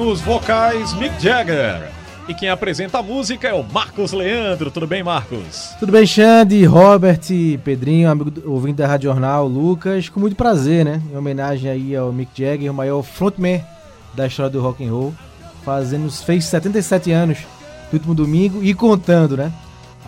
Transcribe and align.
Nos 0.00 0.22
vocais, 0.22 0.94
Mick 0.94 1.22
Jagger. 1.22 1.90
E 2.26 2.32
quem 2.32 2.48
apresenta 2.48 2.98
a 2.98 3.02
música 3.02 3.48
é 3.48 3.52
o 3.52 3.62
Marcos 3.62 4.12
Leandro. 4.12 4.70
Tudo 4.70 4.86
bem, 4.86 5.02
Marcos? 5.02 5.74
Tudo 5.78 5.92
bem, 5.92 6.06
Xande, 6.06 6.64
Robert, 6.64 7.20
Pedrinho, 7.62 8.08
amigo 8.10 8.30
do- 8.30 8.50
ouvinte 8.50 8.76
da 8.78 8.86
Rádio 8.86 9.10
Jornal, 9.10 9.46
Lucas, 9.46 10.08
com 10.08 10.18
muito 10.18 10.34
prazer, 10.36 10.86
né? 10.86 11.02
Em 11.12 11.16
homenagem 11.18 11.70
aí 11.70 11.94
ao 11.94 12.10
Mick 12.14 12.30
Jagger, 12.34 12.70
o 12.70 12.74
maior 12.74 13.02
frontman 13.02 13.62
da 14.14 14.26
história 14.26 14.50
do 14.50 14.62
rock 14.62 14.82
and 14.82 14.90
roll, 14.90 15.14
fazendo 15.66 16.10
fez 16.10 16.46
77 16.46 17.12
anos 17.12 17.36
no 17.92 17.98
último 17.98 18.14
domingo 18.14 18.62
e 18.64 18.72
contando, 18.72 19.36
né? 19.36 19.52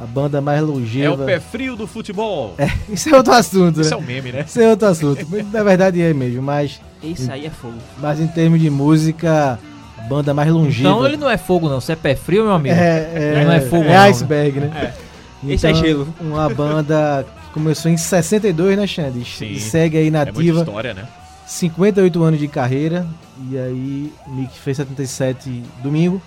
A 0.02 0.06
banda 0.06 0.40
mais 0.40 0.60
É 0.60 0.62
o 0.62 0.66
longeva. 0.68 1.24
pé 1.26 1.38
frio 1.38 1.76
do 1.76 1.86
futebol. 1.86 2.54
É, 2.56 2.66
isso 2.90 3.10
é 3.10 3.16
outro 3.16 3.34
assunto, 3.34 3.82
Isso 3.82 3.90
né? 3.90 3.96
é 3.96 3.98
um 3.98 4.06
meme, 4.06 4.32
né? 4.32 4.44
Isso 4.48 4.58
é 4.58 4.70
outro 4.70 4.88
assunto. 4.88 5.26
Na 5.52 5.62
verdade 5.62 6.00
é 6.00 6.14
mesmo, 6.14 6.40
mas, 6.40 6.80
Isso 7.02 7.30
aí 7.30 7.44
é 7.44 7.50
fogo. 7.50 7.74
mas 7.98 8.18
em 8.18 8.26
termos 8.26 8.58
de 8.58 8.70
música, 8.70 9.58
banda 10.08 10.34
mais 10.34 10.50
longeva. 10.50 10.88
Então 10.88 11.06
ele 11.06 11.16
não 11.16 11.28
é 11.28 11.36
fogo, 11.36 11.68
não. 11.68 11.80
Você 11.80 11.92
é 11.92 11.96
pé 11.96 12.14
frio, 12.14 12.44
meu 12.44 12.52
amigo. 12.52 12.74
É, 12.74 13.10
é, 13.14 13.44
Não 13.44 13.52
é 13.52 13.60
fogo, 13.60 13.84
é 13.84 13.88
não, 13.88 13.92
né? 13.94 14.08
iceberg, 14.08 14.60
né? 14.60 14.94
Esse 15.46 15.66
é 15.66 15.74
gelo. 15.74 16.08
Uma 16.20 16.48
banda 16.48 17.24
que 17.24 17.52
começou 17.52 17.90
em 17.90 17.96
62, 17.96 18.76
né, 18.76 18.86
Xande? 18.86 19.24
Sim. 19.24 19.46
E 19.46 19.60
segue 19.60 19.96
aí 19.96 20.08
É 20.08 20.10
muita 20.10 20.26
nativa, 20.26 20.60
história, 20.60 20.94
né? 20.94 21.08
58 21.46 22.22
anos 22.22 22.40
de 22.40 22.48
carreira. 22.48 23.06
E 23.50 23.58
aí, 23.58 24.12
Mick 24.28 24.56
fez 24.58 24.76
77 24.76 25.62
domingo. 25.82 26.22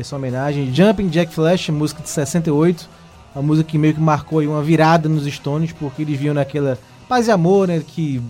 Essa 0.00 0.16
homenagem. 0.16 0.72
Jumping 0.74 1.08
Jack 1.08 1.32
Flash, 1.32 1.68
música 1.70 2.02
de 2.02 2.08
68. 2.08 2.88
Uma 3.34 3.42
música 3.42 3.70
que 3.70 3.78
meio 3.78 3.94
que 3.94 4.00
marcou 4.00 4.38
aí 4.38 4.46
uma 4.46 4.62
virada 4.62 5.08
nos 5.08 5.26
Stones, 5.26 5.72
porque 5.72 6.02
eles 6.02 6.18
viam 6.18 6.34
naquela 6.34 6.78
paz 7.08 7.28
e 7.28 7.30
amor, 7.30 7.68
né, 7.68 7.82
que 7.86 8.20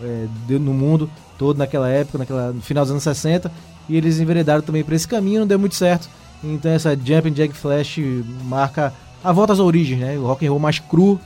é, 0.00 0.26
deu 0.46 0.60
no 0.60 0.72
mundo 0.72 1.10
todo 1.36 1.58
naquela 1.58 1.88
época, 1.88 2.18
naquela, 2.18 2.52
no 2.52 2.62
final 2.62 2.84
dos 2.84 2.92
anos 2.92 3.02
60. 3.02 3.50
E 3.88 3.96
eles 3.96 4.18
enveredaram 4.18 4.62
também 4.62 4.82
para 4.82 4.94
esse 4.94 5.06
caminho, 5.06 5.40
não 5.40 5.46
deu 5.46 5.58
muito 5.58 5.74
certo. 5.74 6.08
Então 6.42 6.70
essa 6.70 6.96
Jumping 6.96 7.32
Jack 7.32 7.54
Flash 7.54 7.98
marca 8.44 8.92
a 9.22 9.32
volta 9.32 9.52
às 9.52 9.58
origens, 9.58 10.00
né? 10.00 10.18
O 10.18 10.26
rock 10.26 10.46
and 10.46 10.50
roll 10.50 10.60
mais 10.60 10.78
cru, 10.78 11.18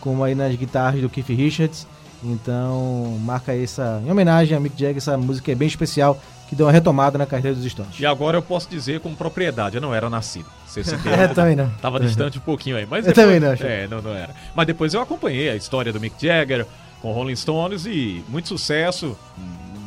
como 0.00 0.22
aí 0.22 0.34
nas 0.34 0.54
guitarras 0.54 1.00
do 1.00 1.08
Keith 1.08 1.28
Richards. 1.28 1.86
Então 2.22 3.18
marca 3.24 3.54
essa, 3.54 4.00
em 4.04 4.10
homenagem 4.10 4.56
a 4.56 4.60
Mick 4.60 4.78
Jagger, 4.78 4.98
essa 4.98 5.16
música 5.16 5.50
é 5.50 5.54
bem 5.54 5.66
especial, 5.66 6.20
que 6.48 6.54
deu 6.54 6.66
uma 6.66 6.72
retomada 6.72 7.16
na 7.16 7.26
carreira 7.26 7.56
dos 7.56 7.64
Stones. 7.64 7.98
E 7.98 8.04
agora 8.04 8.36
eu 8.36 8.42
posso 8.42 8.68
dizer 8.68 9.00
com 9.00 9.14
propriedade, 9.14 9.76
eu 9.76 9.80
não 9.80 9.94
era 9.94 10.10
nascido. 10.10 10.46
Você 10.66 10.84
se 10.84 10.94
É, 11.08 11.28
também 11.28 11.56
não. 11.56 11.70
Tava 11.80 11.98
distante 11.98 12.38
um 12.38 12.42
pouquinho 12.42 12.76
aí, 12.76 12.86
mas 12.88 13.06
Eu 13.06 13.14
também 13.14 13.40
não, 13.40 13.52
acho. 13.52 13.64
É, 13.64 13.88
não, 13.88 14.02
não 14.02 14.14
era. 14.14 14.34
Mas 14.54 14.66
depois 14.66 14.92
eu 14.92 15.00
acompanhei 15.00 15.48
a 15.48 15.56
história 15.56 15.92
do 15.92 16.00
Mick 16.00 16.14
Jagger 16.24 16.66
com 17.00 17.12
Rolling 17.12 17.36
Stones 17.36 17.86
e 17.86 18.22
muito 18.28 18.48
sucesso 18.48 19.16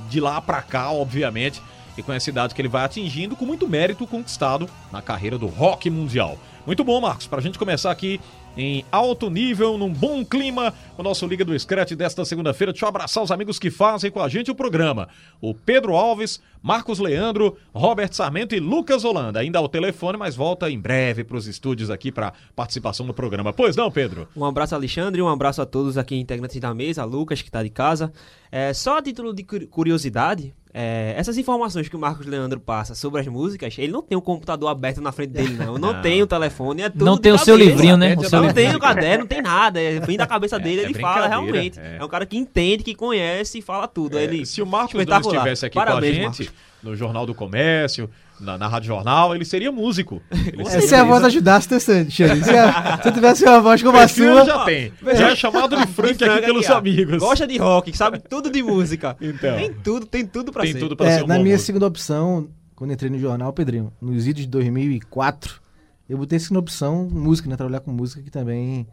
de 0.10 0.20
lá 0.20 0.42
pra 0.42 0.62
cá, 0.62 0.92
obviamente, 0.92 1.62
e 1.98 2.04
com 2.04 2.12
essa 2.14 2.30
idade 2.30 2.54
que 2.56 2.62
ele 2.62 2.68
vai 2.70 2.86
atingindo 2.86 3.36
com 3.36 3.46
muito 3.46 3.68
mérito 3.68 4.08
conquistado 4.08 4.70
na 4.92 5.02
carreira 5.02 5.38
do 5.38 5.48
rock 5.48 5.90
mundial. 5.90 6.38
Muito 6.66 6.84
bom, 6.84 7.02
Marcos, 7.02 7.28
pra 7.28 7.42
gente 7.42 7.60
começar 7.60 7.92
aqui 7.92 8.22
em 8.56 8.86
alto 8.92 9.30
nível, 9.32 9.78
num 9.80 9.92
bom 9.92 10.24
clima, 10.24 10.74
o 10.96 11.02
nosso 11.04 11.26
Liga 11.26 11.44
do 11.44 11.58
Scratch 11.60 11.94
desta 11.94 12.24
segunda-feira. 12.24 12.72
Deixa 12.72 12.86
eu 12.86 12.90
abraçar 12.90 13.24
os 13.24 13.32
amigos 13.32 13.58
que 13.58 13.72
fazem 13.72 14.12
com 14.12 14.22
a 14.22 14.30
gente 14.30 14.52
o 14.52 14.56
programa. 14.56 15.10
O 15.42 15.54
Pedro 15.56 15.96
Alves, 15.96 16.40
Marcos 16.62 17.00
Leandro, 17.00 17.58
Robert 17.74 18.14
Sarmento 18.14 18.54
e 18.56 18.60
Lucas 18.60 19.04
Holanda. 19.04 19.40
Ainda 19.40 19.58
ao 19.58 19.68
telefone, 19.68 20.18
mas 20.20 20.36
volta 20.36 20.70
em 20.70 20.80
breve 20.80 21.24
para 21.24 21.36
os 21.36 21.48
estúdios 21.48 21.90
aqui 21.90 22.12
para 22.12 22.32
participação 22.56 23.06
no 23.08 23.14
programa. 23.14 23.52
Pois 23.52 23.76
não, 23.76 23.92
Pedro? 23.92 24.30
Um 24.38 24.46
abraço, 24.46 24.76
Alexandre, 24.76 25.22
um 25.22 25.28
abraço 25.28 25.62
a 25.62 25.66
todos 25.66 25.98
aqui 25.98 26.16
integrantes 26.16 26.62
da 26.62 26.74
mesa, 26.76 27.04
Lucas, 27.04 27.42
que 27.42 27.52
tá 27.52 27.64
de 27.64 27.72
casa. 27.72 28.14
É, 28.52 28.72
só 28.72 29.00
a 29.00 29.02
título 29.02 29.34
de 29.34 29.44
curi- 29.44 29.66
curiosidade, 29.66 30.54
é, 30.74 31.14
essas 31.18 31.38
informações 31.38 31.88
que 31.88 31.96
o 31.96 32.00
Marcos 32.00 32.26
Leandro 32.26 32.60
passa 32.60 32.96
sobre 32.96 33.22
as 33.22 33.28
músicas, 33.28 33.76
ele 33.78 33.92
não 33.92 34.02
tem 34.02 34.18
um 34.18 34.22
computador 34.22 34.70
aberto 34.70 35.00
na 35.02 35.12
frente 35.12 35.30
dele, 35.30 35.54
não. 35.54 35.78
Não, 35.78 35.94
Não. 35.94 36.02
tem 36.02 36.22
o 36.22 36.26
telefone, 36.28 36.82
é 36.82 36.90
tudo 36.90 37.06
Não 37.06 37.16
tem 37.18 37.32
o 37.32 37.38
seu 37.38 37.56
cabeça. 37.56 37.70
livrinho, 37.72 37.98
né? 37.98 38.14
É, 38.14 38.16
O 38.18 38.24
seu 38.28 38.40
Não 38.40 38.48
livrinho. 38.48 38.68
tem 38.70 38.76
o 38.76 38.80
caderno, 38.80 39.20
não 39.20 39.28
tem 39.28 39.42
nada. 39.42 39.80
É, 39.80 40.00
vem 40.00 40.18
da 40.18 40.26
cabeça 40.26 40.58
dele, 40.58 40.82
É, 40.82 40.84
é 40.86 40.86
ele 40.90 40.96
fala 41.00 41.28
realmente. 41.28 41.80
é. 41.80 41.98
É. 42.00 42.04
um 42.04 42.08
cara 42.08 42.26
que 42.26 42.36
entende, 42.38 42.84
que 42.84 42.96
conhece 42.96 43.60
e 43.60 43.62
fala 43.62 43.88
tudo. 43.88 44.18
É, 44.18 44.24
ele, 44.24 44.46
se 44.46 44.62
o 44.62 44.66
Marcos 44.66 44.96
espetacular. 44.96 45.36
estivesse 45.36 45.66
aqui 45.68 45.76
Parabéns, 45.76 46.16
com 46.18 46.22
a 46.22 46.24
gente, 46.32 46.40
Marcos. 46.44 46.54
no 46.82 46.96
Jornal 46.96 47.26
do 47.26 47.36
Comércio, 47.36 48.10
na, 48.40 48.58
na 48.58 48.68
Rádio 48.68 48.88
Jornal, 48.88 49.34
ele 49.36 49.46
seria 49.46 49.72
músico. 49.72 50.22
Ele 50.32 50.62
É, 50.64 50.66
seria 50.66 50.88
se 50.88 50.96
a 50.96 51.00
voz 51.04 51.22
músico. 51.22 51.28
ajudasse, 51.28 51.80
Xande. 51.80 52.12
Se, 52.12 52.24
se 53.04 53.08
eu 53.08 53.12
tivesse 53.14 53.44
uma 53.46 53.62
voz 53.62 53.82
como 53.82 53.98
a 53.98 54.08
sua, 54.08 54.44
já 54.46 54.66
tem. 54.66 54.92
Já 55.16 55.32
é 55.32 55.36
chamado 55.36 55.76
de 55.78 55.88
Frank 55.88 56.24
aqui 56.24 56.42
pelos 56.46 56.70
ó. 56.70 56.78
amigos. 56.78 57.18
Gosta 57.20 57.48
de 57.48 57.58
rock, 57.58 57.96
sabe 57.98 58.20
tudo 58.20 58.50
de 58.52 58.62
música. 58.64 59.16
Então. 59.22 59.56
Tem 59.56 59.74
tudo, 59.74 60.06
tem 60.06 60.26
tudo 60.26 60.52
pra 60.52 60.64
Tem 60.64 60.74
ser. 60.74 60.80
tudo 60.80 60.96
pra 60.98 61.08
É, 61.08 61.18
ser 61.18 61.24
um 61.24 61.28
na 61.28 61.36
minha 61.36 61.46
músico. 61.54 61.66
segunda 61.66 61.88
opção, 61.88 62.50
quando 62.76 62.92
entrei 62.94 63.10
no 63.10 63.20
jornal, 63.20 63.54
Pedrinho, 63.54 63.92
nos 64.02 64.28
idos 64.28 64.42
de 64.44 64.48
2004, 64.50 65.62
eu 66.10 66.18
botei 66.18 66.38
segunda 66.40 66.60
opção 66.60 67.08
música, 67.10 67.48
né? 67.50 67.56
Trabalhar 67.56 67.80
com 67.80 67.92
música 67.92 68.22
que 68.22 68.30
também 68.32 68.86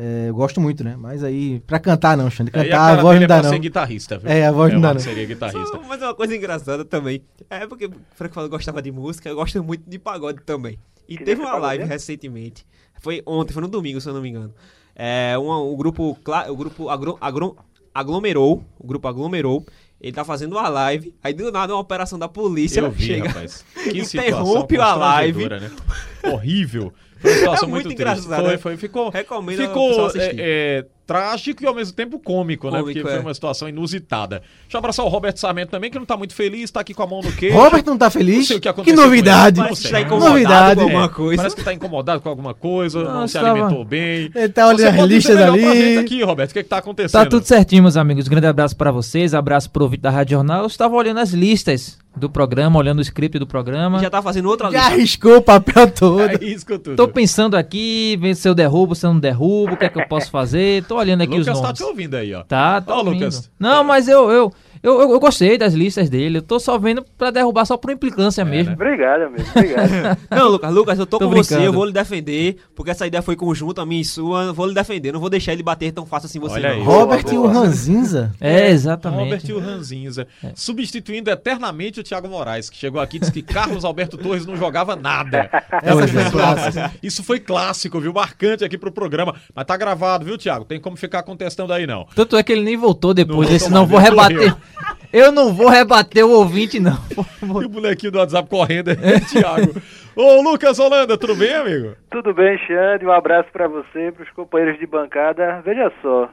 é, 0.00 0.28
eu 0.28 0.34
gosto 0.34 0.60
muito, 0.60 0.84
né? 0.84 0.94
Mas 0.96 1.24
aí, 1.24 1.60
pra 1.66 1.78
cantar 1.80 2.16
não, 2.16 2.30
Xande. 2.30 2.50
É, 2.54 2.60
a 2.60 2.64
Cantar, 2.64 2.76
a, 2.76 2.88
cara 2.90 3.02
voz 3.02 3.16
não 3.18 3.24
é 3.24 3.26
dá 3.26 3.34
pra 3.36 3.42
não. 3.44 3.50
ser 3.50 3.58
guitarrista, 3.58 4.18
viu? 4.18 4.30
É, 4.30 4.46
a 4.46 4.52
voz 4.52 4.70
é, 4.70 4.74
não 4.74 4.80
dá 4.80 4.94
não. 4.94 5.00
seria 5.00 5.26
guitarrista. 5.26 5.66
Só- 5.66 5.82
Mas 5.82 6.00
é 6.00 6.04
uma 6.06 6.14
coisa 6.14 6.36
engraçada 6.36 6.84
também. 6.84 7.22
É 7.50 7.66
porque 7.66 7.86
o 7.86 7.92
Frank 8.14 8.32
falou 8.34 8.48
que 8.48 8.56
gostava 8.56 8.80
de 8.80 8.92
música, 8.92 9.28
eu 9.28 9.34
gosto 9.34 9.62
muito 9.62 9.82
de 9.90 9.98
pagode 9.98 10.40
também. 10.46 10.78
E 11.08 11.18
teve 11.18 11.40
uma 11.40 11.56
live 11.56 11.84
recentemente. 11.84 12.64
Foi 13.00 13.22
ontem, 13.26 13.52
foi 13.52 13.62
no 13.62 13.68
domingo, 13.68 14.00
se 14.00 14.08
eu 14.08 14.14
não 14.14 14.20
me 14.22 14.28
engano. 14.28 14.54
É, 14.94 15.36
uma- 15.38 15.58
o 15.60 15.76
grupo, 15.76 16.16
o 16.48 16.56
grupo 16.56 16.88
agro, 16.88 17.16
agro- 17.20 17.56
aglomerou, 17.94 18.64
o 18.78 18.86
grupo 18.86 19.08
aglomerou. 19.08 19.64
Ele 20.00 20.12
tá 20.12 20.24
fazendo 20.24 20.52
uma 20.52 20.68
live, 20.68 21.12
aí 21.22 21.34
do 21.34 21.50
nada 21.50 21.74
uma 21.74 21.80
operação 21.80 22.16
da 22.20 22.28
polícia 22.28 22.78
Eu 22.80 22.90
vi, 22.90 23.04
chega. 23.06 23.28
rapaz. 23.28 23.64
Que 23.90 24.04
situação 24.04 24.20
interrompe 24.42 24.76
a 24.76 24.94
live. 24.94 25.48
Né? 25.48 25.70
Horrível. 26.24 26.92
Foi 27.20 27.30
uma 27.30 27.38
situação 27.38 27.68
É 27.68 27.70
muito, 27.70 27.84
muito 27.86 27.96
triste. 27.96 28.18
engraçado, 28.20 28.42
Foi, 28.42 28.52
né? 28.52 28.58
foi, 28.58 28.76
ficou, 28.76 29.10
Recomendo 29.10 29.58
ficou 29.58 30.08
é, 30.16 30.34
é, 30.38 30.86
trágico 31.08 31.64
e 31.64 31.66
ao 31.66 31.74
mesmo 31.74 31.94
tempo 31.94 32.18
cômico, 32.18 32.66
né? 32.70 32.80
Cômico, 32.80 32.92
Porque 32.92 33.00
foi 33.00 33.18
é. 33.18 33.20
uma 33.20 33.32
situação 33.32 33.66
inusitada. 33.66 34.42
Deixa 34.64 34.76
eu 34.76 34.78
abraçar 34.78 35.06
o 35.06 35.08
Roberto 35.08 35.38
Sarmento 35.40 35.70
também, 35.70 35.90
que 35.90 35.98
não 35.98 36.04
tá 36.04 36.18
muito 36.18 36.34
feliz, 36.34 36.70
tá 36.70 36.80
aqui 36.80 36.92
com 36.92 37.02
a 37.02 37.06
mão 37.06 37.22
no 37.22 37.32
queixo. 37.32 37.56
Robert 37.56 37.82
não 37.86 37.96
tá 37.96 38.04
Não 38.04 38.10
feliz? 38.12 38.46
sei 38.46 38.56
o 38.56 38.60
que 38.60 38.64
Que, 38.64 38.68
aconteceu 38.68 38.96
com 38.98 39.02
novidade! 39.04 39.62
que 39.66 39.74
sei. 39.76 39.86
está 39.86 40.00
incomodado 40.02 40.30
Novidade. 40.34 40.74
com 40.76 40.82
alguma 40.82 41.04
É, 41.06 41.08
coisa. 41.08 41.36
Parece 41.42 41.56
que 41.56 41.64
tá 41.64 41.72
incomodado 41.72 42.20
com 42.20 42.28
alguma 42.28 42.52
coisa, 42.52 43.02
não, 43.02 43.20
Não, 43.20 43.28
se 43.28 43.38
alimentou 43.38 43.84
bem. 43.86 44.30
Ele 44.34 44.48
tá 44.50 44.66
olhando 44.66 44.80
Você 44.80 45.00
as 45.00 45.08
listas 45.08 45.36
ali. 45.38 45.96
aqui, 45.96 46.22
Roberto, 46.22 46.50
o 46.50 46.54
que, 46.54 46.62
que 46.62 46.68
tá 46.68 46.76
acontecendo? 46.78 47.22
Tá 47.24 47.26
tudo 47.26 47.44
certinho, 47.46 47.82
meus 47.82 47.96
amigos. 47.96 48.28
Grande 48.28 48.46
abraço 48.46 48.76
pra 48.76 48.90
vocês, 48.92 49.32
abraço 49.34 49.70
pro 49.70 49.84
ouvinte 49.84 50.02
da 50.02 50.10
Rádio 50.10 50.36
Jornal. 50.36 50.60
Eu 50.60 50.66
estava 50.66 50.94
olhando 50.94 51.20
as 51.20 51.30
listas 51.30 51.96
do 52.16 52.28
programa, 52.28 52.78
olhando 52.78 52.98
o 52.98 53.02
script 53.02 53.38
do 53.38 53.46
programa. 53.46 54.00
Já 54.00 54.10
tá 54.10 54.20
fazendo 54.20 54.48
outra 54.48 54.70
Já 54.70 54.78
lista. 54.80 54.92
arriscou 54.94 55.36
o 55.36 55.42
papel 55.42 55.88
todo. 55.90 56.20
É 56.20 56.38
isso 56.44 56.66
que 56.66 56.72
eu 56.72 56.78
tô. 56.78 57.08
Pensando 57.08 57.56
aqui, 57.56 58.18
vendo 58.20 58.34
se 58.34 58.48
eu 58.48 58.54
derrubo, 58.54 58.94
se 58.94 59.06
eu 59.06 59.12
não 59.12 59.20
derrubo, 59.20 59.74
o 59.74 59.76
que 59.76 59.84
é 59.84 59.88
que 59.88 60.00
eu 60.00 60.06
posso 60.08 60.28
fazer. 60.30 60.84
Tô 60.84 60.97
olhando 60.98 61.22
aqui 61.22 61.38
Lucas 61.38 61.48
os 61.48 61.60
tá 61.60 61.62
nomes. 61.68 61.78
te 61.78 61.84
ouvindo 61.84 62.14
aí, 62.14 62.34
ó. 62.34 62.42
Tá, 62.44 62.80
tá 62.80 62.94
Ó, 62.94 62.98
ouvindo. 62.98 63.14
Lucas. 63.14 63.50
Não, 63.58 63.82
mas 63.84 64.08
eu, 64.08 64.30
eu, 64.30 64.52
eu, 64.82 65.00
eu, 65.00 65.10
eu 65.12 65.20
gostei 65.20 65.56
das 65.58 65.74
listas 65.74 66.08
dele. 66.08 66.38
Eu 66.38 66.42
tô 66.42 66.58
só 66.58 66.78
vendo 66.78 67.04
pra 67.16 67.30
derrubar 67.30 67.64
só 67.64 67.76
por 67.76 67.90
implicância 67.90 68.44
mesmo. 68.44 68.70
né? 68.70 68.72
Obrigado, 68.74 69.22
amigo. 69.22 69.44
Obrigado. 69.54 70.18
Não, 70.30 70.48
Lucas, 70.48 70.72
Lucas, 70.74 70.98
eu 70.98 71.06
tô, 71.06 71.18
Tô 71.18 71.24
com 71.26 71.30
brincando. 71.32 71.60
você, 71.60 71.66
eu 71.66 71.72
vou 71.72 71.84
lhe 71.84 71.92
defender, 71.92 72.56
porque 72.74 72.90
essa 72.90 73.06
ideia 73.06 73.22
foi 73.22 73.36
conjunta, 73.36 73.82
a 73.82 73.86
minha 73.86 74.00
e 74.00 74.04
sua, 74.04 74.44
eu 74.44 74.54
vou 74.54 74.66
lhe 74.66 74.74
defender, 74.74 75.12
não 75.12 75.20
vou 75.20 75.30
deixar 75.30 75.52
ele 75.52 75.62
bater 75.62 75.92
tão 75.92 76.06
fácil 76.06 76.26
assim 76.26 76.38
você 76.38 76.54
Olha 76.54 76.68
não. 76.70 76.76
aí. 76.76 76.82
Robert 76.82 77.22
Boa, 77.24 77.34
e 77.34 77.38
o. 77.38 77.46
Ranzinza. 77.46 78.32
É, 78.40 78.70
exatamente. 78.70 79.18
Robert 79.24 79.42
e 79.48 79.52
o 79.52 79.58
Ranzinza. 79.58 80.26
Substituindo 80.54 81.30
eternamente 81.30 82.00
o 82.00 82.02
Thiago 82.02 82.28
Moraes, 82.28 82.68
que 82.70 82.76
chegou 82.76 83.00
aqui 83.00 83.16
e 83.16 83.20
disse 83.20 83.32
que 83.32 83.42
Carlos 83.42 83.84
Alberto 83.84 84.16
Torres 84.18 84.46
não 84.46 84.56
jogava 84.56 84.94
nada. 84.96 85.48
Foi 85.82 86.30
clássica. 86.30 86.92
Isso 87.02 87.22
foi 87.24 87.40
clássico, 87.40 88.00
viu? 88.00 88.12
Marcante 88.12 88.64
aqui 88.64 88.76
pro 88.78 88.90
programa. 88.92 89.34
Mas 89.54 89.64
tá 89.66 89.76
gravado, 89.76 90.24
viu, 90.24 90.36
Thiago? 90.38 90.64
Tem 90.64 90.80
como 90.80 90.96
ficar 90.96 91.22
contestando 91.22 91.72
aí, 91.72 91.86
não. 91.86 92.06
Tanto 92.14 92.36
é 92.36 92.42
que 92.42 92.52
ele 92.52 92.62
nem 92.62 92.76
voltou 92.76 93.14
depois, 93.14 93.48
Não 93.48 93.52
desse 93.54 93.70
não 93.70 93.86
vou 93.86 93.98
rebater. 93.98 94.54
Eu 95.12 95.32
não 95.32 95.54
vou 95.54 95.68
rebater 95.68 96.24
o 96.24 96.30
ouvinte, 96.30 96.78
não. 96.78 96.98
E 97.62 97.64
o 97.64 97.68
bonequinho 97.68 98.12
do 98.12 98.18
WhatsApp 98.18 98.48
correndo, 98.48 98.90
é 98.90 99.20
Thiago. 99.20 99.74
Ô, 100.14 100.42
Lucas 100.42 100.78
Holanda, 100.78 101.16
tudo 101.16 101.34
bem, 101.34 101.54
amigo? 101.54 101.96
Tudo 102.10 102.34
bem, 102.34 102.58
Xande? 102.58 103.06
Um 103.06 103.12
abraço 103.12 103.48
pra 103.52 103.68
você, 103.68 104.12
pros 104.12 104.28
companheiros 104.30 104.78
de 104.78 104.86
bancada. 104.86 105.62
Veja 105.64 105.92
só, 106.02 106.28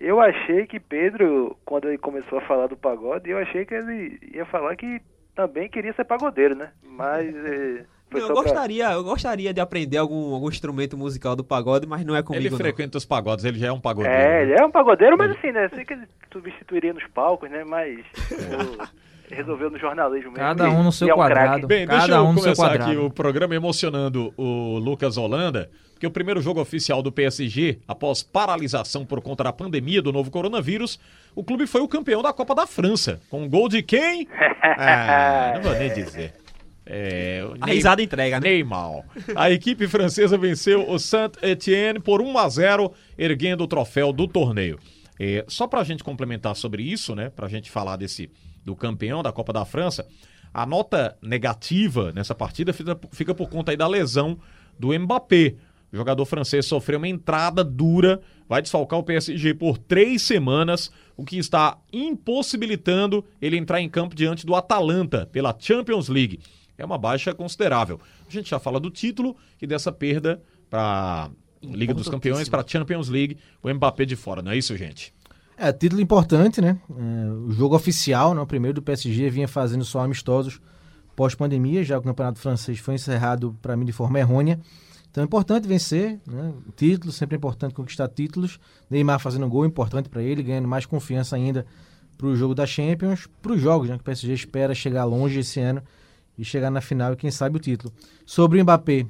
eu 0.00 0.20
achei 0.20 0.66
que 0.66 0.78
Pedro, 0.78 1.56
quando 1.64 1.88
ele 1.88 1.98
começou 1.98 2.38
a 2.38 2.42
falar 2.42 2.66
do 2.68 2.76
pagode, 2.76 3.30
eu 3.30 3.38
achei 3.38 3.64
que 3.64 3.74
ele 3.74 4.18
ia 4.32 4.44
falar 4.46 4.76
que 4.76 5.00
também 5.34 5.68
queria 5.68 5.92
ser 5.94 6.04
pagodeiro, 6.04 6.54
né? 6.54 6.70
Mas 6.82 7.34
eh, 7.34 7.84
eu, 8.20 8.26
pra- 8.26 8.34
gostaria, 8.34 8.90
eu 8.92 9.04
gostaria 9.04 9.52
de 9.54 9.60
aprender 9.60 9.96
algum, 9.98 10.34
algum 10.34 10.48
instrumento 10.48 10.96
musical 10.96 11.34
do 11.36 11.44
pagode, 11.44 11.86
mas 11.86 12.04
não 12.04 12.14
é 12.16 12.22
comigo. 12.22 12.42
Ele 12.42 12.50
não. 12.50 12.56
frequenta 12.58 12.98
os 12.98 13.04
pagodes, 13.04 13.44
ele 13.44 13.58
já 13.58 13.68
é 13.68 13.72
um 13.72 13.80
pagodeiro. 13.80 14.16
É, 14.16 14.26
né? 14.28 14.42
ele 14.42 14.52
é 14.60 14.64
um 14.64 14.70
pagodeiro, 14.70 15.16
mas 15.18 15.30
assim, 15.32 15.50
né? 15.52 15.68
Sei 15.74 15.84
que 15.84 15.92
ele 15.94 16.06
substituiria 16.32 16.92
nos 16.92 17.04
palcos, 17.14 17.50
né? 17.50 17.64
Mas 17.64 17.98
eu- 18.30 18.86
resolveu 19.36 19.70
no 19.70 19.78
jornalismo 19.78 20.30
mesmo. 20.30 20.36
Cada 20.36 20.68
um 20.70 20.82
no 20.82 20.92
seu 20.92 21.08
é 21.08 21.12
um 21.12 21.16
quadrado. 21.16 21.48
craque. 21.52 21.66
Bem, 21.66 21.86
Cada 21.86 21.98
deixa 22.00 22.14
eu 22.14 22.24
um 22.24 22.34
começar 22.34 22.54
quadrado. 22.68 22.90
aqui 22.90 22.96
o 23.00 23.10
programa 23.10 23.54
emocionando 23.54 24.32
o 24.36 24.78
Lucas 24.78 25.16
Holanda, 25.16 25.70
porque 25.92 26.06
o 26.06 26.10
primeiro 26.10 26.40
jogo 26.42 26.60
oficial 26.60 27.02
do 27.02 27.10
PSG, 27.10 27.78
após 27.88 28.22
paralisação 28.22 29.04
por 29.06 29.20
conta 29.22 29.44
da 29.44 29.52
pandemia 29.52 30.02
do 30.02 30.12
novo 30.12 30.30
coronavírus, 30.30 31.00
o 31.34 31.42
clube 31.42 31.66
foi 31.66 31.80
o 31.80 31.88
campeão 31.88 32.22
da 32.22 32.32
Copa 32.32 32.54
da 32.54 32.66
França, 32.66 33.18
com 33.30 33.42
um 33.42 33.48
gol 33.48 33.68
de 33.68 33.82
quem? 33.82 34.28
Ah, 34.76 35.52
não 35.56 35.62
vou 35.62 35.72
nem 35.74 35.92
dizer. 35.92 36.32
É, 36.86 37.42
A 37.60 37.66
Ney- 37.66 37.76
risada 37.76 38.02
entrega, 38.02 38.38
né? 38.40 38.48
Neymar. 38.50 39.04
A 39.34 39.50
equipe 39.50 39.88
francesa 39.88 40.36
venceu 40.36 40.88
o 40.90 40.98
Saint-Etienne 40.98 41.98
por 41.98 42.20
1 42.20 42.36
a 42.38 42.48
0, 42.48 42.92
erguendo 43.16 43.64
o 43.64 43.66
troféu 43.68 44.12
do 44.12 44.28
torneio. 44.28 44.78
É, 45.18 45.44
só 45.48 45.66
pra 45.66 45.84
gente 45.84 46.02
complementar 46.04 46.54
sobre 46.56 46.82
isso, 46.82 47.14
né, 47.14 47.30
pra 47.30 47.48
gente 47.48 47.70
falar 47.70 47.96
desse 47.96 48.28
do 48.64 48.74
campeão 48.74 49.22
da 49.22 49.30
Copa 49.32 49.52
da 49.52 49.64
França, 49.64 50.06
a 50.52 50.66
nota 50.66 51.16
negativa 51.22 52.12
nessa 52.12 52.34
partida 52.34 52.72
fica, 52.72 52.98
fica 53.12 53.34
por 53.34 53.48
conta 53.48 53.70
aí 53.70 53.76
da 53.76 53.86
lesão 53.86 54.38
do 54.78 54.98
Mbappé. 54.98 55.54
O 55.92 55.96
jogador 55.96 56.24
francês 56.24 56.66
sofreu 56.66 56.98
uma 56.98 57.06
entrada 57.06 57.62
dura, 57.62 58.20
vai 58.48 58.60
desfalcar 58.60 58.98
o 58.98 59.02
PSG 59.04 59.54
por 59.54 59.78
três 59.78 60.22
semanas, 60.22 60.90
o 61.16 61.24
que 61.24 61.38
está 61.38 61.78
impossibilitando 61.92 63.24
ele 63.40 63.56
entrar 63.56 63.80
em 63.80 63.88
campo 63.88 64.14
diante 64.14 64.44
do 64.44 64.54
Atalanta 64.54 65.26
pela 65.30 65.54
Champions 65.58 66.08
League. 66.08 66.40
É 66.76 66.84
uma 66.84 66.98
baixa 66.98 67.34
considerável. 67.34 68.00
A 68.28 68.30
gente 68.30 68.50
já 68.50 68.58
fala 68.58 68.80
do 68.80 68.90
título 68.90 69.36
e 69.60 69.66
dessa 69.66 69.92
perda 69.92 70.42
para 70.68 71.30
Liga 71.62 71.94
dos 71.94 72.08
Campeões, 72.08 72.48
para 72.48 72.64
Champions 72.66 73.08
League, 73.08 73.38
o 73.62 73.72
Mbappé 73.72 74.04
de 74.04 74.16
fora, 74.16 74.42
não 74.42 74.52
é 74.52 74.56
isso, 74.56 74.76
gente? 74.76 75.14
É, 75.56 75.72
título 75.72 76.00
importante, 76.00 76.60
né? 76.60 76.78
É, 76.90 77.30
o 77.30 77.52
jogo 77.52 77.76
oficial, 77.76 78.34
né? 78.34 78.40
o 78.40 78.46
primeiro 78.46 78.74
do 78.74 78.82
PSG, 78.82 79.30
vinha 79.30 79.46
fazendo 79.46 79.84
só 79.84 80.00
amistosos 80.00 80.60
pós-pandemia, 81.14 81.84
já 81.84 81.94
que 81.94 82.00
o 82.00 82.04
campeonato 82.04 82.40
francês 82.40 82.80
foi 82.80 82.94
encerrado, 82.94 83.56
para 83.62 83.76
mim, 83.76 83.84
de 83.84 83.92
forma 83.92 84.18
errônea. 84.18 84.58
Então 85.08 85.22
é 85.22 85.24
importante 85.24 85.68
vencer, 85.68 86.18
né? 86.26 86.52
O 86.66 86.72
título, 86.72 87.12
sempre 87.12 87.36
é 87.36 87.38
importante 87.38 87.72
conquistar 87.72 88.08
títulos. 88.08 88.58
Neymar 88.90 89.20
fazendo 89.20 89.46
um 89.46 89.48
gol 89.48 89.64
importante 89.64 90.08
para 90.08 90.20
ele, 90.20 90.42
ganhando 90.42 90.66
mais 90.66 90.86
confiança 90.86 91.36
ainda 91.36 91.64
para 92.18 92.26
o 92.26 92.34
jogo 92.34 92.52
da 92.52 92.66
Champions, 92.66 93.28
para 93.40 93.52
os 93.52 93.60
jogos, 93.60 93.88
né? 93.88 93.94
Que 93.94 94.00
o 94.00 94.04
PSG 94.04 94.32
espera 94.32 94.74
chegar 94.74 95.04
longe 95.04 95.38
esse 95.38 95.60
ano 95.60 95.80
e 96.38 96.44
chegar 96.44 96.70
na 96.70 96.80
final 96.80 97.12
e 97.12 97.16
quem 97.16 97.30
sabe 97.30 97.56
o 97.56 97.60
título. 97.60 97.92
Sobre 98.26 98.60
o 98.60 98.62
Mbappé, 98.62 99.06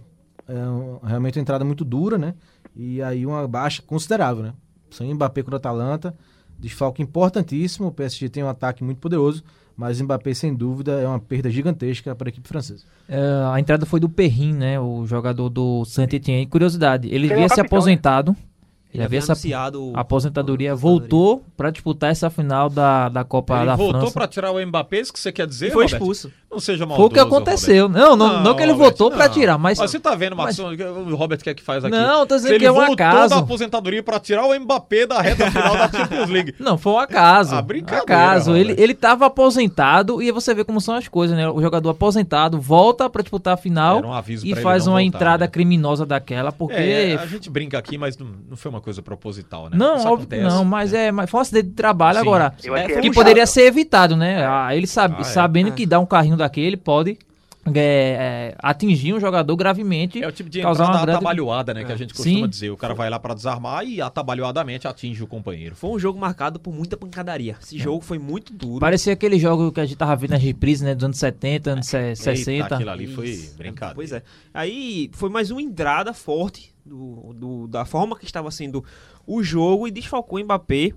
é 0.49 0.55
um- 0.55 0.99
realmente 1.05 1.39
uma 1.39 1.43
entrada 1.43 1.65
muito 1.65 1.85
dura, 1.85 2.19
né? 2.19 2.35
E 2.77 3.01
aí 3.03 3.25
uma 3.25 3.47
baixa 3.49 3.81
considerável, 3.83 4.43
né? 4.43 4.53
Sem 4.91 5.13
Mbappé 5.15 5.43
contra 5.43 5.55
o 5.55 5.59
Atalanta, 5.59 6.15
desfalque 6.59 7.03
importantíssimo. 7.03 7.89
O 7.89 7.93
PSG 7.93 8.29
tem 8.29 8.43
um 8.43 8.49
ataque 8.49 8.85
muito 8.85 8.99
poderoso, 8.99 9.43
mas 9.77 10.01
Mbappé, 10.01 10.35
sem 10.35 10.55
dúvida, 10.55 10.93
é 11.01 11.07
uma 11.09 11.19
perda 11.19 11.51
gigantesca 11.51 12.15
para 12.15 12.29
a 12.29 12.31
equipe 12.31 12.47
francesa. 12.49 12.85
É, 13.09 13.19
a 13.53 13.59
entrada 13.59 13.87
foi 13.87 13.99
do 14.01 14.09
Perrin, 14.09 14.53
né? 14.55 14.79
O 14.79 15.07
jogador 15.07 15.49
do 15.49 15.85
Saint-Etienne. 15.85 16.47
Curiosidade, 16.47 17.09
ele 17.09 17.27
Ele 17.27 17.33
é 17.33 17.37
havia 17.37 17.49
se 17.49 17.57
capitão, 17.57 17.77
né? 17.79 17.79
aposentado. 17.81 18.31
Ele 18.33 19.03
Ele 19.03 19.07
havia 19.07 19.19
havia 19.19 19.21
se 19.23 19.33
ap- 19.33 19.37
anunciado 19.37 19.93
a 19.97 20.01
aposentadoria, 20.03 20.71
a 20.71 20.75
voltou 20.77 21.45
para 21.57 21.71
disputar 21.73 22.13
essa 22.13 22.31
final 22.31 22.71
da, 22.71 23.09
da 23.09 23.25
Copa 23.25 23.57
Ele 23.57 23.67
da 23.67 23.75
voltou 23.75 24.01
França. 24.03 24.15
para 24.15 24.29
tirar 24.29 24.53
o 24.53 24.65
Mbappé, 24.65 25.01
isso 25.01 25.13
que 25.13 25.19
você 25.19 25.33
quer 25.33 25.49
dizer, 25.49 25.67
E 25.67 25.71
foi 25.73 25.83
Roberto? 25.87 25.95
expulso. 26.01 26.33
Não 26.55 26.61
seja 26.61 26.87
maldoso, 26.87 26.97
Foi 27.01 27.07
o 27.09 27.13
que 27.13 27.19
aconteceu. 27.19 27.89
Não, 27.89 28.15
não, 28.17 28.41
não, 28.43 28.55
que 28.55 28.63
ele 28.63 28.73
Roberto, 28.73 28.93
votou 28.99 29.11
para 29.11 29.27
não. 29.27 29.33
tirar, 29.35 29.59
mas. 29.59 29.77
Você 29.77 29.99
tá 29.99 30.15
vendo, 30.15 30.37
mas- 30.37 30.57
o 30.59 31.17
Robert 31.17 31.39
quer 31.43 31.53
que 31.55 31.63
faz 31.63 31.85
aqui? 31.85 31.95
Não, 31.97 32.25
tô 32.27 32.37
dizendo 32.37 32.53
Se 32.53 32.59
que 32.61 32.67
é 32.67 32.71
um 32.73 32.81
acaso. 32.81 33.35
da 33.35 33.41
aposentadoria 33.41 34.03
para 34.03 34.21
tirar 34.21 34.45
o 34.47 34.59
Mbappé 34.59 35.07
da 35.07 35.21
reta 35.21 35.51
final 35.51 35.77
da 35.77 35.91
Champions 35.91 36.31
League. 36.31 36.55
Não, 36.61 36.79
foi 36.79 36.93
um 36.93 36.99
acaso. 36.99 37.57
Ah, 37.57 37.63
brincadeira, 37.63 38.03
acaso. 38.05 38.53
Robert. 38.53 38.71
Ele, 38.71 38.81
ele 38.83 38.95
tava 38.95 39.27
aposentado 39.27 40.23
e 40.23 40.31
você 40.31 40.55
vê 40.55 40.65
como 40.65 40.81
são 40.81 40.95
as 40.95 41.09
coisas, 41.09 41.37
né? 41.37 41.49
O 41.49 41.61
jogador 41.61 41.91
aposentado 41.91 42.61
volta 42.61 43.11
para 43.11 43.23
disputar 43.23 43.55
a 43.55 43.57
final 43.57 44.01
um 44.05 44.13
aviso 44.13 44.47
e 44.47 44.55
faz 44.55 44.87
não 44.87 44.93
uma 44.95 45.01
voltar, 45.01 45.17
entrada 45.17 45.45
né? 45.45 45.49
criminosa 45.51 46.07
daquela, 46.07 46.53
porque. 46.53 46.75
É, 46.77 47.15
a 47.17 47.27
gente 47.27 47.51
brinca 47.51 47.79
aqui, 47.79 47.99
mas 47.99 48.17
não, 48.17 48.27
não 48.51 48.57
foi 48.57 48.71
uma 48.71 48.81
coisa 48.81 49.03
proposital, 49.03 49.65
né? 49.65 49.77
Não, 49.77 49.95
óbvio 49.97 50.27
que 50.29 50.35
acontece, 50.37 50.55
não, 50.57 50.65
mas 50.65 50.93
né? 50.93 51.07
é 51.07 51.13
mas 51.13 51.29
foi 51.31 51.39
um 51.39 51.43
acidente 51.43 51.69
de 51.69 51.75
trabalho 51.75 52.17
Sim. 52.19 52.23
agora. 52.23 52.55
É, 52.77 53.01
que 53.01 53.11
poderia 53.13 53.47
ser 53.47 53.63
evitado, 53.63 54.17
né? 54.17 54.47
Ah, 54.47 54.75
ele 54.75 54.87
sabe, 54.87 55.17
Ah, 55.19 55.21
é. 55.21 55.25
sabendo 55.25 55.73
que 55.73 55.87
dá 55.87 55.99
um 55.99 56.07
carrinho 56.07 56.37
daquele 56.45 56.77
pode 56.77 57.19
é, 57.67 57.73
é, 57.75 58.55
atingir 58.59 59.15
um 59.15 59.19
jogador 59.21 59.57
gravemente. 59.57 60.23
É 60.23 60.29
o 60.29 60.33
tipo 60.33 60.51
de 60.51 60.61
causar 60.61 60.85
uma 60.85 60.93
grande- 61.01 61.13
atabalhoada, 61.13 61.73
né? 61.73 61.83
Que 61.83 61.93
a 61.93 61.97
gente 61.97 62.13
costuma 62.13 62.41
Sim. 62.41 62.49
dizer. 62.49 62.71
O 62.71 62.77
cara 62.77 62.93
vai 62.93 63.09
lá 63.09 63.19
pra 63.19 63.33
desarmar 63.33 63.87
e 63.87 64.03
atabalhoadamente 64.03 64.87
atinge 64.87 65.23
o 65.23 65.27
companheiro. 65.27 65.75
Foi 65.75 65.89
um 65.91 65.99
jogo 65.99 66.19
marcado 66.19 66.61
por 66.61 66.75
muita 66.75 66.95
pancadaria. 66.95 67.57
Esse 67.63 67.79
jogo 67.79 68.03
foi 68.03 68.19
muito 68.19 68.53
duro. 68.53 68.81
Parecia 68.81 69.15
aquele 69.15 69.39
jogo 69.39 69.73
que 69.73 69.81
a 69.81 69.87
gente 69.87 69.97
tava 69.97 70.15
vendo 70.15 70.33
nas 70.33 70.43
reprises, 70.43 70.83
né? 70.83 70.95
Dos 70.95 71.05
anos 71.05 71.17
70, 71.17 71.71
anos 71.71 71.87
se- 71.87 71.97
Eita, 71.97 72.17
60. 72.17 72.75
aquilo 72.75 72.91
ali 72.91 73.07
foi 73.07 73.29
Isso. 73.31 73.57
brincadeira. 73.57 73.95
Pois 73.95 74.13
é. 74.13 74.23
Aí 74.53 75.11
foi 75.15 75.31
mais 75.31 75.51
uma 75.51 75.63
entrada 75.63 76.13
forte 76.13 76.71
do, 76.85 77.33
do- 77.35 77.67
da 77.67 77.87
forma 77.87 78.15
que 78.19 78.27
estava 78.27 78.51
sendo 78.51 78.85
o 79.27 79.43
jogo 79.43 79.89
e 79.89 79.91
desfalcou 79.91 80.39
o 80.39 80.45
Mbappé, 80.45 80.93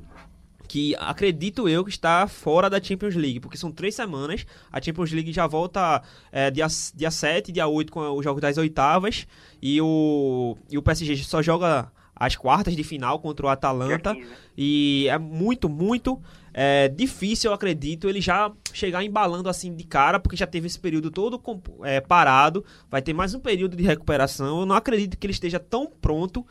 que 0.68 0.96
acredito 1.00 1.68
eu 1.70 1.84
que 1.84 1.90
está 1.90 2.28
fora 2.28 2.70
da 2.70 2.82
Champions 2.82 3.16
League, 3.16 3.40
porque 3.40 3.58
são 3.58 3.72
três 3.72 3.96
semanas. 3.96 4.46
A 4.72 4.82
Champions 4.82 5.12
League 5.12 5.32
já 5.32 5.48
volta 5.48 6.02
é, 6.32 6.52
dia, 6.52 6.68
dia 6.94 7.12
7, 7.12 7.52
dia 7.52 7.68
8 7.68 7.92
com 7.92 8.12
os 8.12 8.24
jogos 8.24 8.42
das 8.42 8.58
oitavas 8.58 9.26
e 9.62 9.82
o, 9.82 10.58
e 10.70 10.78
o 10.78 10.82
PSG 10.82 11.24
só 11.24 11.42
joga 11.42 11.92
as 12.16 12.36
quartas 12.36 12.76
de 12.76 12.84
final 12.84 13.20
contra 13.20 13.46
o 13.46 13.50
Atalanta. 13.50 14.14
Dia 14.14 14.22
15, 14.22 14.30
né? 14.30 14.38
E 14.58 15.08
é 15.10 15.18
muito, 15.18 15.70
muito 15.70 16.20
é, 16.54 16.88
difícil, 16.88 17.52
eu 17.52 17.54
acredito, 17.54 18.10
ele 18.10 18.20
já 18.20 18.52
chegar 18.74 19.04
embalando 19.04 19.48
assim 19.48 19.76
de 19.76 19.84
cara, 19.84 20.20
porque 20.20 20.36
já 20.36 20.48
teve 20.48 20.66
esse 20.66 20.80
período 20.80 21.12
todo 21.12 21.40
é, 21.84 22.02
parado. 22.02 22.66
Vai 22.90 23.02
ter 23.02 23.14
mais 23.14 23.36
um 23.36 23.40
período 23.40 23.78
de 23.78 23.84
recuperação. 23.84 24.62
Eu 24.62 24.66
não 24.66 24.76
acredito 24.76 25.18
que 25.18 25.28
ele 25.28 25.34
esteja 25.34 25.60
tão 25.60 25.86
pronto 25.86 26.44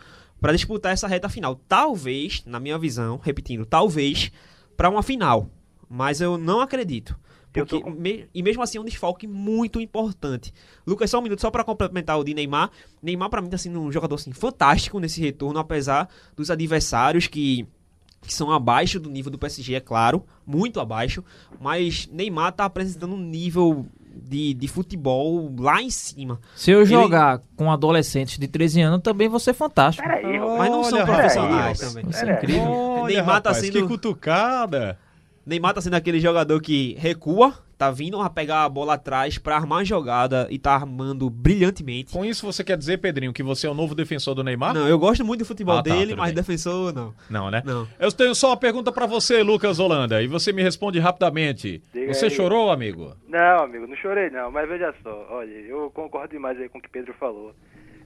para 0.47 0.53
disputar 0.53 0.93
essa 0.93 1.09
reta 1.09 1.29
final. 1.29 1.57
Talvez, 1.67 2.45
na 2.47 2.61
minha 2.61 2.79
visão, 2.79 3.19
repetindo, 3.21 3.67
talvez 3.67 4.31
para 4.77 4.89
uma 4.89 5.03
final. 5.03 5.51
Mas 5.91 6.21
eu 6.21 6.39
não 6.39 6.61
acredito. 6.61 7.19
Porque, 7.53 7.81
com- 7.81 7.91
me- 7.91 8.29
e 8.33 8.45
mesmo 8.45 8.63
assim 8.63 8.79
é 8.79 8.81
um 8.81 8.85
desfalque 8.85 9.27
muito 9.27 9.81
importante. 9.81 10.55
Lucas, 10.87 11.11
só 11.11 11.19
um 11.19 11.23
minuto, 11.23 11.41
só 11.41 11.51
para 11.51 11.65
complementar 11.65 12.17
o 12.17 12.23
de 12.23 12.33
Neymar. 12.33 12.71
Neymar, 13.03 13.29
para 13.29 13.43
mim, 13.43 13.49
tá 13.51 13.59
sendo 13.59 13.81
um 13.81 13.91
jogador 13.91 14.15
assim, 14.15 14.31
fantástico 14.31 15.01
nesse 15.01 15.21
retorno, 15.21 15.59
apesar 15.59 16.09
dos 16.37 16.49
adversários 16.49 17.27
que, 17.27 17.67
que 18.21 18.33
são 18.33 18.53
abaixo 18.53 19.01
do 19.01 19.11
nível 19.11 19.33
do 19.33 19.39
PSG, 19.41 19.75
é 19.75 19.81
claro, 19.81 20.25
muito 20.47 20.79
abaixo. 20.79 21.25
Mas 21.61 22.07
Neymar 22.07 22.53
tá 22.53 22.67
apresentando 22.67 23.15
um 23.17 23.21
nível 23.21 23.85
de, 24.23 24.55
de 24.55 24.69
futebol 24.69 25.53
lá 25.59 25.81
em 25.83 25.91
cima. 25.91 26.39
Se 26.55 26.71
eu 26.71 26.81
Ele- 26.81 26.87
jogar 26.87 27.41
com 27.57 27.71
adolescentes 27.71 28.39
de 28.39 28.47
13 28.49 28.81
anos, 28.81 29.01
também 29.03 29.29
vou 29.29 29.39
ser 29.41 29.53
fantástico. 29.55 30.07
Peraí. 30.07 30.39
Mas 30.39 30.71
não 30.71 30.85
são 30.85 31.05
profissionais 31.05 31.79
também. 31.79 32.05
Isso 32.09 32.25
é 32.25 32.33
incrível. 32.33 32.63
Olha, 32.63 33.15
Neymar 33.15 33.41
tá 33.43 33.51
rapaz, 33.51 33.59
sendo- 33.59 33.73
Que 33.73 33.83
cutucada. 33.87 34.99
Neymar 35.45 35.75
tá 35.75 35.81
sendo 35.81 35.95
aquele 35.95 36.19
jogador 36.21 36.61
que 36.61 36.97
recua, 36.99 37.55
tá 37.79 37.91
vindo 37.91 38.21
a 38.21 38.31
pegar 38.31 38.65
a 38.65 38.69
bola 38.69 38.95
atrás 38.95 39.37
pra 39.39 39.57
armar 39.57 39.81
a 39.81 39.85
jogada 39.85 40.47
e 40.51 40.59
tá 40.59 40.73
armando 40.75 41.29
brilhantemente. 41.29 42.13
Com 42.13 42.25
isso 42.25 42.45
você 42.47 42.65
quer 42.65 42.77
dizer, 42.79 42.99
Pedrinho, 42.99 43.33
que 43.33 43.43
você 43.43 43.67
é 43.67 43.71
o 43.71 43.75
novo 43.75 43.95
defensor 43.95 44.35
do 44.35 44.43
Neymar? 44.43 44.73
Não, 44.75 44.89
eu 44.89 44.99
gosto 44.99 45.25
muito 45.25 45.41
do 45.41 45.45
futebol 45.47 45.77
Ah, 45.79 45.83
tá, 45.83 45.91
dele, 45.91 46.09
tudo 46.11 46.19
mas 46.19 46.29
bem. 46.29 46.35
defensor 46.37 46.93
não. 46.95 47.15
Não, 47.29 47.51
né? 47.51 47.63
Não. 47.65 47.87
Eu 47.99 48.11
tenho 48.11 48.35
só 48.35 48.49
uma 48.51 48.57
pergunta 48.57 48.91
pra 48.91 49.05
você, 49.07 49.43
Lucas 49.43 49.79
Holanda, 49.79 50.23
e 50.23 50.27
você 50.27 50.53
me 50.53 50.63
responde 50.63 50.99
rapidamente. 50.99 51.83
Diga 51.93 52.15
você 52.15 52.27
aí. 52.27 52.31
chorou, 52.31 52.71
amigo? 52.71 53.15
Não, 53.29 53.65
amigo, 53.65 53.87
não 53.87 53.97
chorei 53.97 54.31
não, 54.31 54.51
mas 54.51 54.69
veja 54.69 54.95
só, 55.03 55.27
olha, 55.31 55.51
eu 55.51 55.91
concordo 55.91 56.31
demais 56.33 56.59
aí 56.59 56.69
com 56.69 56.79
o 56.79 56.83
que 56.83 56.89
Pedro 56.89 57.13
falou. 57.21 57.55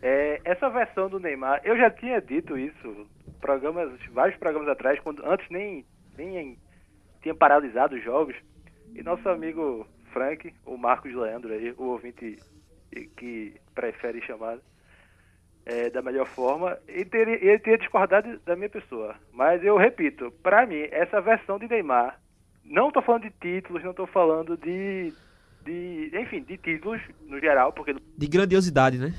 É, 0.02 0.40
essa 0.44 0.68
versão 0.70 1.08
do 1.08 1.20
Neymar, 1.20 1.60
eu 1.62 1.76
já 1.76 1.90
tinha 1.90 2.20
dito 2.20 2.56
isso, 2.58 3.06
programas, 3.40 3.90
vários 4.12 4.36
programas 4.38 4.68
atrás, 4.68 4.98
quando 5.00 5.22
antes 5.24 5.46
nem, 5.50 5.84
nem 6.16 6.56
tinha 7.22 7.34
paralisado 7.34 7.94
os 7.96 8.02
jogos, 8.02 8.34
e 8.94 9.02
nosso 9.02 9.28
amigo 9.28 9.86
Frank, 10.12 10.52
o 10.66 10.76
Marcos 10.76 11.14
Leandro 11.14 11.52
aí, 11.52 11.72
o 11.76 11.84
ouvinte 11.84 12.38
que 13.16 13.54
prefere 13.74 14.20
chamar 14.22 14.58
é, 15.64 15.90
da 15.90 16.02
melhor 16.02 16.26
forma, 16.26 16.76
ele 16.88 17.04
teria, 17.04 17.34
ele 17.34 17.58
teria 17.58 17.78
discordado 17.78 18.40
da 18.44 18.56
minha 18.56 18.68
pessoa. 18.68 19.14
Mas 19.32 19.62
eu 19.62 19.76
repito, 19.76 20.32
pra 20.42 20.66
mim, 20.66 20.86
essa 20.90 21.20
versão 21.20 21.58
de 21.58 21.68
Neymar 21.68 22.18
Não 22.64 22.90
tô 22.90 23.00
falando 23.02 23.22
de 23.22 23.32
títulos, 23.40 23.84
não 23.84 23.94
tô 23.94 24.06
falando 24.06 24.56
de, 24.56 25.12
de. 25.64 26.10
Enfim, 26.14 26.42
de 26.42 26.56
títulos 26.56 27.00
no 27.26 27.38
geral, 27.38 27.72
porque. 27.72 27.94
De 28.16 28.26
grandiosidade, 28.26 28.98
né? 28.98 29.14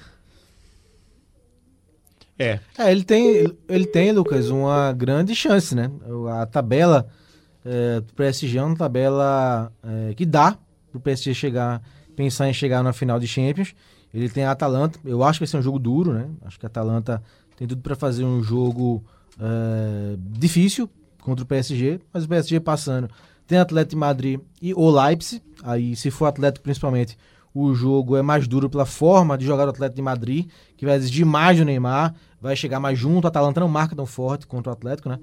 É. 2.37 2.59
É, 2.77 2.91
ele 2.91 3.03
tem, 3.03 3.55
ele 3.69 3.85
tem, 3.85 4.11
Lucas, 4.11 4.49
uma 4.49 4.91
grande 4.93 5.35
chance, 5.35 5.75
né? 5.75 5.91
A 6.41 6.45
tabela 6.45 7.07
é, 7.65 8.01
do 8.01 8.13
PSG 8.13 8.57
é 8.57 8.63
uma 8.63 8.75
tabela 8.75 9.71
é, 9.83 10.13
que 10.13 10.25
dá 10.25 10.57
pro 10.91 10.99
PSG 10.99 11.33
chegar, 11.33 11.81
pensar 12.15 12.49
em 12.49 12.53
chegar 12.53 12.83
na 12.83 12.93
final 12.93 13.19
de 13.19 13.27
Champions. 13.27 13.73
Ele 14.13 14.29
tem 14.29 14.43
a 14.43 14.51
Atalanta, 14.51 14.99
eu 15.05 15.23
acho 15.23 15.39
que 15.39 15.45
vai 15.45 15.51
ser 15.51 15.57
um 15.57 15.61
jogo 15.61 15.79
duro, 15.79 16.13
né? 16.13 16.29
Acho 16.43 16.59
que 16.59 16.65
a 16.65 16.67
Atalanta 16.67 17.23
tem 17.55 17.67
tudo 17.67 17.81
para 17.81 17.95
fazer 17.95 18.25
um 18.25 18.43
jogo 18.43 19.03
é, 19.39 20.17
difícil 20.17 20.89
contra 21.21 21.43
o 21.43 21.47
PSG, 21.47 21.99
mas 22.13 22.25
o 22.25 22.27
PSG 22.27 22.59
passando. 22.59 23.09
Tem 23.47 23.57
Atlético 23.57 23.91
de 23.91 23.95
Madrid 23.97 24.39
e 24.61 24.73
o 24.73 24.89
Leipzig, 24.89 25.41
aí 25.63 25.95
se 25.95 26.11
for 26.11 26.25
Atlético 26.25 26.63
principalmente, 26.63 27.17
o 27.53 27.73
jogo 27.73 28.15
é 28.15 28.21
mais 28.21 28.47
duro 28.47 28.69
pela 28.69 28.85
forma 28.85 29.37
de 29.37 29.45
jogar 29.45 29.67
o 29.67 29.69
Atlético 29.69 29.97
de 29.97 30.01
Madrid, 30.01 30.49
que 30.77 30.85
vai 30.85 30.95
exigir 30.95 31.25
mais 31.25 31.57
do 31.57 31.65
Neymar, 31.65 32.13
vai 32.39 32.55
chegar 32.55 32.79
mais 32.79 32.97
junto. 32.97 33.25
A 33.25 33.27
Atalanta 33.27 33.59
não 33.59 33.67
marca 33.67 33.95
tão 33.95 34.05
forte 34.05 34.47
contra 34.47 34.71
o 34.71 34.73
Atlético, 34.73 35.09
né? 35.09 35.19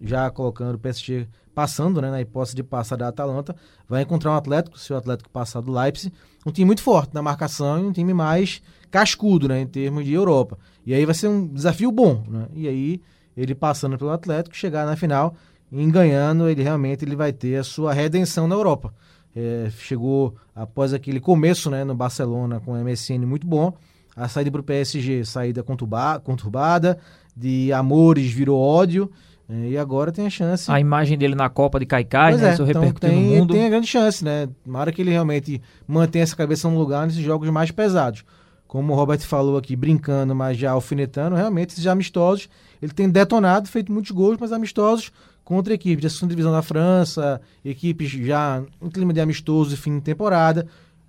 Já 0.00 0.30
colocando 0.30 0.74
o 0.74 0.78
PSG 0.78 1.26
passando, 1.54 2.00
né? 2.00 2.10
Na 2.10 2.20
hipótese 2.20 2.56
de 2.56 2.62
passar 2.62 2.96
da 2.96 3.08
Atalanta, 3.08 3.54
vai 3.88 4.02
encontrar 4.02 4.32
um 4.32 4.36
Atlético, 4.36 4.78
se 4.78 4.92
o 4.92 4.96
Atlético 4.96 5.30
passar 5.30 5.60
do 5.60 5.72
Leipzig, 5.72 6.12
um 6.44 6.50
time 6.50 6.66
muito 6.66 6.82
forte 6.82 7.14
na 7.14 7.22
marcação 7.22 7.78
e 7.78 7.86
um 7.86 7.92
time 7.92 8.12
mais 8.12 8.60
cascudo, 8.90 9.48
né? 9.48 9.60
Em 9.60 9.66
termos 9.66 10.04
de 10.04 10.12
Europa. 10.12 10.58
E 10.84 10.92
aí 10.92 11.04
vai 11.04 11.14
ser 11.14 11.28
um 11.28 11.46
desafio 11.46 11.90
bom, 11.90 12.22
né? 12.28 12.48
E 12.54 12.68
aí 12.68 13.00
ele 13.36 13.54
passando 13.54 13.98
pelo 13.98 14.10
Atlético, 14.10 14.56
chegar 14.56 14.86
na 14.86 14.96
final, 14.96 15.34
em 15.72 15.90
ganhando, 15.90 16.48
ele 16.48 16.62
realmente 16.62 17.04
ele 17.04 17.16
vai 17.16 17.32
ter 17.32 17.56
a 17.56 17.64
sua 17.64 17.92
redenção 17.92 18.46
na 18.46 18.54
Europa. 18.54 18.94
É, 19.34 19.68
chegou 19.78 20.36
após 20.54 20.92
aquele 20.92 21.18
começo 21.18 21.68
né, 21.68 21.82
no 21.82 21.94
Barcelona 21.94 22.60
com 22.60 22.72
o 22.72 22.84
MSN 22.84 23.26
muito 23.26 23.46
bom, 23.46 23.72
a 24.16 24.28
saída 24.28 24.50
para 24.50 24.60
o 24.60 24.64
PSG, 24.64 25.24
saída 25.24 25.62
conturba, 25.64 26.20
conturbada, 26.20 26.98
de 27.36 27.72
amores 27.72 28.30
virou 28.30 28.60
ódio, 28.60 29.10
e 29.48 29.76
agora 29.76 30.10
tem 30.10 30.26
a 30.26 30.30
chance. 30.30 30.70
A 30.70 30.80
imagem 30.80 31.18
dele 31.18 31.34
na 31.34 31.48
Copa 31.48 31.78
de 31.78 31.86
Caicai, 31.86 32.32
Pois 32.32 32.42
né? 32.42 32.50
é, 32.50 32.52
Isso 32.54 32.62
então 32.62 32.80
repercutiu 32.82 33.10
tem, 33.10 33.22
no 33.22 33.36
mundo. 33.36 33.54
tem 33.54 33.66
a 33.66 33.68
grande 33.68 33.86
chance, 33.86 34.24
né? 34.24 34.48
Hora 34.72 34.90
que 34.90 35.02
ele 35.02 35.10
realmente 35.10 35.60
mantém 35.86 36.22
essa 36.22 36.34
cabeça 36.34 36.68
no 36.68 36.78
lugar 36.78 37.06
nesses 37.06 37.22
jogos 37.22 37.48
mais 37.50 37.70
pesados. 37.70 38.24
Como 38.66 38.92
o 38.92 38.96
Robert 38.96 39.20
falou 39.20 39.56
aqui, 39.56 39.76
brincando, 39.76 40.34
mas 40.34 40.56
já 40.56 40.72
alfinetando, 40.72 41.36
realmente 41.36 41.70
esses 41.70 41.86
amistosos, 41.86 42.48
ele 42.82 42.92
tem 42.92 43.08
detonado, 43.08 43.68
feito 43.68 43.92
muitos 43.92 44.10
gols, 44.10 44.36
mas 44.40 44.50
amistosos 44.50 45.12
contra 45.44 45.74
equipes 45.74 46.02
da 46.02 46.08
segunda 46.08 46.30
divisão 46.30 46.50
da 46.52 46.62
França, 46.62 47.40
equipes 47.64 48.10
já 48.10 48.62
em 48.82 48.88
clima 48.88 49.12
de 49.12 49.20
amistoso 49.20 49.74
e 49.74 49.76
fim 49.76 49.96
de 49.98 50.02
temporada. 50.02 50.66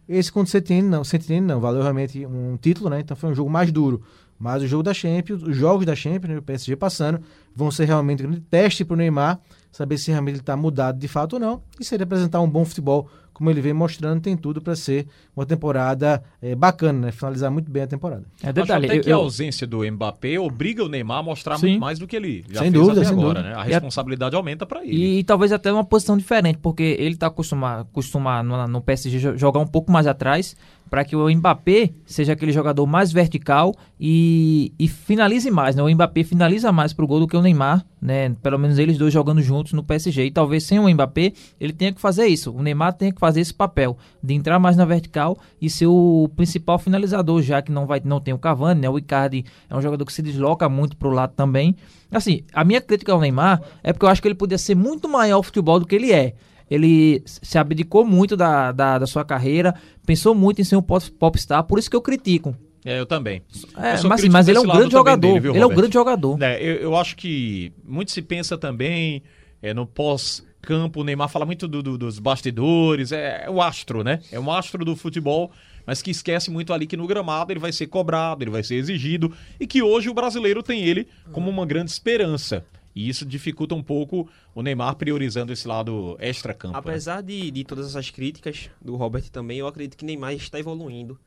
Esse 0.08 0.32
contra 0.32 0.48
o 0.50 0.52
Sentinel 0.52 0.90
não, 0.90 1.04
Sentinel 1.04 1.42
não, 1.42 1.60
valeu 1.60 1.82
realmente 1.82 2.24
um 2.26 2.58
título, 2.62 2.90
né? 2.90 3.00
Então 3.00 3.18
foi 3.18 3.32
um 3.32 3.34
jogo 3.34 3.50
mais 3.50 3.72
duro. 3.72 4.04
Mas 4.38 4.62
o 4.64 4.68
jogo 4.68 4.84
da 4.84 4.94
Champions, 4.94 5.42
os 5.44 5.56
jogos 5.56 5.86
da 5.86 5.96
Champions, 5.96 6.34
né, 6.34 6.38
o 6.38 6.42
PSG 6.42 6.76
passando, 6.76 7.20
vão 7.56 7.72
ser 7.72 7.86
realmente 7.86 8.22
um 8.24 8.28
grande 8.28 8.42
teste 8.42 8.84
para 8.84 8.94
o 8.94 8.98
Neymar, 8.98 9.40
saber 9.72 9.98
se 9.98 10.12
realmente 10.12 10.36
ele 10.36 10.42
está 10.42 10.56
mudado 10.58 11.00
de 11.00 11.08
fato 11.08 11.34
ou 11.34 11.40
não, 11.40 11.62
e 11.80 11.86
se 11.86 11.96
ele 11.96 12.04
apresentar 12.04 12.42
um 12.42 12.50
bom 12.50 12.66
futebol, 12.66 13.08
como 13.34 13.50
ele 13.50 13.60
vem 13.60 13.74
mostrando, 13.74 14.22
tem 14.22 14.38
tudo 14.38 14.62
para 14.62 14.78
ser 14.78 15.08
uma 15.36 15.46
temporada 15.46 16.24
eh, 16.42 16.56
bacana, 16.56 17.08
né? 17.08 17.12
Finalizar 17.12 17.52
muito 17.52 17.70
bem 17.70 17.84
a 17.84 17.88
temporada. 17.88 18.24
É 18.42 18.46
Acho 18.46 18.54
detalhe, 18.54 18.86
até 18.86 18.98
eu, 18.98 19.02
que 19.04 19.12
a 19.12 19.16
ausência 19.16 19.68
do 19.68 19.80
Mbappé 19.92 20.40
obriga 20.40 20.86
o 20.86 20.88
Neymar 20.88 21.18
a 21.18 21.24
mostrar 21.24 21.58
Sim. 21.58 21.68
muito 21.72 21.82
mais 21.82 22.00
do 22.00 22.08
que 22.08 22.16
ele 22.16 22.46
já 22.50 22.62
Sem 22.62 22.72
fez 22.72 22.82
dúvida, 22.84 23.02
até 23.02 23.10
sem 23.10 23.18
agora, 23.20 23.40
dúvida. 23.42 23.56
né? 23.56 23.62
A 23.62 23.66
E 23.68 23.72
a- 23.72 23.74
responsabilidade 23.74 24.36
aumenta 24.38 24.66
para 24.66 24.86
ele. 24.86 25.20
E, 25.20 25.24
talvez 25.26 25.52
até 25.52 25.70
uma 25.72 25.84
posição 25.84 26.18
diferente, 26.18 26.60
porque 26.62 26.96
ele 26.98 27.18
tá 27.18 27.28
acostumado, 27.28 27.82
acostumado 27.92 28.46
no, 28.48 28.68
no 28.70 28.82
PSG 28.82 29.20
jo- 29.20 29.38
jogar 29.38 29.60
um 29.60 29.68
pouco 29.68 29.92
mais 29.92 30.08
atrás, 30.08 30.56
para 30.90 31.04
que 31.04 31.16
o 31.16 31.30
Mbappé 31.30 31.92
seja 32.06 32.34
aquele 32.34 32.52
jogador 32.52 32.86
mais 32.86 33.12
vertical 33.12 33.74
e, 34.00 34.74
e 34.78 34.88
finalize 34.88 35.50
mais, 35.50 35.76
né? 35.76 35.84
O 35.84 35.90
Mbappé 35.90 36.24
finaliza 36.24 36.72
mais 36.72 36.94
pro 36.94 37.08
gol 37.08 37.20
do 37.20 37.28
que 37.28 37.36
o 37.36 37.42
Neymar, 37.42 37.86
né? 38.02 38.36
Pelo 38.42 38.58
menos 38.60 38.78
eles 38.78 38.98
dois 38.98 39.14
jogando 39.14 39.42
juntos 39.42 39.74
no 39.74 39.84
PSG. 39.84 40.26
E 40.26 40.32
talvez 40.32 40.64
sem 40.64 40.80
o 40.80 40.90
Mbappé, 40.90 41.34
ele 41.60 41.74
tenha 41.74 41.92
que 41.92 42.00
fazer 42.00 42.28
isso. 42.28 42.52
O 42.52 42.62
Neymar 42.62 42.94
tenha 42.94 43.12
que 43.12 43.20
fazer 43.20 43.42
esse 43.42 43.54
papel 43.54 43.98
de 44.22 44.34
entrar 44.34 44.60
mais 44.60 44.78
na 44.78 44.86
vertical 44.86 45.38
e 45.62 45.70
ser 45.70 45.88
o 45.88 46.30
principal 46.36 46.78
finalizador, 46.78 47.42
já 47.42 47.62
que 47.62 47.72
não 47.72 47.86
vai 47.86 48.02
não 48.04 48.20
tem 48.20 48.34
o 48.34 48.40
Cavani, 48.40 48.82
né? 48.82 48.90
O 48.90 48.98
Icardi 48.98 49.46
é 49.70 49.76
um 49.76 49.82
jogador 49.82 50.06
que 50.06 50.14
se 50.14 50.22
desloca 50.22 50.70
muito 50.70 50.96
pro 50.96 51.10
lado 51.10 51.34
também. 51.36 51.76
Assim, 52.12 52.44
a 52.54 52.64
minha 52.64 52.80
crítica 52.80 53.12
ao 53.12 53.20
Neymar 53.20 53.62
é 53.84 53.92
porque 53.92 54.06
eu 54.06 54.10
acho 54.10 54.22
que 54.22 54.28
ele 54.28 54.36
podia 54.36 54.58
ser 54.58 54.76
muito 54.76 55.10
maior 55.10 55.40
o 55.40 55.44
futebol 55.44 55.80
do 55.80 55.86
que 55.86 55.96
ele 55.96 56.12
é. 56.12 56.36
Ele 56.70 57.22
se 57.26 57.58
abdicou 57.58 58.04
muito 58.06 58.36
da, 58.36 58.72
da, 58.72 58.98
da 59.00 59.06
sua 59.08 59.24
carreira, 59.24 59.76
pensou 60.06 60.34
muito 60.34 60.60
em 60.62 60.64
ser 60.64 60.76
um 60.76 60.82
pop- 60.82 61.12
popstar, 61.12 61.64
por 61.64 61.78
isso 61.78 61.90
que 61.90 61.96
eu 61.96 62.02
critico. 62.02 62.56
É, 62.84 63.00
eu 63.00 63.06
também. 63.06 63.42
É, 63.78 63.98
Eu 64.04 64.10
mas, 64.10 64.24
mas 64.28 64.48
ele 64.48 64.58
é 64.58 64.62
um 64.62 64.66
grande 64.68 64.92
jogador. 64.92 65.20
dele, 65.20 65.40
viu, 65.40 65.54
ele 65.56 65.64
é 65.64 65.66
um 65.66 65.70
grande 65.76 65.94
jogador. 65.94 66.42
É, 66.42 66.62
eu, 66.62 66.76
eu 66.76 66.96
acho 66.96 67.16
que 67.16 67.74
muito 67.84 68.12
se 68.12 68.22
pensa 68.22 68.58
também 68.58 69.24
é, 69.62 69.74
no 69.74 69.88
pós-campo. 69.88 71.02
O 71.02 71.04
Neymar 71.04 71.30
fala 71.30 71.46
muito 71.46 71.68
do- 71.68 71.82
do- 71.82 71.98
dos 71.98 72.20
bastidores. 72.20 73.12
É, 73.12 73.44
é 73.46 73.50
o 73.50 73.62
astro, 73.62 74.04
né? 74.04 74.20
É 74.32 74.40
um 74.40 74.52
astro 74.52 74.86
do 74.86 74.96
futebol, 74.96 75.52
mas 75.86 76.02
que 76.04 76.12
esquece 76.12 76.52
muito 76.52 76.74
ali 76.74 76.86
que 76.86 76.96
no 76.98 77.08
gramado 77.08 77.52
ele 77.52 77.60
vai 77.60 77.72
ser 77.72 77.88
cobrado, 77.88 78.44
ele 78.44 78.52
vai 78.52 78.64
ser 78.64 78.76
exigido. 78.76 79.32
E 79.60 79.66
que 79.66 79.82
hoje 79.82 80.08
o 80.10 80.14
brasileiro 80.14 80.62
tem 80.62 80.84
ele 80.84 81.08
como 81.32 81.50
uma 81.50 81.66
grande 81.66 81.90
esperança. 81.92 82.64
E 82.96 83.10
isso 83.10 83.26
dificulta 83.26 83.76
um 83.76 83.84
pouco 83.84 84.30
o 84.54 84.62
Neymar 84.62 84.96
priorizando 84.96 85.52
esse 85.52 85.68
lado 85.68 86.16
extra-campo. 86.18 86.74
né? 86.74 86.80
Apesar 86.80 87.22
de, 87.22 87.52
de 87.52 87.64
todas 87.66 87.88
essas 87.88 88.10
críticas 88.10 88.70
do 88.82 88.96
Robert 88.96 89.30
também, 89.30 89.58
eu 89.58 89.68
acredito 89.68 89.98
que 89.98 90.06
Neymar 90.06 90.34
está 90.34 90.58
evoluindo 90.58 91.20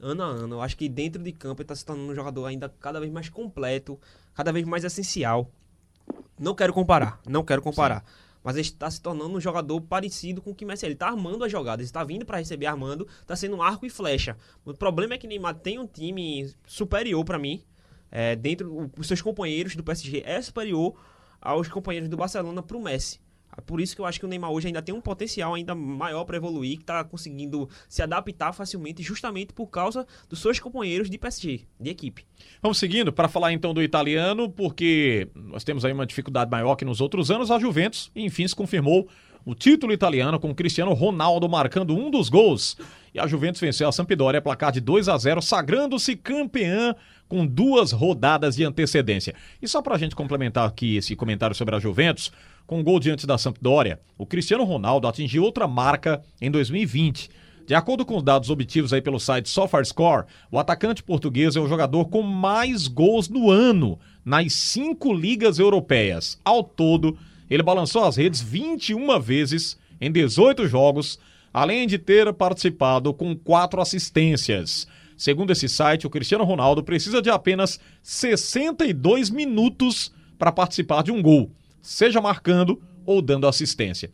ano 0.00 0.22
a 0.22 0.26
ano. 0.26 0.54
Eu 0.56 0.62
acho 0.62 0.76
que 0.76 0.88
dentro 0.88 1.20
de 1.22 1.32
campo 1.32 1.62
ele 1.62 1.64
está 1.64 1.74
se 1.74 1.84
tornando 1.84 2.12
um 2.12 2.14
jogador 2.14 2.46
ainda 2.46 2.72
cada 2.80 3.00
vez 3.00 3.12
mais 3.12 3.28
completo, 3.28 3.98
cada 4.34 4.52
vez 4.52 4.64
mais 4.64 4.84
essencial. 4.84 5.50
Não 6.38 6.54
quero 6.54 6.72
comparar, 6.72 7.20
não 7.26 7.42
quero 7.42 7.60
comparar. 7.60 8.04
Mas 8.44 8.54
ele 8.54 8.62
está 8.62 8.88
se 8.88 9.00
tornando 9.00 9.36
um 9.36 9.40
jogador 9.40 9.80
parecido 9.80 10.40
com 10.40 10.50
o 10.50 10.54
que 10.54 10.64
Messi 10.64 10.84
é. 10.84 10.88
Ele 10.88 10.94
está 10.94 11.08
armando 11.08 11.42
as 11.42 11.50
jogadas, 11.50 11.80
ele 11.80 11.88
está 11.88 12.04
vindo 12.04 12.24
para 12.24 12.38
receber 12.38 12.66
armando, 12.66 13.08
está 13.20 13.34
sendo 13.34 13.56
um 13.56 13.62
arco 13.62 13.84
e 13.84 13.90
flecha. 13.90 14.36
O 14.64 14.72
problema 14.72 15.14
é 15.14 15.18
que 15.18 15.26
Neymar 15.26 15.56
tem 15.56 15.80
um 15.80 15.86
time 15.88 16.54
superior 16.64 17.24
para 17.24 17.40
mim. 17.40 17.64
É, 18.08 18.36
dentro, 18.36 18.88
os 18.96 19.08
seus 19.08 19.20
companheiros 19.20 19.74
do 19.74 19.82
PSG 19.82 20.22
é 20.24 20.40
superior 20.40 20.94
aos 21.40 21.68
companheiros 21.68 22.08
do 22.08 22.16
Barcelona 22.16 22.62
pro 22.62 22.80
Messi. 22.80 23.20
É 23.56 23.60
Por 23.60 23.80
isso 23.80 23.94
que 23.94 24.00
eu 24.00 24.04
acho 24.04 24.20
que 24.20 24.26
o 24.26 24.28
Neymar 24.28 24.50
hoje 24.50 24.66
ainda 24.66 24.82
tem 24.82 24.94
um 24.94 25.00
potencial 25.00 25.54
ainda 25.54 25.74
maior 25.74 26.24
para 26.24 26.36
evoluir, 26.36 26.76
que 26.76 26.82
está 26.82 27.02
conseguindo 27.02 27.68
se 27.88 28.02
adaptar 28.02 28.52
facilmente, 28.52 29.02
justamente 29.02 29.52
por 29.54 29.68
causa 29.68 30.06
dos 30.28 30.40
seus 30.40 30.60
companheiros 30.60 31.08
de 31.08 31.16
PSG, 31.16 31.62
de 31.80 31.90
equipe. 31.90 32.26
Vamos 32.60 32.78
seguindo 32.78 33.12
para 33.12 33.28
falar 33.28 33.52
então 33.52 33.72
do 33.72 33.82
italiano, 33.82 34.50
porque 34.50 35.28
nós 35.34 35.64
temos 35.64 35.84
aí 35.84 35.92
uma 35.92 36.06
dificuldade 36.06 36.50
maior 36.50 36.76
que 36.76 36.84
nos 36.84 37.00
outros 37.00 37.30
anos. 37.30 37.50
A 37.50 37.58
Juventus, 37.58 38.10
enfim, 38.14 38.46
se 38.46 38.54
confirmou 38.54 39.08
o 39.46 39.54
título 39.54 39.92
italiano 39.92 40.40
com 40.40 40.50
o 40.50 40.54
Cristiano 40.54 40.92
Ronaldo 40.92 41.48
marcando 41.48 41.96
um 41.96 42.10
dos 42.10 42.28
gols. 42.28 42.76
E 43.14 43.20
a 43.20 43.26
Juventus 43.26 43.60
venceu 43.60 43.88
a 43.88 43.92
Sampdoria, 43.92 44.42
placar 44.42 44.72
de 44.72 44.80
2 44.80 45.08
a 45.08 45.16
0, 45.16 45.40
sagrando-se 45.40 46.16
campeã 46.16 46.94
com 47.28 47.46
duas 47.46 47.92
rodadas 47.92 48.56
de 48.56 48.64
antecedência. 48.64 49.34
E 49.60 49.66
só 49.68 49.82
para 49.82 49.94
a 49.94 49.98
gente 49.98 50.14
complementar 50.14 50.68
aqui 50.68 50.96
esse 50.96 51.16
comentário 51.16 51.56
sobre 51.56 51.74
a 51.74 51.78
Juventus, 51.78 52.32
com 52.66 52.80
um 52.80 52.84
gol 52.84 52.98
diante 52.98 53.26
da 53.26 53.38
Sampdoria, 53.38 54.00
o 54.18 54.26
Cristiano 54.26 54.64
Ronaldo 54.64 55.06
atingiu 55.06 55.42
outra 55.42 55.68
marca 55.68 56.22
em 56.40 56.50
2020. 56.50 57.30
De 57.66 57.74
acordo 57.74 58.06
com 58.06 58.16
os 58.16 58.22
dados 58.22 58.48
obtidos 58.48 58.92
aí 58.92 59.02
pelo 59.02 59.18
site 59.18 59.48
SofaScore, 59.48 60.26
o 60.52 60.58
atacante 60.58 61.02
português 61.02 61.56
é 61.56 61.60
o 61.60 61.66
jogador 61.66 62.04
com 62.06 62.22
mais 62.22 62.86
gols 62.86 63.28
no 63.28 63.50
ano 63.50 63.98
nas 64.24 64.52
cinco 64.52 65.12
ligas 65.12 65.58
europeias. 65.58 66.40
Ao 66.44 66.62
todo, 66.62 67.18
ele 67.50 67.62
balançou 67.62 68.04
as 68.04 68.16
redes 68.16 68.40
21 68.40 69.18
vezes 69.20 69.78
em 70.00 70.10
18 70.12 70.68
jogos, 70.68 71.18
além 71.52 71.86
de 71.86 71.98
ter 71.98 72.32
participado 72.34 73.12
com 73.12 73.34
quatro 73.34 73.80
assistências. 73.80 74.86
Segundo 75.16 75.50
esse 75.50 75.68
site, 75.68 76.06
o 76.06 76.10
Cristiano 76.10 76.44
Ronaldo 76.44 76.82
precisa 76.82 77.22
de 77.22 77.30
apenas 77.30 77.80
62 78.02 79.30
minutos 79.30 80.12
para 80.38 80.52
participar 80.52 81.02
de 81.02 81.10
um 81.10 81.22
gol, 81.22 81.50
seja 81.80 82.20
marcando 82.20 82.80
ou 83.04 83.22
dando 83.22 83.46
assistência. 83.46 84.10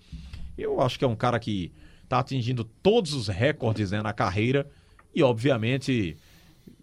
Eu 0.56 0.80
acho 0.80 0.98
que 0.98 1.04
é 1.04 1.08
um 1.08 1.16
cara 1.16 1.38
que 1.40 1.72
está 2.04 2.20
atingindo 2.20 2.62
todos 2.64 3.14
os 3.14 3.28
recordes 3.28 3.90
né, 3.90 4.02
na 4.02 4.12
carreira 4.12 4.68
e, 5.14 5.22
obviamente, 5.22 6.16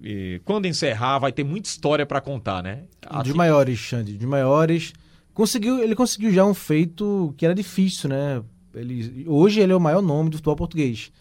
eh, 0.03 0.41
quando 0.43 0.65
encerrar, 0.65 1.19
vai 1.19 1.31
ter 1.31 1.43
muita 1.43 1.69
história 1.69 2.05
para 2.05 2.19
contar, 2.19 2.61
né? 2.61 2.83
Acho 3.05 3.23
De 3.23 3.33
maiores, 3.33 3.77
Xande, 3.77 4.17
de 4.17 4.25
maiores. 4.25 4.93
Conseguiu, 5.33 5.81
ele 5.81 5.95
conseguiu 5.95 6.31
já 6.31 6.45
um 6.45 6.53
feito 6.53 7.33
que 7.37 7.45
era 7.45 7.55
difícil, 7.55 8.09
né? 8.09 8.43
Ele, 8.73 9.25
hoje 9.27 9.59
ele 9.59 9.71
é 9.71 9.75
o 9.75 9.79
maior 9.79 10.01
nome 10.01 10.29
do 10.29 10.37
futebol 10.37 10.55
português. 10.55 11.11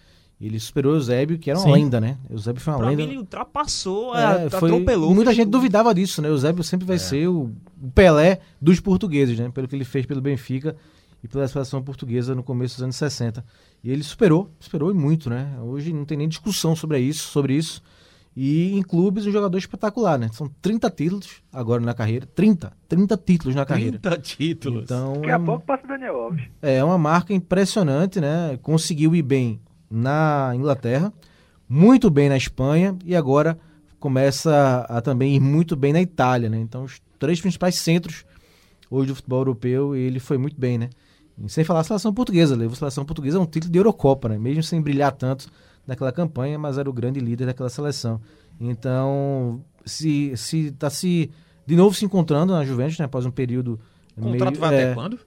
Ele 0.41 0.61
superou 0.61 0.93
o 0.93 0.97
Eusébio, 0.97 1.37
que 1.39 1.51
era 1.51 1.59
uma 1.59 1.65
Sim. 1.67 1.73
lenda, 1.73 2.01
né? 2.01 2.17
O 2.31 2.35
Eusébio 2.35 2.61
foi 2.61 2.73
uma 2.73 2.79
Pra 2.79 2.89
lenda. 2.91 3.03
mim, 3.03 3.09
ele 3.09 3.19
ultrapassou, 3.19 4.15
É, 4.17 4.47
é, 4.47 4.51
foi- 4.51 4.71
atropelou. 4.71 5.13
Muita 5.15 5.33
gente 5.35 5.47
tudo. 5.47 5.59
duvidava 5.59 5.93
disso, 5.95 6.23
né? 6.23 6.29
O 6.29 6.33
Eusébio 6.33 6.63
sempre 6.63 6.87
vai 6.87 6.99
ser 6.99 7.27
o, 7.29 7.51
Pelé 7.95 8.41
dos 8.61 8.79
portugueses, 8.81 9.39
né? 9.39 9.51
Pelo 9.53 9.67
que 9.67 9.75
ele 9.75 9.85
fez 9.85 10.07
pelo 10.07 10.21
Benfica. 10.21 10.77
e 11.21 11.27
pela 11.27 11.49
seleção 11.49 11.83
portuguesa 11.83 12.33
no 12.33 12.45
começo 12.45 12.77
dos 12.77 12.85
anos 12.85 12.95
60. 12.95 13.45
E 13.83 13.91
ele 13.91 14.05
superou, 14.05 14.49
superou 14.61 14.89
e 14.93 14.95
muito, 14.95 15.29
né? 15.29 15.49
Hoje 15.61 15.93
não 15.93 16.05
tem 16.05 16.17
nem 16.17 16.29
discussão 16.29 16.77
sobre 16.77 17.01
isso, 17.01 17.27
sobre 17.31 17.55
isso. 17.55 17.83
E 18.37 18.79
em 18.79 18.83
clubes, 18.83 19.27
um 19.27 19.33
jogador 19.33 19.59
espetacular, 19.59 20.17
né? 20.17 20.29
São 20.33 20.49
30 20.63 20.89
títulos 20.89 21.43
agora 21.53 21.83
na 21.83 21.93
carreira. 21.93 22.25
30. 22.37 22.73
30 22.89 23.17
títulos 23.17 23.57
na 23.57 23.67
carreira. 23.67 23.99
30 23.99 24.17
títulos. 24.19 24.85
Então, 24.85 25.15
Daqui 25.15 25.27
é, 25.31 25.33
a 25.33 25.41
pouco 25.41 25.67
passa 25.67 25.85
o 25.85 25.89
Daniel 25.89 26.15
Alves. 26.21 26.45
é 26.63 26.85
uma 26.85 26.97
marca 26.99 27.35
impressionante, 27.35 28.21
né? 28.21 28.57
Conseguiu 28.63 29.13
ir 29.17 29.23
bem 29.23 29.59
na 29.91 30.53
Inglaterra, 30.55 31.13
muito 31.69 32.11
bem 32.11 32.29
na 32.29 32.37
Espanha 32.37 32.97
e 33.05 33.15
agora 33.17 33.59
começa 33.99 34.87
a 34.89 35.01
também 35.01 35.35
ir 35.35 35.41
muito 35.41 35.75
bem 35.77 35.93
na 35.93 36.01
Itália, 36.01 36.49
né? 36.49 36.59
Então, 36.59 36.85
os 36.85 37.01
três 37.19 37.41
principais 37.41 37.77
centros 37.77 38.25
hoje 38.91 39.09
do 39.09 39.15
futebol 39.17 39.41
europeu, 39.41 39.95
ele 39.95 40.19
foi 40.21 40.39
muito 40.39 40.59
bem, 40.59 40.79
né? 40.79 40.89
E 41.43 41.49
sem 41.49 41.65
falar 41.65 41.81
a 41.81 41.85
seleção 41.85 42.13
portuguesa, 42.15 42.57
levou 42.57 42.73
a 42.75 42.77
seleção 42.77 43.05
portuguesa 43.05 43.39
a 43.39 43.41
um 43.41 43.47
título 43.47 43.73
de 43.73 43.79
Eurocopa, 43.79 44.29
né? 44.29 44.39
Mesmo 44.39 44.63
sem 44.63 44.81
brilhar 44.81 45.13
tanto 45.13 45.49
naquela 45.87 46.13
campanha, 46.13 46.59
mas 46.59 46.79
era 46.79 46.89
o 46.89 46.93
grande 46.93 47.21
líder 47.21 47.47
daquela 47.47 47.69
seleção. 47.69 48.21
Então, 48.61 49.63
se 49.85 50.37
se 50.37 50.71
tá 50.73 50.91
se 50.91 51.31
de 51.67 51.77
novo 51.77 51.95
se 51.95 52.05
encontrando 52.05 52.53
na 52.53 52.65
Juventus, 52.65 52.99
né, 52.99 53.05
após 53.05 53.25
um 53.27 53.31
período 53.31 53.79
O 54.17 54.23
contrato 54.23 54.51
meio- 54.53 54.61
vai 54.61 54.75
é, 54.75 54.83
até 54.85 54.95
quando? 54.95 55.19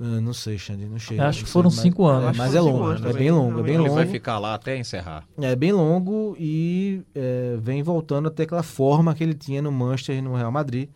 Ah, 0.00 0.20
não 0.20 0.32
sei, 0.32 0.58
Xande, 0.58 0.86
não 0.86 0.98
chega. 0.98 1.26
Acho 1.28 1.38
que 1.38 1.42
Não 1.44 1.46
sei, 1.46 1.52
foram 1.52 1.70
mas- 1.70 1.78
cinco 1.80 2.06
anos. 2.06 2.34
é, 2.34 2.38
mas 2.38 2.54
é 2.54 2.58
foram 2.58 2.64
longo, 2.72 2.78
cinco 2.78 2.90
anos 3.04 3.14
é 3.16 3.18
bem 3.18 3.30
longo, 3.30 3.60
é 3.60 3.62
bem 3.62 3.74
Ele 3.74 3.82
longo. 3.82 3.94
vai 3.94 4.06
ficar 4.06 4.38
lá 4.38 4.54
até 4.54 4.76
encerrar. 4.76 5.24
É 5.40 5.54
bem 5.56 5.72
longo 5.72 6.36
e 6.38 7.02
é, 7.14 7.56
vem 7.60 7.82
voltando 7.82 8.28
a 8.28 8.30
ter 8.30 8.44
aquela 8.44 8.62
forma 8.62 9.14
que 9.14 9.22
ele 9.22 9.34
tinha 9.34 9.60
no 9.62 9.70
Manchester 9.72 10.16
e 10.16 10.22
no 10.22 10.34
Real 10.34 10.50
Madrid. 10.52 10.88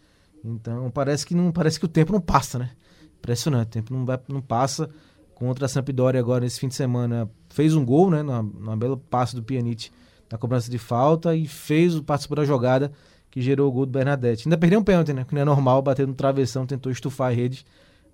Então 0.45 0.91
parece 0.91 1.27
que 1.27 1.35
não 1.35 1.51
parece 1.53 1.79
que 1.79 1.85
o 1.85 1.89
tempo 1.89 2.13
não 2.13 2.21
passa, 2.21 2.59
né? 2.59 2.71
Impressionante, 3.19 3.67
o 3.67 3.71
tempo 3.71 3.93
não, 3.95 4.05
vai, 4.05 4.19
não 4.29 4.41
passa. 4.41 4.89
Contra 5.35 5.67
a 5.67 5.69
Sampdoria 5.69 6.19
agora 6.21 6.45
esse 6.47 6.59
fim 6.59 6.69
de 6.69 6.75
semana 6.75 7.29
fez 7.49 7.75
um 7.75 7.85
gol, 7.85 8.11
né? 8.11 8.23
Numa, 8.23 8.43
numa 8.43 8.77
bela 8.77 8.97
passe 8.97 9.35
do 9.37 9.43
Pjanic 9.43 9.91
na 10.31 10.37
cobrança 10.39 10.71
de 10.71 10.79
falta 10.79 11.35
e 11.35 11.47
fez 11.47 11.95
o 11.95 12.03
participou 12.03 12.37
da 12.37 12.45
jogada 12.45 12.91
que 13.31 13.41
gerou 13.41 13.69
o 13.69 13.73
gol 13.73 13.87
do 13.87 13.93
Bernadette. 13.93 14.47
Ainda 14.49 14.57
perdeu 14.59 14.81
um 14.81 14.83
pênalti, 14.85 15.13
né? 15.13 15.25
Que 15.25 15.35
não 15.35 15.43
é 15.43 15.45
normal, 15.45 15.81
bateu 15.83 16.07
no 16.07 16.15
travessão, 16.15 16.67
tentou 16.67 16.91
estufar 16.91 17.31
a 17.31 17.35
rede, 17.35 17.65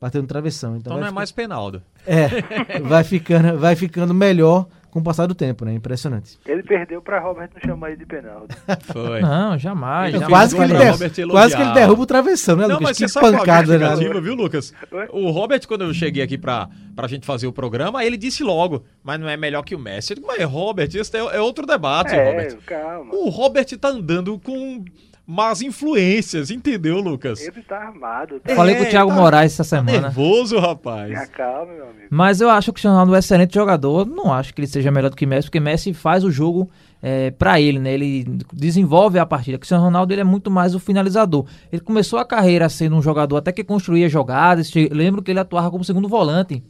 bateu 0.04 0.20
no 0.22 0.28
travessão. 0.28 0.76
Então, 0.76 0.80
Então 0.80 0.92
não 0.94 1.00
vai 1.00 1.06
é 1.06 1.10
ficar- 1.10 1.20
mais 1.20 1.32
Penaldo. 1.32 1.82
é, 2.06 2.80
vai 2.80 3.04
ficando, 3.04 3.58
vai 3.58 3.74
ficando 3.74 4.12
melhor 4.12 4.66
com 4.90 5.00
o 5.00 5.02
passar 5.02 5.26
do 5.26 5.34
tempo, 5.34 5.64
né? 5.64 5.72
Impressionante. 5.74 6.38
Ele 6.46 6.62
perdeu 6.62 7.02
pra 7.02 7.18
Robert 7.18 7.48
não 7.54 7.60
chamar 7.60 7.88
ele 7.88 7.96
de 7.96 8.06
penalti. 8.06 8.54
Foi. 8.92 9.20
Não, 9.22 9.58
jamais. 9.58 10.12
Jamais. 10.12 10.28
quase, 10.30 10.54
que 10.54 10.62
ele 10.62 10.72
elogiar. 10.74 11.30
quase 11.30 11.56
que 11.56 11.62
ele 11.62 11.72
derruba 11.72 12.02
o 12.02 12.06
travessão, 12.06 12.54
né, 12.54 12.68
Não, 12.68 12.76
Lucas? 12.78 12.98
mas 13.00 13.12
que 13.12 13.18
é 13.18 13.20
pancada, 13.20 13.76
né? 13.78 13.96
viu, 14.20 14.34
Lucas? 14.36 14.72
Oi? 14.92 15.08
O 15.10 15.30
Robert, 15.30 15.66
quando 15.66 15.82
eu 15.84 15.92
cheguei 15.94 16.22
aqui 16.22 16.38
pra, 16.38 16.68
pra 16.94 17.08
gente 17.08 17.26
fazer 17.26 17.46
o 17.48 17.52
programa, 17.52 18.04
ele 18.04 18.16
disse 18.16 18.44
logo, 18.44 18.84
mas 19.02 19.18
não 19.18 19.28
é 19.28 19.36
melhor 19.36 19.62
que 19.62 19.74
o 19.74 19.78
Messi. 19.80 20.12
Eu 20.12 20.16
digo, 20.16 20.28
mas 20.28 20.40
Robert, 20.44 20.88
esse 20.94 21.16
é, 21.16 21.20
é 21.20 21.40
outro 21.40 21.66
debate, 21.66 22.14
É, 22.14 22.30
Robert. 22.30 22.58
calma. 22.64 23.12
O 23.14 23.30
Robert 23.30 23.66
tá 23.78 23.88
andando 23.88 24.38
com 24.38 24.84
más 25.26 25.62
influências, 25.62 26.50
entendeu, 26.50 27.00
Lucas? 27.00 27.40
Ele 27.40 27.62
tá 27.62 27.78
armado. 27.78 28.40
Eu 28.46 28.54
Falei 28.54 28.74
com 28.74 28.82
o 28.82 28.86
É, 28.86 28.90
Thiago 28.90 29.10
tá- 29.10 29.16
Moraes 29.16 29.52
essa 29.52 29.62
Tá 29.64 29.68
semana. 29.82 30.00
nervoso, 30.08 30.58
rapaz. 30.58 31.08
Tenha 31.12 31.26
calma, 31.26 31.72
meu 31.72 31.84
amigo. 31.84 32.08
Mas 32.10 32.40
eu 32.40 32.50
acho 32.50 32.66
que 32.66 32.70
o 32.70 32.72
Cristiano 32.74 32.94
Ronaldo 32.96 33.14
é 33.14 33.16
um 33.16 33.18
excelente 33.18 33.54
jogador. 33.54 34.06
Não 34.06 34.32
acho 34.32 34.52
que 34.54 34.60
ele 34.60 34.66
seja 34.68 34.90
melhor 34.90 35.10
do 35.10 35.16
que 35.16 35.24
Messi, 35.26 35.48
porque 35.48 35.60
Messi 35.60 35.92
faz 35.94 36.24
o 36.24 36.30
jogo 36.30 36.68
é, 37.02 37.30
para 37.30 37.60
ele, 37.60 37.78
né? 37.78 37.92
Ele 37.92 38.24
desenvolve 38.52 39.18
a 39.18 39.26
partida. 39.26 39.56
O 39.56 39.60
Cristiano 39.60 39.82
Ronaldo 39.84 40.12
ele 40.12 40.20
é 40.20 40.24
muito 40.24 40.50
mais 40.50 40.74
o 40.74 40.78
finalizador. 40.80 41.46
Ele 41.72 41.80
começou 41.80 42.18
a 42.18 42.24
carreira 42.24 42.68
sendo 42.68 42.96
um 42.96 43.02
jogador 43.02 43.36
até 43.38 43.52
que 43.52 43.64
construía 43.64 44.08
jogadas. 44.08 44.70
Lembro 44.90 45.22
que 45.22 45.30
ele 45.30 45.40
atuava 45.40 45.70
como 45.70 45.84
segundo 45.84 46.08
volante. 46.08 46.62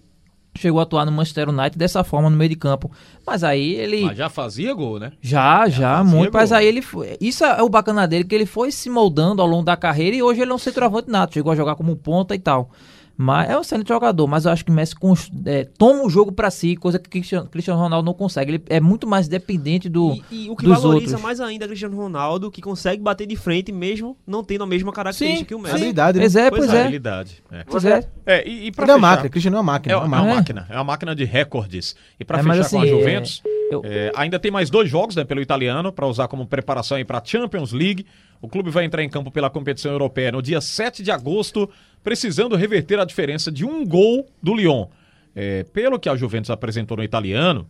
Chegou 0.57 0.79
a 0.81 0.85
atuar 0.85 1.05
no 1.05 1.13
Manchester 1.13 1.49
United 1.49 1.77
dessa 1.77 2.05
forma 2.05 2.31
no 2.31 2.37
meio 2.37 2.51
de 2.51 2.57
campo. 2.57 2.91
Mas 3.27 3.43
aí 3.43 3.75
ele. 3.75 4.03
Mas 4.03 4.17
já 4.17 4.29
fazia 4.29 4.73
gol, 4.73 4.99
né? 4.99 5.13
Já, 5.21 5.69
já, 5.69 5.99
fazia 5.99 6.05
muito. 6.05 6.33
Mas 6.33 6.51
gol. 6.51 6.59
aí 6.59 6.67
ele 6.67 6.81
foi. 6.81 7.17
Isso 7.21 7.45
é 7.45 7.63
o 7.63 7.69
bacana 7.69 8.07
dele, 8.07 8.25
que 8.25 8.35
ele 8.35 8.47
foi 8.47 8.71
se 8.71 8.89
moldando 8.89 9.43
ao 9.43 9.49
longo 9.49 9.65
da 9.65 9.77
carreira 9.77 10.17
e 10.17 10.23
hoje 10.23 10.41
ele 10.41 10.53
é 10.53 10.55
um 10.55 10.59
centroavante 10.59 11.11
nato. 11.11 11.35
Chegou 11.35 11.53
a 11.53 11.57
jogar 11.57 11.75
como 11.75 11.97
ponta 11.97 12.35
e 12.35 12.39
tal. 12.39 12.71
Mas 13.17 13.49
é 13.49 13.57
um 13.57 13.61
excelente 13.61 13.87
jogador, 13.89 14.27
mas 14.27 14.45
eu 14.45 14.51
acho 14.51 14.65
que 14.65 14.73
Messi 14.73 14.95
cons- 14.97 15.31
é, 15.47 15.65
toma 15.79 16.03
o 16.05 16.11
jogo 16.11 16.33
pra 16.33 16.51
si, 16.51 16.75
coisa 16.75 16.99
que 16.99 17.09
Cristiano, 17.09 17.49
Cristiano 17.49 17.79
Ronaldo 17.79 18.05
não 18.05 18.13
consegue. 18.15 18.53
Ele 18.55 18.63
é 18.69 18.81
muito 18.81 19.07
mais 19.07 19.29
dependente 19.29 19.89
do. 19.89 20.19
E, 20.33 20.47
e 20.47 20.51
o 20.51 20.57
que 20.57 20.65
dos 20.65 20.83
valoriza 20.83 21.13
outros. 21.13 21.23
mais 21.23 21.41
ainda 21.41 21.65
é 21.65 21.69
Cristiano 21.69 21.97
Ronaldo, 21.97 22.51
que 22.51 22.61
consegue 22.61 23.01
bater 23.01 23.27
de 23.27 23.37
frente 23.37 23.71
mesmo 23.71 24.17
não 24.27 24.43
tendo 24.43 24.65
a 24.65 24.67
mesma 24.67 24.93
característica 24.93 25.39
Sim, 25.41 25.45
que 25.45 25.55
o. 25.55 25.59
Messi. 25.61 25.77
Habilidade, 25.77 26.19
né? 26.19 26.23
Pois 26.25 26.37
é, 26.37 26.51
pois 26.51 26.75
é. 26.75 26.81
habilidade. 26.83 27.43
É. 27.53 27.65
Pois 27.65 27.85
é. 27.85 28.09
É, 28.27 28.49
e, 28.49 28.67
e 28.67 28.73
pra 28.73 28.85
Ele 28.85 28.93
é 28.93 28.95
uma 28.97 29.01
fechar- 29.01 29.11
máquina, 29.17 29.29
Cristiano 29.29 29.57
é 29.57 29.61
uma 29.61 29.73
máquina. 29.73 29.93
É 29.93 29.97
É 29.97 29.99
uma, 29.99 30.05
é 30.05 30.09
máquina. 30.09 30.35
máquina, 30.35 30.67
é 30.71 30.75
uma 30.75 30.85
máquina 30.85 31.15
de 31.15 31.25
recordes. 31.25 31.95
E 32.19 32.25
pra 32.25 32.39
É, 32.39 32.43
fechar 32.43 32.57
mas 32.57 32.69
com 32.69 32.79
a 32.79 32.83
assim, 32.83 32.91
Juventus, 32.91 33.43
é, 33.47 33.75
eu- 33.75 33.83
é, 33.85 34.13
ainda 34.17 34.39
tem 34.41 34.51
mais 34.51 34.71
dois 34.71 34.91
jogos 34.91 35.15
né, 35.15 35.23
pelo 35.25 35.41
italiano 35.41 35.93
para 35.93 36.07
usar 36.07 36.27
como 36.27 36.47
preparação 36.47 37.03
para 37.05 37.19
a 37.19 37.23
Champions 37.25 37.71
League. 37.73 38.05
O 38.41 38.49
clube 38.49 38.71
vai 38.71 38.85
entrar 38.85 39.03
em 39.03 39.09
campo 39.09 39.31
pela 39.31 39.49
competição 39.49 39.93
europeia 39.93 40.33
no 40.33 40.43
dia 40.43 40.61
7 40.61 41.03
de 41.03 41.11
agosto, 41.11 41.69
precisando 42.03 42.57
reverter 42.57 42.99
a 42.99 43.05
diferença 43.05 43.51
de 43.51 43.65
um 43.65 43.87
gol 43.87 44.27
do 44.43 44.55
Lyon. 44.55 44.87
É, 45.35 45.65
pelo 45.65 45.99
que 45.99 46.09
a 46.09 46.15
Juventus 46.15 46.51
apresentou 46.51 46.97
no 46.97 47.03
italiano, 47.03 47.67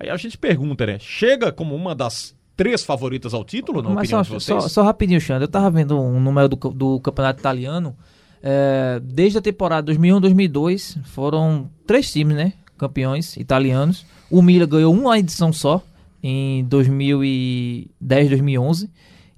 aí 0.00 0.08
a 0.10 0.16
gente 0.16 0.36
pergunta, 0.38 0.86
né? 0.86 0.98
Chega 0.98 1.52
como 1.52 1.74
uma 1.74 1.94
das 1.94 2.34
três 2.56 2.84
favoritas 2.84 3.34
ao 3.34 3.44
título, 3.44 3.82
na 3.82 3.90
Mas 3.90 4.08
opinião 4.08 4.24
só, 4.24 4.36
de 4.36 4.44
vocês? 4.44 4.62
só, 4.62 4.68
só 4.68 4.82
rapidinho, 4.82 5.20
Xandre. 5.20 5.44
Eu 5.44 5.48
tava 5.48 5.70
vendo 5.70 6.00
um 6.00 6.20
número 6.20 6.48
do, 6.48 6.56
do 6.56 7.00
campeonato 7.00 7.40
italiano. 7.40 7.96
é, 8.42 9.00
desde 9.02 9.38
a 9.38 9.42
temporada 9.42 9.92
2001-2002, 9.92 10.98
foram 11.04 11.70
três 11.86 12.10
times, 12.12 12.36
né? 12.36 12.52
Campeões 12.76 13.36
italianos. 13.36 14.04
O 14.30 14.42
Milan 14.42 14.66
ganhou 14.68 14.92
uma 14.92 15.18
edição 15.18 15.52
só, 15.52 15.82
em 16.22 16.66
2010-2011. 16.68 18.88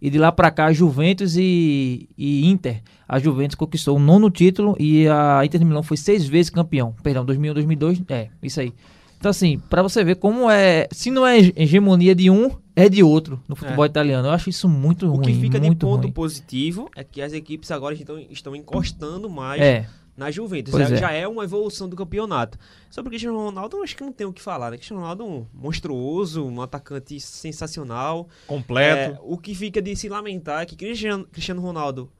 E 0.00 0.10
de 0.10 0.18
lá 0.18 0.30
pra 0.30 0.50
cá, 0.50 0.72
Juventus 0.72 1.36
e, 1.36 2.08
e 2.18 2.46
Inter. 2.46 2.82
A 3.08 3.18
Juventus 3.18 3.54
conquistou 3.54 3.96
o 3.96 4.00
nono 4.00 4.30
título 4.30 4.76
e 4.78 5.06
a 5.08 5.42
Inter 5.44 5.58
de 5.58 5.64
Milão 5.64 5.82
foi 5.82 5.96
seis 5.96 6.26
vezes 6.26 6.50
campeão. 6.50 6.94
Perdão, 7.02 7.24
2001, 7.24 7.54
2002, 7.54 8.02
é, 8.08 8.28
isso 8.42 8.60
aí. 8.60 8.72
Então, 9.18 9.30
assim, 9.30 9.58
pra 9.70 9.82
você 9.82 10.04
ver 10.04 10.16
como 10.16 10.50
é. 10.50 10.86
Se 10.92 11.10
não 11.10 11.26
é 11.26 11.38
hegemonia 11.56 12.14
de 12.14 12.28
um, 12.30 12.50
é 12.76 12.86
de 12.88 13.02
outro 13.02 13.42
no 13.48 13.56
futebol 13.56 13.86
italiano. 13.86 14.28
Eu 14.28 14.32
acho 14.32 14.50
isso 14.50 14.68
muito 14.68 15.06
O 15.06 15.12
ruim. 15.16 15.22
que 15.22 15.32
fica 15.34 15.58
de 15.58 15.74
ponto 15.74 16.02
ruim. 16.02 16.12
positivo 16.12 16.90
é 16.94 17.02
que 17.02 17.22
as 17.22 17.32
equipes 17.32 17.70
agora 17.70 17.94
estão, 17.94 18.18
estão 18.30 18.54
encostando 18.54 19.30
mais 19.30 19.62
É, 19.62 19.86
na 20.16 20.30
Juventus. 20.30 20.72
Já 20.72 20.84
é. 20.84 20.96
já 20.96 21.12
é 21.12 21.28
uma 21.28 21.44
evolução 21.44 21.88
do 21.88 21.94
campeonato. 21.94 22.58
Sobre 22.90 23.08
o 23.08 23.10
Cristiano 23.10 23.36
Ronaldo, 23.36 23.82
acho 23.82 23.94
que 23.94 24.02
não 24.02 24.12
tem 24.12 24.26
o 24.26 24.32
que 24.32 24.40
falar, 24.40 24.70
né? 24.70 24.76
Cristiano 24.76 25.02
Ronaldo 25.02 25.22
é 25.22 25.26
um 25.26 25.46
monstruoso, 25.52 26.44
um 26.44 26.62
atacante 26.62 27.20
sensacional. 27.20 28.28
Completo. 28.46 29.14
É, 29.14 29.18
o 29.22 29.36
que 29.36 29.54
fica 29.54 29.82
de 29.82 29.94
se 29.94 30.08
lamentar 30.08 30.62
é 30.62 30.66
que 30.66 30.74
Cristiano, 30.74 31.26
Cristiano 31.26 31.60
Ronaldo 31.60 32.10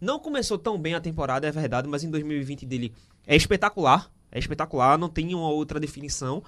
não 0.00 0.18
começou 0.18 0.58
tão 0.58 0.78
bem 0.78 0.94
a 0.94 1.00
temporada, 1.00 1.46
é 1.46 1.50
verdade, 1.50 1.88
mas 1.88 2.04
em 2.04 2.10
2020 2.10 2.66
dele 2.66 2.92
é 3.26 3.34
espetacular. 3.34 4.10
É 4.30 4.38
espetacular, 4.38 4.98
não 4.98 5.08
tem 5.08 5.34
uma 5.34 5.48
outra 5.48 5.80
definição. 5.80 6.42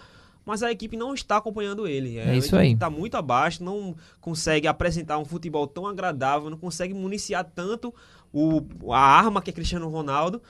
Mas 0.44 0.62
a 0.62 0.72
equipe 0.72 0.96
não 0.96 1.12
está 1.12 1.36
acompanhando 1.36 1.86
ele. 1.86 2.18
É 2.18 2.34
isso 2.34 2.56
a 2.56 2.60
equipe 2.60 2.68
aí. 2.68 2.72
Está 2.72 2.88
muito 2.88 3.16
abaixo, 3.16 3.62
não 3.62 3.94
consegue 4.18 4.66
apresentar 4.66 5.18
um 5.18 5.24
futebol 5.24 5.66
tão 5.66 5.86
agradável, 5.86 6.48
não 6.48 6.56
consegue 6.56 6.94
municiar 6.94 7.44
tanto 7.54 7.94
o, 8.32 8.62
a 8.90 8.98
arma 8.98 9.42
que 9.42 9.50
é 9.50 9.52
Cristiano 9.52 9.88
Ronaldo. 9.88 10.40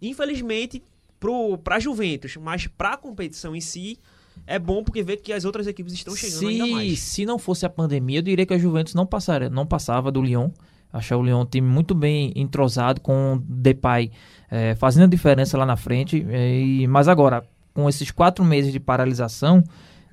Infelizmente, 0.00 0.82
para 1.64 1.76
a 1.76 1.80
Juventus, 1.80 2.36
mas 2.36 2.66
para 2.66 2.90
a 2.90 2.96
competição 2.96 3.54
em 3.56 3.60
si, 3.60 3.98
é 4.46 4.58
bom 4.58 4.84
porque 4.84 5.02
vê 5.02 5.16
que 5.16 5.32
as 5.32 5.44
outras 5.44 5.66
equipes 5.66 5.92
estão 5.92 6.14
chegando 6.14 6.46
ainda 6.48 6.64
se, 6.64 6.70
mais. 6.72 6.98
se 7.00 7.26
não 7.26 7.38
fosse 7.38 7.66
a 7.66 7.68
pandemia, 7.70 8.18
eu 8.18 8.22
diria 8.22 8.46
que 8.46 8.54
a 8.54 8.58
Juventus 8.58 8.94
não, 8.94 9.04
passaria, 9.06 9.50
não 9.50 9.66
passava 9.66 10.10
do 10.12 10.22
Lyon. 10.22 10.50
Achei 10.92 11.16
o 11.16 11.22
Lyon 11.22 11.42
um 11.42 11.44
time 11.46 11.68
muito 11.68 11.94
bem 11.94 12.32
entrosado, 12.36 13.00
com 13.00 13.34
o 13.34 13.38
Depay 13.40 14.10
eh, 14.50 14.74
fazendo 14.76 15.04
a 15.04 15.08
diferença 15.08 15.58
lá 15.58 15.66
na 15.66 15.76
frente. 15.76 16.24
eh, 16.30 16.60
e, 16.60 16.86
mas 16.86 17.08
agora, 17.08 17.44
com 17.74 17.88
esses 17.88 18.10
quatro 18.10 18.42
meses 18.44 18.72
de 18.72 18.80
paralisação, 18.80 19.62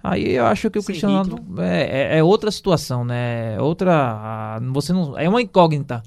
aí 0.04 0.34
eu 0.36 0.46
acho 0.46 0.70
que 0.70 0.78
o 0.78 0.82
Sem 0.82 0.88
Cristiano 0.88 1.38
é, 1.60 2.16
é- 2.16 2.18
é 2.18 2.24
outra 2.24 2.52
situação, 2.52 3.06
né? 3.06 3.58
Outra. 3.62 3.94
ah, 3.96 4.60
Você 4.74 4.92
não, 4.92 5.18
é 5.18 5.30
uma 5.30 5.42
incógnita. 5.42 6.04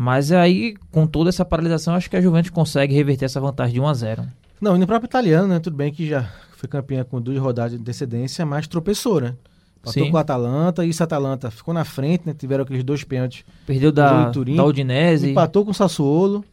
Mas 0.00 0.30
aí, 0.30 0.76
com 0.92 1.08
toda 1.08 1.28
essa 1.28 1.44
paralisação, 1.44 1.92
acho 1.96 2.08
que 2.08 2.16
a 2.16 2.20
Juventus 2.20 2.50
consegue 2.50 2.94
reverter 2.94 3.24
essa 3.24 3.40
vantagem 3.40 3.74
de 3.74 3.80
1 3.80 3.86
a 3.88 3.94
0 3.94 4.22
Não, 4.60 4.76
e 4.76 4.78
no 4.78 4.86
próprio 4.86 5.08
italiano, 5.08 5.48
né? 5.48 5.58
Tudo 5.58 5.76
bem 5.76 5.92
que 5.92 6.08
já 6.08 6.30
foi 6.52 6.68
campeã 6.68 7.02
com 7.02 7.20
duas 7.20 7.36
rodadas 7.38 7.72
de 7.72 7.78
antecedência, 7.78 8.46
mas 8.46 8.68
tropeçou, 8.68 9.20
né? 9.20 9.34
Passou 9.82 10.04
Sim. 10.04 10.10
com 10.12 10.16
o 10.16 10.20
Atalanta, 10.20 10.84
e 10.86 10.90
esse 10.90 11.02
Atalanta 11.02 11.50
ficou 11.50 11.74
na 11.74 11.84
frente, 11.84 12.22
né? 12.26 12.32
Tiveram 12.32 12.62
aqueles 12.62 12.84
dois 12.84 13.02
pênaltis. 13.02 13.44
Perdeu 13.66 13.90
da, 13.90 14.30
Turim, 14.30 14.54
da 14.54 14.64
Udinese. 14.64 15.30
Empatou 15.32 15.64
com 15.64 15.72
o 15.72 15.74
Sassuolo, 15.74 16.44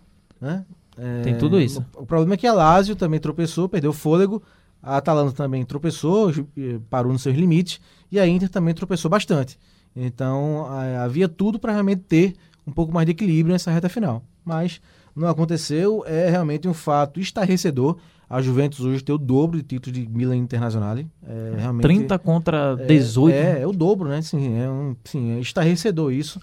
né? 0.42 0.66
É, 0.98 1.22
Tem 1.22 1.38
tudo 1.38 1.62
isso. 1.62 1.86
O, 1.96 2.02
o 2.02 2.06
problema 2.08 2.34
é 2.34 2.38
que 2.38 2.48
a 2.48 2.54
Lazio 2.54 2.96
também 2.96 3.20
tropeçou, 3.20 3.70
perdeu 3.70 3.94
fôlego. 3.94 4.42
A 4.82 4.98
Atalanta 4.98 5.34
também 5.34 5.64
tropeçou, 5.64 6.32
eh, 6.58 6.80
parou 6.90 7.14
nos 7.14 7.22
seus 7.22 7.36
limites. 7.36 7.80
E 8.12 8.20
a 8.20 8.28
Inter 8.28 8.50
também 8.50 8.74
tropeçou 8.74 9.10
bastante. 9.12 9.56
Então 9.96 10.66
a- 10.68 11.04
havia 11.04 11.28
tudo 11.28 11.60
para 11.60 11.74
realmente 11.74 12.02
ter 12.08 12.34
um 12.66 12.72
pouco 12.72 12.94
mais 12.94 13.06
de 13.06 13.12
equilíbrio 13.12 13.54
nessa 13.54 13.72
reta 13.72 13.90
final. 13.90 14.24
Mas 14.44 14.82
não 15.16 15.28
aconteceu, 15.28 16.04
é 16.06 16.30
realmente 16.30 16.68
um 16.68 16.74
fato 16.74 17.20
estarrecedor. 17.20 17.98
A 18.30 18.42
Juventus 18.42 18.82
hoje 18.82 19.04
tem 19.04 19.14
o 19.14 19.18
dobro 19.18 19.58
de 19.58 19.64
títulos 19.64 19.98
de 19.98 20.08
Milan 20.08 20.36
Internazionale. 20.36 21.08
É, 21.26 21.56
realmente, 21.58 21.84
30 21.84 22.20
contra 22.20 22.76
18. 22.76 23.34
É, 23.34 23.38
é, 23.38 23.62
é 23.62 23.68
o 23.68 23.72
dobro, 23.72 24.10
né? 24.10 24.18
Assim, 24.18 24.58
é 24.58 24.70
um, 24.70 24.96
assim, 25.06 25.32
é 25.38 25.40
estarrecedor 25.40 26.12
isso, 26.12 26.42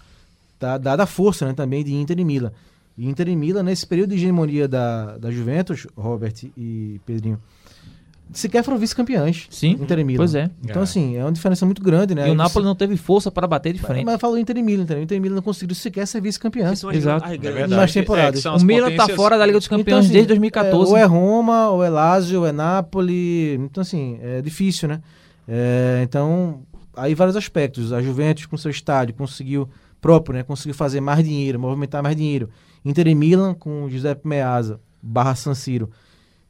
tá, 0.59 0.79
dada 0.79 1.03
a 1.03 1.07
força 1.07 1.45
né, 1.47 1.53
também 1.53 1.85
de 1.85 1.93
Inter 1.93 2.19
e 2.19 2.25
Milan. 2.25 2.53
Inter 2.97 3.29
e 3.29 3.37
Milan, 3.37 3.65
nesse 3.65 3.87
período 3.87 4.11
de 4.11 4.17
hegemonia 4.17 4.69
da, 4.69 5.19
da 5.19 5.31
Juventus, 5.31 5.87
Robert 5.97 6.35
e 6.57 7.01
Pedrinho, 7.05 7.41
sequer 8.33 8.63
foram 8.65 8.79
vice-campeões. 8.79 9.47
Sim, 9.51 9.73
Inter 9.81 9.99
e 9.99 10.05
Milan. 10.05 10.17
pois 10.19 10.35
é. 10.35 10.51
Então, 10.65 10.81
É. 10.81 10.85
assim, 10.85 11.17
é 11.17 11.25
uma 11.25 11.33
diferença 11.33 11.65
muito 11.67 11.83
grande, 11.83 12.15
né? 12.15 12.29
E 12.29 12.31
o 12.31 12.35
Napoli 12.35 12.65
não 12.65 12.75
teve 12.75 12.97
força 12.97 13.31
para 13.31 13.47
bater 13.47 13.73
de 13.73 13.81
Mas, 13.81 13.87
frente. 13.91 14.05
mas 14.05 14.21
falou 14.21 14.39
Inter 14.39 14.57
e 14.57 14.63
Milan, 14.63 14.83
entendeu? 14.85 15.03
Inter 15.03 15.17
e 15.17 15.21
Milan 15.21 15.35
não 15.37 15.43
conseguiu 15.43 15.75
sequer 15.75 16.07
ser 16.07 16.21
vice-campeão. 16.21 16.73
Exato. 16.73 17.27
É 17.29 17.37
verdade. 17.39 17.75
nas 17.75 17.93
temporadas. 17.93 18.45
É, 18.45 18.51
O 18.51 18.61
Milan 18.63 18.87
tá 18.91 18.97
potências- 19.05 19.17
fora 19.17 19.39
da 19.39 19.47
Liga 19.47 19.59
dos 19.59 19.69
Campeões 19.69 19.87
Então, 19.87 19.99
assim, 20.01 20.13
desde 20.13 20.27
é, 20.27 20.35
2014. 20.35 20.91
ou 20.91 20.97
é 20.97 21.05
Roma, 21.05 21.69
ou 21.71 21.83
é 21.85 21.89
Lazio, 21.89 22.41
ou 22.41 22.47
é 22.47 22.53
Napoli. 22.53 23.55
Então, 23.55 23.81
assim, 23.83 24.19
é 24.23 24.41
difícil, 24.43 24.89
né? 24.89 25.01
É, 25.49 26.01
então, 26.05 26.63
aí 26.97 27.15
vários 27.15 27.37
aspectos. 27.37 27.93
A 27.93 28.01
Juventus, 28.03 28.47
com 28.47 28.57
seu 28.57 28.71
estádio, 28.71 29.15
conseguiu 29.15 29.69
próprio, 30.01 30.35
né? 30.37 30.43
Conseguiu 30.43 30.75
fazer 30.75 31.01
mais 31.01 31.25
dinheiro, 31.25 31.59
movimentar 31.61 32.03
mais 32.03 32.17
dinheiro. 32.17 32.49
Inter 32.85 33.07
e 33.07 33.15
Milan, 33.15 33.55
com 33.55 33.89
Giuseppe 33.89 34.27
Meazza, 34.27 34.81
barra 35.01 35.35
San 35.35 35.55
Siro, 35.55 35.91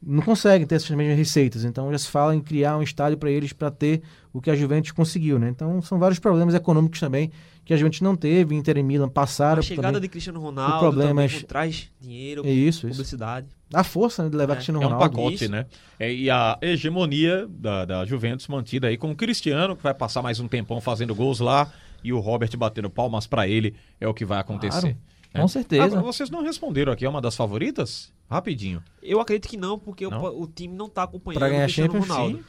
não 0.04 0.22
conseguem 0.22 0.66
ter 0.66 0.74
essas 0.76 0.90
mesmas 0.90 1.16
receitas. 1.16 1.64
Então, 1.64 1.90
já 1.92 1.98
se 1.98 2.08
fala 2.08 2.34
em 2.34 2.40
criar 2.40 2.76
um 2.76 2.82
estádio 2.82 3.16
para 3.18 3.30
eles 3.30 3.52
para 3.52 3.70
ter 3.70 4.02
o 4.32 4.40
que 4.40 4.50
a 4.50 4.54
Juventus 4.56 4.90
conseguiu, 4.90 5.38
né? 5.38 5.48
Então, 5.48 5.80
são 5.82 5.98
vários 5.98 6.18
problemas 6.18 6.54
econômicos 6.54 6.98
também 6.98 7.30
que 7.64 7.72
a 7.72 7.76
Juventus 7.76 8.00
não 8.00 8.16
teve. 8.16 8.54
Inter 8.56 8.76
e 8.78 8.82
Milan 8.82 9.08
passaram 9.08 9.60
A 9.60 9.62
chegada 9.62 9.88
também. 9.88 10.00
de 10.02 10.08
Cristiano 10.08 10.40
Ronaldo 10.40 10.78
problemas- 10.80 11.32
também 11.32 11.46
traz 11.46 11.88
dinheiro, 12.00 12.42
É 12.44 12.50
isso, 12.50 12.86
isso. 12.88 12.96
publicidade. 12.96 13.46
A 13.72 13.84
força 13.84 14.24
né, 14.24 14.28
de 14.30 14.36
levar 14.36 14.54
É, 14.54 14.56
Cristiano 14.56 14.82
É 14.82 14.86
um 14.86 14.90
Ronaldo. 14.90 15.14
pacote, 15.16 15.34
Isso. 15.44 15.50
né? 15.52 15.66
É, 16.00 16.12
e 16.12 16.28
a 16.28 16.58
hegemonia 16.60 17.46
da, 17.48 17.84
da 17.84 18.04
Juventus 18.04 18.48
mantida 18.48 18.88
aí 18.88 18.96
com 18.96 19.10
o 19.12 19.14
Cristiano, 19.14 19.76
que 19.76 19.82
vai 19.82 19.94
passar 19.94 20.20
mais 20.22 20.40
um 20.40 20.48
tempão 20.48 20.80
fazendo 20.80 21.14
gols 21.14 21.38
lá, 21.40 21.70
e 22.02 22.12
o 22.12 22.18
Robert 22.18 22.50
batendo 22.56 22.90
palmas 22.90 23.26
pra 23.28 23.46
ele, 23.46 23.74
é 24.00 24.08
o 24.08 24.12
que 24.12 24.24
vai 24.24 24.40
acontecer. 24.40 24.80
Claro? 24.80 24.96
Com 25.40 25.48
certeza. 25.48 25.84
Agora, 25.84 26.02
vocês 26.02 26.30
não 26.30 26.42
responderam 26.42 26.92
aqui, 26.92 27.04
é 27.04 27.08
uma 27.08 27.20
das 27.20 27.34
favoritas? 27.36 28.12
Rapidinho. 28.30 28.82
Eu 29.02 29.20
acredito 29.20 29.48
que 29.48 29.56
não, 29.56 29.78
porque 29.78 30.06
Não? 30.08 30.22
O, 30.22 30.42
o 30.42 30.46
time 30.46 30.74
não 30.74 30.88
tá 30.88 31.02
acompanhando 31.02 31.38
Pra 31.38 31.48
ganhar 31.48 31.60
o 31.62 31.64
Cristiano 31.64 31.92
Champions, 31.92 32.08
Ronaldo. 32.08 32.38
sim. 32.38 32.44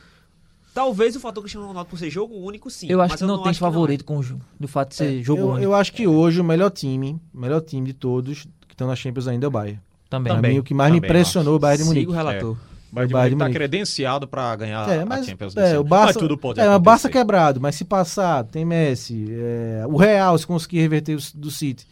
Talvez 0.74 1.16
o 1.16 1.20
fator 1.20 1.44
Cristiano 1.44 1.68
Ronaldo 1.68 1.90
por 1.90 2.00
ser 2.00 2.10
jogo 2.10 2.34
único, 2.36 2.70
sim. 2.70 2.88
eu 2.90 3.00
acho 3.00 3.12
mas 3.14 3.22
que 3.22 3.28
não 3.28 3.38
tem 3.44 3.52
acho 3.52 3.60
favorito 3.60 4.04
com 4.04 4.18
o 4.18 4.24
jo- 4.24 4.40
do 4.60 4.68
fato 4.68 4.90
de 4.90 4.96
ser 4.96 5.22
jogo 5.22 5.42
eu, 5.42 5.48
único. 5.50 5.64
eu 5.64 5.76
acho 5.76 5.94
que 5.94 6.08
hoje 6.08 6.42
o 6.42 6.44
melhor 6.44 6.72
time, 6.72 7.20
o 7.34 7.40
melhor 7.40 7.62
time 7.62 7.86
de 7.86 7.94
todos 7.94 8.44
que 8.68 8.74
estão 8.74 8.88
na 8.88 8.96
Champions 8.96 9.28
ainda 9.28 9.46
é 9.46 9.48
o 9.50 9.52
Bayern. 9.52 9.80
Também. 10.10 10.36
Mim, 10.42 10.60
o 10.60 10.64
que 10.64 10.74
mais 10.74 10.92
me 10.92 10.98
também, 11.00 11.10
impressionou 11.12 11.54
é 11.54 11.58
o 11.58 11.60
Bayern 11.60 11.78
de 11.78 11.84
Sigo 11.90 11.94
Munique. 11.94 12.12
o 12.12 12.16
relator. 12.16 12.58
Mas 12.92 13.06
O 13.06 13.08
de 13.08 13.14
Bayern 13.14 13.38
tá 13.38 13.46
Munique. 13.46 13.58
credenciado 13.60 14.28
pra 14.28 14.56
ganhar 14.56 14.90
É, 14.90 15.02
a 15.02 15.06
mas 15.06 15.26
Champions 15.28 15.56
é, 15.58 15.62
League. 15.62 15.78
o 15.78 15.84
Barça, 15.84 16.06
mas 16.06 16.18
tudo 16.18 16.38
pode 16.38 16.60
é, 16.60 16.76
o. 16.76 16.80
Barça 16.80 17.08
quebrado, 17.10 17.62
mas 17.62 17.76
se 17.76 17.86
passar, 17.86 18.44
tem 18.44 18.66
Messi, 18.66 19.28
é, 19.32 19.84
o 19.88 19.96
Real 19.98 20.36
se 20.40 20.46
conseguir 20.48 20.80
reverter 20.82 21.16
o, 21.16 21.20
do 21.38 21.52
City, 21.52 21.86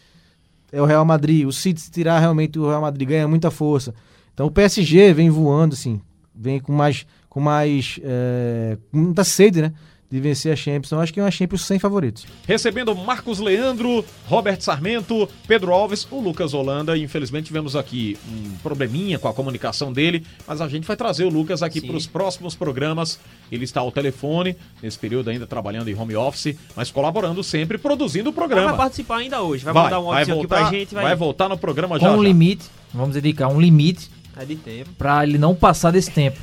é 0.71 0.81
o 0.81 0.86
Real 0.86 1.03
Madrid, 1.05 1.45
o 1.45 1.51
City 1.51 1.81
se 1.81 1.91
tirar 1.91 2.19
realmente 2.19 2.57
o 2.57 2.67
Real 2.67 2.81
Madrid 2.81 3.07
ganha 3.07 3.27
muita 3.27 3.51
força. 3.51 3.93
Então 4.34 4.45
o 4.45 4.51
PSG 4.51 5.13
vem 5.13 5.29
voando 5.29 5.73
assim, 5.73 6.01
vem 6.34 6.60
com 6.60 6.71
mais 6.71 7.05
com 7.29 7.39
mais 7.39 7.99
é, 8.03 8.77
com 8.91 8.97
muita 8.97 9.23
sede, 9.23 9.62
né, 9.62 9.73
de 10.12 10.19
vencer 10.19 10.52
a 10.52 10.56
Champions. 10.56 10.88
Então 10.88 11.00
eu 11.00 11.04
acho 11.04 11.13
que 11.13 11.19
é 11.19 11.24
uma 11.24 11.32
Champions 11.32 11.62
sem 11.65 11.80
favoritos. 11.80 12.26
Recebendo 12.45 12.93
Marcos 12.93 13.39
Leandro, 13.39 14.04
Robert 14.28 14.60
Sarmento, 14.60 15.30
Pedro 15.47 15.71
Alves, 15.71 16.06
o 16.12 16.19
Lucas 16.19 16.54
Holanda. 16.54 16.97
Infelizmente 16.97 17.45
tivemos 17.45 17.76
aqui 17.76 18.17
um 18.30 18.52
probleminha 18.62 19.17
com 19.17 19.28
a 19.30 19.34
comunicação 19.34 19.93
dele, 19.93 20.26
mas 20.45 20.60
a 20.60 20.67
gente 20.67 20.86
vai 20.86 20.97
trazer 20.97 21.24
o 21.24 21.30
Lucas 21.30 21.63
aqui 21.63 21.80
para 21.80 21.95
os 21.95 22.06
próximos 22.06 22.56
programas. 22.56 23.19
Ele 23.50 23.63
está 23.63 23.80
ao 23.80 23.91
telefone, 23.91 24.56
nesse 24.84 25.00
período 25.00 25.30
ainda 25.30 25.47
trabalhando 25.47 25.88
em 25.89 25.95
home 25.95 26.15
office, 26.15 26.56
mas 26.76 26.91
colaborando 26.91 27.41
sempre, 27.43 27.78
produzindo 27.78 28.32
o 28.32 28.34
programa. 28.34 28.67
vai 28.69 28.78
participar 28.78 29.17
ainda 29.17 29.41
hoje. 29.41 29.63
Vai, 29.63 29.74
Vai, 29.74 29.84
mandar 29.84 30.00
um 30.02 30.06
vai 30.08 30.19
áudio 30.19 30.34
aqui 30.34 30.41
voltar, 30.47 30.62
pra 30.69 30.78
gente. 30.78 30.93
Vai, 30.93 31.04
vai 31.06 31.15
voltar 31.15 31.47
no 31.47 31.58
programa 31.58 31.97
Com 31.97 32.06
já. 32.06 32.12
um 32.12 32.17
já. 32.17 32.24
limite, 32.24 32.65
vamos 32.93 33.13
dedicar 33.15 33.47
um 33.47 33.62
limite 33.62 34.10
É 34.36 34.43
de 34.43 34.58
tempo. 34.58 34.89
pra 34.97 35.24
ele 35.24 35.38
não 35.38 35.56
passar 35.56 35.91
desse 35.91 36.12
tempo. 36.12 36.38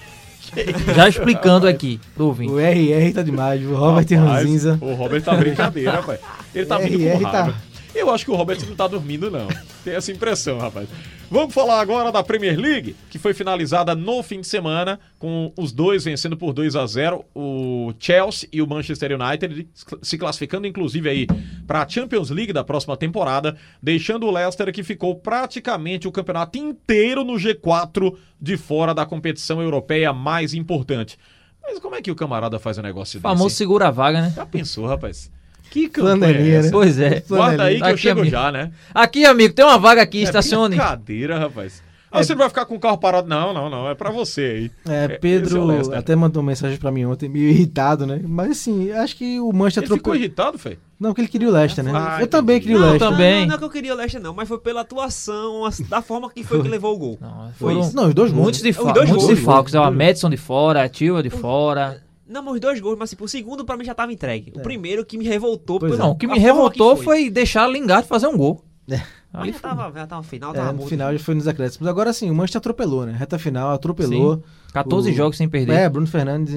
Já 0.95 1.09
explicando 1.09 1.67
aqui 1.67 2.01
ouvinte. 2.17 2.53
O 2.53 2.59
RR 2.59 3.13
tá 3.13 3.23
demais, 3.23 3.65
o 3.65 3.75
Robert 3.75 4.07
Rapaz, 4.11 4.45
Ranzinza. 4.45 4.79
O 4.81 4.95
Robert 4.95 5.23
tá 5.23 5.35
brincadeira, 5.35 5.93
rapaz. 5.93 6.21
Ele 6.55 6.67
tá 6.67 6.79
vindo 6.79 7.03
RR 7.03 7.17
com 7.19 7.23
tá- 7.23 7.43
raiva. 7.43 7.57
Eu 7.95 8.11
acho 8.11 8.25
que 8.25 8.31
o 8.31 8.35
Robert 8.35 8.59
não 8.69 8.77
tá 8.77 8.87
dormindo, 8.87 9.31
não. 9.31 9.49
Tem 9.85 9.95
essa 9.95 10.13
impressão, 10.13 10.59
rapaz. 10.59 10.89
Vamos 11.31 11.53
falar 11.53 11.81
agora 11.81 12.11
da 12.11 12.23
Premier 12.23 12.59
League, 12.59 12.97
que 13.11 13.19
foi 13.19 13.35
finalizada 13.35 13.95
no 13.95 14.23
fim 14.23 14.41
de 14.41 14.47
semana, 14.47 14.99
com 15.19 15.53
os 15.59 15.73
dois 15.73 16.05
vencendo 16.05 16.38
por 16.38 16.55
2 16.55 16.75
a 16.75 16.87
0 16.87 17.23
o 17.35 17.93
Chelsea 17.99 18.49
e 18.51 18.62
o 18.62 18.67
Manchester 18.67 19.11
United, 19.21 19.69
se 20.01 20.17
classificando 20.17 20.67
inclusive 20.67 21.07
aí 21.07 21.27
para 21.67 21.83
a 21.83 21.88
Champions 21.88 22.31
League 22.31 22.53
da 22.55 22.64
próxima 22.64 22.97
temporada, 22.97 23.55
deixando 23.83 24.27
o 24.27 24.31
Leicester 24.31 24.73
que 24.73 24.83
ficou 24.83 25.17
praticamente 25.17 26.09
o 26.09 26.12
campeonato 26.12 26.57
inteiro 26.57 27.23
no 27.23 27.35
G4 27.35 28.17
de 28.41 28.57
fora 28.57 28.95
da 28.95 29.05
competição 29.05 29.61
europeia 29.61 30.14
mais 30.14 30.55
importante. 30.55 31.19
Mas 31.62 31.79
como 31.79 31.95
é 31.95 32.01
que 32.01 32.11
o 32.11 32.17
camarada 32.17 32.59
faz 32.59 32.79
um 32.79 32.83
negócio 32.83 33.19
O 33.19 33.21
famoso 33.21 33.45
desse? 33.45 33.57
segura 33.57 33.88
a 33.88 33.91
vaga, 33.91 34.23
né? 34.23 34.33
Já 34.35 34.47
pensou, 34.47 34.87
rapaz? 34.87 35.31
Que 35.71 35.89
campanha 35.89 36.39
é 36.59 36.63
né? 36.63 36.69
Pois 36.71 36.99
é. 36.99 37.23
Guarda 37.29 37.65
aí 37.65 37.77
que 37.77 37.83
eu 37.83 37.87
Aqui, 37.89 37.99
chego 37.99 38.21
amigo. 38.21 38.35
já, 38.37 38.51
né? 38.53 38.71
Aqui, 38.95 39.25
amigo, 39.25 39.55
tem 39.55 39.65
uma 39.65 39.79
vaga 39.79 40.03
aqui, 40.03 40.21
É 40.21 40.23
estacione. 40.23 40.77
brincadeira, 40.77 41.39
rapaz. 41.39 41.83
Ah, 42.11 42.23
você 42.25 42.33
não 42.33 42.39
vai 42.39 42.49
ficar 42.49 42.65
com 42.65 42.75
o 42.75 42.81
carro 42.81 42.97
parado? 42.97 43.29
Não, 43.29 43.53
não, 43.53 43.69
não. 43.69 43.87
É 43.87 43.95
pra 43.95 44.11
você 44.11 44.41
aí. 44.41 44.71
É, 44.91 45.13
é 45.13 45.17
o 45.17 45.21
Pedro 45.21 45.63
Leicester. 45.67 45.99
até 45.99 46.17
mandou 46.17 46.43
mensagem 46.43 46.79
pra 46.79 46.91
mim 46.91 47.05
ontem, 47.05 47.29
meio 47.29 47.51
irritado, 47.51 48.07
né? 48.07 48.19
Mas 48.27 48.53
assim, 48.53 48.91
acho 48.93 49.15
que 49.15 49.39
o 49.39 49.53
Manchester 49.53 49.83
Ele 49.83 49.89
ficou 49.99 50.13
atropelou. 50.13 50.17
irritado, 50.17 50.59
Fê? 50.59 50.79
Não, 50.99 51.13
que 51.13 51.21
ele 51.21 51.29
queria 51.29 51.49
o 51.49 51.53
Leicester, 51.53 51.85
né? 51.85 51.93
Ah, 51.95 52.17
eu 52.19 52.27
também 52.27 52.59
queria 52.61 52.77
o 52.77 52.81
Não, 52.81 52.87
Leicester. 52.89 53.11
também. 53.11 53.41
Não, 53.43 53.49
não 53.49 53.55
é 53.57 53.59
que 53.59 53.65
eu 53.65 53.69
queria 53.71 53.93
o 53.93 53.97
Leicester, 53.97 54.23
não, 54.23 54.33
mas 54.33 54.49
foi 54.49 54.59
pela 54.59 54.81
atuação, 54.81 55.67
a- 55.67 55.71
da 55.87 56.01
forma 56.01 56.31
que 56.31 56.43
foi 56.43 56.63
que 56.63 56.69
levou 56.69 56.95
o 56.95 56.99
gol. 56.99 57.19
Não, 57.21 57.51
Foi 57.59 57.75
foram 57.75 57.81
isso. 57.87 57.95
Não, 57.95 58.09
os 58.09 58.15
dois 58.15 58.33
gols. 58.33 58.43
muitos, 58.43 58.63
né? 58.63 58.71
de 58.71 58.79
Os 58.79 58.85
dois 58.95 58.95
muitos 59.11 59.27
gols, 59.27 59.27
desfalques. 59.37 59.73
dois 59.75 59.83
ó, 59.83 59.87
A 59.87 59.91
gols. 59.91 59.99
Madison 60.07 60.31
de 60.31 60.37
fora, 60.39 60.83
a 60.85 60.89
Tilva 60.89 61.23
de 61.23 61.29
fora. 61.31 62.03
Não, 62.29 62.43
mas 62.43 62.55
os 62.55 62.61
dois 62.61 62.79
gols, 62.81 62.99
mas 62.99 63.11
tipo, 63.11 63.25
o 63.25 63.29
segundo 63.29 63.64
pra 63.64 63.77
mim 63.77 63.85
já 63.85 63.95
tava 63.95 64.12
entregue. 64.12 64.53
O 64.55 64.61
primeiro 64.61 65.05
que 65.05 65.17
me 65.17 65.25
revoltou. 65.25 65.79
Pois 65.81 65.93
pelo- 65.93 66.03
é. 66.03 66.07
Não, 66.07 66.12
o 66.12 66.17
que 66.17 66.27
me 66.27 66.38
revoltou 66.38 66.97
que 66.97 67.05
foi 67.05 67.31
deixar 67.31 67.67
Lingard 67.69 68.07
fazer 68.07 68.27
um 68.27 68.37
gol. 68.37 68.62
É. 68.91 68.97
Já 68.97 69.41
foi. 69.41 69.53
tava, 69.53 69.93
já 69.95 70.07
tava 70.07 70.23
final, 70.23 70.51
É, 70.53 70.55
tava 70.55 70.73
no 70.73 70.79
morto. 70.79 70.88
final 70.88 71.12
já 71.12 71.19
foi 71.19 71.35
nos 71.35 71.47
acréscimos. 71.47 71.87
Agora 71.87 72.12
sim, 72.12 72.31
o 72.31 72.35
Manchester 72.35 72.59
atropelou, 72.61 73.05
né? 73.05 73.12
Reta 73.12 73.38
final, 73.38 73.71
atropelou. 73.73 74.43
14 74.73 75.11
O- 75.11 75.14
jogos 75.14 75.37
sem 75.37 75.49
perder. 75.49 75.73
É, 75.75 75.88
Bruno 75.88 76.07
Fernandes 76.07 76.55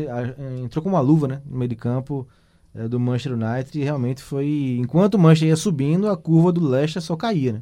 entrou 0.64 0.82
com 0.82 0.90
uma 0.90 1.02
luva, 1.02 1.28
né? 1.28 1.42
No 1.46 1.58
meio 1.58 1.68
de 1.70 1.76
campo 1.76 2.26
eh, 2.74 2.88
do 2.88 2.98
Manchester 3.00 3.34
United 3.34 3.78
e 3.80 3.84
realmente 3.84 4.22
foi. 4.22 4.78
Enquanto 4.80 5.16
o 5.16 5.20
Manchester 5.20 5.50
ia 5.50 5.56
subindo, 5.58 6.08
a 6.10 6.16
curva 6.16 6.52
do 6.54 6.66
Leicester 6.66 7.02
só 7.02 7.16
caía, 7.18 7.54
né? 7.54 7.62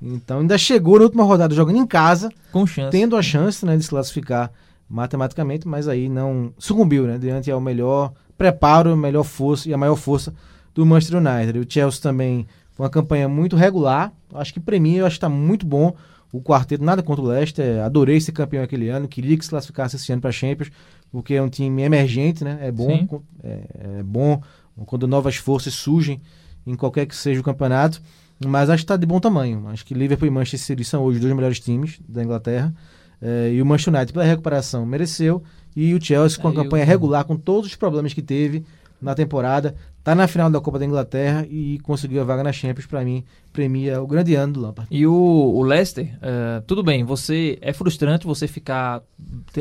Então 0.00 0.40
ainda 0.40 0.56
chegou 0.58 0.98
na 0.98 1.04
última 1.04 1.24
rodada 1.24 1.54
jogando 1.54 1.76
em 1.78 1.86
casa, 1.86 2.30
Com 2.52 2.66
chance. 2.66 2.90
tendo 2.90 3.16
a 3.16 3.22
chance 3.22 3.64
né, 3.64 3.76
de 3.76 3.82
se 3.82 3.88
classificar 3.90 4.50
matematicamente, 4.88 5.66
mas 5.66 5.88
aí 5.88 6.08
não 6.08 6.52
sucumbiu, 6.58 7.06
né? 7.06 7.18
Diante 7.18 7.50
ao 7.50 7.60
melhor 7.60 8.12
preparo, 8.36 8.92
a 8.92 8.96
melhor 8.96 9.24
força 9.24 9.68
e 9.68 9.74
a 9.74 9.78
maior 9.78 9.96
força 9.96 10.32
do 10.74 10.84
Manchester 10.84 11.20
United. 11.20 11.58
O 11.58 11.66
Chelsea 11.68 12.00
também 12.00 12.46
foi 12.72 12.84
uma 12.84 12.90
campanha 12.90 13.28
muito 13.28 13.56
regular. 13.56 14.12
Acho 14.34 14.52
que 14.52 14.60
para 14.60 14.78
mim, 14.78 14.94
eu 14.94 15.06
acho 15.06 15.14
que 15.14 15.18
está 15.18 15.28
muito 15.28 15.66
bom 15.66 15.94
o 16.32 16.40
quarteto, 16.40 16.84
nada 16.84 17.02
contra 17.02 17.24
o 17.24 17.28
Leicester. 17.28 17.82
Adorei 17.82 18.20
ser 18.20 18.32
campeão 18.32 18.62
aquele 18.62 18.88
ano, 18.88 19.08
queria 19.08 19.36
que 19.36 19.44
se 19.44 19.50
classificasse 19.50 19.96
esse 19.96 20.12
ano 20.12 20.20
para 20.20 20.30
Champions, 20.30 20.70
porque 21.10 21.34
é 21.34 21.42
um 21.42 21.48
time 21.48 21.82
emergente, 21.82 22.44
né? 22.44 22.58
É 22.60 22.70
bom, 22.70 23.22
é, 23.42 23.98
é 23.98 24.02
bom 24.02 24.40
quando 24.84 25.08
novas 25.08 25.36
forças 25.36 25.72
surgem 25.72 26.20
em 26.66 26.74
qualquer 26.74 27.06
que 27.06 27.16
seja 27.16 27.40
o 27.40 27.44
campeonato. 27.44 28.02
Mas 28.44 28.68
acho 28.68 28.82
que 28.82 28.84
está 28.84 28.96
de 28.96 29.06
bom 29.06 29.18
tamanho. 29.18 29.66
Acho 29.68 29.84
que 29.84 29.94
Liverpool 29.94 30.28
e 30.28 30.30
Manchester 30.30 30.60
City 30.60 30.84
são 30.84 31.02
hoje 31.02 31.16
os 31.16 31.22
dois 31.22 31.34
melhores 31.34 31.58
times 31.58 31.98
da 32.06 32.22
Inglaterra. 32.22 32.74
É, 33.20 33.52
e 33.52 33.62
o 33.62 33.66
Manchester 33.66 33.94
United, 33.94 34.12
pela 34.12 34.24
recuperação, 34.24 34.84
mereceu. 34.84 35.42
E 35.74 35.94
o 35.94 36.02
Chelsea, 36.02 36.40
com 36.40 36.48
a 36.48 36.54
campanha 36.54 36.84
regular, 36.84 37.24
com 37.24 37.36
todos 37.36 37.70
os 37.70 37.76
problemas 37.76 38.14
que 38.14 38.22
teve 38.22 38.64
na 39.00 39.14
temporada, 39.14 39.74
tá 40.02 40.14
na 40.14 40.26
final 40.26 40.48
da 40.48 40.60
Copa 40.60 40.78
da 40.78 40.84
Inglaterra 40.86 41.46
e 41.50 41.78
conseguiu 41.80 42.22
a 42.22 42.24
vaga 42.24 42.42
na 42.42 42.52
Champions. 42.52 42.86
Para 42.86 43.04
mim, 43.04 43.24
premia 43.52 44.00
o 44.00 44.06
grande 44.06 44.34
ano 44.34 44.54
do 44.54 44.60
Lampard. 44.60 44.88
E 44.90 45.06
o, 45.06 45.12
o 45.12 45.62
Leicester, 45.62 46.16
eh, 46.22 46.62
tudo 46.66 46.82
bem, 46.82 47.04
você 47.04 47.58
é 47.60 47.72
frustrante 47.72 48.26
você 48.26 48.46
ficar 48.46 49.02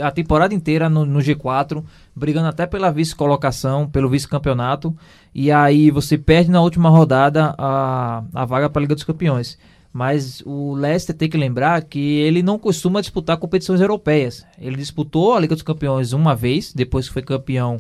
a 0.02 0.12
temporada 0.12 0.54
inteira 0.54 0.88
no, 0.88 1.06
no 1.06 1.20
G4, 1.20 1.84
brigando 2.16 2.48
até 2.48 2.66
pela 2.66 2.92
vice-colocação, 2.92 3.90
pelo 3.90 4.10
vice-campeonato, 4.10 4.96
e 5.34 5.52
aí 5.52 5.92
você 5.92 6.18
perde 6.18 6.50
na 6.50 6.62
última 6.62 6.90
rodada 6.90 7.54
a, 7.58 8.24
a 8.34 8.46
vaga 8.46 8.70
para 8.70 8.80
a 8.80 8.84
Liga 8.84 8.96
dos 8.96 9.04
Campeões. 9.04 9.58
Mas 9.96 10.44
o 10.46 10.74
Leicester 10.74 11.16
tem 11.16 11.30
que 11.30 11.38
lembrar 11.38 11.82
que 11.84 12.18
ele 12.20 12.44
não 12.44 12.60
costuma 12.60 13.00
disputar 13.00 13.38
competições 13.38 13.80
europeias. 13.80 14.46
Ele 14.60 14.76
disputou 14.76 15.34
a 15.34 15.40
Liga 15.40 15.56
dos 15.56 15.64
Campeões 15.64 16.12
uma 16.12 16.36
vez, 16.36 16.74
depois 16.74 17.08
que 17.08 17.14
foi 17.14 17.22
campeão 17.22 17.80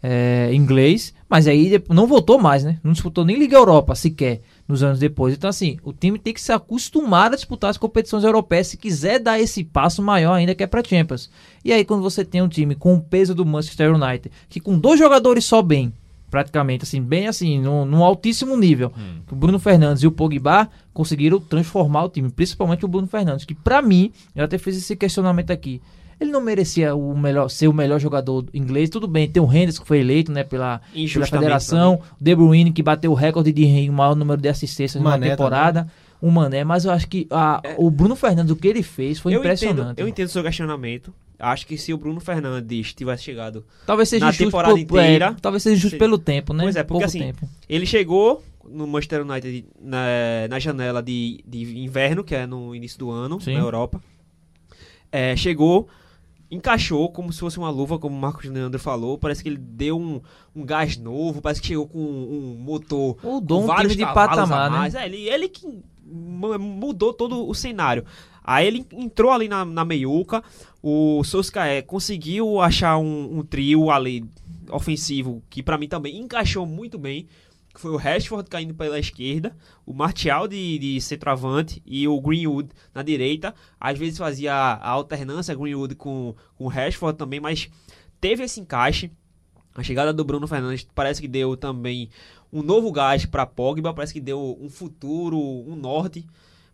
eh, 0.00 0.50
inglês, 0.52 1.12
mas 1.28 1.48
aí 1.48 1.82
não 1.88 2.06
voltou 2.06 2.38
mais, 2.38 2.62
né? 2.62 2.78
Não 2.84 2.92
disputou 2.92 3.24
nem 3.24 3.36
Liga 3.36 3.56
Europa 3.56 3.96
sequer. 3.96 4.42
nos 4.68 4.84
anos 4.84 5.00
depois. 5.00 5.34
Então, 5.34 5.50
assim, 5.50 5.76
o 5.82 5.92
time 5.92 6.20
tem 6.20 6.32
que 6.32 6.40
se 6.40 6.52
acostumar 6.52 7.32
a 7.32 7.34
disputar 7.34 7.70
as 7.70 7.76
competições 7.76 8.22
europeias 8.22 8.68
se 8.68 8.76
quiser 8.76 9.18
dar 9.18 9.40
esse 9.40 9.64
passo 9.64 10.00
maior 10.00 10.34
ainda 10.34 10.54
que 10.54 10.62
é 10.62 10.68
para 10.68 10.84
Champions. 10.84 11.28
E 11.64 11.72
aí, 11.72 11.84
quando 11.84 12.02
você 12.02 12.24
tem 12.24 12.42
um 12.42 12.48
time 12.48 12.76
com 12.76 12.94
o 12.94 13.00
peso 13.00 13.34
do 13.34 13.44
Manchester 13.44 13.92
United, 13.92 14.30
que 14.48 14.60
com 14.60 14.78
dois 14.78 15.00
jogadores 15.00 15.44
só 15.44 15.62
bem, 15.62 15.92
praticamente, 16.30 16.84
assim, 16.84 17.00
bem 17.00 17.28
assim, 17.28 17.60
num, 17.60 17.84
num 17.84 18.02
altíssimo 18.04 18.56
nível, 18.56 18.92
Hum. 18.96 19.20
o 19.30 19.36
Bruno 19.36 19.58
Fernandes 19.58 20.02
e 20.02 20.06
o 20.06 20.10
Pogba 20.10 20.68
conseguiram 20.92 21.38
transformar 21.40 22.04
o 22.04 22.08
time, 22.08 22.30
principalmente 22.30 22.84
o 22.84 22.88
Bruno 22.88 23.06
Fernandes, 23.06 23.44
que 23.44 23.54
pra 23.54 23.80
mim, 23.80 24.12
eu 24.34 24.44
até 24.44 24.58
fiz 24.58 24.76
esse 24.76 24.96
questionamento 24.96 25.50
aqui, 25.50 25.80
ele 26.18 26.30
não 26.30 26.40
merecia 26.40 26.94
o 26.94 27.16
melhor, 27.16 27.48
ser 27.48 27.68
o 27.68 27.72
melhor 27.74 28.00
jogador 28.00 28.46
inglês. 28.54 28.88
Tudo 28.88 29.06
bem, 29.06 29.28
tem 29.28 29.42
o 29.42 29.52
Henderson 29.52 29.82
que 29.82 29.88
foi 29.88 29.98
eleito 29.98 30.32
né, 30.32 30.42
pela, 30.42 30.80
pela 31.12 31.26
federação, 31.26 32.00
o 32.18 32.24
De 32.24 32.34
Bruyne 32.34 32.72
que 32.72 32.82
bateu 32.82 33.12
o 33.12 33.14
recorde 33.14 33.52
de 33.52 33.90
maior 33.90 34.16
número 34.16 34.40
de 34.40 34.48
assistências 34.48 35.02
numa 35.02 35.10
Mané 35.10 35.30
temporada, 35.30 35.86
o 36.20 36.30
Mané, 36.30 36.64
mas 36.64 36.84
eu 36.84 36.90
acho 36.92 37.06
que 37.08 37.26
a- 37.30 37.60
o 37.76 37.90
Bruno 37.90 38.16
Fernandes, 38.16 38.50
o 38.50 38.56
que 38.56 38.66
ele 38.68 38.82
fez 38.82 39.18
foi 39.18 39.32
É. 39.32 39.36
eu 39.36 39.40
impressionante. 39.40 39.92
Entendo, 39.92 39.98
eu 40.00 40.08
entendo 40.08 40.26
o 40.26 40.30
seu 40.30 40.42
questionamento. 40.42 41.12
Acho 41.38 41.66
que 41.66 41.76
se 41.76 41.92
o 41.92 41.98
Bruno 41.98 42.18
Fernandes 42.18 42.94
tivesse 42.94 43.22
chegado. 43.22 43.64
Talvez 43.86 44.08
seja 44.08 44.24
na 44.24 44.32
temporada 44.32 44.72
por- 44.72 44.80
inteira, 44.80 45.26
é, 45.36 45.40
talvez 45.40 45.62
seja 45.62 45.76
justo 45.80 45.98
pelo 45.98 46.16
tempo, 46.16 46.54
né? 46.54 46.62
Pois 46.64 46.76
é, 46.76 46.82
porque 46.82 46.92
Pouco 46.92 47.04
assim, 47.04 47.18
tempo. 47.18 47.46
Ele 47.68 47.84
chegou 47.84 48.42
no 48.66 48.86
Manchester 48.86 49.20
United 49.20 49.66
na, 49.78 49.98
na 50.48 50.58
janela 50.58 51.02
de, 51.02 51.44
de 51.46 51.78
inverno, 51.78 52.24
que 52.24 52.34
é 52.34 52.46
no 52.46 52.74
início 52.74 52.98
do 52.98 53.10
ano, 53.10 53.38
Sim. 53.40 53.52
na 53.54 53.60
Europa. 53.60 54.00
É, 55.12 55.36
chegou, 55.36 55.88
encaixou 56.50 57.10
como 57.10 57.32
se 57.32 57.40
fosse 57.40 57.58
uma 57.58 57.70
luva, 57.70 57.98
como 57.98 58.16
o 58.16 58.18
Marcos 58.18 58.44
Leandro 58.46 58.78
falou. 58.80 59.18
Parece 59.18 59.42
que 59.42 59.48
ele 59.48 59.58
deu 59.58 59.98
um, 59.98 60.20
um 60.54 60.64
gás 60.64 60.96
novo, 60.96 61.40
parece 61.42 61.60
que 61.60 61.66
chegou 61.68 61.86
com 61.86 61.98
um 61.98 62.56
motor 62.58 63.16
Mudou 63.22 63.58
com 63.58 63.64
um 63.64 63.66
vários 63.66 63.92
time 63.92 64.06
de 64.06 64.12
patamar, 64.14 64.70
né? 64.70 64.90
É, 65.00 65.06
ele, 65.06 65.28
ele 65.28 65.48
que 65.48 65.66
mudou 66.06 67.12
todo 67.12 67.48
o 67.48 67.54
cenário. 67.54 68.04
Aí 68.42 68.66
ele 68.66 68.86
entrou 68.92 69.32
ali 69.32 69.48
na, 69.48 69.64
na 69.64 69.84
meiuca, 69.84 70.42
o 70.80 71.24
Solskjaer 71.24 71.84
conseguiu 71.84 72.60
achar 72.60 72.96
um, 72.96 73.38
um 73.38 73.42
trio 73.42 73.90
ali 73.90 74.24
ofensivo 74.70 75.42
que 75.50 75.62
pra 75.62 75.76
mim 75.76 75.88
também 75.88 76.16
encaixou 76.16 76.64
muito 76.64 76.96
bem, 76.96 77.26
foi 77.78 77.90
o 77.90 77.96
Rashford 77.96 78.48
caindo 78.48 78.74
pela 78.74 78.98
esquerda, 78.98 79.54
o 79.84 79.92
Martial 79.92 80.48
de, 80.48 80.78
de 80.78 81.00
centroavante 81.00 81.82
e 81.84 82.08
o 82.08 82.20
Greenwood 82.20 82.70
na 82.94 83.02
direita. 83.02 83.54
Às 83.78 83.98
vezes 83.98 84.18
fazia 84.18 84.54
a 84.54 84.88
alternância 84.88 85.54
Greenwood 85.54 85.94
com, 85.94 86.34
com 86.56 86.64
o 86.64 86.68
Rashford 86.68 87.18
também, 87.18 87.40
mas 87.40 87.68
teve 88.20 88.44
esse 88.44 88.60
encaixe. 88.60 89.10
A 89.74 89.82
chegada 89.82 90.12
do 90.12 90.24
Bruno 90.24 90.48
Fernandes 90.48 90.86
parece 90.94 91.20
que 91.20 91.28
deu 91.28 91.54
também 91.54 92.08
um 92.58 92.62
novo 92.62 92.90
gás 92.92 93.26
para 93.26 93.44
Pogba, 93.46 93.92
parece 93.92 94.12
que 94.12 94.20
deu 94.20 94.56
um 94.60 94.68
futuro, 94.70 95.38
um 95.38 95.76
norte 95.76 96.24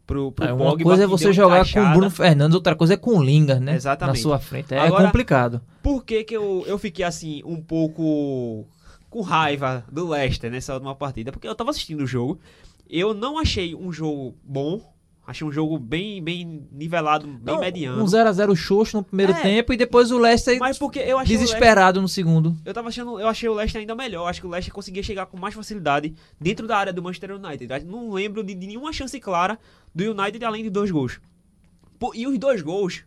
pro, 0.07 0.31
pro 0.33 0.45
É, 0.47 0.53
uma 0.53 0.71
Pogba. 0.71 0.85
coisa 0.85 1.05
é 1.05 1.07
você 1.07 1.33
jogar 1.33 1.57
com 1.65 1.71
encaixada. 1.71 1.89
o 1.89 1.93
Bruno 1.93 2.11
Fernandes, 2.11 2.55
outra 2.55 2.75
coisa 2.77 2.95
é 2.95 2.97
com 2.97 3.19
o 3.19 3.23
Lingard, 3.23 3.63
né? 3.65 3.75
Exatamente. 3.75 4.17
Na 4.17 4.23
sua 4.23 4.39
frente. 4.39 4.73
É 4.75 4.79
Agora- 4.79 5.05
complicado. 5.07 5.61
Por 5.83 6.05
que, 6.05 6.23
que 6.25 6.37
eu, 6.37 6.65
eu 6.67 6.79
fiquei 6.79 7.05
assim, 7.05 7.43
um 7.45 7.61
pouco 7.61 8.67
com 9.11 9.21
raiva 9.21 9.85
do 9.91 10.09
Leicester 10.09 10.51
nessa 10.51 10.75
última 10.75 10.95
partida? 10.95 11.33
Porque 11.33 11.49
eu 11.49 11.55
tava 11.55 11.71
assistindo 11.71 12.03
o 12.03 12.07
jogo, 12.07 12.39
eu 12.89 13.13
não 13.15 13.39
achei 13.39 13.75
um 13.75 13.93
jogo 13.93 14.35
bom, 14.45 14.81
achei 15.27 15.47
um 15.47 15.53
jogo 15.53 15.79
bem, 15.79 16.23
bem 16.23 16.67
nivelado, 16.73 17.27
bem 17.27 17.55
Não, 17.55 17.61
mediano. 17.61 18.03
Um 18.03 18.07
0x0 18.07 18.55
xoxo 18.57 18.97
no 18.97 19.05
primeiro 19.05 19.33
É. 19.33 19.41
tempo 19.41 19.73
e 19.73 19.77
depois 19.77 20.11
o 20.11 20.19
Leicester 20.19 20.59
Mas 20.59 20.79
porque 20.79 20.99
eu 20.99 21.03
achei 21.03 21.15
o 21.15 21.17
Leicester, 21.19 21.39
desesperado 21.39 22.03
no 22.03 22.09
segundo. 22.09 22.57
eu 22.65 22.75
tava 22.75 22.89
achando, 22.89 23.19
eu 23.21 23.29
achei 23.29 23.49
o 23.49 23.55
Leicester 23.55 23.81
ainda 23.81 23.95
melhor, 23.95 24.29
acho 24.29 24.41
que 24.41 24.47
o 24.47 24.51
Leicester 24.51 24.75
conseguia 24.75 25.03
chegar 25.03 25.27
com 25.27 25.39
mais 25.39 25.55
facilidade 25.55 26.15
dentro 26.41 26.67
da 26.67 26.77
área 26.77 26.93
do 26.93 27.03
Manchester 27.03 27.33
United. 27.37 27.73
Eu 27.73 27.85
não 27.85 28.11
lembro 28.13 28.43
de, 28.43 28.55
de 28.55 28.67
nenhuma 28.67 28.93
chance 28.93 29.19
clara 29.21 29.59
do 29.95 30.03
United 30.11 30.45
além 30.45 30.63
de 30.65 30.71
dois 30.71 30.91
gols. 30.91 31.21
Pô, 31.99 32.13
e 32.15 32.27
os 32.27 32.37
dois 32.39 32.61
gols, 32.63 33.05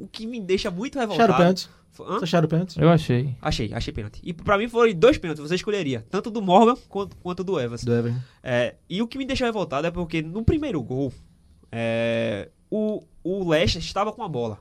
o 0.00 0.06
que 0.06 0.26
me 0.26 0.40
deixa 0.40 0.70
muito 0.70 0.98
revoltado... 0.98 1.34
pênalti? 1.36 1.68
Você 1.92 2.24
acharam 2.24 2.48
pênalti? 2.48 2.80
Eu 2.80 2.88
achei. 2.88 3.36
Achei, 3.40 3.72
achei 3.74 3.92
pênalti. 3.92 4.18
E 4.24 4.32
pra 4.32 4.56
mim 4.56 4.66
foram 4.66 4.92
dois 4.94 5.18
pênaltis, 5.18 5.46
você 5.46 5.54
escolheria. 5.56 6.04
Tanto 6.08 6.30
do 6.30 6.40
Morgan 6.40 6.74
quanto, 6.88 7.14
quanto 7.18 7.44
do 7.44 7.60
Evans. 7.60 7.84
Do 7.84 7.92
Everton. 7.94 8.18
É, 8.42 8.76
e 8.88 9.02
o 9.02 9.06
que 9.06 9.18
me 9.18 9.26
deixou 9.26 9.46
revoltado 9.46 9.86
é 9.86 9.90
porque 9.90 10.22
no 10.22 10.42
primeiro 10.42 10.82
gol, 10.82 11.12
é, 11.72 12.50
o, 12.70 13.02
o 13.24 13.48
Leicester 13.48 13.82
estava 13.82 14.12
com 14.12 14.22
a 14.22 14.28
bola. 14.28 14.58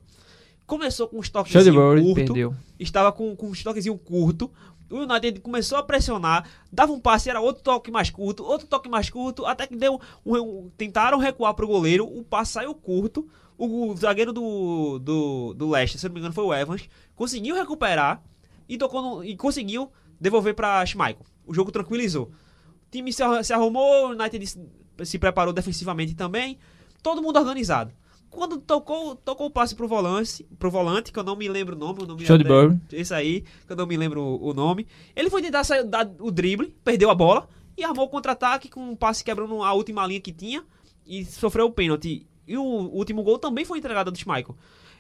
Começou 0.66 1.08
com 1.08 1.18
um 1.18 1.22
toquezinho 1.22 1.64
Shadowbury 1.66 2.02
curto. 2.02 2.16
perdeu. 2.16 2.56
Estava 2.80 3.12
com, 3.12 3.36
com 3.36 3.48
um 3.48 3.52
toquezinho 3.52 3.98
curto. 3.98 4.50
O 4.90 4.98
United 5.00 5.40
começou 5.42 5.78
a 5.78 5.84
pressionar, 5.84 6.46
dava 6.72 6.92
um 6.92 7.00
passe, 7.00 7.30
era 7.30 7.40
outro 7.40 7.64
toque 7.64 7.90
mais 7.92 8.10
curto, 8.10 8.44
outro 8.44 8.68
toque 8.68 8.90
mais 8.90 9.10
curto, 9.10 9.46
até 9.46 9.66
que 9.66 9.76
deu 9.76 10.00
um, 10.26 10.36
um- 10.38 10.70
tentaram 10.78 11.18
recuar 11.18 11.54
pro 11.54 11.66
goleiro, 11.68 12.06
o 12.06 12.24
passe 12.26 12.54
saiu 12.54 12.74
curto. 12.76 13.28
O, 13.58 13.96
zagueiro 13.96 14.34
do, 14.34 14.98
do, 15.00 15.54
do 15.54 15.70
Leicester, 15.70 16.00
se 16.02 16.08
não 16.08 16.14
me 16.14 16.20
engano, 16.20 16.34
foi 16.34 16.44
o 16.44 16.54
Evans, 16.54 16.90
conseguiu 17.16 17.56
recuperar 17.56 18.22
e, 18.68 18.78
tocou 18.78 19.02
no- 19.02 19.24
e 19.24 19.36
conseguiu 19.38 19.90
devolver 20.20 20.56
para 20.56 20.86
Schmeichel. 20.86 21.26
O 21.46 21.54
jogo 21.54 21.72
tranquilizou. 21.72 22.24
O 22.26 22.92
time 22.92 23.14
se, 23.14 23.24
se 23.44 23.54
arrumou, 23.54 24.08
o 24.08 24.12
United 24.12 24.46
se, 24.48 24.60
se 25.06 25.20
preparou 25.20 25.54
defensivamente 25.54 26.16
também. 26.16 26.58
Todo 27.02 27.22
mundo 27.22 27.38
organizado. 27.38 27.92
Quando 28.30 28.58
tocou, 28.60 29.16
tocou 29.16 29.48
o 29.48 29.52
passe 29.52 29.76
pro 29.76 29.88
volante, 29.88 30.48
pro 30.58 30.72
volante, 30.72 31.12
que 31.12 31.20
eu 31.20 31.24
não 31.24 31.36
me 31.36 31.50
lembro 31.50 31.76
o 31.76 31.80
nome, 31.80 32.04
o 32.04 32.06
nome 32.06 32.26
Shadowbury. 32.26 32.80
esse 32.94 33.14
aí, 33.14 33.42
que 33.68 33.74
eu 33.74 33.76
não 33.76 33.86
me 33.86 33.98
lembro 33.98 34.22
o, 34.22 34.50
o 34.50 34.54
nome. 34.54 34.88
Ele 35.14 35.30
foi 35.30 35.42
tentar 35.42 35.66
sair, 35.66 35.84
dar 35.84 36.10
o 36.18 36.32
drible, 36.32 36.74
perdeu 36.84 37.10
a 37.10 37.16
bola 37.16 37.50
e 37.78 37.84
armou 37.84 38.06
o 38.06 38.10
contra-ataque 38.10 38.70
com 38.70 38.92
um 38.92 38.96
passe 38.96 39.24
quebrando 39.24 39.62
a 39.62 39.74
última 39.74 40.08
linha 40.08 40.22
que 40.22 40.32
tinha 40.32 40.64
e 41.06 41.26
sofreu 41.26 41.66
o 41.66 41.72
pênalti. 41.72 42.26
E 42.48 42.58
o 42.58 42.64
último 42.64 43.22
gol 43.22 43.38
também 43.38 43.66
foi 43.66 43.80
entregado 43.80 44.12
do 44.12 44.18
Schmeichel. 44.18 44.56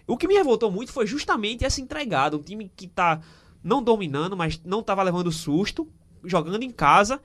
O 0.05 0.17
que 0.17 0.27
me 0.27 0.33
revoltou 0.33 0.69
muito 0.69 0.91
foi 0.91 1.07
justamente 1.07 1.63
essa 1.63 1.79
entregada. 1.79 2.35
Um 2.35 2.41
time 2.41 2.69
que 2.75 2.87
tá 2.87 3.21
não 3.63 3.81
dominando, 3.81 4.35
mas 4.35 4.61
não 4.65 4.83
tava 4.83 5.03
levando 5.03 5.31
susto, 5.31 5.87
jogando 6.23 6.63
em 6.63 6.69
casa, 6.69 7.21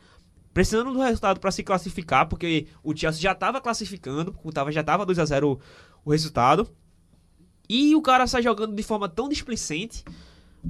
precisando 0.56 0.90
do 0.90 0.98
resultado 1.02 1.38
para 1.38 1.50
se 1.50 1.62
classificar, 1.62 2.26
porque 2.26 2.66
o 2.82 2.96
Chelsea 2.96 3.20
já 3.20 3.34
tava 3.34 3.60
classificando, 3.60 4.34
o 4.42 4.50
tava, 4.50 4.72
já 4.72 4.82
tava 4.82 5.04
2 5.04 5.18
a 5.18 5.24
0 5.26 5.60
o 6.02 6.10
resultado. 6.10 6.66
E 7.68 7.94
o 7.94 8.00
cara 8.00 8.26
sai 8.26 8.40
jogando 8.42 8.74
de 8.74 8.82
forma 8.82 9.06
tão 9.06 9.28
displicente. 9.28 10.02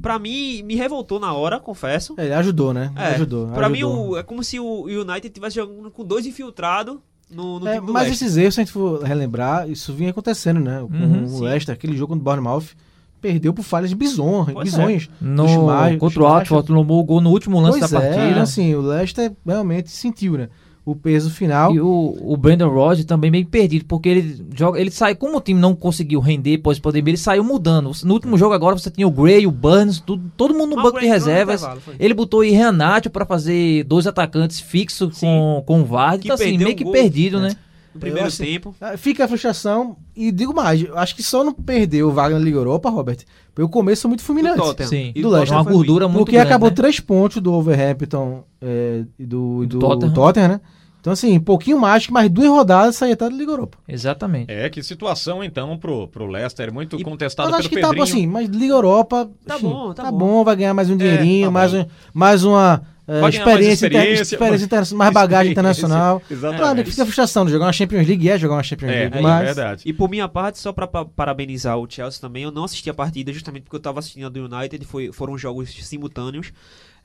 Pra 0.03 0.19
mim, 0.19 0.61
me 0.65 0.75
revoltou 0.75 1.21
na 1.21 1.33
hora, 1.33 1.61
confesso. 1.61 2.15
É, 2.19 2.25
ele 2.25 2.35
ajudou, 2.35 2.75
né? 2.75 2.93
É, 2.97 3.15
ajudou. 3.15 3.47
Pra 3.53 3.69
mim, 3.69 3.85
o- 3.85 4.17
é 4.17 4.25
como 4.25 4.43
se 4.43 4.59
o 4.59 4.87
United 4.87 5.31
tivesse 5.31 5.55
jogando 5.55 5.89
com 5.89 6.05
dois 6.05 6.27
infiltrados 6.27 6.99
no, 7.31 7.61
no 7.61 7.69
É, 7.69 7.81
mas 7.81 8.03
Leicester. 8.07 8.27
esses 8.27 8.37
erros, 8.37 8.55
se 8.55 8.61
a 8.61 8.65
gente 8.65 8.73
for 8.73 9.03
relembrar, 9.05 9.71
isso 9.71 9.95
vinha 9.95 10.11
acontecendo, 10.11 10.59
né? 10.59 10.81
Com 10.81 10.89
Uhum, 10.97 11.37
o. 11.37 11.41
Leicester, 11.43 11.73
aquele 11.73 11.97
jogo 11.97 12.13
contra 12.15 12.23
o 12.23 12.25
Bournemouth, 12.25 12.75
perdeu 13.21 13.53
por 13.53 13.63
falhas 13.63 13.93
bizon, 13.93 14.45
Pois 14.53 14.57
é. 14.57 14.63
bizonhos. 14.63 15.11
No, 15.21 15.49
Schumacher- 15.49 15.99
contra 15.99 16.21
o. 16.21 16.23
Watford, 16.25 16.67
tomou 16.69 17.01
o 17.01 17.05
gol 17.05 17.21
no 17.21 17.31
último 17.31 17.61
lance 17.61 17.79
Pois 17.79 17.91
da 17.91 18.03
é, 18.03 18.13
partida. 18.15 18.43
assim, 18.43 18.75
o 18.75 18.81
Leicester 18.81 19.33
realmente 19.47 19.91
sentiu, 19.91 20.37
né? 20.39 20.49
O 20.85 20.95
peso 20.95 21.31
final. 21.31 21.75
E 21.75 21.81
o, 21.81 22.17
o 22.23 22.37
Brandon 22.37 22.69
Rodgers 22.69 23.05
também 23.05 23.29
meio 23.29 23.45
perdido, 23.45 23.85
porque 23.87 24.09
ele 24.09 24.47
joga, 24.55 24.81
ele 24.81 24.93
sai, 24.93 25.17
como 25.17 25.37
o 25.37 25.41
time 25.41 25.59
não 25.61 25.75
conseguiu 25.75 26.21
render 26.21 26.59
pós 26.59 26.79
pandemia, 26.79 27.11
ele 27.11 27.17
saiu 27.17 27.43
mudando. 27.43 27.91
No 28.05 28.15
último 28.15 28.39
jogo 28.39 28.55
agora 28.55 28.79
você 28.79 28.89
tinha 28.89 29.05
o 29.05 29.11
Gray, 29.11 29.49
o 29.49 29.51
Burns, 29.51 29.99
tudo, 29.99 30.31
todo 30.37 30.55
mundo 30.55 30.71
no 30.71 30.77
Mas 30.77 30.85
o 30.85 30.89
banco 30.89 31.01
de 31.01 31.07
reservas. 31.07 31.67
Ele 31.99 32.15
botou 32.15 32.39
o 32.39 32.45
Renato 32.45 33.11
pra 33.11 33.27
fazer 33.27 33.83
dois 33.83 34.07
atacantes 34.07 34.61
fixos 34.61 35.19
com, 35.19 35.61
com 35.67 35.81
o 35.81 35.85
Vardy. 35.85 36.27
Então 36.29 36.35
assim, 36.37 36.57
meio 36.57 36.71
um 36.71 36.75
que 36.77 36.85
gol. 36.85 36.93
perdido, 36.93 37.39
É. 37.39 37.41
né? 37.41 37.57
No 37.97 38.01
primeiro 38.01 38.29
Eu 38.29 38.33
tempo. 38.33 38.75
Ah, 38.81 38.97
Fica 38.97 39.25
a 39.25 39.29
frustração. 39.29 39.97
E 40.15 40.31
digo 40.31 40.55
mais, 40.55 40.83
eu 40.83 40.97
acho 40.97 41.15
que 41.17 41.23
só 41.23 41.43
não 41.43 41.53
perdeu 41.53 42.09
o 42.09 42.13
Wagner 42.13 42.39
na 42.39 42.45
Liga 42.45 42.57
Europa, 42.59 42.89
Robert, 42.91 43.19
porque 43.55 43.63
o 43.63 43.69
começo 43.69 44.03
foi 44.03 44.09
muito 44.11 44.23
fulminante. 44.23 44.57
Do 44.59 44.63
Tottenham. 44.65 44.89
Sim. 44.89 45.13
E 45.15 45.23
Do 45.23 45.29
Leicester 45.31 45.57
uma 45.59 45.65
gordura 45.65 46.07
muito 46.07 46.19
Porque 46.21 46.33
grande, 46.37 46.49
acabou 46.49 46.69
né? 46.69 46.75
três 46.75 47.01
pontos 47.01 47.43
do 47.43 47.53
Overhampton 47.53 48.45
é, 48.61 49.05
e 49.19 49.27
do, 49.27 49.65
e 49.65 49.67
Do 49.67 49.79
do 49.79 49.79
Tottenham. 49.81 50.13
Tottenham. 50.15 50.49
né? 50.49 50.61
Então, 51.01 51.13
assim, 51.13 51.37
um 51.37 51.41
pouquinho 51.41 51.79
mais, 51.79 52.05
que 52.05 52.13
mais 52.13 52.29
duas 52.29 52.49
rodadas 52.49 52.97
saía 52.97 53.15
até 53.15 53.31
da 53.31 53.37
Liga 53.37 53.53
Europa. 53.53 53.79
Exatamente. 53.87 54.51
É, 54.51 54.69
que 54.69 54.83
situação 54.83 55.45
então 55.45 55.79
pro, 55.79 56.09
pro 56.09 56.27
Leicester, 56.27 56.73
muito 56.75 56.99
E- 56.99 57.05
contestado 57.05 57.49
Mas 57.49 57.61
acho 57.61 57.69
pelo 57.71 57.81
que 57.81 57.87
tá 57.87 57.89
Pedrinho. 57.95 58.05
assim, 58.17 58.27
mas 58.27 58.49
Liga 58.49 58.75
Europa. 58.75 59.31
Tá 59.47 59.55
enfim, 59.55 59.69
bom, 59.69 59.93
tá 59.95 60.03
tá 60.03 60.11
bom. 60.11 60.19
bom, 60.19 60.45
vai 60.45 60.57
ganhar 60.57 60.75
mais 60.75 60.91
um 60.91 60.97
dinheirinho, 60.97 61.47
tá 61.47 61.51
mais, 61.53 61.73
bom. 61.73 61.79
um, 61.83 61.87
mais 62.13 62.43
uma 62.45 62.83
é, 63.09 63.21
mais 63.21 63.35
experiência, 63.35 63.87
inter- 63.87 64.13
experiência, 64.23 64.65
inter- 64.65 64.95
mais 64.95 65.13
bagagem 65.13 65.53
internacional. 65.53 66.23
exatamente. 66.31 66.61
Claro, 66.61 66.85
que 66.85 66.91
fica 66.91 67.03
a 67.03 67.07
frustração 67.07 67.45
de 67.47 67.53
jogar 67.53 67.67
uma 67.67 67.73
Champions 67.73 68.07
League, 68.07 68.29
é 68.29 68.39
jogar 68.39 68.55
uma 68.57 68.63
Champions 68.63 68.91
É, 68.91 68.95
League, 69.01 69.19
é 69.19 69.21
mas 69.21 69.45
verdade. 69.45 69.83
E 69.87 69.93
por 69.93 70.09
minha 70.11 70.29
parte, 70.29 70.59
só 70.59 70.73
pra 70.73 70.87
pa- 70.87 71.05
parabenizar 71.05 71.79
o 71.79 71.87
Chelsea 71.89 72.21
também, 72.21 72.43
eu 72.43 72.51
não 72.51 72.65
assisti 72.65 72.91
a 72.91 72.95
partida 72.95 73.33
justamente 73.33 73.63
porque 73.65 73.77
eu 73.77 73.81
tava 73.81 74.01
assistindo 74.01 74.27
a 74.27 74.29
do 74.29 74.45
United, 74.45 74.85
foi, 74.85 75.13
foram 75.13 75.37
jogos 75.39 75.71
simultâneos. 75.87 76.53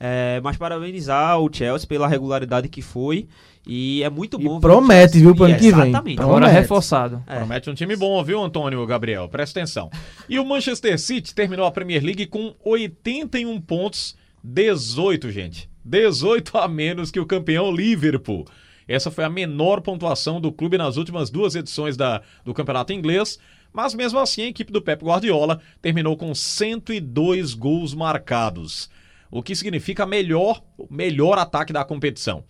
É, 0.03 0.41
mas 0.43 0.57
parabenizar 0.57 1.37
o 1.39 1.47
Chelsea 1.53 1.87
pela 1.87 2.07
regularidade 2.07 2.67
que 2.67 2.81
foi. 2.81 3.27
E 3.67 4.01
é 4.01 4.09
muito 4.09 4.39
bom 4.39 4.59
promete, 4.59 5.19
viu, 5.19 5.35
pro 5.35 5.43
ano 5.43 5.53
que 5.55 5.71
vem. 5.71 5.89
Exatamente. 5.89 6.19
Agora 6.19 6.47
reforçado. 6.47 7.23
É. 7.27 7.35
Promete 7.35 7.69
um 7.69 7.75
time 7.75 7.95
bom, 7.95 8.23
viu, 8.23 8.41
Antônio 8.43 8.83
Gabriel? 8.87 9.29
Presta 9.29 9.59
atenção. 9.59 9.91
E 10.27 10.39
o 10.39 10.43
Manchester 10.45 10.97
City 10.99 11.35
terminou 11.35 11.67
a 11.67 11.71
Premier 11.71 12.03
League 12.03 12.25
com 12.25 12.55
81 12.65 13.61
pontos, 13.61 14.15
18, 14.43 15.29
gente. 15.29 15.69
18 15.91 16.57
a 16.57 16.69
menos 16.69 17.11
que 17.11 17.19
o 17.19 17.25
campeão 17.25 17.69
Liverpool. 17.69 18.47
Essa 18.87 19.11
foi 19.11 19.25
a 19.25 19.29
menor 19.29 19.81
pontuação 19.81 20.39
do 20.39 20.49
clube 20.49 20.77
nas 20.77 20.95
últimas 20.95 21.29
duas 21.29 21.53
edições 21.53 21.97
da, 21.97 22.21
do 22.45 22.53
campeonato 22.53 22.93
inglês. 22.93 23.37
Mas 23.73 23.93
mesmo 23.93 24.17
assim, 24.17 24.43
a 24.43 24.47
equipe 24.47 24.71
do 24.71 24.81
Pep 24.81 25.03
Guardiola 25.03 25.59
terminou 25.81 26.15
com 26.15 26.33
102 26.33 27.53
gols 27.53 27.93
marcados, 27.93 28.89
o 29.29 29.43
que 29.43 29.55
significa 29.55 30.05
melhor, 30.05 30.61
melhor 30.89 31.37
ataque 31.37 31.73
da 31.73 31.83
competição. 31.83 32.43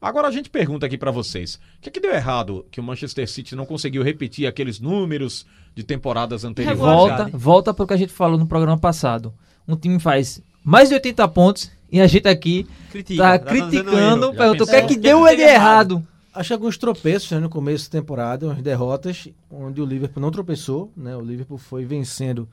Agora 0.00 0.28
a 0.28 0.30
gente 0.30 0.50
pergunta 0.50 0.84
aqui 0.84 0.98
para 0.98 1.10
vocês: 1.10 1.54
o 1.54 1.80
que, 1.80 1.88
é 1.88 1.92
que 1.92 2.00
deu 2.00 2.12
errado 2.12 2.66
que 2.70 2.80
o 2.80 2.82
Manchester 2.82 3.28
City 3.28 3.54
não 3.54 3.64
conseguiu 3.64 4.02
repetir 4.02 4.46
aqueles 4.46 4.80
números 4.80 5.46
de 5.74 5.82
temporadas 5.82 6.44
anteriores? 6.44 6.78
Volta, 6.78 7.30
volta 7.32 7.74
para 7.74 7.84
o 7.84 7.86
que 7.86 7.94
a 7.94 7.98
gente 7.98 8.12
falou 8.12 8.38
no 8.38 8.46
programa 8.46 8.78
passado. 8.78 9.32
Um 9.68 9.76
time 9.76 9.98
faz 10.00 10.42
mais 10.64 10.88
de 10.88 10.94
80 10.94 11.28
pontos 11.28 11.70
e 11.92 12.00
a 12.00 12.06
gente 12.06 12.26
aqui 12.26 12.66
Critica, 12.90 13.22
tá 13.22 13.38
tá 13.38 13.44
criticando, 13.44 14.32
perguntou 14.34 14.66
o 14.66 14.70
que 14.70 14.76
é 14.76 14.82
que 14.82 14.96
deu 14.96 15.24
que 15.24 15.42
é 15.42 15.54
errado. 15.54 16.02
Acho 16.34 16.48
que 16.48 16.54
alguns 16.54 16.78
tropeços 16.78 17.30
né, 17.30 17.38
no 17.38 17.50
começo 17.50 17.90
da 17.90 18.00
temporada, 18.00 18.46
umas 18.46 18.62
derrotas, 18.62 19.28
onde 19.50 19.82
o 19.82 19.84
Liverpool 19.84 20.22
não 20.22 20.30
tropeçou, 20.30 20.90
né? 20.96 21.14
O 21.14 21.20
Liverpool 21.20 21.58
foi 21.58 21.84
vencendo 21.84 22.48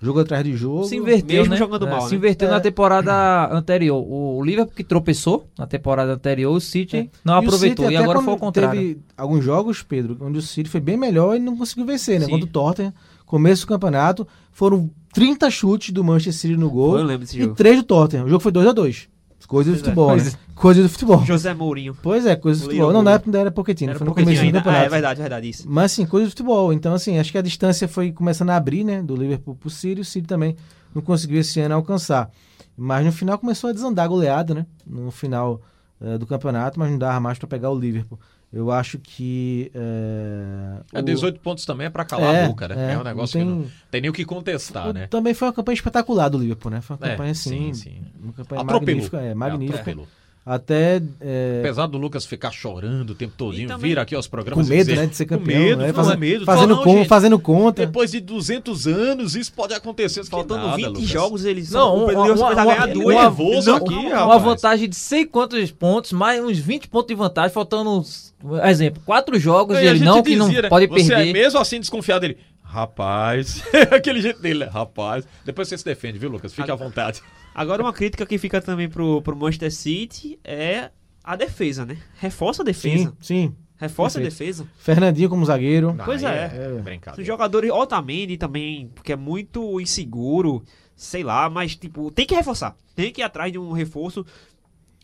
jogo 0.00 0.20
atrás 0.20 0.44
de 0.44 0.56
jogo. 0.56 0.84
Se 0.84 0.96
inverteu, 0.96 1.38
Mesmo 1.38 1.52
né? 1.52 1.56
jogando 1.56 1.86
É, 1.86 1.90
mal, 1.90 2.02
Se 2.02 2.10
né? 2.10 2.16
inverteu 2.16 2.48
É. 2.48 2.50
na 2.52 2.60
temporada 2.60 3.48
anterior. 3.52 4.04
O 4.06 4.42
Liverpool 4.44 4.74
que 4.74 4.84
tropeçou 4.84 5.48
na 5.58 5.66
temporada 5.66 6.12
anterior, 6.12 6.54
o 6.54 6.60
City 6.60 7.10
não 7.24 7.34
É. 7.34 7.36
E 7.36 7.40
o 7.40 7.42
aproveitou. 7.48 7.86
City, 7.86 7.94
E 7.94 7.96
agora 7.96 8.20
foi 8.20 8.32
ao 8.32 8.38
contrário. 8.38 8.78
Teve 8.80 8.98
alguns 9.16 9.44
jogos, 9.44 9.82
Pedro, 9.82 10.16
onde 10.20 10.38
o 10.38 10.42
City 10.42 10.68
foi 10.68 10.80
bem 10.80 10.96
melhor 10.96 11.36
e 11.36 11.38
não 11.38 11.56
conseguiu 11.56 11.86
vencer, 11.86 12.20
né? 12.20 12.26
Sim. 12.26 12.30
Quando 12.30 12.44
o 12.44 12.46
Tottenham, 12.48 12.92
começo 13.34 13.66
do 13.66 13.68
campeonato, 13.68 14.28
foram 14.52 14.88
30 15.12 15.50
chutes 15.50 15.90
do 15.92 16.04
Manchester 16.04 16.32
City 16.34 16.56
no 16.56 16.70
gol 16.70 16.92
Foi, 16.92 17.00
eu 17.00 17.04
lembro 17.04 17.26
desse 17.26 17.36
e 17.36 17.42
jogo. 17.42 17.54
3 17.56 17.78
do 17.78 17.82
Tottenham. 17.82 18.26
O 18.26 18.28
jogo 18.28 18.40
foi 18.40 18.52
2 18.52 18.68
a 18.68 18.72
2 18.72 19.08
Coisas 19.48 19.74
do 19.74 19.76
é. 19.76 19.78
futebol, 19.80 20.08
Pois 20.08 20.32
né? 20.32 20.38
Coisas 20.54 20.84
do 20.84 20.88
futebol. 20.88 21.24
José 21.24 21.52
Mourinho. 21.52 21.96
Pois 22.00 22.24
é, 22.24 22.34
coisas 22.36 22.62
do 22.62 22.66
futebol. 22.66 22.92
Não, 22.92 23.02
na 23.02 23.12
época 23.12 23.28
ainda 23.28 23.40
era 23.40 23.50
Pochettino, 23.50 23.90
Era 23.90 23.98
foi 23.98 24.06
no 24.06 24.14
começo 24.14 24.40
do 24.40 24.44
ainda. 24.46 24.58
Ah, 24.60 24.62
campeonato. 24.62 24.86
é 24.86 24.88
verdade, 24.88 25.20
é 25.20 25.22
verdade, 25.22 25.48
isso. 25.50 25.64
Mas 25.68 25.92
assim, 25.92 26.06
coisas 26.06 26.28
do 26.28 26.30
futebol. 26.30 26.72
Então, 26.72 26.94
assim, 26.94 27.18
acho 27.18 27.30
que 27.30 27.36
a 27.36 27.42
distância 27.42 27.86
foi 27.86 28.10
começando 28.10 28.50
a 28.50 28.56
abrir, 28.56 28.84
né? 28.84 29.02
Do 29.02 29.14
Liverpool 29.14 29.54
pro 29.56 29.68
City. 29.68 30.00
O 30.00 30.04
City 30.04 30.26
também 30.26 30.56
não 30.94 31.02
conseguiu 31.02 31.40
esse 31.40 31.60
ano 31.60 31.74
alcançar. 31.74 32.30
Mas 32.74 33.04
no 33.04 33.12
final 33.12 33.36
começou 33.36 33.68
a 33.68 33.72
desandar 33.74 34.06
a 34.06 34.08
goleada, 34.08 34.54
né? 34.54 34.64
No 34.86 35.10
final 35.10 35.60
eh, 36.00 36.16
do 36.16 36.26
campeonato, 36.26 36.78
mas 36.78 36.90
não 36.90 36.98
dava 36.98 37.20
mais 37.20 37.38
para 37.38 37.48
pegar 37.48 37.70
o 37.70 37.78
Liverpool. 37.78 38.18
Eu 38.56 38.70
acho 38.70 38.98
que. 38.98 39.70
eh, 39.74 40.80
É, 40.92 41.00
o- 41.00 41.02
18 41.02 41.40
pontos 41.40 41.64
também 41.66 41.88
é 41.88 41.90
pra 41.90 42.04
calar 42.04 42.32
É, 42.34 42.44
a 42.44 42.46
boca, 42.46 42.68
né? 42.68 42.90
É, 42.90 42.92
é, 42.94 42.98
um 42.98 43.02
negócio 43.02 43.38
não 43.40 43.46
que 43.46 43.52
tem- 43.52 43.62
não 43.64 43.70
tem 43.90 44.00
nem 44.02 44.10
o 44.10 44.12
que 44.12 44.24
contestar, 44.24 44.88
o- 44.90 44.92
né? 44.92 45.06
Também 45.08 45.34
foi 45.34 45.48
uma 45.48 45.54
campanha 45.54 45.74
espetacular 45.74 46.28
do 46.28 46.38
Liverpool, 46.38 46.70
né? 46.70 46.80
Foi 46.80 46.96
uma 46.96 47.06
É, 47.06 47.10
campanha 47.10 47.32
assim. 47.32 47.72
sim, 47.72 47.74
sim. 47.74 48.02
Uma 48.22 48.32
campanha 48.32 48.60
Atropelou. 48.62 48.94
magnífica. 48.94 49.20
É, 49.20 49.34
magnífica. 49.34 49.80
Atropelou. 49.80 50.06
Até. 50.46 51.00
eh, 51.22 51.60
Apesar 51.60 51.86
do 51.86 51.96
Lucas 51.96 52.26
ficar 52.26 52.50
chorando 52.50 53.10
o 53.10 53.14
tempo 53.14 53.32
todinho, 53.34 53.66
também- 53.66 53.90
vir 53.92 53.98
aqui 53.98 54.14
aos 54.14 54.26
com 54.26 54.32
programas 54.32 54.66
e 54.66 54.70
medo, 54.70 54.88
dizer, 54.90 55.00
né? 55.00 55.06
De 55.06 55.16
ser 55.16 55.24
com 55.24 55.38
campeão. 55.38 55.58
medo, 55.58 55.80
né? 55.80 55.88
com 55.92 55.94
Faze- 56.04 56.16
medo. 56.18 56.44
Fazendo, 56.44 56.74
Fala, 56.76 56.84
não, 56.86 56.98
gente, 56.98 57.08
fazendo 57.08 57.38
conta. 57.38 57.86
Depois 57.86 58.10
de 58.10 58.20
200 58.20 58.86
anos, 58.86 59.34
isso 59.34 59.50
pode 59.54 59.72
acontecer. 59.72 60.20
Que 60.22 60.28
Faltando 60.28 60.66
nada, 60.66 60.76
20 60.76 60.86
Lucas. 60.88 61.04
jogos, 61.08 61.44
eles 61.46 61.70
Não, 61.70 61.94
o 61.94 61.96
uma- 61.96 62.08
Liverpool 62.10 62.34
uma- 62.36 62.54
vai 62.54 62.66
ganhar 62.66 62.76
uma- 62.86 62.92
duas. 62.92 63.14
uma- 63.16 63.22
nervoso 63.22 63.70
não, 63.70 63.76
aqui, 63.78 63.94
uma 63.94 64.16
rapaz. 64.16 64.42
vantagem 64.42 64.88
de 64.88 64.96
sei 64.96 65.24
quantos 65.24 65.70
pontos, 65.70 66.12
mais 66.12 66.44
uns 66.44 66.58
20 66.58 66.88
pontos 66.88 67.08
de 67.08 67.14
vantagem, 67.14 67.50
faltando 67.50 67.90
uns, 67.98 68.34
exemplo, 68.68 69.02
quatro 69.06 69.38
jogos, 69.40 69.76
Não, 69.76 69.82
e 69.82 69.86
ele 69.86 70.00
não, 70.00 70.22
que 70.22 70.30
dizia, 70.36 70.38
não 70.56 70.62
né? 70.62 70.68
pode 70.68 70.86
Você 70.88 71.08
perder. 71.08 71.28
é 71.30 71.32
mesmo 71.32 71.58
assim 71.58 71.80
desconfiado 71.80 72.20
dele. 72.20 72.36
Rapaz, 72.62 73.62
aquele 73.90 74.20
jeito 74.20 74.42
dele, 74.42 74.60
né? 74.60 74.66
rapaz. 74.70 75.24
Depois 75.44 75.68
você 75.68 75.78
se 75.78 75.84
defende, 75.84 76.18
viu, 76.18 76.28
Lucas? 76.28 76.52
Fique 76.52 76.70
à 76.70 76.74
vontade. 76.74 77.22
Agora, 77.54 77.82
uma 77.82 77.92
crítica 77.92 78.26
que 78.26 78.36
fica 78.36 78.60
também 78.60 78.88
pro, 78.88 79.22
pro 79.22 79.36
Manchester 79.36 79.72
City 79.72 80.38
é 80.42 80.90
a 81.22 81.36
defesa, 81.36 81.86
né? 81.86 81.96
Reforça 82.18 82.62
a 82.62 82.64
defesa. 82.64 83.10
Sim, 83.10 83.16
sim. 83.20 83.56
Reforça 83.76 84.18
Perfeito. 84.18 84.42
a 84.42 84.44
defesa. 84.44 84.68
Fernandinho 84.78 85.28
como 85.28 85.44
zagueiro. 85.44 85.96
Pois 86.04 86.22
Aí 86.24 86.36
é. 86.36 86.80
É. 87.16 87.20
Os 87.20 87.26
jogadores, 87.26 87.70
Otamendi 87.70 88.36
também, 88.36 88.88
porque 88.94 89.12
é 89.12 89.16
muito 89.16 89.80
inseguro, 89.80 90.62
sei 90.96 91.22
lá, 91.22 91.50
mas 91.50 91.74
tipo, 91.76 92.10
tem 92.10 92.26
que 92.26 92.34
reforçar. 92.34 92.76
Tem 92.94 93.12
que 93.12 93.20
ir 93.20 93.24
atrás 93.24 93.52
de 93.52 93.58
um 93.58 93.72
reforço. 93.72 94.24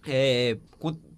É, 0.06 0.56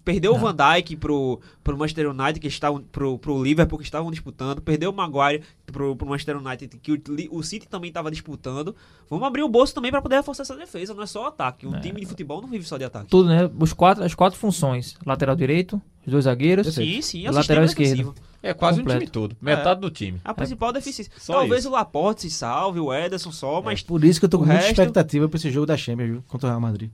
perdeu 0.03 0.33
o 0.33 0.37
Van 0.37 0.53
Dijk 0.55 0.95
pro, 0.97 1.39
pro 1.63 1.77
Manchester 1.77 2.09
United, 2.09 2.39
que 2.39 2.47
estavam 2.47 2.81
pro, 2.91 3.17
pro 3.17 3.41
Liverpool, 3.43 3.77
que 3.79 3.85
estavam 3.85 4.11
disputando. 4.11 4.61
Perdeu 4.61 4.89
o 4.89 4.93
Maguire 4.93 5.43
pro, 5.65 5.95
pro 5.95 6.07
Manchester 6.07 6.37
United, 6.37 6.77
que 6.79 6.91
o, 6.91 7.01
o 7.31 7.43
City 7.43 7.67
também 7.67 7.87
estava 7.89 8.11
disputando. 8.11 8.75
Vamos 9.09 9.27
abrir 9.27 9.43
o 9.43 9.49
bolso 9.49 9.73
também 9.73 9.91
para 9.91 10.01
poder 10.01 10.15
reforçar 10.17 10.43
essa 10.43 10.55
defesa, 10.55 10.93
não 10.93 11.03
é 11.03 11.07
só 11.07 11.27
ataque. 11.27 11.65
Um 11.67 11.79
time 11.79 11.99
de 12.01 12.05
futebol 12.05 12.41
não 12.41 12.47
vive 12.49 12.65
só 12.65 12.77
de 12.77 12.83
ataque. 12.83 13.07
Tudo, 13.09 13.29
né? 13.29 13.49
Os 13.59 13.73
quatro, 13.73 14.03
as 14.03 14.13
quatro 14.15 14.37
funções. 14.39 14.95
Lateral 15.05 15.35
direito, 15.35 15.81
os 16.05 16.11
dois 16.11 16.25
zagueiros. 16.25 16.73
Sim, 16.73 17.01
sim, 17.01 17.25
é 17.25 17.29
o 17.31 17.33
lateral 17.33 17.63
esquerdo. 17.63 18.13
É 18.41 18.53
quase 18.53 18.79
Completo. 18.79 18.97
um 18.97 18.99
time 19.05 19.09
todo. 19.11 19.37
Metade 19.39 19.79
do 19.79 19.89
time. 19.89 20.19
A 20.21 20.33
principal 20.33 20.73
deficiência. 20.73 21.09
Só 21.17 21.33
Talvez 21.33 21.61
isso. 21.61 21.69
o 21.69 21.71
Laporte 21.71 22.23
se 22.23 22.29
salve, 22.29 22.77
o 22.77 22.93
Ederson 22.93 23.31
só, 23.31 23.61
mas 23.61 23.81
Por 23.81 24.03
isso 24.03 24.19
que 24.19 24.25
eu 24.25 24.29
tô 24.29 24.37
com 24.39 24.43
muita 24.45 24.59
resto- 24.59 24.71
expectativa 24.81 25.29
pra 25.29 25.37
esse 25.37 25.49
jogo 25.49 25.65
da 25.65 25.77
Champions, 25.77 26.09
viu? 26.09 26.23
Contra 26.27 26.47
o 26.47 26.49
Real 26.49 26.59
Madrid. 26.59 26.91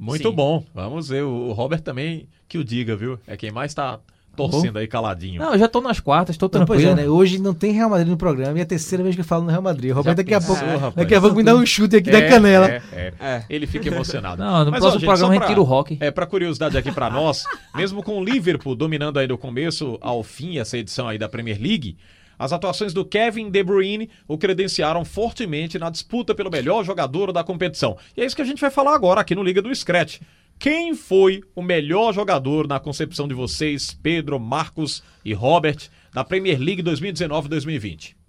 Muito 0.00 0.30
Sim. 0.30 0.34
bom. 0.34 0.64
Vamos 0.74 1.08
ver. 1.10 1.22
O 1.24 1.52
Robert 1.52 1.82
também 1.82 2.26
que 2.48 2.56
o 2.58 2.64
diga, 2.64 2.96
viu? 2.96 3.18
É 3.26 3.36
quem 3.36 3.50
mais 3.52 3.74
tá 3.74 3.98
torcendo 4.36 4.78
aí 4.78 4.86
caladinho. 4.86 5.38
Não, 5.42 5.52
eu 5.52 5.58
já 5.58 5.68
tô 5.68 5.80
nas 5.82 6.00
quartas, 6.00 6.36
tô 6.38 6.46
Não, 6.46 6.64
pois 6.64 6.80
tranquilo. 6.80 6.92
é, 6.92 7.02
né? 7.04 7.08
Hoje 7.10 7.38
não 7.38 7.52
tem 7.52 7.72
Real 7.72 7.90
Madrid 7.90 8.08
no 8.08 8.16
programa 8.16 8.56
e 8.56 8.60
é 8.60 8.62
a 8.62 8.66
terceira 8.66 9.04
vez 9.04 9.14
que 9.14 9.20
eu 9.20 9.24
falo 9.24 9.44
no 9.44 9.50
Real 9.50 9.60
Madrid. 9.60 9.90
O 9.90 9.94
Roberto 9.94 10.16
daqui 10.16 10.32
a 10.32 10.40
pouco, 10.40 10.64
rapaz? 10.64 10.94
daqui 10.94 11.14
a 11.14 11.20
pouco 11.20 11.36
me 11.36 11.42
dá 11.42 11.54
um 11.54 11.66
chute 11.66 11.96
aqui 11.96 12.10
da 12.10 12.18
É, 12.20 12.28
canela. 12.28 12.66
É, 12.68 12.82
é. 12.92 13.12
É. 13.20 13.44
Ele 13.50 13.66
fica 13.66 13.88
emocionado. 13.88 14.40
Não, 14.42 14.64
no 14.64 14.70
Mas, 14.70 14.78
ó, 14.80 14.88
próximo 14.88 15.00
gente, 15.00 15.06
programa 15.06 15.30
a 15.32 15.34
gente 15.34 15.40
pra- 15.42 15.48
tira 15.48 15.60
o 15.60 15.64
rock. 15.64 15.98
É, 16.00 16.10
pra 16.10 16.24
curiosidade 16.26 16.78
aqui 16.78 16.90
pra 16.90 17.10
nós, 17.10 17.44
mesmo 17.74 18.02
com 18.02 18.18
o 18.18 18.24
Liverpool 18.24 18.74
dominando 18.74 19.18
aí 19.18 19.26
do 19.26 19.36
começo 19.36 19.98
ao 20.00 20.22
fim 20.22 20.58
essa 20.58 20.78
edição 20.78 21.06
aí 21.08 21.18
da 21.18 21.28
Premier 21.28 21.60
League, 21.60 21.98
as 22.40 22.54
atuações 22.54 22.94
do 22.94 23.04
Kevin 23.04 23.50
De 23.50 23.62
Bruyne 23.62 24.08
o 24.26 24.38
credenciaram 24.38 25.04
fortemente 25.04 25.78
na 25.78 25.90
disputa 25.90 26.34
pelo 26.34 26.50
melhor 26.50 26.82
jogador 26.82 27.32
da 27.32 27.44
competição. 27.44 27.98
E 28.16 28.22
é 28.22 28.24
isso 28.24 28.34
que 28.34 28.40
a 28.40 28.46
gente 28.46 28.62
vai 28.62 28.70
falar 28.70 28.94
agora 28.94 29.20
aqui 29.20 29.34
no 29.34 29.42
Liga 29.42 29.60
do 29.60 29.74
Scratch. 29.74 30.20
Quem 30.58 30.94
foi 30.94 31.42
o 31.54 31.60
melhor 31.60 32.14
jogador 32.14 32.66
na 32.66 32.80
concepção 32.80 33.28
de 33.28 33.34
vocês, 33.34 33.92
Pedro, 34.02 34.40
Marcos 34.40 35.02
e 35.22 35.34
Robert, 35.34 35.90
da 36.14 36.24
Premier 36.24 36.58
League 36.58 36.82
2019-2020? 36.82 38.19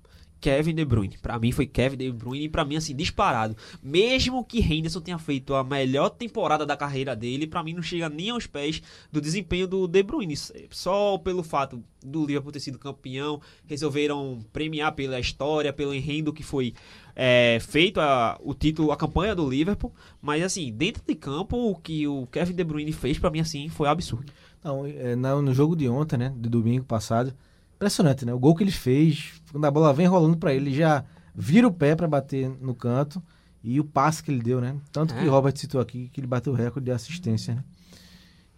Kevin 0.42 0.74
De 0.76 0.84
Bruyne. 0.84 1.18
Pra 1.22 1.38
mim 1.40 1.52
foi 1.52 1.68
Kevin 1.68 1.96
De 1.98 2.12
Bruyne 2.12 2.46
e 2.46 2.50
pra 2.50 2.66
mim 2.66 2.76
assim 2.76 2.96
disparado. 2.96 3.56
Mesmo 3.82 4.44
que 4.44 4.60
Henderson 4.60 5.00
tenha 5.00 5.20
feito 5.20 5.54
a 5.54 5.64
melhor 5.64 6.10
temporada 6.10 6.66
da 6.66 6.76
carreira 6.76 7.16
dele, 7.16 7.46
pra 7.48 7.64
mim 7.64 7.74
não 7.74 7.82
chega 7.84 8.10
nem 8.10 8.32
aos 8.32 8.48
pés 8.48 8.82
do 9.12 9.22
desempenho 9.22 9.68
do 9.68 9.88
De 9.88 10.02
Bruyne. 10.04 10.36
Só 10.72 11.18
pelo 11.20 11.44
fato 11.44 11.82
do 12.04 12.26
Liverpool 12.26 12.52
ter 12.52 12.60
sido 12.60 12.80
campeão, 12.80 13.40
resolveram 13.68 14.44
premiar 14.52 14.92
pela 14.94 15.20
história, 15.20 15.72
pelo 15.72 15.94
enredo 15.94 16.34
que 16.34 16.42
foi 16.42 16.74
é, 17.16 17.60
feito 17.62 18.00
a, 18.02 18.40
o 18.44 18.54
título, 18.56 18.92
a 18.92 18.98
campanha 18.98 19.36
do 19.36 19.48
Liverpool. 19.48 19.94
Mas 20.22 20.42
assim, 20.44 20.72
dentro 20.74 21.04
de 21.08 21.14
campo, 21.14 21.56
o 21.56 21.76
que 21.76 22.08
o 22.08 22.26
Kevin 22.32 22.54
De 22.56 22.64
Bruyne 22.64 22.92
fez 22.92 23.20
pra 23.20 23.30
mim 23.30 23.40
assim 23.40 23.70
foi 23.70 23.88
absurdo. 23.88 24.32
Não, 24.64 24.86
é, 24.86 25.16
na- 25.16 25.40
no 25.42 25.54
jogo 25.54 25.76
de 25.76 25.88
ontem, 25.88 26.18
né? 26.18 26.34
De 26.36 26.50
domingo 26.50 26.86
passado. 26.86 27.34
Impressionante, 27.82 28.26
né? 28.26 28.32
O 28.34 28.38
gol 28.38 28.54
que 28.56 28.64
ele 28.64 28.72
fez, 28.72 29.42
quando 29.52 29.66
a 29.66 29.72
bola 29.72 29.92
vem 29.92 30.06
rolando 30.06 30.38
pra 30.38 30.54
ele, 30.54 30.70
ele 30.70 30.76
já 30.78 31.04
vira 31.34 31.68
o 31.68 31.72
pé 31.74 31.96
pra 31.96 32.08
bater 32.08 32.48
no 32.62 32.76
canto. 32.76 33.22
E 33.64 33.80
o 33.80 33.84
passe 33.84 34.22
que 34.24 34.30
ele 34.32 34.42
deu, 34.42 34.62
né? 34.62 34.76
Tanto 34.92 35.14
que 35.16 35.20
É. 35.20 35.24
o 35.28 35.32
Robert 35.32 35.56
citou 35.58 35.82
aqui 35.82 36.10
que 36.14 36.20
ele 36.20 36.28
bateu 36.28 36.54
o 36.54 36.56
recorde 36.56 36.86
de 36.86 36.92
assistência, 36.92 37.56
né? 37.56 37.64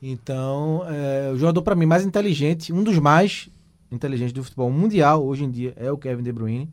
Então, 0.02 0.84
é, 0.88 1.32
o 1.32 1.38
jogador 1.38 1.62
pra 1.62 1.76
mim 1.76 1.86
mais 1.86 2.06
inteligente, 2.06 2.74
um 2.74 2.84
dos 2.84 2.98
mais 3.00 3.50
inteligentes 3.92 4.34
do 4.34 4.44
futebol 4.44 4.70
mundial 4.70 5.26
hoje 5.26 5.44
em 5.46 5.52
dia 5.52 5.74
é 5.78 5.90
o 5.92 5.98
Kevin 5.98 6.24
De 6.24 6.32
Bruyne. 6.32 6.70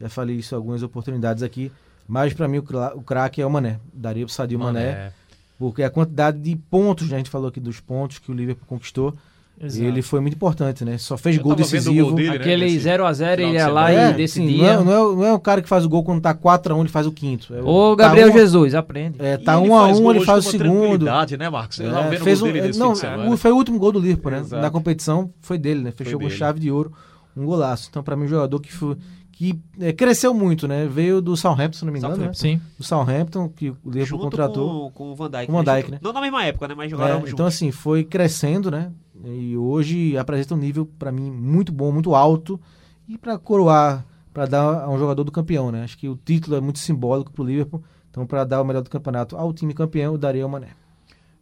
Já 0.00 0.08
falei 0.08 0.36
isso 0.36 0.54
algumas 0.56 0.82
oportunidades 0.82 1.42
aqui. 1.42 1.70
Mas 2.08 2.32
pra 2.32 2.48
mim 2.48 2.58
o, 2.58 2.62
cra- 2.62 2.94
o 2.96 3.02
craque 3.02 3.40
é 3.42 3.46
o 3.46 3.50
Mané. 3.50 3.78
Daria 3.92 4.24
pro 4.24 4.34
Sadio 4.34 4.58
Mané. 4.58 5.12
Porque 5.58 5.82
a 5.82 5.90
quantidade 5.90 6.38
de 6.38 6.56
pontos, 6.56 7.08
né, 7.10 7.16
a 7.16 7.18
gente 7.18 7.28
falou 7.30 7.48
aqui 7.48 7.60
dos 7.60 7.78
pontos 7.80 8.18
que 8.18 8.30
o 8.30 8.34
Liverpool 8.34 8.66
conquistou, 8.66 9.14
ele 9.60 10.00
foi 10.00 10.20
muito 10.20 10.34
importante, 10.34 10.84
né? 10.84 10.96
Só 10.96 11.16
fez 11.18 11.36
Eu 11.36 11.42
gol 11.42 11.54
decisivo. 11.54 12.06
gol 12.06 12.14
dele, 12.14 12.30
né, 12.30 12.36
Aquele 12.36 12.64
nesse 12.64 12.78
0x0 12.88 13.14
final 13.16 13.32
ele 13.50 13.52
ia 13.58 13.68
lá 13.68 13.86
semana. 13.88 14.08
e 14.08 14.10
É, 14.10 14.12
decidia. 14.14 14.48
sim, 14.56 14.58
não, 14.62 14.66
é, 14.68 14.76
não, 14.84 15.12
é, 15.12 15.16
não 15.16 15.24
é 15.26 15.32
o 15.34 15.38
cara 15.38 15.60
que 15.60 15.68
faz 15.68 15.84
o 15.84 15.88
gol 15.88 16.02
quando 16.02 16.20
tá 16.22 16.32
4x1, 16.34 16.80
ele 16.80 16.88
faz 16.88 17.06
o 17.06 17.12
quinto. 17.12 17.54
É, 17.54 17.62
Ô, 17.62 17.94
tá 17.94 18.04
Gabriel 18.04 18.30
um- 18.30 18.32
Jesus, 18.32 18.74
aprende. 18.74 19.16
É, 19.20 19.36
tá 19.36 19.58
ele 19.60 19.68
1 19.68 19.76
a 19.76 19.80
faz 19.86 19.98
1 19.98 20.02
gol 20.02 20.14
ele 20.14 20.24
faz 20.24 20.46
o 20.46 20.50
segundo. 20.50 21.04
né, 21.38 21.50
Marcos? 21.50 21.78
Eu 21.78 21.94
É, 21.96 22.16
fez 22.18 22.40
um- 22.40 22.46
é, 22.46 22.52
não, 22.72 22.88
fim 22.88 22.92
de 22.94 22.98
semana. 22.98 23.30
o- 23.30 23.36
foi 23.36 23.52
o 23.52 23.56
último 23.56 23.78
gol 23.78 23.92
do 23.92 23.98
Liverpool, 24.00 24.30
né? 24.32 24.38
Exato. 24.40 24.62
Na 24.62 24.70
competição 24.70 25.30
foi 25.40 25.58
dele, 25.58 25.82
né? 25.82 25.90
Fechou 25.90 26.18
com 26.18 26.26
dele. 26.26 26.38
chave 26.38 26.58
de 26.58 26.70
ouro, 26.70 26.92
um 27.36 27.44
golaço. 27.44 27.88
Então, 27.90 28.02
pra 28.02 28.16
mim, 28.16 28.24
um 28.24 28.28
jogador 28.28 28.58
que, 28.60 28.72
foi, 28.72 28.96
que 29.32 29.58
é, 29.78 29.92
cresceu 29.92 30.32
muito, 30.32 30.66
né? 30.66 30.86
Veio 30.90 31.20
do 31.20 31.36
Southampton, 31.36 31.78
se 31.78 31.84
não 31.84 31.92
me 31.92 31.98
engano, 31.98 32.16
né? 32.16 32.30
Sim. 32.32 32.60
Do 32.78 32.84
Southampton, 32.84 33.48
que 33.48 33.68
o 33.70 33.76
Liverpool 33.84 34.06
Junto 34.06 34.22
contratou. 34.22 34.90
com, 34.90 35.04
com 35.04 35.12
o 35.12 35.14
Van 35.14 35.30
Dijk. 35.30 35.46
Com 35.46 35.52
o 35.52 35.56
Van 35.56 35.62
né? 35.64 35.76
Dijk, 35.76 35.90
né? 35.92 35.98
Não 36.02 36.12
na 36.12 36.20
mesma 36.22 36.44
época, 36.44 36.66
né? 36.68 36.74
Mas 36.74 36.86
É, 36.86 36.88
jogaram 36.90 37.14
juntos. 37.16 37.32
então, 37.32 37.46
assim, 37.46 37.70
foi 37.70 38.04
crescendo, 38.04 38.70
né? 38.70 38.90
E 39.24 39.56
hoje 39.56 40.16
apresenta 40.16 40.54
um 40.54 40.58
nível, 40.58 40.86
pra 40.98 41.12
mim, 41.12 41.30
muito 41.30 41.72
bom, 41.72 41.92
muito 41.92 42.14
alto. 42.14 42.60
E 43.08 43.18
pra 43.18 43.38
coroar, 43.38 44.04
pra 44.32 44.46
dar 44.46 44.84
a 44.84 44.90
um 44.90 44.98
jogador 44.98 45.24
do 45.24 45.32
campeão, 45.32 45.70
né? 45.70 45.84
Acho 45.84 45.98
que 45.98 46.08
o 46.08 46.16
título 46.16 46.56
é 46.56 46.60
muito 46.60 46.78
simbólico 46.78 47.32
pro 47.32 47.44
Liverpool. 47.44 47.82
Então, 48.10 48.26
pra 48.26 48.44
dar 48.44 48.60
o 48.60 48.64
melhor 48.64 48.82
do 48.82 48.90
campeonato 48.90 49.36
ao 49.36 49.52
time 49.52 49.74
campeão, 49.74 50.14
eu 50.14 50.18
daria 50.18 50.46
o 50.46 50.50
Mané. 50.50 50.68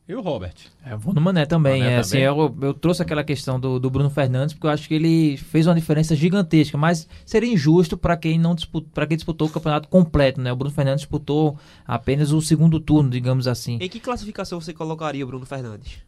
E 0.08 0.14
o 0.14 0.22
Robert? 0.22 0.54
É, 0.82 0.94
eu 0.94 0.98
vou 0.98 1.12
no 1.12 1.20
Mané 1.20 1.44
também. 1.44 1.80
Mané 1.80 1.92
é, 1.92 1.98
assim, 1.98 2.12
também? 2.12 2.24
eu, 2.24 2.56
eu 2.62 2.72
trouxe 2.72 3.02
aquela 3.02 3.22
questão 3.22 3.60
do, 3.60 3.78
do 3.78 3.90
Bruno 3.90 4.08
Fernandes, 4.08 4.54
porque 4.54 4.66
eu 4.66 4.70
acho 4.70 4.88
que 4.88 4.94
ele 4.94 5.36
fez 5.36 5.66
uma 5.66 5.74
diferença 5.74 6.16
gigantesca, 6.16 6.78
mas 6.78 7.06
seria 7.26 7.52
injusto 7.52 7.94
para 7.94 8.16
quem 8.16 8.38
não 8.38 8.54
disputou, 8.54 8.88
para 8.94 9.06
quem 9.06 9.18
disputou 9.18 9.48
o 9.48 9.50
campeonato 9.50 9.86
completo, 9.86 10.40
né? 10.40 10.50
O 10.50 10.56
Bruno 10.56 10.74
Fernandes 10.74 11.02
disputou 11.02 11.58
apenas 11.86 12.32
o 12.32 12.40
segundo 12.40 12.80
turno, 12.80 13.10
digamos 13.10 13.46
assim. 13.46 13.76
Em 13.82 13.88
que 13.88 14.00
classificação 14.00 14.58
você 14.58 14.72
colocaria 14.72 15.22
o 15.22 15.26
Bruno 15.26 15.44
Fernandes? 15.44 15.98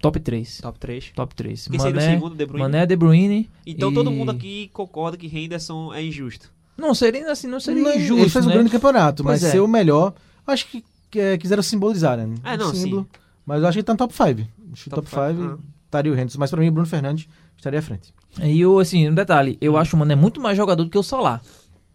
Top 0.00 0.18
3. 0.18 0.60
Top 0.62 0.78
3? 0.78 1.12
Top 1.14 1.34
3. 1.34 1.68
Quem 1.68 1.78
seria 1.78 1.92
o 1.92 1.96
Mané, 2.00 2.14
segundo, 2.14 2.34
De 2.34 2.46
Bruyne? 2.46 2.62
Mané, 2.62 2.86
De 2.86 2.96
Bruyne. 2.96 3.50
Então 3.66 3.90
e- 3.90 3.94
todo 3.94 4.10
mundo 4.10 4.30
aqui 4.30 4.70
concorda 4.72 5.16
que 5.16 5.26
Henderson 5.26 5.92
é 5.92 6.02
injusto. 6.02 6.50
Não 6.76 6.94
seria 6.94 7.30
assim, 7.30 7.46
não 7.46 7.60
seria 7.60 7.82
Não, 7.82 7.94
injusto, 7.94 8.22
ele 8.22 8.30
fez 8.30 8.44
um 8.46 8.48
né? 8.48 8.54
grande 8.54 8.70
campeonato, 8.70 9.22
Pois 9.22 9.42
mas 9.42 9.48
é. 9.48 9.52
ser 9.52 9.60
o 9.60 9.68
melhor, 9.68 10.14
acho 10.46 10.66
que, 10.66 10.82
é, 11.18 11.36
quiseram 11.36 11.62
simbolizar, 11.62 12.16
né? 12.16 12.34
É, 12.42 12.56
não, 12.56 12.74
símbolo. 12.74 13.02
sim. 13.02 13.20
Mas 13.44 13.60
eu 13.60 13.68
acho 13.68 13.74
que 13.74 13.78
ele 13.80 13.84
tá 13.86 13.92
no 13.92 13.98
top 13.98 14.14
5. 14.14 14.48
Acho 14.72 14.84
que 14.84 14.90
Top 14.90 15.02
top 15.02 15.10
5 15.10 15.22
five, 15.42 15.42
ah. 15.42 15.58
estaria 15.84 16.10
o 16.12 16.14
Henderson. 16.14 16.38
Mas 16.38 16.50
pra 16.50 16.60
mim, 16.60 16.68
o 16.68 16.72
Bruno 16.72 16.86
Fernandes 16.88 17.28
estaria 17.56 17.78
à 17.80 17.82
frente. 17.82 18.14
E 18.42 18.60
eu, 18.60 18.78
assim, 18.78 19.08
um 19.10 19.14
detalhe, 19.14 19.58
eu 19.60 19.76
acho 19.76 19.94
o 19.96 19.98
Mané 19.98 20.14
muito 20.14 20.40
mais 20.40 20.56
jogador 20.56 20.84
do 20.84 20.88
que 20.90 20.96
o 20.96 21.02
Salah. 21.02 21.40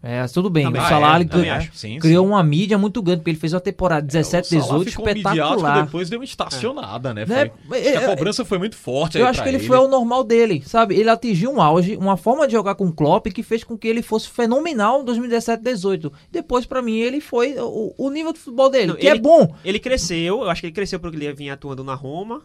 É, 0.07 0.27
tudo 0.27 0.51
bem, 0.51 0.65
Também. 0.65 0.81
o 0.81 0.85
Salah 0.87 1.13
é, 1.13 1.15
ele 1.15 1.25
também 1.25 1.45
cri- 1.45 1.49
acho. 1.57 1.71
Sim, 1.73 1.97
criou 1.97 2.23
sim. 2.25 2.29
uma 2.31 2.43
mídia 2.43 2.77
muito 2.77 3.01
grande, 3.01 3.21
porque 3.21 3.31
ele 3.31 3.39
fez 3.39 3.53
uma 3.53 3.59
temporada 3.59 4.05
17, 4.05 4.53
É, 4.55 4.59
o 4.59 4.61
Salah 4.61 4.77
18 4.79 4.89
ficou 4.91 5.05
midiático, 5.05 5.31
espetacular. 5.39 5.85
depois 5.85 6.09
deu 6.11 6.19
uma 6.19 6.25
estacionada, 6.25 7.11
né? 7.13 7.25
Né? 7.25 7.51
Foi- 7.67 7.81
que 7.81 7.87
a 7.87 8.01
É, 8.01 8.05
cobrança 8.15 8.45
foi 8.45 8.57
muito 8.59 8.75
forte 8.75 9.17
Eu 9.17 9.25
acho 9.25 9.41
que 9.41 9.49
ele, 9.49 9.57
foi 9.59 9.77
ao 9.77 9.87
normal 9.87 10.23
dele, 10.23 10.61
sabe? 10.65 10.95
Ele 10.95 11.09
atingiu 11.09 11.51
um 11.51 11.59
auge, 11.61 11.97
uma 11.97 12.15
forma 12.17 12.45
de 12.45 12.53
jogar 12.53 12.75
com 12.75 12.85
o 12.85 12.93
Klopp 12.93 13.25
que 13.27 13.41
fez 13.41 13.63
com 13.63 13.75
que 13.75 13.87
ele 13.87 14.03
fosse 14.03 14.29
fenomenal 14.29 15.01
em 15.01 15.05
2017, 15.05 15.63
18. 15.63 16.13
Depois, 16.31 16.65
pra 16.67 16.81
mim, 16.83 16.97
ele 16.97 17.19
foi 17.19 17.55
o, 17.57 17.93
o 17.97 18.09
nível 18.11 18.31
de 18.31 18.37
futebol 18.39 18.69
dele, 18.69 18.87
Não, 18.87 18.95
que 18.95 19.07
é 19.07 19.11
ele- 19.11 19.19
bom. 19.21 19.55
Ele 19.65 19.79
cresceu, 19.79 20.43
eu 20.43 20.49
acho 20.51 20.61
que 20.61 20.67
ele 20.67 20.73
cresceu 20.73 20.99
porque 20.99 21.17
ele 21.17 21.33
vinha 21.33 21.53
atuando 21.53 21.83
na 21.83 21.95
Roma. 21.95 22.41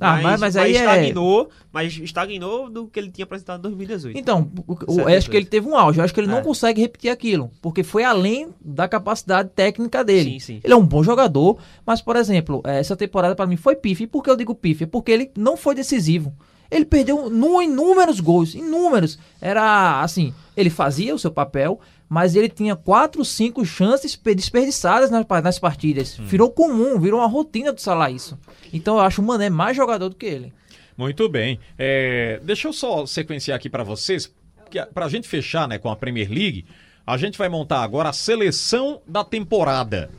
Ah, 0.00 0.18
mas- 0.20 0.40
mas 0.40 0.56
aí 0.56 0.74
é- 0.76 0.80
estagnou, 0.80 1.48
mas 1.72 1.92
estagnou 1.96 2.68
do 2.68 2.86
que 2.88 2.98
ele 2.98 3.10
tinha 3.10 3.24
apresentado 3.24 3.60
em 3.60 3.62
2018. 3.62 4.18
Então, 4.18 4.50
o- 4.66 5.06
acho 5.06 5.30
que 5.30 5.36
ele 5.36 5.46
teve 5.46 5.68
um 5.68 5.76
auge. 5.76 5.98
Eu 6.00 6.04
acho 6.04 6.12
que 6.12 6.18
ele 6.18 6.26
É. 6.26 6.34
não 6.34 6.42
consegue 6.42 6.80
repetir 6.80 7.08
aquilo. 7.10 7.50
Porque 7.62 7.82
foi 7.84 8.02
além 8.02 8.48
da 8.60 8.88
capacidade 8.88 9.50
técnica 9.54 10.02
dele. 10.02 10.32
Sim, 10.32 10.38
sim. 10.40 10.60
Ele 10.64 10.72
é 10.72 10.76
um 10.76 10.84
bom 10.84 11.02
jogador, 11.04 11.58
mas, 11.86 12.00
por 12.02 12.16
exemplo, 12.16 12.60
eh, 12.64 12.80
essa 12.80 12.96
temporada 12.96 13.36
pra 13.36 13.46
mim 13.46 13.56
foi 13.56 13.76
pífia. 13.76 14.04
E 14.04 14.08
por 14.08 14.22
que 14.24 14.30
eu 14.30 14.36
digo 14.36 14.54
pífia? 14.54 14.86
Porque 14.86 15.12
ele 15.12 15.30
não 15.36 15.56
foi 15.56 15.74
decisivo. 15.74 16.32
Ele 16.70 16.84
perdeu 16.86 17.30
inúmeros 17.62 18.18
gols, 18.18 18.54
inúmeros. 18.54 19.18
Era 19.40 20.00
assim, 20.02 20.32
ele 20.56 20.70
fazia 20.70 21.14
o 21.14 21.18
seu 21.18 21.30
papel, 21.30 21.78
mas 22.14 22.36
ele 22.36 22.50
tinha 22.50 22.76
quatro, 22.76 23.24
cinco 23.24 23.64
chances 23.64 24.14
pe- 24.14 24.34
desperdiçadas 24.34 25.10
nas, 25.10 25.24
nas 25.42 25.58
partidas. 25.58 26.14
Virou 26.18 26.50
comum, 26.50 27.00
virou 27.00 27.20
uma 27.20 27.26
rotina 27.26 27.72
do 27.72 27.80
Salah 27.80 28.10
isso. 28.10 28.38
Então 28.70 28.96
eu 28.96 29.00
acho 29.00 29.22
o 29.22 29.24
Mané 29.24 29.48
mais 29.48 29.74
jogador 29.74 30.10
do 30.10 30.14
que 30.16 30.26
ele. 30.26 30.52
Muito 30.94 31.26
bem. 31.30 31.58
É, 31.78 32.38
deixa 32.44 32.68
eu 32.68 32.72
só 32.74 33.06
sequenciar 33.06 33.56
aqui 33.56 33.70
pra 33.70 33.82
vocês, 33.82 34.30
que 34.70 34.78
a- 34.78 35.08
gente 35.08 35.26
fechar 35.26 35.66
né, 35.66 35.78
com 35.78 35.90
a 35.90 35.96
Premier 35.96 36.28
League, 36.30 36.66
a 37.06 37.16
gente 37.16 37.38
vai 37.38 37.48
montar 37.48 37.82
agora 37.82 38.10
a 38.10 38.12
seleção 38.12 39.00
da 39.06 39.24
temporada. 39.24 40.10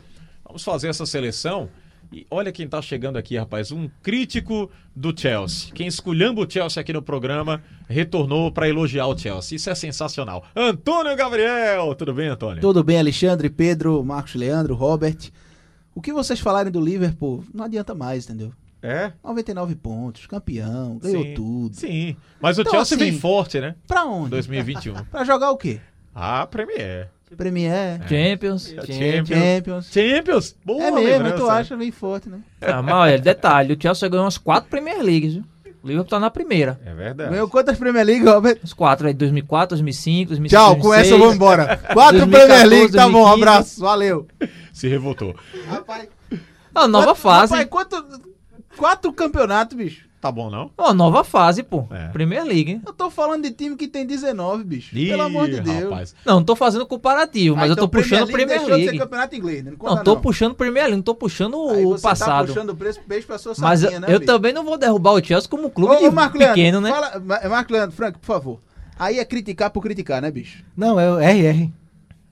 Vamos 0.43 0.63
fazer 0.63 0.87
essa 0.87 1.05
seleção. 1.05 1.69
E 2.13 2.27
olha 2.29 2.51
quem 2.51 2.67
tá 2.67 2.79
chegando 2.79 3.17
aqui, 3.17 3.35
rapaz. 3.35 3.71
Um 3.71 3.89
crítico 4.03 4.69
do 4.95 5.19
Chelsea. 5.19 5.73
Quem 5.73 5.87
esculhamba 5.87 6.41
o 6.41 6.49
Chelsea 6.49 6.79
aqui 6.79 6.93
no 6.93 7.01
programa 7.01 7.63
retornou 7.89 8.51
pra 8.51 8.69
elogiar 8.69 9.07
o 9.07 9.17
Chelsea. 9.17 9.55
Isso 9.55 9.67
é 9.69 9.73
sensacional. 9.73 10.45
Antônio 10.55 11.15
Gabriel! 11.15 11.95
Tudo 11.95 12.13
bem, 12.13 12.27
Antônio? 12.27 12.61
Tudo 12.61 12.83
bem, 12.83 12.99
Alexandre, 12.99 13.49
Pedro, 13.49 14.03
Marcos 14.05 14.35
Leandro, 14.35 14.75
Robert. 14.75 15.17
O 15.95 16.01
que 16.01 16.13
vocês 16.13 16.39
falarem 16.39 16.71
do 16.71 16.79
Liverpool 16.79 17.43
não 17.51 17.65
adianta 17.65 17.95
mais, 17.95 18.25
entendeu? 18.25 18.53
É? 18.81 19.11
99 19.23 19.75
pontos, 19.75 20.27
campeão, 20.27 20.97
ganhou 20.99 21.23
Sim. 21.23 21.33
tudo. 21.33 21.75
Sim. 21.75 22.15
Mas 22.39 22.59
o 22.59 22.61
Então, 22.61 22.73
Chelsea 22.73 22.97
vem 22.97 23.09
assim, 23.09 23.19
forte, 23.19 23.59
né? 23.59 23.75
Pra 23.87 24.05
onde? 24.05 24.29
2021. 24.31 24.93
Pra 25.09 25.23
jogar 25.23 25.49
o 25.49 25.57
quê? 25.57 25.79
Ah, 26.13 26.45
Premier. 26.45 27.09
Premier, 27.35 27.99
Champions. 28.07 28.67
Champions. 28.85 29.27
Champions. 29.27 29.91
Champions? 29.91 30.55
Boa 30.65 30.83
É 30.83 30.91
mesmo, 30.91 31.07
lembrança. 31.09 31.35
tu 31.37 31.49
acha 31.49 31.75
bem 31.77 31.91
forte, 31.91 32.29
né? 32.29 32.39
Ah, 32.61 32.81
mas 32.81 32.93
olha, 32.95 33.19
detalhe, 33.19 33.73
o 33.73 33.77
Chelsea 33.81 34.07
ganhou 34.09 34.25
umas 34.25 34.37
quatro 34.37 34.69
Premier 34.69 35.01
Leagues, 35.01 35.33
viu? 35.33 35.43
O 35.83 35.87
Liverpool 35.87 36.09
tá 36.09 36.19
na 36.19 36.29
primeira. 36.29 36.79
É 36.85 36.93
verdade. 36.93 37.31
Ganhou 37.31 37.49
quantas 37.49 37.77
Premier 37.77 38.05
League, 38.05 38.23
Robert? 38.25 38.57
Os 38.63 38.71
quatro 38.73 39.05
aí, 39.07 39.13
2004, 39.13 39.75
2005, 39.75 40.29
2006, 40.29 40.49
Tchau, 40.61 40.77
com 40.77 40.93
essa 40.93 41.11
eu 41.11 41.19
vou 41.19 41.33
embora. 41.33 41.75
Quatro 41.91 42.19
2014, 42.19 42.29
Premier 42.47 42.65
League, 42.67 42.93
tá 42.93 43.03
bom, 43.09 43.25
2015. 43.27 43.33
abraço, 43.41 43.81
valeu. 43.81 44.27
Se 44.71 44.87
revoltou. 44.87 45.35
Rapaz, 45.67 46.07
nova 46.89 47.07
quanto- 47.07 47.15
fase. 47.17 47.53
Rapaz, 47.53 47.67
quanto... 47.69 48.21
Quatro 48.77 49.11
campeonatos, 49.13 49.75
bicho. 49.77 50.05
Tá 50.23 50.31
bom, 50.31 50.49
não? 50.49 50.71
Uma 50.77 50.93
nova 50.93 51.21
fase, 51.21 51.61
pô. 51.63 51.85
É. 51.91 52.07
Premier 52.07 52.45
League. 52.45 52.71
hein? 52.71 52.81
Eu 52.87 52.93
tô 52.93 53.09
falando 53.09 53.43
de 53.43 53.51
time 53.51 53.75
que 53.75 53.89
tem 53.89 54.05
19, 54.05 54.63
bicho. 54.63 54.97
Ih, 54.97 55.09
Pelo 55.09 55.23
amor 55.23 55.49
de 55.49 55.59
Deus. 55.59 55.83
rapaz. 55.83 56.15
Não, 56.25 56.35
não 56.35 56.43
tô 56.45 56.55
fazendo 56.55 56.85
comparativo, 56.85 57.57
mas 57.57 57.65
Ah, 57.65 57.67
eu 57.67 57.73
então 57.73 57.83
tô 57.89 57.89
puxando 57.97 58.27
Premier 58.31 58.47
Premier 58.47 58.59
deixou 58.59 58.75
de 58.77 58.83
League. 58.85 58.97
ser 58.99 59.03
campeoto 59.03 59.35
inglês, 59.35 59.63
né? 59.65 59.71
Não, 59.71 59.77
conta 59.77 59.95
Não, 59.95 60.03
tô 60.05 60.15
puxando 60.15 60.55
Premier 60.55 60.83
League, 60.85 60.95
não 60.95 61.03
tô 61.03 61.13
puxando 61.13 61.69
Aí 61.71 61.85
o 61.85 61.89
você 61.89 62.03
passado. 62.03 62.47
Tá 62.47 62.53
puxando 62.53 62.69
o 62.69 62.75
preço, 62.77 63.01
beijo 63.05 63.27
pra 63.27 63.37
sua 63.37 63.53
mas 63.57 63.83
eu, 63.83 63.99
né, 63.99 64.07
eu 64.09 64.25
também 64.25 64.53
não 64.53 64.63
vou 64.63 64.77
derrubar 64.77 65.11
o 65.11 65.21
Chelsea 65.21 65.49
como 65.49 65.65
um 65.67 65.69
clube 65.69 65.93
Ô, 65.93 65.97
de 65.99 66.05
ô, 66.07 66.11
Marco 66.13 66.37
Leandro, 66.37 66.55
pequeno, 66.55 66.79
né? 66.79 66.89
Fala, 66.89 67.19
Ma- 67.19 67.41
Marco 67.49 67.73
Leandro, 67.73 67.93
Franco, 67.93 68.17
por 68.19 68.25
favor. 68.25 68.59
Aí 68.97 69.19
é 69.19 69.25
criticar 69.25 69.71
por 69.71 69.81
criticar, 69.83 70.21
né, 70.21 70.31
bicho? 70.31 70.63
Não, 70.77 70.97
é 70.97 71.11
o 71.11 71.19
RR. 71.19 71.69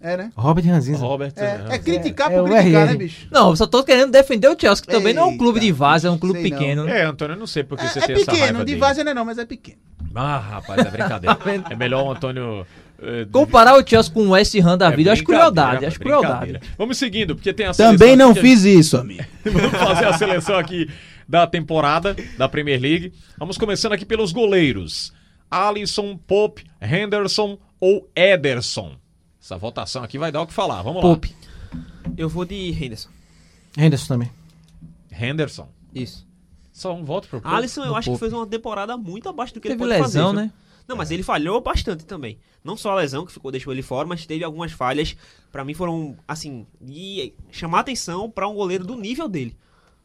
É, 0.01 0.17
né? 0.17 0.31
Robert 0.35 0.65
Ranzinza. 0.65 0.99
Robert. 1.05 1.31
É, 1.35 1.75
é 1.75 1.77
criticar 1.77 2.31
É, 2.31 2.39
por 2.39 2.51
é 2.51 2.55
criticar, 2.55 2.83
RR. 2.83 2.91
né, 2.91 2.95
bicho? 2.97 3.27
Não, 3.29 3.49
eu 3.51 3.55
só 3.55 3.67
tô 3.67 3.83
querendo 3.83 4.11
defender 4.11 4.47
o 4.47 4.57
Chelsea, 4.59 4.83
que 4.83 4.91
também 4.91 5.13
não 5.13 5.23
é 5.23 5.25
um 5.27 5.37
clube 5.37 5.59
de 5.59 5.67
Eita, 5.67 5.77
vaza, 5.77 6.07
é 6.07 6.11
um 6.11 6.17
clube 6.17 6.41
não. 6.41 6.49
pequeno. 6.49 6.83
né? 6.85 7.01
É, 7.01 7.05
Antônio, 7.05 7.35
eu 7.35 7.39
não 7.39 7.45
sei 7.47 7.63
porque 7.63 7.85
É, 7.85 7.87
você 7.89 7.99
é 7.99 8.01
tem 8.07 8.15
essa 8.15 8.31
raiva 8.31 8.45
pequeno, 8.47 8.65
de 8.65 8.75
vaza 8.75 9.03
não 9.03 9.11
é 9.11 9.13
não, 9.13 9.25
mas 9.25 9.37
é 9.37 9.45
pequeno. 9.45 9.77
Ah, 10.15 10.37
rapaz, 10.39 10.85
é 10.85 10.89
brincadeira. 10.89 11.37
é 11.69 11.75
melhor 11.75 12.03
o 12.05 12.11
Antônio... 12.11 12.65
eh, 13.01 13.27
Comparar 13.31 13.75
o 13.77 13.87
Chelsea 13.87 14.11
com 14.11 14.21
o 14.27 14.29
West 14.31 14.55
Ham 14.55 14.77
da 14.77 14.87
é 14.91 14.95
vida, 14.95 15.09
eu 15.09 15.13
acho 15.13 15.23
crueldade, 15.23 15.85
acho 15.85 15.99
brincadeira. 15.99 16.37
crueldade. 16.39 16.59
Vamos 16.77 16.97
seguindo, 16.97 17.35
porque 17.35 17.53
tem 17.53 17.67
a 17.67 17.73
seleção 17.73 17.97
Também 17.97 18.15
não 18.15 18.33
fiz 18.35 18.63
isso, 18.63 18.97
amigo. 18.97 19.23
Vamos 19.45 19.71
fazer 19.71 20.05
a 20.05 20.13
seleção 20.13 20.57
aqui 20.57 20.89
da 21.29 21.45
temporada 21.47 22.15
da 22.37 22.49
Premier 22.49 22.81
League. 22.81 23.13
Vamos 23.37 23.57
começando 23.57 23.93
aqui 23.93 24.03
pelos 24.05 24.31
goleiros. 24.33 25.13
Alisson, 25.49 26.17
Pope, 26.27 26.63
Henderson 26.81 27.57
ou 27.79 28.09
Ederson? 28.15 28.93
Essa 29.41 29.57
votação 29.57 30.03
aqui 30.03 30.17
vai 30.19 30.31
dar 30.31 30.41
o 30.41 30.47
que 30.47 30.53
falar. 30.53 30.81
Vamos 30.83 31.03
lá. 31.03 31.09
Pope. 31.09 31.35
Eu 32.15 32.29
vou 32.29 32.45
de 32.45 32.55
Henderson. 32.71 33.09
Henderson 33.77 34.07
também. 34.07 34.31
Henderson. 35.11 35.67
Isso. 35.93 36.27
Só 36.71 36.93
um 36.93 37.03
voto 37.03 37.27
pro 37.27 37.41
Pope. 37.41 37.53
Alisson, 37.53 37.81
eu 37.81 37.87
No 37.89 37.95
acho 37.95 38.05
que 38.05 38.11
Pope. 38.11 38.19
fez 38.19 38.33
uma 38.33 38.45
temporada 38.47 38.95
muito 38.97 39.27
abaixo 39.27 39.53
do 39.53 39.59
que 39.59 39.67
Teve 39.69 39.81
ele 39.83 39.89
pode 39.93 40.03
lesão, 40.03 40.29
fazer. 40.33 40.45
né? 40.45 40.51
Não, 40.87 40.95
mas 40.95 41.11
ele 41.11 41.23
falhou 41.23 41.61
bastante 41.61 42.05
também. 42.05 42.37
Não 42.63 42.75
só 42.75 42.91
a 42.91 42.95
lesão 42.95 43.25
que 43.25 43.31
ficou 43.31 43.51
deixou 43.51 43.71
ele 43.71 43.81
fora, 43.81 44.07
mas 44.07 44.25
teve 44.25 44.43
algumas 44.43 44.71
falhas. 44.71 45.15
Pra 45.51 45.63
mim 45.63 45.73
foram 45.73 46.17
assim 46.27 46.65
de 46.79 47.33
chamar 47.51 47.79
atenção 47.81 48.29
pra 48.29 48.47
um 48.47 48.53
goleiro 48.55 48.85
do 48.85 48.95
nível 48.95 49.27
dele. 49.27 49.55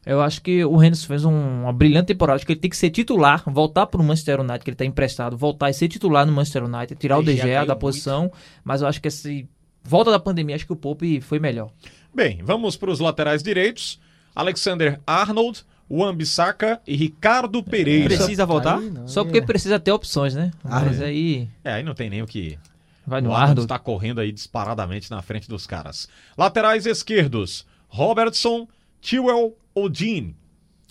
Eu 0.07 0.21
acho 0.21 0.41
que 0.41 0.63
o 0.63 0.81
Henderson 0.81 1.07
fez 1.07 1.25
um- 1.25 1.63
uma 1.63 1.73
brilhante 1.73 2.07
temporada. 2.07 2.37
Acho 2.37 2.45
que 2.45 2.53
ele 2.53 2.59
tem 2.59 2.69
que 2.69 2.77
ser 2.77 2.89
titular, 2.89 3.43
voltar 3.45 3.85
pro 3.87 4.01
Manchester 4.01 4.39
United, 4.39 4.59
que 4.63 4.69
ele 4.69 4.77
tá 4.77 4.85
emprestado, 4.85 5.35
voltar 5.37 5.69
e 5.69 5.73
ser 5.73 5.87
titular 5.87 6.25
no 6.25 6.31
Manchester 6.31 6.63
United, 6.63 6.95
tirar 6.99 7.17
o 7.17 7.23
De 7.23 7.35
Gea 7.35 7.59
da 7.65 7.73
muito. 7.73 7.79
posição. 7.79 8.31
Mas 8.63 8.81
eu 8.81 8.87
acho 8.87 9.01
que 9.01 9.07
esse 9.09 9.47
volta 9.83 10.09
da 10.11 10.19
pandemia, 10.19 10.55
acho 10.55 10.65
que 10.65 10.73
o 10.73 10.77
Pope 10.77 11.19
foi 11.21 11.39
melhor. 11.39 11.69
Bem, 12.15 12.39
vamos 12.43 12.75
para 12.77 12.89
os 12.89 12.99
laterais 12.99 13.43
direitos. 13.43 13.99
Alexander 14.35 14.99
Arnold, 15.05 15.63
Wan-Bissaka 15.89 16.79
e 16.85 16.95
Ricardo 16.95 17.61
Pereira. 17.63 18.15
Precisa 18.15 18.45
voltar? 18.45 18.77
Aí 18.77 18.89
não, 18.89 19.07
Só 19.07 19.23
porque 19.23 19.39
é- 19.39 19.41
precisa 19.41 19.79
ter 19.79 19.91
opções, 19.91 20.35
né? 20.35 20.51
Ah, 20.63 20.81
Mas 20.85 21.01
é. 21.01 21.05
aí 21.05 21.49
É, 21.63 21.73
aí 21.73 21.83
não 21.83 21.93
tem 21.95 22.09
nem 22.09 22.21
o 22.21 22.27
que... 22.27 22.57
vai 23.05 23.19
o 23.19 23.23
no 23.23 23.29
Arnold 23.31 23.49
Arnold. 23.51 23.61
está 23.61 23.79
correndo 23.79 24.19
aí 24.21 24.31
disparadamente 24.31 25.09
na 25.09 25.21
frente 25.21 25.47
dos 25.49 25.65
caras. 25.65 26.07
Laterais 26.37 26.85
esquerdos. 26.85 27.65
Robertson, 27.87 28.67
Chilwell 29.01 29.55
ou 29.77 29.89
Dean? 29.89 30.31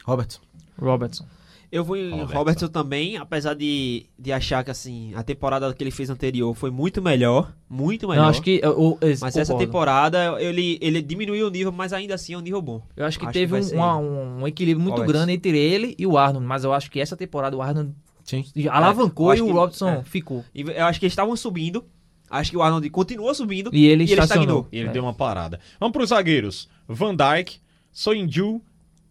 Robertson. 0.05 0.41
Robertson. 0.79 1.27
Eu 1.73 1.85
vou 1.85 1.97
em 1.97 2.11
Robertson. 2.11 2.35
Robertson 2.39 2.69
também, 2.69 3.17
apesar 3.17 3.55
de, 3.55 4.07
de 4.17 4.33
achar 4.33 4.63
que 4.63 4.71
assim, 4.71 5.13
a 5.15 5.23
temporada 5.25 5.75
que 5.75 5.83
ele 5.83 5.91
fez 5.91 6.09
anterior 6.09 6.55
foi 6.55 6.71
muito 6.71 7.03
melhor. 7.03 7.53
Muito 7.69 8.07
melhor. 8.09 8.23
Não, 8.23 8.29
acho 8.29 8.41
que. 8.41 8.61
Eu, 8.63 8.71
eu- 8.71 8.99
eu 9.01 9.17
Mas 9.21 9.37
essa 9.37 9.57
temporada 9.59 10.41
ele, 10.41 10.79
ele 10.81 11.03
diminuiu 11.03 11.49
o 11.49 11.51
nível, 11.51 11.73
mas 11.73 11.93
ainda 11.93 12.15
assim 12.15 12.35
é 12.35 12.39
um 12.39 12.41
nível 12.41 12.63
bom. 12.63 12.83
Eu 12.97 13.05
acho 13.05 13.19
que 13.19 13.25
Acho 13.25 13.33
que 13.33 13.39
teve 13.41 13.61
vai 13.61 13.79
um, 13.79 14.01
um- 14.01 14.43
um 14.43 14.47
equilíbrio 14.49 14.81
muito 14.81 14.99
Robertson. 14.99 15.13
grande 15.13 15.33
entre 15.33 15.59
ele 15.59 15.97
e 15.99 16.07
o 16.07 16.17
Arnold. 16.17 16.47
Mas 16.47 16.63
eu 16.63 16.73
acho 16.73 16.89
que 16.91 17.01
essa 17.01 17.17
temporada 17.17 17.57
o 17.57 17.61
Arnold 17.63 17.93
Sim. 18.25 18.45
alavancou 18.71 19.35
eu 19.35 19.39
e 19.39 19.43
o 19.43 19.47
que- 19.47 19.53
Robertson 19.53 19.89
é. 19.89 20.03
ficou. 20.05 20.45
E 20.55 20.61
eu 20.63 20.85
acho 20.87 21.01
que 21.01 21.07
eles 21.07 21.13
estavam 21.13 21.35
subindo. 21.37 21.85
Acho 22.31 22.51
que 22.53 22.57
o 22.57 22.63
Arnold 22.63 22.89
continuou 22.91 23.35
subindo. 23.35 23.71
E 23.73 23.87
ele 23.87 24.05
ele 24.05 24.05
estacionou. 24.05 24.43
estagnou. 24.45 24.69
E 24.73 24.79
ele 24.79 24.89
É. 24.89 24.93
deu 24.93 25.03
uma 25.03 25.15
parada. 25.15 25.59
Vamos 25.81 25.93
para 25.93 26.03
os 26.05 26.09
zagueiros. 26.11 26.69
Van 26.89 27.15
Dijk, 27.15 27.59
Soinju, 27.93 28.61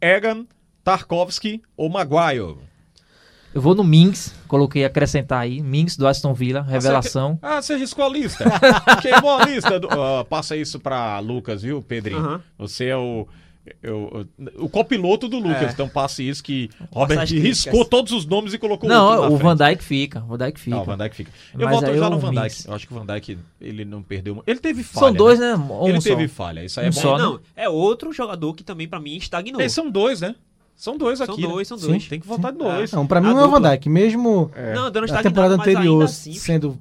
Egan, 0.06 0.46
Tarkovsky 0.84 1.62
ou 1.76 1.90
Maguire? 1.90 2.58
Eu 3.54 3.62
vou 3.62 3.74
no 3.74 3.84
Mings, 3.84 4.36
coloquei 4.48 4.84
acrescentar 4.86 5.40
aí. 5.42 5.62
Mings 5.62 5.96
do 5.98 6.06
Aston 6.06 6.34
Villa, 6.34 6.62
revelação. 6.62 7.40
Ah, 7.42 7.62
você 7.62 7.76
riscou 7.78 8.06
a 8.06 8.10
lista. 8.10 8.44
Queimou 9.02 9.38
a 9.40 9.46
lista. 9.46 9.80
do- 9.80 9.88
Ó, 9.90 10.24
passa 10.26 10.56
isso 10.58 10.80
para 10.80 11.18
Lucas, 11.20 11.62
viu, 11.64 11.82
Pedrinho? 11.82 12.20
Aham. 12.20 12.44
Você 12.58 12.86
é 12.88 12.98
o 12.98 13.26
Eu, 13.82 14.28
eu- 14.38 14.64
o 14.64 14.70
copiloto 14.70 15.28
do 15.28 15.38
Lucas, 15.40 15.64
É. 15.64 15.72
então 15.72 15.90
passe 15.90 16.28
isso 16.28 16.44
que 16.44 16.70
Robert 16.92 17.20
riscou 17.22 17.42
críticas. 17.42 17.88
todos 17.90 18.12
os 18.12 18.26
nomes 18.26 18.54
e 18.54 18.60
colocou 18.60 18.88
Não, 18.88 19.32
o. 19.34 19.38
Van 19.38 19.56
Dijk 19.56 19.84
fica. 19.84 20.24
O 20.24 20.28
Van 20.28 20.38
Dijk 20.38 20.60
fica. 20.60 20.76
Não, 20.76 20.84
o 20.84 20.86
Van 20.86 20.98
Dijk 20.98 21.16
fica. 21.16 21.32
Eu 21.58 21.66
Mas 21.66 21.76
voto 21.76 21.86
aí 21.90 21.98
já 21.98 22.10
no 22.10 22.20
Van. 22.20 22.32
Minks. 22.32 22.66
Eu 22.66 22.74
acho 22.76 22.88
que 22.88 22.94
o 22.94 23.00
Van 23.00 23.06
Dijk, 23.06 23.38
ele 23.60 23.84
não 23.84 24.04
perdeu... 24.04 24.44
Ele 24.46 24.60
teve 24.60 24.84
falha, 24.84 25.08
São 25.08 25.14
dois, 25.14 25.40
né? 25.40 25.56
né? 25.58 25.64
Um 25.64 25.88
ele 25.88 26.00
só. 26.00 26.10
teve 26.10 26.28
falha, 26.28 26.64
isso 26.64 26.80
aí 26.80 26.86
é 26.86 26.90
Um 26.90 26.94
bom. 26.94 27.02
só, 27.02 27.18
né? 27.18 27.24
Não, 27.24 27.40
é 27.56 27.68
outro 27.68 28.14
jogador 28.14 28.54
que 28.54 28.64
também 28.64 28.88
pra 28.88 29.00
mim 29.00 29.16
estagnou. 29.18 29.60
Eles 29.60 29.74
são 29.74 29.90
dois, 29.90 30.22
né? 30.22 30.36
São 30.76 30.98
dois 30.98 31.18
São 31.20 31.34
aqui. 31.34 31.42
dois, 31.42 31.70
né? 31.72 31.78
são 31.78 31.88
dois. 31.90 32.08
Tem 32.08 32.20
que 32.20 32.28
votar 32.28 32.52
de 32.52 32.60
dois. 32.60 32.92
Não, 32.92 33.08
pra 33.08 33.20
mim 33.22 33.30
A 33.30 33.34
não 33.34 33.40
é 33.40 33.46
o 33.46 33.50
Van. 33.50 33.62
Dijk. 33.62 33.90
Mesmo 33.90 34.52
Não, 34.76 34.92
dando 34.92 35.00
na 35.00 35.06
estagnado, 35.06 35.24
temporada 35.30 35.54
ainda 35.56 35.64
anterior 35.64 36.04
assim, 36.04 36.34
sendo 36.34 36.78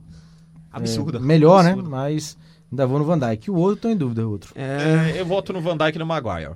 absurda. 0.72 1.18
é, 1.18 1.20
melhor, 1.20 1.62
né? 1.64 1.70
Absurda. 1.70 1.88
Mas 1.90 2.36
ainda 2.70 2.86
vou 2.86 2.98
no 2.98 3.04
Van 3.04 3.18
Dijk. 3.18 3.50
O 3.50 3.54
outro, 3.56 3.82
tô 3.82 3.88
em 3.88 3.96
dúvida, 3.96 4.26
o 4.26 4.30
outro. 4.32 4.52
É, 4.54 5.12
É, 5.16 5.20
eu 5.20 5.24
voto 5.24 5.52
no 5.52 5.60
Van 5.60 5.76
Dijk 5.76 5.96
e 5.96 5.98
no 5.98 6.04
Maguire. 6.06 6.50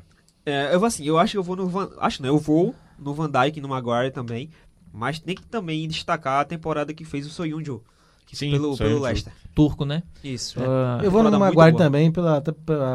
É, 0.48 0.74
eu 0.74 0.80
vou 0.80 0.86
assim, 0.86 1.04
eu 1.04 1.18
acho 1.18 1.32
que 1.32 1.38
eu 1.38 1.42
vou 1.42 1.56
no 1.56 1.68
Van, 1.68 1.90
acho 1.98 2.22
não, 2.22 2.28
eu 2.28 2.38
vou 2.38 2.74
no 2.98 3.14
Van 3.14 3.30
Dijk 3.30 3.60
no 3.60 3.68
Maguire 3.68 4.10
também, 4.10 4.50
mas 4.92 5.18
tem 5.18 5.34
que 5.34 5.46
também 5.46 5.86
destacar 5.86 6.40
a 6.40 6.44
temporada 6.44 6.92
que 6.94 7.04
fez 7.04 7.26
o 7.26 7.30
Soyuncu, 7.30 7.82
que 8.26 8.36
Sim, 8.36 8.50
pelo, 8.50 8.76
Soyuncu. 8.76 8.94
pelo 8.94 9.04
Leicester. 9.04 9.32
Turco, 9.54 9.84
né? 9.84 10.02
Isso. 10.22 10.58
Ah, 10.60 11.00
eu 11.02 11.10
vou 11.10 11.22
no 11.22 11.38
Maguire 11.38 11.76
também 11.76 12.10
pela, 12.10 12.42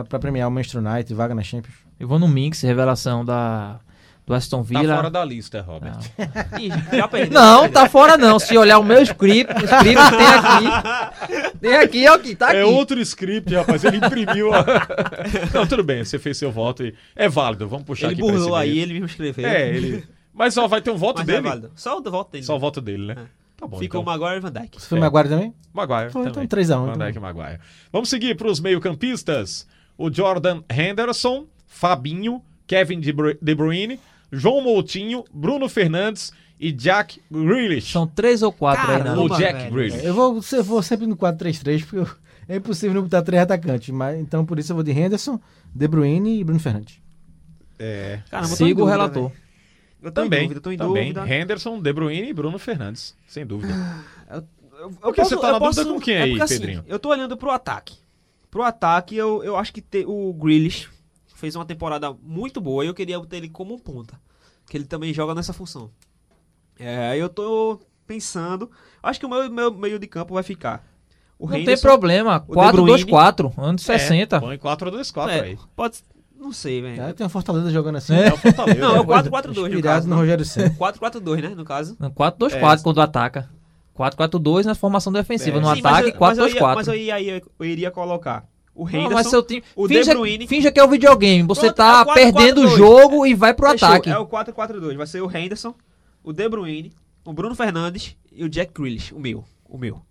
pra 0.07 0.19
premiar 0.19 0.47
o 0.47 0.51
Manchester 0.51 0.81
United, 0.83 1.13
vaga 1.13 1.35
na 1.35 1.43
Champions. 1.43 1.75
Eu 1.99 2.07
vou 2.07 2.17
no 2.17 2.27
Minx, 2.27 2.61
revelação 2.61 3.23
da, 3.23 3.79
do 4.25 4.33
Aston 4.33 4.63
Tá 4.63 4.79
Villa. 4.79 4.95
fora 4.95 5.09
da 5.09 5.25
lista, 5.25 5.61
Robert. 5.61 5.97
Ih, 6.59 6.69
já 6.97 7.07
perdeu. 7.07 7.33
Não, 7.39 7.69
tá 7.69 7.89
fora 7.89 8.15
não. 8.17 8.39
Se 8.39 8.57
olhar 8.57 8.79
o 8.79 8.83
meu 8.83 9.01
script, 9.03 9.53
o 9.53 9.65
script 9.65 10.17
tem 10.17 10.27
aqui. 10.27 11.57
Tem 11.59 11.75
aqui, 11.77 12.07
ó, 12.07 12.13
aqui, 12.15 12.35
tá 12.35 12.47
aqui. 12.47 12.57
É 12.57 12.65
outro 12.65 12.99
script, 13.01 13.53
rapaz. 13.53 13.83
Ele 13.83 13.97
imprimiu. 13.97 14.53
a- 14.53 14.65
Não, 15.53 15.67
tudo 15.67 15.83
bem. 15.83 16.03
Você 16.05 16.17
fez 16.17 16.37
seu 16.37 16.51
voto 16.51 16.83
e 16.83 16.95
é 17.15 17.27
válido. 17.27 17.67
Vamos 17.67 17.85
puxar 17.85 18.07
Ele 18.07 18.13
aqui 18.13 18.21
esse 18.23 18.31
burlou 18.31 18.55
aí, 18.55 18.79
ele 18.79 18.93
mesmo 18.93 19.07
escreveu. 19.07 19.45
É, 19.47 19.69
ele. 19.69 20.03
Mas 20.33 20.53
só 20.53 20.67
vai 20.67 20.81
ter 20.81 20.89
um 20.91 20.97
voto 20.97 21.17
Mas 21.17 21.27
dele. 21.27 21.39
é 21.39 21.41
válido. 21.41 21.71
Só 21.75 21.97
o 21.97 22.01
voto 22.01 22.31
dele. 22.31 22.43
Só 22.45 22.55
o 22.55 22.59
voto 22.59 22.81
dele, 22.81 23.05
né? 23.07 23.15
Tá 23.57 23.67
bom. 23.67 23.77
Ficou 23.77 23.99
o 23.99 24.03
então. 24.03 24.13
Maguire 24.19 24.37
e 24.37 24.39
Van 24.39 24.51
Dijk. 24.51 24.81
Você 24.81 24.87
foi 24.87 24.97
É. 24.97 25.01
Maguire 25.01 25.29
também? 25.29 25.53
Maguire. 25.73 26.09
Foi, 26.11 26.23
também. 26.23 26.43
então 26.45 26.59
3x1. 26.59 26.85
Van 26.97 27.05
Dijk 27.05 27.17
e 27.17 27.21
Maguire. 27.21 27.59
Vamos 27.91 28.09
seguir 28.09 28.35
para 28.35 28.47
os 28.47 28.59
meio-campistas. 28.59 29.67
O 29.97 30.11
Jordan 30.11 30.63
Henderson, 30.69 31.45
Fabinho, 31.67 32.41
Kevin 32.65 32.99
De 32.99 33.13
Bruyne, 33.55 33.99
João 34.35 34.61
Moutinho, 34.61 35.23
Bruno 35.33 35.69
Fernandes 35.69 36.31
e 36.59 36.71
Jack 36.71 37.21
Grealish. 37.31 37.91
São 37.91 38.07
três 38.07 38.41
ou 38.41 38.51
quatro 38.51 38.81
aí, 38.91 38.97
Caramba. 38.99 39.15
não. 39.15 39.25
o 39.25 39.29
Jack 39.37 39.53
velho. 39.59 39.71
Grealish. 39.73 40.05
Eu 40.05 40.13
vou, 40.13 40.41
eu 40.51 40.63
vou 40.63 40.81
sempre 40.81 41.05
no 41.07 41.15
4-3-3, 41.15 41.81
porque 41.81 41.97
eu- 41.97 42.09
é 42.47 42.55
impossível 42.57 42.95
não 42.95 43.03
botar 43.03 43.21
três 43.21 43.41
atacantes. 43.43 43.89
Mas, 43.89 44.19
então, 44.19 44.45
por 44.45 44.57
isso 44.59 44.71
eu 44.71 44.75
vou 44.75 44.83
de 44.83 44.91
Henderson, 44.91 45.39
De 45.73 45.87
Bruyne 45.87 46.39
e 46.39 46.43
Bruno 46.43 46.59
Fernandes. 46.59 46.99
É, 47.79 48.19
Caramba, 48.29 48.51
eu 48.53 48.57
tô 48.57 48.63
em 48.63 48.67
Siga 48.67 48.81
o 48.81 48.85
dúvida, 48.85 48.91
relator. 48.91 49.29
velho. 49.29 49.43
Eu 50.01 50.11
tô 50.11 50.21
também. 50.21 50.39
em 50.39 50.43
dúvida, 50.43 50.61
tô 50.61 50.71
em 50.71 50.77
também. 50.77 51.13
dúvida. 51.13 51.33
Henderson, 51.35 51.81
De 51.81 51.93
Bruyne 51.93 52.29
e 52.29 52.33
Bruno 52.33 52.59
Fernandes. 52.59 53.15
Sem 53.27 53.45
dúvida. 53.45 53.73
Eu, 54.29 54.43
eu 54.79 54.89
Por 54.91 55.13
que 55.13 55.23
você 55.23 55.37
tá 55.37 55.51
na 55.53 55.59
dúvida 55.59 55.85
com 55.85 55.99
quem 55.99 56.15
é 56.15 56.21
aí, 56.23 56.29
porque, 56.31 56.43
assim, 56.43 56.57
Pedrinho? 56.59 56.83
eu 56.87 56.99
tô 56.99 57.09
olhando 57.09 57.37
pro 57.37 57.49
ataque. 57.51 57.95
Pro 58.51 58.63
ataque, 58.63 59.15
eu, 59.15 59.43
eu 59.43 59.55
acho 59.57 59.71
que 59.73 59.81
te- 59.81 60.05
o 60.05 60.33
Grealish 60.33 60.89
fez 61.43 61.57
uma 61.57 61.65
temporada 61.65 62.15
muito 62.23 62.61
boa 62.61 62.85
e 62.85 62.87
eu 62.87 62.93
queria 62.93 63.19
ter 63.25 63.35
ele 63.35 63.49
como 63.49 63.73
um 63.75 63.77
ponta. 63.77 64.17
Que 64.69 64.77
ele 64.77 64.85
também 64.85 65.13
joga 65.13 65.35
nessa 65.35 65.51
função. 65.51 65.89
É, 66.79 67.17
eu 67.17 67.27
tô 67.27 67.81
pensando. 68.07 68.71
Acho 69.01 69.19
que 69.19 69.25
o 69.25 69.29
meu, 69.29 69.51
meu 69.51 69.69
meio 69.73 69.99
de 69.99 70.07
campo 70.07 70.35
vai 70.35 70.41
ficar. 70.43 70.81
O 71.37 71.43
Não 71.45 71.51
tem 71.51 71.63
Henderson- 71.63 71.81
problema. 71.85 72.39
De 72.39 72.45
Bruyne. 72.47 73.03
4-2-4, 73.05 73.53
anos 73.57 73.81
60. 73.81 74.37
É, 74.37 74.39
põe 74.39 74.57
4-2-4 74.57 75.27
É, 75.29 75.39
aí. 75.41 75.57
pode. 75.75 75.97
Não 76.39 76.53
sei, 76.53 76.81
velho. 76.81 77.01
É, 77.01 77.11
tem 77.11 77.27
o 77.27 77.29
Fortaleza 77.29 77.69
jogando 77.71 77.97
assim. 77.97 78.15
É 78.15 78.31
o 78.33 78.37
Fortaleza. 78.37 78.79
Não, 78.79 78.95
é 78.95 78.99
o 79.01 79.03
né? 79.05 79.13
4-4-2 79.13 79.55
no 79.55 79.67
Inspirado 79.67 79.81
caso. 79.81 80.07
no 80.07 80.15
não? 80.15 80.21
Rogério 80.21 80.45
Senna. 80.45 80.69
4-4-2, 80.69 81.41
né? 81.41 81.49
No 81.55 81.65
caso. 81.65 81.97
Não, 81.99 82.09
4-2-4 82.09 82.79
É. 82.79 82.83
quando 82.83 83.01
ataca. 83.01 83.49
4-4-2 83.93 84.63
na 84.63 84.75
formação 84.75 85.11
defensiva. 85.11 85.57
É. 85.57 85.59
No 85.59 85.75
Sim, 85.75 85.81
mas 85.81 85.93
ataque, 85.93 86.09
eu- 86.15 86.19
mas 86.21 86.37
eu 86.37 86.47
ia- 86.47 86.53
4-2-4. 86.61 86.75
Mas 86.75 86.87
eu, 86.87 86.95
ia, 86.95 87.37
eu 87.59 87.65
iria 87.65 87.91
colocar 87.91 88.45
o 88.75 88.85
Não, 88.85 88.89
Henderson. 88.91 89.13
mas 89.13 89.27
seu 89.27 89.43
time. 89.43 89.63
o 89.75 89.87
finja, 89.87 90.03
De 90.03 90.09
Bruyne- 90.11 90.47
finja 90.47 90.71
que 90.71 90.79
é 90.79 90.83
o 90.83 90.87
videogame. 90.89 91.43
Você 91.43 91.71
Pronto, 91.73 91.75
tá 91.75 91.99
é 91.99 92.01
o 92.01 92.05
4-4-2. 92.05 92.13
perdendo 92.13 92.61
o 92.61 92.67
jogo 92.69 93.25
e 93.25 93.33
vai 93.33 93.53
pro 93.53 93.69
Fechou, 93.71 93.87
ataque. 93.87 94.09
É 94.09 94.17
o 94.17 94.25
4-4-2. 94.25 94.95
Vai 94.95 95.07
ser 95.07 95.21
o 95.21 95.29
Henderson, 95.37 95.75
o 96.23 96.33
De 96.33 96.47
Bruyne, 96.49 96.91
o 97.25 97.31
Bruno 97.33 97.55
Fernandes 97.55 98.15
e 98.31 98.43
o 98.43 98.49
Jack 98.49 98.73
Grealish. 98.73 99.13
O 99.13 99.19
meu. 99.19 99.43
O 99.65 99.77
meu. 99.77 100.01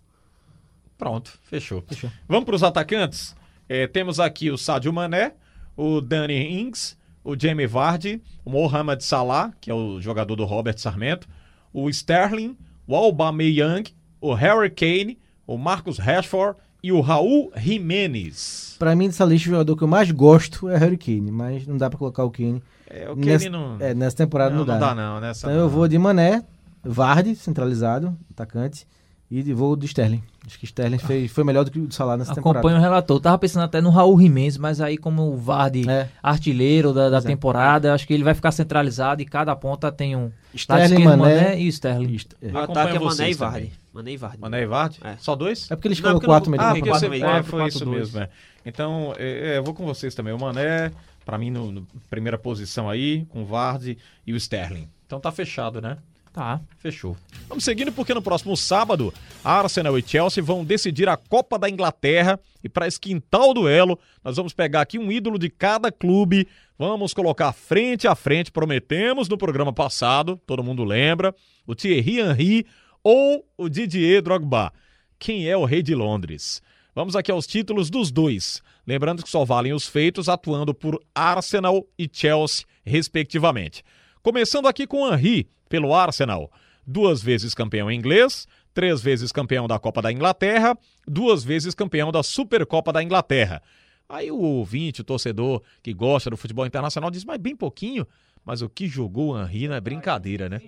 Pronto, 0.97 1.37
fechou. 1.43 1.83
Vamos 2.27 2.45
para 2.45 2.55
os 2.55 2.63
atacantes? 2.63 3.35
É, 3.67 3.87
temos 3.87 4.19
aqui 4.19 4.49
o 4.51 4.57
Sadio 4.57 4.93
Mané, 4.93 5.33
o 5.75 5.99
Danny 5.99 6.61
Ings, 6.61 6.97
o 7.23 7.37
Jamie 7.39 7.67
Vardy, 7.67 8.21
o 8.45 8.49
Mohamed 8.49 9.03
Salah, 9.03 9.51
que 9.59 9.71
é 9.71 9.73
o 9.73 9.99
jogador 9.99 10.35
do 10.35 10.45
Robert 10.45 10.77
Sarmento, 10.77 11.27
o 11.73 11.89
Sterling, 11.89 12.57
o 12.87 12.95
Aubameyang, 12.95 13.91
o 14.21 14.33
Harry 14.33 14.69
Kane, 14.69 15.17
o 15.47 15.57
Marcus 15.57 15.97
Rashford 15.97 16.57
e 16.83 16.91
o 16.91 16.99
Raul 16.99 17.49
Jimenez. 17.55 18.75
Pra 18.77 18.93
mim, 18.95 19.07
dessa 19.07 19.23
lista, 19.23 19.47
o 19.47 19.51
jogador 19.51 19.77
que 19.77 19.83
eu 19.83 19.87
mais 19.87 20.11
gosto 20.11 20.67
é 20.67 20.77
Harry 20.77 20.97
Kane, 20.97 21.31
mas 21.31 21.65
não 21.65 21.77
dá 21.77 21.89
pra 21.89 21.97
colocar 21.97 22.25
o 22.25 22.29
Kane. 22.29 22.61
É, 22.87 23.09
o 23.09 23.15
Kane 23.15 23.25
nessa, 23.25 23.49
não... 23.49 23.77
é, 23.79 23.93
nessa 23.93 24.17
temporada 24.17 24.51
não, 24.51 24.59
não, 24.59 24.65
dá. 24.65 24.73
não 24.73 24.79
dá 24.79 24.95
né? 24.95 25.01
não, 25.01 25.21
nessa 25.21 25.47
Então 25.47 25.57
eu 25.57 25.63
não. 25.63 25.69
vou 25.69 25.87
de 25.87 25.97
Mané, 25.97 26.43
Vardy, 26.83 27.35
centralizado, 27.35 28.15
atacante, 28.29 28.85
e 29.31 29.41
vou 29.53 29.77
de 29.77 29.85
Sterling. 29.85 30.21
Acho 30.45 30.59
que 30.59 30.65
Sterling 30.65 30.97
fez, 30.97 31.31
foi 31.31 31.43
melhor 31.45 31.63
do 31.63 31.71
que 31.71 31.79
o 31.79 31.89
Salah 31.89 32.17
nessa 32.17 32.33
Acompanho 32.33 32.55
temporada. 32.55 32.79
o 32.79 32.81
relator. 32.81 33.19
Tava 33.21 33.37
pensando 33.37 33.63
até 33.63 33.79
no 33.79 33.89
Raul 33.89 34.19
Jimenez, 34.19 34.57
mas 34.57 34.81
aí 34.81 34.97
como 34.97 35.31
o 35.31 35.37
Vardy 35.37 35.89
É. 35.89 36.09
artilheiro 36.21 36.91
da, 36.93 37.09
da 37.09 37.19
é. 37.19 37.21
temporada, 37.21 37.93
acho 37.93 38.05
que 38.05 38.13
ele 38.13 38.25
vai 38.25 38.33
ficar 38.33 38.51
centralizado 38.51 39.21
e 39.21 39.25
cada 39.25 39.55
ponta 39.55 39.89
tem 39.91 40.15
um... 40.17 40.29
Sterling, 40.53 40.83
esquerdo, 40.95 41.17
Mané, 41.17 41.59
e 41.59 41.67
Sterling. 41.69 42.17
É. 42.41 42.45
O 42.47 42.57
Acompanho 42.57 42.61
ataque 42.63 42.89
é 42.89 42.99
Mané 42.99 42.99
vocês 42.99 43.35
e 43.35 43.39
Vardy. 43.39 43.71
Mané 43.93 44.11
e 44.11 44.17
Vardy. 44.17 44.37
Mané 44.41 44.61
e 44.61 44.65
Vardy? 44.65 44.99
É. 45.03 45.15
Só 45.17 45.35
dois? 45.35 45.71
É 45.71 45.75
porque 45.75 45.87
ele 45.87 45.93
Não, 45.93 45.97
escolheu 45.97 46.15
porque 46.15 46.25
eu 46.25 46.29
quatro 46.29 46.51
não- 46.51 46.57
Ah, 46.59 46.71
quatro 46.73 46.89
você- 46.99 47.09
de 47.09 47.15
é, 47.23 47.43
foi 47.43 47.59
quatro, 47.59 47.67
isso 47.67 47.85
dois. 47.85 47.97
mesmo, 47.99 48.19
é. 48.19 48.29
Então, 48.65 49.13
é, 49.17 49.53
é, 49.53 49.57
eu 49.59 49.63
vou 49.63 49.73
com 49.73 49.85
vocês 49.85 50.13
também. 50.13 50.33
O 50.33 50.39
Mané, 50.39 50.91
pra 51.25 51.37
mim, 51.37 51.51
no, 51.51 51.71
no 51.71 51.87
primeira 52.09 52.37
posição 52.37 52.89
aí, 52.89 53.25
com 53.29 53.43
o 53.43 53.45
Vardy 53.45 53.97
e 54.27 54.33
o 54.33 54.35
Sterling. 54.35 54.89
Então 55.07 55.19
tá 55.21 55.31
fechado, 55.31 55.79
né? 55.81 55.97
Tá. 56.33 56.59
Fechou. 56.79 57.15
Vamos 57.47 57.63
seguindo 57.63 57.91
porque 57.91 58.11
no 58.11 58.21
próximo 58.21 58.57
sábado, 58.57 59.13
Arsenal 59.43 59.99
e 59.99 60.01
Chelsea 60.01 60.43
vão 60.43 60.65
decidir 60.65 61.07
a 61.07 61.15
Copa 61.15 61.59
da 61.59 61.69
Inglaterra 61.69 62.39
e 62.63 62.67
para 62.67 62.87
esquentar 62.87 63.43
o 63.43 63.53
duelo, 63.53 63.99
nós 64.23 64.35
vamos 64.35 64.51
pegar 64.51 64.81
aqui 64.81 64.97
um 64.97 65.11
ídolo 65.11 65.37
de 65.37 65.47
cada 65.47 65.91
clube, 65.91 66.47
vamos 66.75 67.13
colocar 67.13 67.53
frente 67.53 68.07
a 68.07 68.15
frente, 68.15 68.51
prometemos 68.51 69.29
no 69.29 69.37
programa 69.37 69.71
passado, 69.71 70.41
todo 70.47 70.63
mundo 70.63 70.83
lembra, 70.83 71.35
o 71.67 71.75
Thierry 71.75 72.19
Henry 72.19 72.65
ou 73.03 73.45
o 73.55 73.69
Didier 73.69 74.23
Drogba. 74.23 74.73
Quem 75.19 75.47
é 75.47 75.55
o 75.55 75.65
rei 75.65 75.83
de 75.83 75.93
Londres? 75.93 76.63
Vamos 76.95 77.15
aqui 77.15 77.31
aos 77.31 77.45
títulos 77.45 77.91
dos 77.91 78.11
dois. 78.11 78.63
Lembrando 78.87 79.21
que 79.21 79.29
só 79.29 79.45
valem 79.45 79.73
os 79.73 79.87
feitos 79.87 80.27
atuando 80.27 80.73
por 80.73 80.99
Arsenal 81.13 81.85
e 81.97 82.09
Chelsea, 82.11 82.65
respectivamente. 82.83 83.83
Começando 84.23 84.67
aqui 84.67 84.87
com 84.87 85.07
Henry, 85.07 85.47
pelo 85.73 85.91
Arsenal. 85.91 86.51
Duas 86.85 87.23
vezes 87.23 87.55
campeão 87.55 87.91
inglês, 87.91 88.47
três 88.75 89.01
vezes 89.01 89.31
campeão 89.31 89.67
da 89.67 89.79
Copa 89.79 90.03
da 90.03 90.11
Inglaterra, 90.11 90.77
duas 91.07 91.43
vezes 91.43 91.73
campeão 91.73 92.11
da 92.11 92.21
Supercopa 92.21 92.93
da 92.93 93.01
Inglaterra. 93.01 93.59
Aí 94.07 94.29
o 94.29 94.37
ouvinte, 94.39 95.01
o 95.01 95.03
torcedor 95.03 95.63
que 95.81 95.91
gosta 95.91 96.29
do 96.29 96.37
futebol 96.37 96.63
internacional 96.67 97.09
diz, 97.09 97.25
mas 97.25 97.39
bem 97.39 97.55
pouquinho. 97.55 98.05
Mas 98.45 98.61
o 98.61 98.69
que 98.69 98.87
jogou 98.87 99.33
o 99.33 99.41
Henry 99.41 99.67
não 99.67 99.73
é 99.73 99.81
brincadeira, 99.81 100.47
né? 100.47 100.61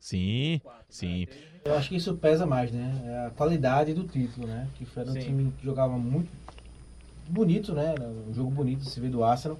Sim, 0.00 0.60
sim. 0.88 1.28
Eu 1.64 1.76
acho 1.76 1.90
que 1.90 1.94
isso 1.94 2.12
pesa 2.16 2.44
mais, 2.44 2.72
né? 2.72 3.02
É 3.04 3.26
a 3.28 3.30
qualidade 3.30 3.94
do 3.94 4.02
título, 4.02 4.48
né? 4.48 4.66
Que 4.74 4.84
foi 4.84 5.04
um 5.04 5.12
Sim. 5.12 5.20
time 5.20 5.52
que 5.56 5.64
jogava 5.64 5.96
muito 5.96 6.30
bonito, 7.28 7.72
né? 7.72 7.94
Era 7.96 8.08
um 8.08 8.34
jogo 8.34 8.50
bonito 8.50 8.80
de 8.80 8.90
se 8.90 8.98
ver 8.98 9.10
do 9.10 9.22
Arsenal. 9.22 9.56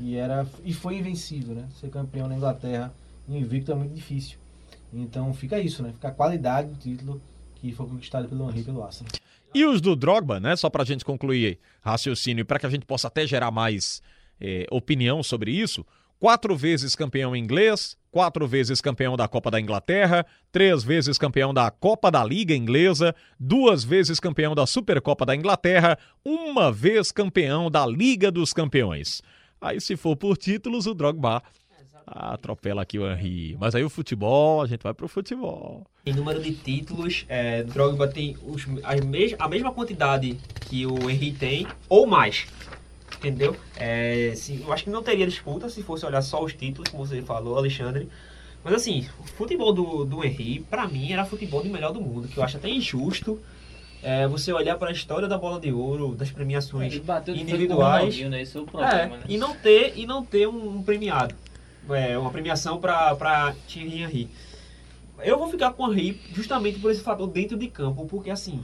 E, 0.00 0.16
era, 0.16 0.44
e 0.64 0.72
foi 0.72 0.96
invencível, 0.96 1.54
né? 1.54 1.68
Ser 1.78 1.88
campeão 1.88 2.26
na 2.26 2.34
Inglaterra 2.34 2.92
invicto 3.36 3.72
é 3.72 3.74
muito 3.74 3.94
difícil. 3.94 4.38
Então 4.92 5.32
fica 5.34 5.58
isso, 5.58 5.82
né? 5.82 5.92
Fica 5.92 6.08
a 6.08 6.12
qualidade 6.12 6.68
do 6.68 6.76
título 6.76 7.20
que 7.56 7.72
foi 7.72 7.86
conquistado 7.86 8.28
pelo 8.28 8.48
Henry 8.48 8.60
e 8.60 8.64
pelo 8.64 8.82
Arsenal. 8.82 9.12
E 9.54 9.64
os 9.64 9.80
do 9.80 9.96
Drogba, 9.96 10.38
né? 10.38 10.56
Só 10.56 10.70
pra 10.70 10.84
gente 10.84 11.04
concluir 11.04 11.58
raciocínio 11.80 12.42
e 12.42 12.44
para 12.44 12.58
que 12.58 12.66
a 12.66 12.70
gente 12.70 12.86
possa 12.86 13.08
até 13.08 13.26
gerar 13.26 13.50
mais 13.50 14.02
eh, 14.40 14.66
opinião 14.70 15.22
sobre 15.22 15.50
isso. 15.50 15.84
Quatro 16.18 16.56
vezes 16.56 16.96
campeão 16.96 17.36
inglês, 17.36 17.96
quatro 18.10 18.46
vezes 18.46 18.80
campeão 18.80 19.16
da 19.16 19.28
Copa 19.28 19.50
da 19.50 19.60
Inglaterra, 19.60 20.26
três 20.50 20.82
vezes 20.82 21.16
campeão 21.16 21.54
da 21.54 21.70
Copa 21.70 22.10
da 22.10 22.24
Liga 22.24 22.54
Inglesa, 22.54 23.14
duas 23.38 23.84
vezes 23.84 24.18
campeão 24.18 24.54
da 24.54 24.66
Supercopa 24.66 25.24
da 25.24 25.36
Inglaterra, 25.36 25.96
uma 26.24 26.72
vez 26.72 27.12
campeão 27.12 27.70
da 27.70 27.86
Liga 27.86 28.30
dos 28.32 28.52
Campeões. 28.52 29.22
Aí, 29.60 29.80
se 29.80 29.96
for 29.96 30.16
por 30.16 30.36
títulos, 30.36 30.86
o 30.86 30.94
Drogba 30.94 31.42
atropela 32.12 32.82
aqui 32.82 32.98
o 32.98 33.10
Henry. 33.10 33.56
Mas 33.60 33.74
aí 33.74 33.84
o 33.84 33.90
futebol, 33.90 34.62
a 34.62 34.66
gente 34.66 34.82
vai 34.82 34.94
pro 34.94 35.08
futebol. 35.08 35.84
Em 36.04 36.12
número 36.12 36.40
de 36.42 36.52
títulos, 36.52 37.24
é, 37.28 37.62
Drogba 37.62 38.08
tem 38.08 38.36
os, 38.46 38.66
as 38.82 39.00
mes- 39.00 39.34
a 39.38 39.48
mesma 39.48 39.72
quantidade 39.72 40.36
que 40.62 40.86
o 40.86 41.08
Henry 41.10 41.32
tem, 41.32 41.66
ou 41.88 42.06
mais. 42.06 42.46
entendeu? 43.18 43.56
É, 43.76 44.32
sim, 44.36 44.62
eu 44.64 44.72
acho 44.72 44.84
que 44.84 44.90
não 44.90 45.02
teria 45.02 45.26
disputa 45.26 45.68
se 45.68 45.82
fosse 45.82 46.06
olhar 46.06 46.22
só 46.22 46.42
os 46.42 46.54
títulos, 46.54 46.88
como 46.90 47.04
você 47.06 47.20
falou, 47.22 47.56
Alexandre. 47.56 48.08
Mas 48.64 48.74
assim, 48.74 49.06
o 49.20 49.24
futebol 49.24 49.72
do, 49.72 50.04
do 50.04 50.24
Henry, 50.24 50.60
pra 50.68 50.86
mim, 50.86 51.12
era 51.12 51.24
futebol 51.24 51.62
de 51.62 51.68
melhor 51.68 51.92
do 51.92 52.00
mundo, 52.00 52.28
que 52.28 52.36
eu 52.38 52.42
acho 52.42 52.56
até 52.56 52.68
injusto 52.68 53.40
é, 54.02 54.26
você 54.28 54.52
olhar 54.52 54.76
para 54.78 54.88
a 54.90 54.92
história 54.92 55.26
da 55.26 55.36
bola 55.36 55.58
de 55.60 55.72
ouro, 55.72 56.14
das 56.14 56.30
premiações 56.30 56.94
o 56.94 57.30
individuais 57.30 58.18
né? 58.18 58.42
É 58.42 58.58
o 58.58 58.64
problema, 58.64 58.94
é, 58.94 59.06
né? 59.08 59.20
e 59.28 59.36
não 59.36 59.54
ter 59.54 59.92
e 59.96 60.06
não 60.06 60.24
ter 60.24 60.46
um, 60.48 60.76
um 60.78 60.82
premiado, 60.82 61.34
é, 61.94 62.18
uma 62.18 62.30
premiação 62.30 62.78
para 62.78 63.54
Thierry 63.66 64.02
Henry. 64.02 64.30
Eu 65.20 65.38
vou 65.38 65.48
ficar 65.48 65.72
com 65.72 65.84
o 65.84 65.92
Henry 65.92 66.20
justamente 66.32 66.78
por 66.78 66.90
esse 66.90 67.02
fator 67.02 67.26
dentro 67.28 67.56
de 67.56 67.68
campo, 67.68 68.06
porque 68.06 68.30
assim, 68.30 68.62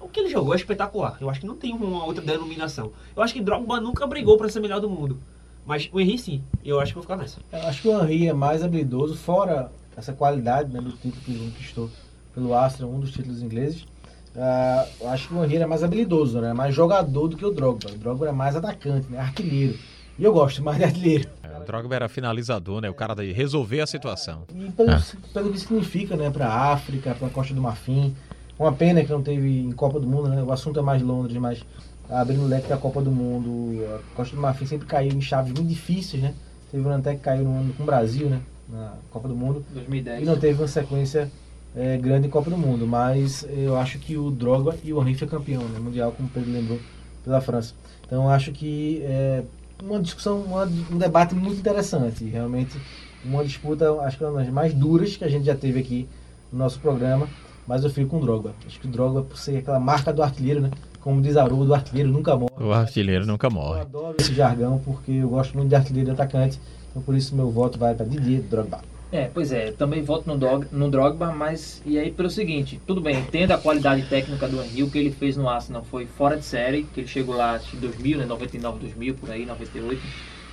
o 0.00 0.08
que 0.08 0.20
ele 0.20 0.28
jogou 0.28 0.52
é 0.52 0.56
espetacular. 0.56 1.16
Eu 1.20 1.30
acho 1.30 1.40
que 1.40 1.46
não 1.46 1.56
tem 1.56 1.72
uma 1.72 2.04
outra 2.04 2.24
denominação. 2.24 2.92
Eu 3.14 3.22
acho 3.22 3.32
que 3.32 3.40
Drogba 3.40 3.80
nunca 3.80 4.06
brigou 4.06 4.36
para 4.36 4.48
ser 4.48 4.60
melhor 4.60 4.80
do 4.80 4.90
mundo. 4.90 5.18
Mas 5.64 5.88
o 5.92 6.00
Henry 6.00 6.18
sim, 6.18 6.42
eu 6.64 6.80
acho 6.80 6.90
que 6.90 6.94
vou 6.94 7.02
ficar 7.02 7.16
nessa. 7.16 7.40
Eu 7.52 7.66
acho 7.68 7.82
que 7.82 7.88
o 7.88 8.02
Henry 8.02 8.28
é 8.28 8.32
mais 8.32 8.64
habilidoso, 8.64 9.16
fora 9.16 9.70
essa 9.96 10.12
qualidade 10.12 10.72
né, 10.72 10.80
do 10.80 10.90
título 10.92 11.22
que 11.24 11.30
ele 11.30 11.50
conquistou 11.50 11.90
pelo 12.34 12.54
Aston, 12.54 12.86
um 12.86 12.98
dos 12.98 13.12
títulos 13.12 13.42
ingleses. 13.42 13.86
Ah, 14.34 14.86
eu 15.00 15.08
acho 15.10 15.28
que 15.28 15.34
o 15.34 15.44
Henry 15.44 15.58
é 15.58 15.66
mais 15.66 15.82
habilidoso, 15.82 16.40
né? 16.40 16.52
mais 16.52 16.74
jogador 16.74 17.28
do 17.28 17.36
que 17.36 17.44
o 17.44 17.52
Drogba. 17.52 17.90
O 17.90 17.98
Drogba 17.98 18.28
é 18.28 18.32
mais 18.32 18.56
atacante, 18.56 19.10
né? 19.10 19.18
artilheiro. 19.18 19.78
E 20.18 20.24
eu 20.24 20.32
gosto 20.32 20.62
mais 20.62 20.78
de 20.78 20.84
artilheiro. 20.84 21.28
É, 21.42 21.58
o 21.58 21.64
Drogba 21.64 21.94
era 21.94 22.08
finalizador, 22.08 22.80
né? 22.80 22.90
O 22.90 22.94
cara 22.94 23.14
de 23.14 23.32
resolver 23.32 23.80
a 23.80 23.86
situação. 23.86 24.42
E 24.54 24.70
pelo, 24.70 24.90
pelo 25.32 25.52
que 25.52 25.58
significa 25.58 26.16
né, 26.16 26.30
para 26.30 26.46
a 26.46 26.72
África, 26.72 27.14
para 27.14 27.28
a 27.28 27.30
Costa 27.30 27.54
do 27.54 27.60
Marfim. 27.60 28.14
Uma 28.58 28.72
pena 28.72 29.02
que 29.02 29.10
não 29.10 29.22
teve 29.22 29.60
em 29.60 29.72
Copa 29.72 29.98
do 29.98 30.06
Mundo, 30.06 30.28
né? 30.28 30.42
O 30.42 30.52
assunto 30.52 30.78
é 30.78 30.82
mais 30.82 31.02
Londres, 31.02 31.36
mas 31.38 31.64
abrindo 32.08 32.42
o 32.42 32.46
leque 32.46 32.68
da 32.68 32.76
Copa 32.76 33.00
do 33.00 33.10
Mundo. 33.10 33.82
A 33.94 34.16
Costa 34.16 34.36
do 34.36 34.42
Marfim 34.42 34.66
sempre 34.66 34.86
caiu 34.86 35.12
em 35.12 35.20
chaves 35.20 35.52
muito 35.52 35.68
difíceis, 35.68 36.22
né? 36.22 36.34
Teve 36.70 36.84
um 36.84 36.90
ano 36.90 37.00
até 37.00 37.14
que 37.14 37.20
caiu 37.20 37.44
no 37.44 37.58
ano 37.58 37.72
com 37.72 37.82
o 37.82 37.86
Brasil, 37.86 38.28
né? 38.28 38.40
Na 38.68 38.94
Copa 39.10 39.28
do 39.28 39.34
Mundo. 39.34 39.64
2010. 39.72 40.22
E 40.22 40.24
não 40.24 40.38
teve 40.38 40.60
uma 40.60 40.68
sequência 40.68 41.30
é, 41.74 41.96
grande 41.96 42.26
em 42.26 42.30
Copa 42.30 42.50
do 42.50 42.58
Mundo. 42.58 42.86
Mas 42.86 43.46
eu 43.50 43.76
acho 43.76 43.98
que 43.98 44.16
o 44.16 44.30
Drogba 44.30 44.76
e 44.84 44.92
o 44.92 45.00
Henry 45.00 45.14
foi 45.14 45.26
campeão 45.26 45.62
né, 45.62 45.78
mundial, 45.78 46.12
como 46.12 46.28
o 46.28 46.30
Pedro 46.30 46.52
lembrou, 46.52 46.78
pela 47.24 47.40
França. 47.40 47.74
Então 48.06 48.24
eu 48.24 48.30
acho 48.30 48.52
que 48.52 49.02
é 49.04 49.42
uma 49.82 50.00
discussão, 50.00 50.40
uma- 50.40 50.64
um 50.90 50.98
debate 50.98 51.34
muito 51.34 51.58
interessante. 51.58 52.24
Realmente 52.24 52.76
uma 53.24 53.44
disputa, 53.44 53.90
acho 54.00 54.18
que 54.18 54.24
é 54.24 54.26
uma 54.28 54.40
das 54.42 54.52
mais 54.52 54.74
duras 54.74 55.16
que 55.16 55.24
a 55.24 55.28
gente 55.28 55.44
já 55.44 55.54
teve 55.54 55.78
aqui 55.80 56.08
no 56.52 56.58
nosso 56.58 56.78
programa. 56.80 57.28
Mas 57.66 57.84
eu 57.84 57.90
fico 57.90 58.10
com 58.10 58.16
o 58.18 58.20
Drogba. 58.20 58.52
Acho 58.66 58.80
que 58.80 58.88
o 58.88 58.90
Drogba, 58.90 59.22
por 59.22 59.36
ser 59.38 59.58
aquela 59.58 59.78
marca 59.78 60.12
do 60.12 60.20
artilheiro, 60.22 60.60
né? 60.60 60.70
Como 61.00 61.22
diz 61.22 61.36
Aruba, 61.36 61.64
do 61.64 61.74
artilheiro 61.74 62.10
nunca 62.10 62.36
morre. 62.36 62.50
O 62.60 62.72
artilheiro 62.72 63.24
nunca 63.24 63.46
Eu 63.46 63.50
morre. 63.52 63.80
adoro 63.80 64.16
esse 64.18 64.34
jargão 64.34 64.80
porque 64.84 65.12
eu 65.12 65.28
gosto 65.28 65.56
muito 65.56 65.68
de 65.68 65.76
artilheiro 65.76 66.10
e 66.10 66.12
atacante. 66.12 66.60
Então 66.90 67.00
por 67.02 67.14
isso 67.14 67.34
meu 67.36 67.50
voto 67.50 67.78
vai 67.78 67.94
para 67.94 68.04
Didier 68.04 68.42
Drogba. 68.42 68.80
É, 69.12 69.28
pois 69.32 69.52
é, 69.52 69.70
também 69.70 70.02
voto 70.02 70.26
no, 70.26 70.38
Dog, 70.38 70.66
no 70.72 70.90
Drogba, 70.90 71.30
mas 71.30 71.82
e 71.84 71.98
aí 71.98 72.10
pelo 72.10 72.30
seguinte, 72.30 72.80
tudo 72.86 72.98
bem, 72.98 73.18
entendo 73.18 73.50
a 73.52 73.58
qualidade 73.58 74.06
técnica 74.06 74.48
do 74.48 74.62
Henry, 74.62 74.84
o 74.84 74.90
que 74.90 74.96
ele 74.98 75.10
fez 75.10 75.36
no 75.36 75.50
Arsenal 75.50 75.84
foi 75.84 76.06
fora 76.06 76.34
de 76.34 76.46
série, 76.46 76.84
que 76.84 77.00
ele 77.00 77.06
chegou 77.06 77.36
lá 77.36 77.60
em 77.74 77.78
2000, 77.78 78.16
né, 78.16 78.24
99, 78.24 78.78
2000, 78.78 79.14
por 79.16 79.30
aí, 79.30 79.44
98, 79.44 80.00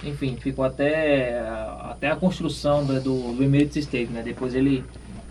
enfim, 0.04 0.36
ficou 0.36 0.66
até, 0.66 1.40
até 1.84 2.12
a 2.12 2.18
construção 2.18 2.86
do, 2.86 3.00
do, 3.00 3.32
do 3.32 3.42
Emirates 3.42 3.78
Stadium, 3.78 4.12
né, 4.12 4.22
depois 4.22 4.54
ele 4.54 4.84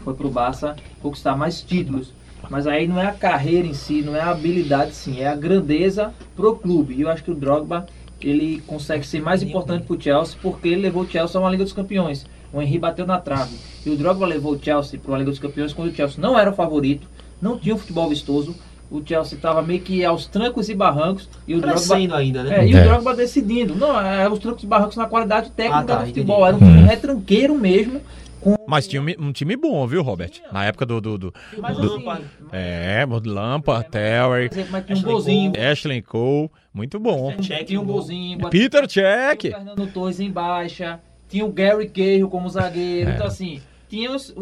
foi 0.03 0.15
pro 0.15 0.31
Barça 0.31 0.75
conquistar 1.03 1.37
mais 1.37 1.61
títulos, 1.61 2.15
mas 2.49 2.67
aí 2.67 2.89
não 2.89 2.99
é 2.99 3.09
a 3.09 3.13
carreira 3.13 3.69
em 3.69 3.75
si, 3.75 4.01
não 4.01 4.17
é 4.17 4.21
a 4.21 4.31
habilidade 4.31 4.95
sim, 4.95 5.21
é 5.21 5.29
a 5.29 5.37
grandeza 5.37 6.15
pro 6.35 6.57
clube, 6.57 6.95
e 6.95 7.03
eu 7.03 7.11
acho 7.11 7.23
que 7.23 7.31
o 7.31 7.35
Drogba, 7.35 7.87
ele 8.23 8.63
consegue 8.67 9.07
ser 9.07 9.21
mais 9.21 9.43
importante 9.43 9.85
pro 9.85 10.01
Chelsea, 10.01 10.39
porque 10.41 10.69
ele 10.69 10.81
levou 10.81 11.03
o 11.03 11.07
Chelsea 11.07 11.39
a 11.39 11.45
uma 11.45 11.51
Liga 11.51 11.63
dos 11.63 11.75
Campeões, 11.75 12.25
o 12.53 12.61
Henry 12.63 12.79
bateu 12.79 13.07
na 13.07 13.19
trave. 13.19 13.57
E 13.85 13.91
o 13.91 13.97
Drogba 13.97 14.27
levou 14.27 14.53
o 14.55 14.59
Chelsea 14.63 14.99
para 14.99 15.13
uma 15.13 15.19
Liga 15.19 15.31
dos 15.31 15.39
Campeões 15.41 15.73
quando 15.73 15.91
o 15.91 15.95
Chelsea 15.95 16.21
não 16.21 16.39
era 16.39 16.51
o 16.51 16.55
favorito, 16.55 17.09
não 17.41 17.59
tinha 17.59 17.75
um 17.75 17.79
futebol 17.79 18.09
vistoso. 18.09 18.55
O 18.91 19.03
Chelsea 19.07 19.37
estava 19.37 19.61
meio 19.61 19.81
que 19.83 20.03
aos 20.03 20.27
trancos 20.27 20.71
e 20.71 20.75
barrancos. 20.75 21.29
E 21.47 21.55
o 21.55 21.61
Drogba, 21.61 21.77
Crescendo 21.79 22.15
ainda, 22.15 22.43
né? 22.43 22.61
é, 22.61 22.67
e 22.67 22.75
É. 22.75 22.81
o 22.81 22.85
Drogba 22.85 23.15
decidindo. 23.15 23.75
Não, 23.75 24.01
é 24.01 24.27
os 24.29 24.39
trancos 24.39 24.65
e 24.65 24.67
barrancos 24.67 24.97
na 24.97 25.07
qualidade 25.07 25.51
técnica 25.51 25.79
Ah, 25.81 25.85
tá, 25.85 25.97
do 25.99 26.07
futebol. 26.07 26.49
entendi. 26.49 26.65
Era 26.65 26.73
um 26.73 26.75
time 26.77 26.89
retranqueiro 26.89 27.55
mesmo. 27.55 28.01
Com... 28.41 28.55
Mas 28.67 28.87
tinha 28.87 29.03
um, 29.03 29.07
um 29.27 29.33
time 29.33 29.57
bom, 29.57 29.87
viu, 29.87 30.01
Robert? 30.01 30.31
Na 30.53 30.65
época 30.65 30.87
do. 30.87 31.01
do, 31.03 31.19
do- 31.19 31.35
Mas 31.61 31.77
do- 31.77 32.09
assim, 32.11 32.25
é, 32.53 33.05
Lampard, 33.27 33.89
Terry, 33.91 34.49
mas 34.71 34.85
tinha 34.87 34.97
um 34.97 35.01
Ashley 35.01 35.03
golzinho. 35.13 35.53
Ashley 35.71 36.03
Cole. 36.03 36.51
Muito 36.73 36.99
bom. 37.01 37.35
Tinha 37.67 37.81
um 37.81 37.85
golzinho. 37.85 38.49
Peter 38.49 38.87
Check. 38.87 39.45
o 39.45 39.51
Fernando 39.51 39.87
Torres 39.93 40.21
em 40.21 40.31
baixa. 40.31 41.01
Tinha 41.29 41.45
o 41.45 41.53
Gary 41.53 41.89
Cahill 41.89 42.29
como 42.29 42.49
zagueiro. 42.49 43.11
É. 43.11 43.15
Então 43.15 43.27
assim, 43.27 43.61
tinha 43.89 44.11
os, 44.13 44.35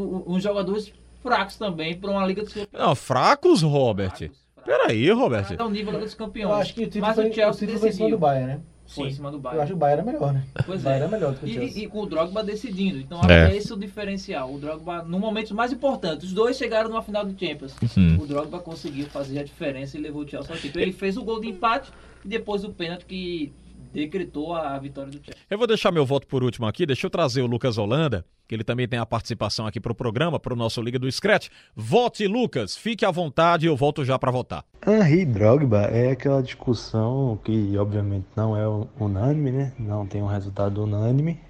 jogadores 0.43 0.93
fracos 1.23 1.57
também 1.57 1.97
para 1.97 2.11
uma 2.11 2.27
Liga 2.27 2.43
dos 2.43 2.53
Campeões. 2.53 2.87
Não, 2.87 2.95
fracos, 2.95 3.63
Robert. 3.63 4.31
Peraí, 4.65 5.11
Robert. 5.11 5.47
Até 5.53 5.63
o 5.63 5.71
nível 5.71 5.87
da 5.93 5.99
Liga 5.99 6.05
dos 6.07 6.15
Campeões. 6.15 6.51
Eu 6.51 6.55
acho 6.57 6.75
que 6.75 6.83
o 6.83 6.87
título 6.87 7.07
Mas 7.07 7.15
foi, 7.17 7.31
o 7.31 7.35
Chelsea 7.35 7.51
o 7.51 7.57
título 7.59 7.79
foi 7.79 7.89
em 7.89 7.93
cima 7.93 8.07
decidiu. 8.07 8.17
do 8.17 8.21
Bayern, 8.21 8.47
né? 8.55 8.61
Foi 8.89 9.09
em 9.09 9.13
cima 9.13 9.31
do 9.33 9.37
Eu 9.37 9.41
Bayern. 9.41 9.63
acho 9.63 9.71
que 9.73 9.75
o 9.75 9.77
Bayern 9.77 10.03
era 10.03 10.13
melhor, 10.13 10.33
né? 10.33 10.45
Pois 10.65 10.81
o 10.81 10.85
Bayern 10.85 11.03
é. 11.03 11.07
era 11.07 11.17
melhor 11.17 11.33
do 11.33 11.39
que 11.41 11.45
o 11.45 11.49
Chelsea. 11.49 11.83
E, 11.83 11.85
e 11.85 11.89
com 11.89 12.03
o 12.03 12.07
Drogba 12.07 12.45
decidindo. 12.45 12.99
Então 12.99 13.19
É. 13.19 13.23
acho 13.23 13.27
que 13.51 13.55
é 13.55 13.57
esse 13.57 13.73
o 13.73 13.77
diferencial. 13.77 14.53
O 14.53 14.59
Drogba, 14.61 15.03
no 15.03 15.19
momento 15.19 15.55
mais 15.57 15.73
importante, 15.73 16.25
os 16.25 16.33
dois 16.33 16.57
chegaram 16.57 16.89
numa 16.89 17.03
final 17.03 17.25
do 17.25 17.33
Champions. 17.39 17.75
Uhum. 17.97 18.19
O 18.21 18.27
Drogba 18.27 18.61
conseguiu 18.61 19.07
fazer 19.07 19.41
a 19.41 19.43
diferença 19.43 19.97
e 19.97 20.01
levou 20.01 20.23
o 20.23 20.29
Chelsea 20.29 20.55
ao 20.55 20.61
título. 20.61 20.83
Ele 20.83 20.93
fez 20.93 21.17
o 21.17 21.25
gol 21.25 21.41
de 21.41 21.49
empate 21.49 21.91
e 22.25 22.29
depois 22.29 22.63
o 22.63 22.71
pênalti 22.71 23.05
que 23.07 23.53
decretou 23.97 24.53
a 24.53 24.79
vitória 24.79 25.11
do 25.11 25.17
Chelsea. 25.17 25.43
Eu 25.49 25.57
vou 25.57 25.67
deixar 25.67 25.91
meu 25.91 26.05
voto 26.05 26.27
por 26.27 26.45
último 26.45 26.67
aqui. 26.67 26.85
Deixa 26.85 27.07
eu 27.07 27.11
trazer 27.11 27.41
o 27.41 27.47
Lucas 27.47 27.79
Holanda, 27.79 28.25
que 28.47 28.55
ele 28.55 28.63
também 28.63 28.87
tem 28.87 28.99
a 28.99 29.07
participação 29.07 29.67
aqui 29.67 29.81
pro 29.81 29.95
programa, 29.95 30.39
pro 30.39 30.55
nosso 30.55 30.83
Liga 30.83 30.99
do 30.99 31.11
Scratch. 31.11 31.49
Vote, 31.75 32.27
Lucas. 32.27 32.77
Fique 32.77 33.07
à 33.07 33.11
vontade, 33.11 33.67
eu 33.67 33.75
volto 33.75 34.05
já 34.05 34.19
pra 34.19 34.31
votar. 34.31 34.65
Henry 34.87 35.23
e 35.23 35.25
Drogba 35.25 35.85
é 35.85 36.11
aquela 36.11 36.43
discussão 36.43 37.39
que 37.43 37.77
obviamente 37.79 38.27
não 38.37 38.57
é 38.57 38.69
unânime, 39.03 39.51
né? 39.51 39.73
Não 39.79 40.07
tem 40.07 40.23
um 40.23 40.27
resultado 40.27 40.83
unânime 40.83 41.41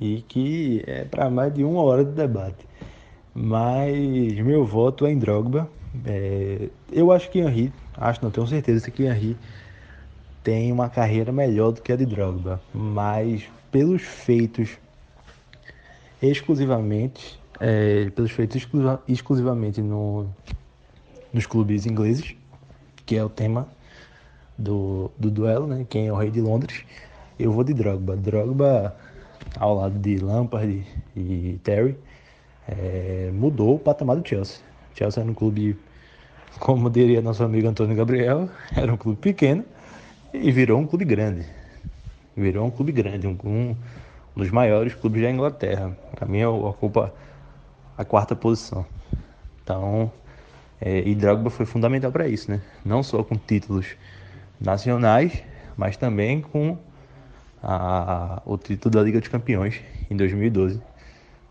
e 0.00 0.22
que 0.22 0.82
é 0.86 1.04
para 1.04 1.30
mais 1.30 1.54
de 1.54 1.62
uma 1.62 1.82
hora 1.82 2.04
de 2.04 2.10
debate. 2.10 2.66
Mas 3.32 4.36
meu 4.40 4.66
voto 4.66 5.06
é 5.06 5.12
em 5.12 5.18
Drogba. 5.18 5.70
É, 6.04 6.68
eu 6.90 7.12
acho 7.12 7.30
que 7.30 7.38
Henry, 7.38 7.72
acho 7.96 8.22
não 8.22 8.30
tenho 8.30 8.46
certeza 8.46 8.90
que 8.90 9.04
Henry 9.04 9.36
tem 10.42 10.72
uma 10.72 10.88
carreira 10.88 11.30
melhor 11.30 11.72
do 11.72 11.80
que 11.80 11.92
a 11.92 11.96
de 11.96 12.04
Drogba, 12.04 12.60
mas 12.74 13.48
pelos 13.70 14.02
feitos 14.02 14.70
exclusivamente, 16.20 17.40
é, 17.60 18.10
pelos 18.10 18.32
feitos 18.32 18.56
exclusiva- 18.56 19.02
exclusivamente 19.06 19.80
no, 19.80 20.26
nos 21.32 21.46
clubes 21.46 21.86
ingleses, 21.86 22.34
que 23.06 23.16
é 23.16 23.24
o 23.24 23.28
tema 23.28 23.68
do, 24.58 25.10
do 25.18 25.30
duelo, 25.30 25.66
né? 25.66 25.86
Quem 25.88 26.08
é 26.08 26.12
o 26.12 26.16
rei 26.16 26.30
de 26.30 26.40
Londres? 26.40 26.84
Eu 27.38 27.52
vou 27.52 27.64
de 27.64 27.72
Drogba. 27.72 28.16
Drogba, 28.16 28.96
ao 29.58 29.76
lado 29.76 29.98
de 29.98 30.18
Lampard 30.18 30.84
e 31.16 31.58
Terry, 31.62 31.96
é, 32.68 33.30
mudou 33.32 33.76
o 33.76 33.78
patamar 33.78 34.16
do 34.16 34.28
Chelsea. 34.28 34.58
Chelsea 34.94 35.22
era 35.22 35.30
um 35.30 35.34
clube, 35.34 35.76
como 36.58 36.90
diria 36.90 37.22
nosso 37.22 37.42
amigo 37.42 37.68
Antônio 37.68 37.96
Gabriel, 37.96 38.48
era 38.76 38.92
um 38.92 38.96
clube 38.96 39.18
pequeno 39.20 39.64
e 40.32 40.50
virou 40.50 40.80
um 40.80 40.86
clube 40.86 41.04
grande. 41.04 41.46
Virou 42.36 42.66
um 42.66 42.70
clube 42.70 42.92
grande, 42.92 43.26
um, 43.26 43.36
um 43.44 43.76
dos 44.34 44.50
maiores 44.50 44.94
clubes 44.94 45.22
da 45.22 45.30
Inglaterra. 45.30 45.96
Para 46.14 46.26
mim, 46.26 46.42
ocupa 46.44 47.12
a 47.96 48.04
quarta 48.04 48.34
posição. 48.34 48.86
Então, 49.62 50.10
é, 50.80 51.06
e 51.06 51.14
Drogba 51.14 51.50
foi 51.50 51.66
fundamental 51.66 52.10
para 52.10 52.26
isso, 52.26 52.50
né? 52.50 52.60
Não 52.84 53.02
só 53.02 53.22
com 53.22 53.36
títulos 53.36 53.96
nacionais, 54.60 55.42
mas 55.76 55.96
também 55.96 56.40
com 56.40 56.76
a- 57.62 58.42
o 58.44 58.56
título 58.56 58.94
da 58.94 59.02
Liga 59.02 59.20
dos 59.20 59.28
Campeões 59.28 59.80
em 60.10 60.16
2012, 60.16 60.80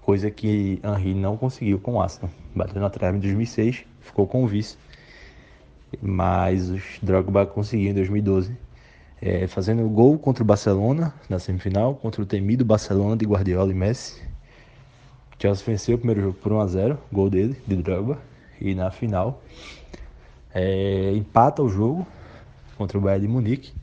coisa 0.02 0.30
que 0.30 0.82
Henry 0.84 1.14
não 1.14 1.38
conseguiu 1.38 1.80
com 1.80 1.94
o 1.94 2.02
Arsenal. 2.02 2.30
Bateu 2.56 2.82
na 2.82 2.90
trave 2.90 3.18
em 3.18 3.22
2006, 3.22 3.86
ficou 4.02 4.28
com 4.28 4.44
o 4.44 4.48
vice, 4.48 4.78
mas 6.02 6.70
os 6.70 6.84
Drogba 7.02 7.46
conseguiu 7.46 7.92
em 7.92 7.94
2012, 7.94 8.56
é, 9.22 9.46
fazendo 9.46 9.88
gol 9.88 10.18
contra 10.18 10.44
o 10.44 10.46
Barcelona 10.46 11.14
na 11.30 11.38
semifinal, 11.38 11.96
contra 11.96 12.22
o 12.22 12.26
temido 12.26 12.66
Barcelona 12.66 13.16
de 13.16 13.26
Guardiola 13.26 13.72
e 13.72 13.76
Messi. 13.76 14.22
Chelsea 15.40 15.66
venceu 15.66 15.96
o 15.96 15.98
primeiro 15.98 16.22
jogo 16.22 16.34
por 16.34 16.52
1 16.52 16.60
a 16.60 16.68
0, 16.68 16.98
gol 17.12 17.30
dele, 17.30 17.56
de 17.68 17.76
Drogba, 17.76 18.20
e 18.60 18.76
na 18.76 18.92
final 18.92 19.42
é, 20.54 21.12
empata 21.16 21.62
o 21.62 21.70
jogo 21.70 22.06
contra 22.78 22.98
o 22.98 23.02
Bayern 23.02 23.28
de 23.28 23.34
Munique 23.34 23.74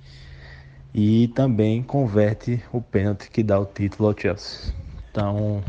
e 0.95 1.29
também 1.29 1.83
converte 1.83 2.63
o 2.73 2.81
pênalti 2.81 3.31
que 3.31 3.43
dá 3.43 3.59
o 3.59 3.67
título 3.67 4.09
ao 4.09 4.19
Chelsea. 4.19 4.73
Então, 5.11 5.63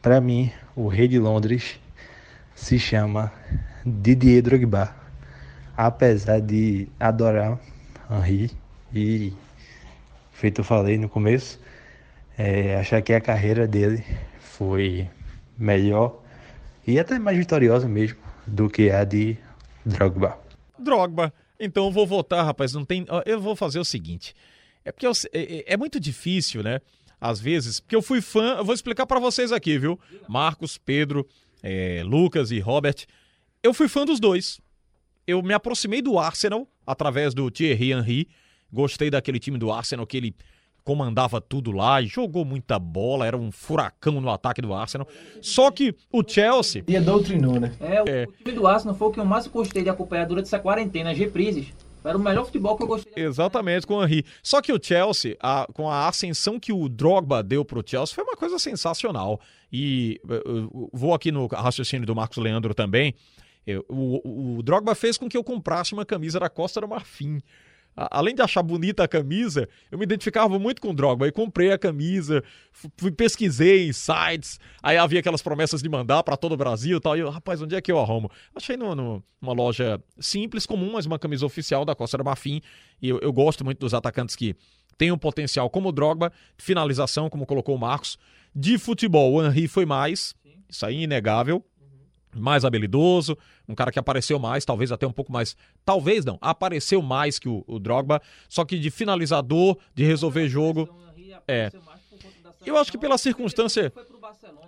para 0.00 0.20
mim, 0.20 0.50
o 0.76 0.88
rei 0.88 1.08
de 1.08 1.18
Londres 1.18 1.78
se 2.54 2.78
chama 2.78 3.32
Didier 3.84 4.42
Drogba, 4.42 4.94
apesar 5.76 6.40
de 6.40 6.88
adorar 6.98 7.58
Henry 8.10 8.61
e 8.94 9.32
feito 10.32 10.60
eu 10.60 10.64
falei 10.64 10.98
no 10.98 11.08
começo, 11.08 11.58
é, 12.36 12.76
achar 12.76 13.00
que 13.02 13.12
a 13.12 13.20
carreira 13.20 13.66
dele 13.66 14.04
foi 14.40 15.08
melhor 15.58 16.20
e 16.86 16.98
até 16.98 17.18
mais 17.18 17.36
vitoriosa 17.36 17.88
mesmo 17.88 18.18
do 18.46 18.68
que 18.68 18.90
a 18.90 19.04
de 19.04 19.36
Drogba. 19.84 20.38
Drogba. 20.78 21.32
Então 21.60 21.84
eu 21.86 21.90
vou 21.92 22.06
votar, 22.06 22.44
rapaz. 22.44 22.72
Não 22.72 22.84
tem. 22.84 23.06
Eu 23.24 23.40
vou 23.40 23.54
fazer 23.54 23.78
o 23.78 23.84
seguinte. 23.84 24.34
É 24.84 24.90
porque 24.90 25.06
eu- 25.06 25.12
é, 25.32 25.58
é- 25.58 25.64
é 25.74 25.76
muito 25.76 26.00
difícil, 26.00 26.62
né? 26.62 26.80
Às 27.20 27.38
vezes, 27.40 27.78
porque 27.78 27.94
eu 27.94 28.02
fui 28.02 28.20
fã. 28.20 28.56
Eu 28.58 28.64
vou 28.64 28.74
explicar 28.74 29.06
pra 29.06 29.20
vocês 29.20 29.52
aqui, 29.52 29.78
viu? 29.78 29.98
Marcos, 30.28 30.76
Pedro, 30.76 31.26
é, 31.62 32.02
Lucas 32.04 32.50
e 32.50 32.58
Robert. 32.58 33.06
Eu 33.62 33.72
fui 33.72 33.86
fã 33.86 34.04
dos 34.04 34.18
dois. 34.18 34.60
Eu 35.24 35.40
me 35.40 35.54
aproximei 35.54 36.02
do 36.02 36.18
Arsenal 36.18 36.66
através 36.84 37.32
do 37.32 37.48
Thierry 37.48 37.92
Henry. 37.92 38.28
Gostei 38.72 39.10
daquele 39.10 39.38
time 39.38 39.58
do 39.58 39.70
Arsenal 39.70 40.06
que 40.06 40.16
ele 40.16 40.34
comandava 40.84 41.40
tudo 41.40 41.70
lá, 41.70 42.02
jogou 42.02 42.44
muita 42.44 42.76
bola, 42.78 43.24
era 43.26 43.36
um 43.36 43.52
furacão 43.52 44.20
no 44.20 44.28
ataque 44.30 44.60
do 44.60 44.74
Arsenal. 44.74 45.06
Só 45.40 45.70
que 45.70 45.94
o 46.10 46.24
Chelsea 46.26 46.82
E 46.88 46.98
doutrinou, 46.98 47.60
né? 47.60 47.72
É, 47.80 48.00
o, 48.00 48.28
o 48.28 48.32
time 48.32 48.52
do 48.52 48.66
Arsenal 48.66 48.94
foi 48.96 49.08
o 49.08 49.10
que 49.12 49.20
eu 49.20 49.24
mais 49.24 49.46
gostei 49.46 49.82
de 49.84 49.88
acompanhar 49.90 50.26
durante 50.26 50.46
essa 50.46 50.58
quarentena, 50.58 51.10
as 51.12 51.18
reprises. 51.18 51.66
Era 52.04 52.18
o 52.18 52.20
melhor 52.20 52.46
futebol 52.46 52.76
que 52.76 52.82
eu 52.82 52.88
gostei. 52.88 53.12
Exatamente, 53.14 53.86
com 53.86 53.94
o 53.94 54.02
Henry. 54.04 54.24
Só 54.42 54.60
que 54.60 54.72
o 54.72 54.80
Chelsea, 54.82 55.36
a- 55.40 55.68
com 55.72 55.88
a 55.88 56.08
ascensão 56.08 56.58
que 56.58 56.72
o 56.72 56.88
Drogba 56.88 57.44
deu 57.44 57.64
pro 57.64 57.80
Chelsea, 57.86 58.12
foi 58.12 58.24
uma 58.24 58.34
coisa 58.36 58.58
sensacional. 58.58 59.40
E 59.72 60.20
eh, 60.28 60.42
eu 60.44 60.90
vou 60.92 61.14
aqui 61.14 61.30
no 61.30 61.46
raciocínio 61.46 62.04
do 62.04 62.16
Marcos 62.16 62.38
Leandro 62.38 62.74
também. 62.74 63.14
Eu- 63.64 63.84
o, 63.88 64.56
o 64.58 64.62
Drogba 64.64 64.96
fez 64.96 65.16
com 65.16 65.28
que 65.28 65.36
eu 65.36 65.44
comprasse 65.44 65.92
uma 65.92 66.04
camisa 66.04 66.40
da 66.40 66.48
Costa 66.50 66.80
do 66.80 66.88
Marfim. 66.88 67.40
Além 67.94 68.34
de 68.34 68.40
achar 68.40 68.62
bonita 68.62 69.04
a 69.04 69.08
camisa, 69.08 69.68
eu 69.90 69.98
me 69.98 70.04
identificava 70.04 70.58
muito 70.58 70.80
com 70.80 70.90
o 70.90 70.94
Drogba. 70.94 71.28
E 71.28 71.32
comprei 71.32 71.70
a 71.72 71.78
camisa, 71.78 72.42
fu- 72.72 72.90
fui, 72.96 73.10
pesquisei 73.12 73.86
em 73.88 73.92
sites, 73.92 74.58
aí 74.82 74.96
havia 74.96 75.20
aquelas 75.20 75.42
promessas 75.42 75.82
de 75.82 75.88
mandar 75.88 76.22
para 76.22 76.36
todo 76.36 76.52
o 76.52 76.56
Brasil 76.56 76.96
e 76.96 77.00
tal. 77.00 77.16
E 77.16 77.20
eu, 77.20 77.28
rapaz, 77.30 77.60
onde 77.60 77.74
é 77.74 77.80
que 77.82 77.92
eu 77.92 77.98
arrumo? 77.98 78.30
Achei 78.54 78.76
no- 78.76 78.94
no- 78.94 79.22
numa 79.40 79.52
loja 79.52 80.00
simples, 80.18 80.64
comum, 80.64 80.92
mas 80.92 81.04
uma 81.04 81.18
camisa 81.18 81.44
oficial 81.44 81.84
da 81.84 81.94
Costa 81.94 82.16
do 82.16 82.24
Marfim. 82.24 82.62
E 83.00 83.08
eu, 83.10 83.18
eu 83.20 83.32
gosto 83.32 83.64
muito 83.64 83.78
dos 83.80 83.92
atacantes 83.92 84.34
que 84.36 84.54
têm 84.96 85.12
um 85.12 85.18
potencial 85.18 85.68
como 85.68 85.90
o 85.90 85.92
Drogba, 85.92 86.32
finalização, 86.56 87.28
como 87.28 87.44
colocou 87.44 87.74
o 87.74 87.78
Marcos. 87.78 88.18
De 88.54 88.78
futebol, 88.78 89.34
o 89.34 89.44
Henry 89.44 89.66
foi 89.68 89.84
mais, 89.84 90.34
isso 90.68 90.86
aí 90.86 90.96
é 90.96 91.02
inegável 91.02 91.62
mais 92.34 92.64
habilidoso, 92.64 93.36
um 93.72 93.74
cara 93.74 93.90
que 93.90 93.98
apareceu 93.98 94.38
mais, 94.38 94.64
talvez 94.64 94.92
até 94.92 95.06
um 95.06 95.12
pouco 95.12 95.32
mais, 95.32 95.56
talvez 95.84 96.24
não, 96.24 96.38
apareceu 96.40 97.02
mais 97.02 97.38
que 97.38 97.48
o, 97.48 97.64
o 97.66 97.78
Drogba, 97.78 98.20
só 98.48 98.64
que 98.64 98.78
de 98.78 98.90
finalizador, 98.90 99.76
de 99.94 100.04
resolver 100.04 100.48
jogo, 100.48 100.88
é. 101.48 101.70
Eu 102.64 102.76
acho 102.76 102.92
que 102.92 102.98
pela 102.98 103.18
circunstância, 103.18 103.92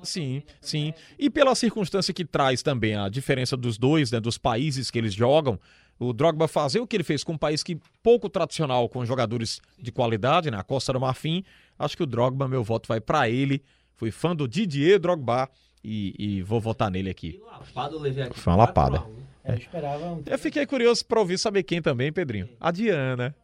sim, 0.02 0.42
sim, 0.61 0.92
e 1.16 1.30
pela 1.30 1.55
circunstância 1.55 2.12
que 2.12 2.24
traz 2.24 2.61
também 2.62 2.96
a 2.96 3.09
diferença 3.09 3.57
dos 3.57 3.78
dois, 3.78 4.11
né, 4.11 4.18
dos 4.18 4.36
países 4.36 4.90
que 4.90 4.98
eles 4.98 5.14
jogam, 5.14 5.61
o 5.98 6.12
Drogba 6.12 6.48
fazer 6.48 6.80
o 6.80 6.86
que 6.86 6.96
ele 6.96 7.05
fez 7.05 7.22
com 7.22 7.34
um 7.34 7.38
país 7.38 7.62
que 7.62 7.78
pouco 8.02 8.28
tradicional 8.28 8.88
com 8.88 9.05
jogadores 9.05 9.61
de 9.78 9.92
qualidade, 9.92 10.50
né, 10.50 10.59
a 10.59 10.64
Costa 10.64 10.92
do 10.92 10.98
Marfim, 10.98 11.44
acho 11.78 11.96
que 11.96 12.02
o 12.02 12.07
Drogba, 12.07 12.48
meu 12.48 12.64
voto 12.64 12.88
vai 12.88 13.00
pra 13.00 13.28
ele. 13.28 13.62
Fui 13.94 14.11
fã 14.11 14.34
do 14.34 14.48
Didier 14.48 14.98
Drogba 14.98 15.48
e, 15.85 16.14
e 16.18 16.43
vou 16.43 16.61
votar 16.61 16.91
nele 16.91 17.11
aqui. 17.11 17.41
Lapada 17.47 17.95
eu 17.95 18.01
levei 18.01 18.24
aqui. 18.24 18.41
Foi 18.41 18.53
uma 18.53 18.59
lapada. 18.64 19.01
4 19.01 19.87
a 19.87 19.97
1. 19.97 20.22
Eu 20.26 20.35
um 20.35 20.39
fiquei 20.39 20.64
curioso 20.66 21.05
pra 21.05 21.20
ouvir 21.20 21.39
saber 21.39 21.62
quem 21.62 21.82
também, 21.82 22.11
Pedrinho. 22.11 22.49
A 22.59 22.70
Diana. 22.70 23.35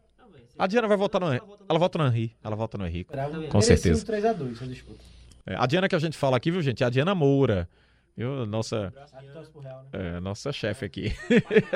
A 0.57 0.67
Diana 0.67 0.87
vai 0.87 0.97
votar 0.97 1.21
no 1.21 1.31
Ela 1.33 1.79
vota 1.79 1.97
no 1.97 2.05
Henry. 2.07 2.35
Ela 2.43 2.55
vota 2.55 2.77
no 2.77 2.85
Henrique. 2.85 3.11
um- 3.15 3.49
Com 3.49 3.61
certeza. 3.61 4.05
3x2 4.05 4.53
essa 4.53 4.67
disputa. 4.67 5.03
É, 5.45 5.55
a 5.55 5.65
Diana 5.65 5.87
que 5.87 5.95
a 5.95 5.99
gente 5.99 6.17
fala 6.17 6.37
aqui, 6.37 6.51
viu, 6.51 6.61
gente? 6.61 6.83
É 6.83 6.85
a 6.85 6.89
Diana 6.89 7.15
Moura. 7.15 7.67
Viu? 8.15 8.45
Nossa, 8.45 8.91
né? 8.91 9.79
é, 9.93 10.19
nossa 10.19 10.51
chefe 10.51 10.85
aqui. 10.85 11.13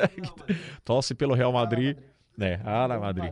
Torce 0.84 1.16
pelo 1.16 1.34
Real 1.34 1.52
Madrid. 1.52 1.98
Né? 2.38 2.60
Ah, 2.66 2.88
na 2.88 3.00
Madrid. 3.00 3.32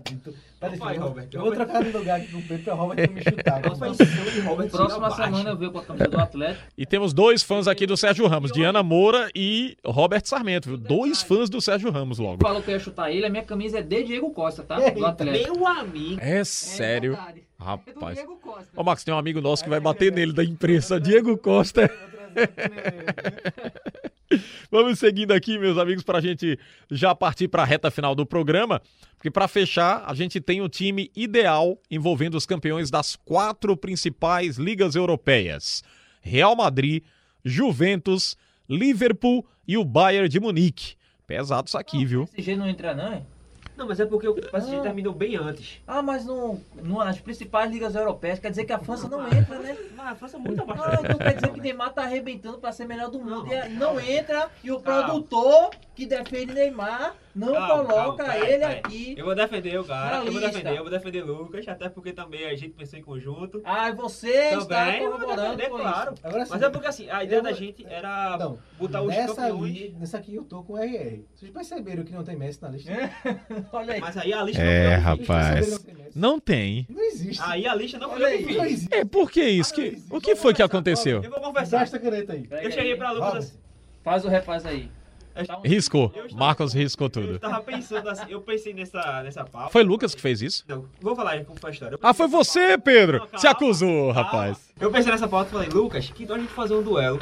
Peraí, 0.60 0.78
Vai, 0.78 0.96
eu, 0.96 1.02
Robert, 1.02 1.28
eu 1.34 1.42
vou 1.42 1.50
Robert. 1.50 1.66
trocar 1.68 1.84
de 1.84 1.92
lugar 1.92 2.20
aqui 2.22 2.32
com 2.32 2.38
o 2.38 2.42
Pedro 2.42 2.64
pra 2.64 2.74
Robert 2.74 2.96
pra 3.10 3.16
me 3.16 3.24
chutar. 3.24 3.62
Próxima 3.62 5.12
semana 5.12 5.50
eu 5.50 5.58
venho 5.58 5.72
com 5.72 5.80
a 5.80 5.84
camisa 5.84 6.08
do 6.08 6.20
Atlético. 6.20 6.64
E 6.78 6.86
temos 6.86 7.14
dois 7.14 7.44
fãs 7.44 7.68
aqui 7.68 7.86
do 7.86 7.98
Sérgio 7.98 8.26
Ramos, 8.28 8.52
Diana 8.52 8.82
Moura 8.82 9.30
e 9.36 9.76
Robert 9.86 10.22
Sarmento, 10.26 10.70
viu? 10.70 10.78
Dois 10.78 11.22
fãs 11.22 11.50
do 11.50 11.60
Sérgio 11.60 11.92
Ramos 11.92 12.18
logo. 12.18 12.42
Falou 12.42 12.62
que 12.62 12.72
eu 12.72 12.76
ia 12.76 12.80
chutar 12.80 13.12
ele, 13.12 13.26
a 13.26 13.30
minha 13.30 13.44
camisa 13.44 13.80
é 13.80 13.82
de 13.82 14.04
Diego 14.04 14.32
Costa, 14.32 14.64
tá? 14.64 14.78
Do 14.90 15.06
Atlético. 15.06 15.54
Meu 15.54 15.68
amigo. 15.68 16.22
É 16.22 16.44
sério? 16.46 17.14
É 17.14 17.34
do 17.34 17.42
Rapaz. 17.60 18.16
Diego 18.16 18.38
Costa. 18.38 18.68
Ô, 18.76 18.84
Max, 18.84 19.04
tem 19.04 19.14
um 19.14 19.18
amigo 19.18 19.42
nosso 19.42 19.64
que 19.64 19.70
vai 19.70 19.82
bater 19.82 20.14
nele 20.14 20.32
da 20.32 20.44
imprensa, 20.44 21.00
Diego 21.00 21.38
Costa. 21.38 21.92
Vamos 24.72 25.00
seguindo 25.00 25.32
aqui, 25.32 25.58
meus 25.58 25.78
amigos, 25.78 26.04
para 26.04 26.18
a 26.18 26.22
gente 26.22 26.58
já 26.90 27.14
partir 27.14 27.48
para 27.48 27.64
a 27.64 27.66
reta 27.66 27.92
final 27.92 28.16
do 28.16 28.26
programa, 28.26 28.82
porque 29.16 29.32
para 29.32 29.48
fechar, 29.48 30.04
a 30.06 30.14
gente 30.14 30.40
tem 30.40 30.62
o 30.62 30.70
time 30.70 31.12
ideal 31.16 31.78
envolvendo 31.90 32.36
os 32.36 32.46
campeões 32.46 32.90
das 32.90 33.16
quatro 33.16 33.76
principais 33.76 34.58
ligas 34.58 34.96
europeias: 34.96 35.84
Real 36.22 36.56
Madrid, 36.56 37.04
Juventus, 37.44 38.38
Liverpool 38.70 39.46
e 39.68 39.78
o 39.78 39.86
Bayern 39.86 40.30
de 40.30 40.40
Munique. 40.40 40.96
Pesado 41.26 41.68
isso 41.68 41.78
aqui, 41.78 42.06
viu? 42.06 42.28
PSG 42.28 42.56
não 42.56 42.68
entra, 42.68 42.94
não, 42.94 43.14
é? 43.14 43.24
Não, 43.76 43.88
mas 43.88 44.00
é 44.00 44.06
porque 44.06 44.28
o 44.28 44.36
PSG 44.36 44.82
terminou 44.82 45.14
bem 45.14 45.36
antes. 45.36 45.82
Ah, 45.88 46.02
mas 46.02 46.26
no, 46.26 46.60
no, 46.76 47.00
nas 47.00 47.20
principais 47.20 47.72
ligas 47.72 47.96
europeias 47.96 48.40
quer 48.40 48.50
dizer 48.50 48.66
que 48.66 48.74
a 48.74 48.80
França 48.80 49.08
não 49.08 49.26
entra, 49.28 49.60
né? 49.60 49.76
Mas 49.96 50.08
a 50.12 50.16
França 50.16 50.38
é 50.38 50.40
muito 50.40 50.62
abaixo. 50.62 50.84
Ah, 50.86 51.00
então 51.02 51.18
quer 51.18 51.36
dizer 51.36 51.52
que 51.54 51.62
Neymar 51.62 51.94
tá 51.94 52.04
arrebentando 52.04 52.58
pra 52.58 52.72
ser 52.72 52.86
melhor 52.86 53.10
do 53.10 53.20
mundo. 53.20 53.48
e 53.52 53.70
não 53.70 54.00
entra 54.00 54.50
e 54.64 54.72
o 54.72 54.80
produtor 54.80 55.70
que 55.96 56.06
defende 56.06 56.54
Neymar 56.54 57.16
não 57.36 57.54
Calma, 57.54 57.84
coloca 57.86 58.24
calma, 58.24 58.38
ele 58.48 58.60
peraí. 58.60 58.80
aqui. 58.80 59.16
Eu 59.18 59.26
vou 59.26 59.34
defender 59.36 59.80
o 59.80 59.84
cara, 59.84 60.18
eu 60.18 60.24
vou 60.26 60.32
lista. 60.34 60.48
defender, 60.50 60.78
eu 60.78 60.82
vou 60.84 60.90
defender 60.92 61.24
Lucas, 61.24 61.68
até 61.68 61.90
porque 61.90 62.14
também 62.14 62.46
a 62.46 62.56
gente 62.56 62.70
pensou 62.74 63.00
em 63.00 63.02
conjunto. 63.02 63.62
Ah, 63.66 63.92
você 63.92 64.30
está 64.30 64.86
Também, 64.86 65.00
vou 65.02 65.12
corroborando 65.14 65.56
defender, 65.58 65.70
com 65.70 65.78
claro. 65.80 66.14
isso. 66.14 66.28
Agora 66.28 66.46
sim. 66.46 66.52
Mas 66.52 66.62
é 66.62 66.70
porque 66.70 66.88
assim, 66.88 67.10
a 67.10 67.24
ideia 67.24 67.40
Eu 67.40 67.44
da 67.44 67.50
vou- 67.50 67.58
gente 67.60 67.86
era 67.88 68.38
Não, 68.38 68.58
botar 68.78 69.02
os 69.02 69.08
nessa, 69.08 69.36
campeões. 69.36 69.72
ali, 69.72 69.96
nessa 70.00 70.18
aqui 70.18 70.36
eu 70.36 70.44
tô 70.44 70.64
com 70.64 70.74
o 70.74 70.78
RR. 70.78 71.24
Vocês 71.36 71.52
perceberam 71.52 72.04
que 72.04 72.14
não 72.14 72.24
tem 72.24 72.36
Messi 72.36 72.62
na 72.62 72.70
lista? 72.70 72.92
Olha 73.74 73.94
aí. 73.96 74.00
Mas 74.02 74.18
aí 74.18 74.34
a 74.34 74.44
lista 74.44 74.62
É, 74.62 74.98
o 74.98 75.02
rapaz. 75.02 75.86
Não 76.16 76.40
tem? 76.40 76.86
Não 76.90 77.04
existe. 77.04 77.42
Aí 77.44 77.66
a 77.68 77.74
lista 77.74 77.98
não 77.98 78.10
foi 78.12 78.20
não 78.20 78.66
existe. 78.66 78.94
É, 78.94 79.04
por 79.04 79.32
que 79.32 79.44
isso? 79.44 79.74
Que, 79.74 79.98
o 80.12 80.22
que 80.22 80.36
foi 80.36 80.54
que 80.54 80.62
aconteceu? 80.62 81.24
Eu 81.24 81.32
vou 81.32 81.40
conversar. 81.42 81.82
A 81.84 82.00
caneta 82.00 82.34
aí. 82.34 82.48
Eu 82.62 82.72
cheguei 82.72 82.96
pra 82.96 83.12
Lucas 83.12 83.36
assim. 83.36 83.58
Faz 84.04 84.24
o 84.26 84.28
refaz 84.28 84.66
aí. 84.66 84.92
Riscou. 85.64 86.12
Eu 86.16 86.28
Marcos 86.36 86.74
riscou 86.74 87.06
Eu 87.08 87.10
tudo. 87.10 87.40
tava 87.40 87.62
pensando 87.62 88.08
assim, 88.10 88.26
eu 88.30 88.42
pensei 88.42 88.74
nessa, 88.74 89.24
nessa 89.24 89.44
pauta. 89.44 89.70
Foi 89.72 89.84
Lucas 89.84 90.14
que 90.14 90.22
fez 90.22 90.42
isso? 90.42 90.64
Não, 90.68 90.86
vou 91.02 91.16
falar 91.16 91.44
como 91.46 91.60
foi 91.60 91.70
a 91.72 91.74
história. 91.74 91.96
Eu 91.96 92.00
Ah, 92.04 92.14
foi 92.14 92.28
você. 92.28 92.78
Pedro. 92.78 93.18
Não, 93.20 93.26
calma, 93.26 93.40
Se 93.40 93.48
acusou, 93.48 94.12
rapaz. 94.12 94.58
Eu 94.80 94.92
pensei 94.92 95.12
nessa 95.12 95.28
pauta 95.28 95.50
e 95.50 95.54
falei, 95.54 95.70
Lucas, 95.70 96.10
que 96.12 96.24
então 96.24 96.36
a 96.36 96.40
gente 96.40 96.52
fazer 96.52 96.76
um 96.76 96.84
duelo. 96.84 97.20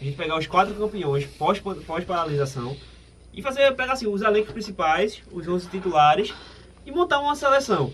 A 0.00 0.04
gente 0.04 0.16
pegar 0.16 0.36
os 0.38 0.46
quatro 0.46 0.74
campeões 0.74 1.24
pós- 1.24 1.60
pós-paralisação 1.60 2.76
e 3.32 3.40
fazer, 3.42 3.72
pegar 3.74 3.92
assim, 3.94 4.06
os 4.06 4.20
elencos 4.22 4.52
principais, 4.52 5.22
os 5.32 5.46
11 5.48 5.68
titulares 5.68 6.34
e 6.84 6.90
montar 6.92 7.20
uma 7.20 7.34
seleção. 7.34 7.92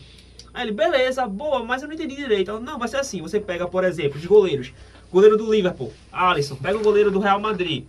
Aí 0.53 0.65
ele, 0.65 0.73
beleza, 0.73 1.27
boa, 1.29 1.63
mas 1.63 1.83
eu 1.83 1.89
não 1.89 1.95
entendi 1.95 2.17
direito. 2.17 2.51
Ela, 2.51 2.59
não, 2.61 2.79
vai 2.79 2.89
ser 2.89 2.97
assim, 2.97 3.23
você 3.23 3.39
pega, 3.39 3.69
por 3.69 3.85
exemplo, 3.85 4.19
os 4.19 4.27
goleiros. 4.27 4.73
Goleiro 5.13 5.37
do 5.37 5.51
Liverpool, 5.53 5.93
Alisson. 6.11 6.57
Pega 6.57 6.77
o 6.79 6.83
goleiro 6.83 7.11
do 7.11 7.19
Real 7.21 7.39
Madrid, 7.41 7.85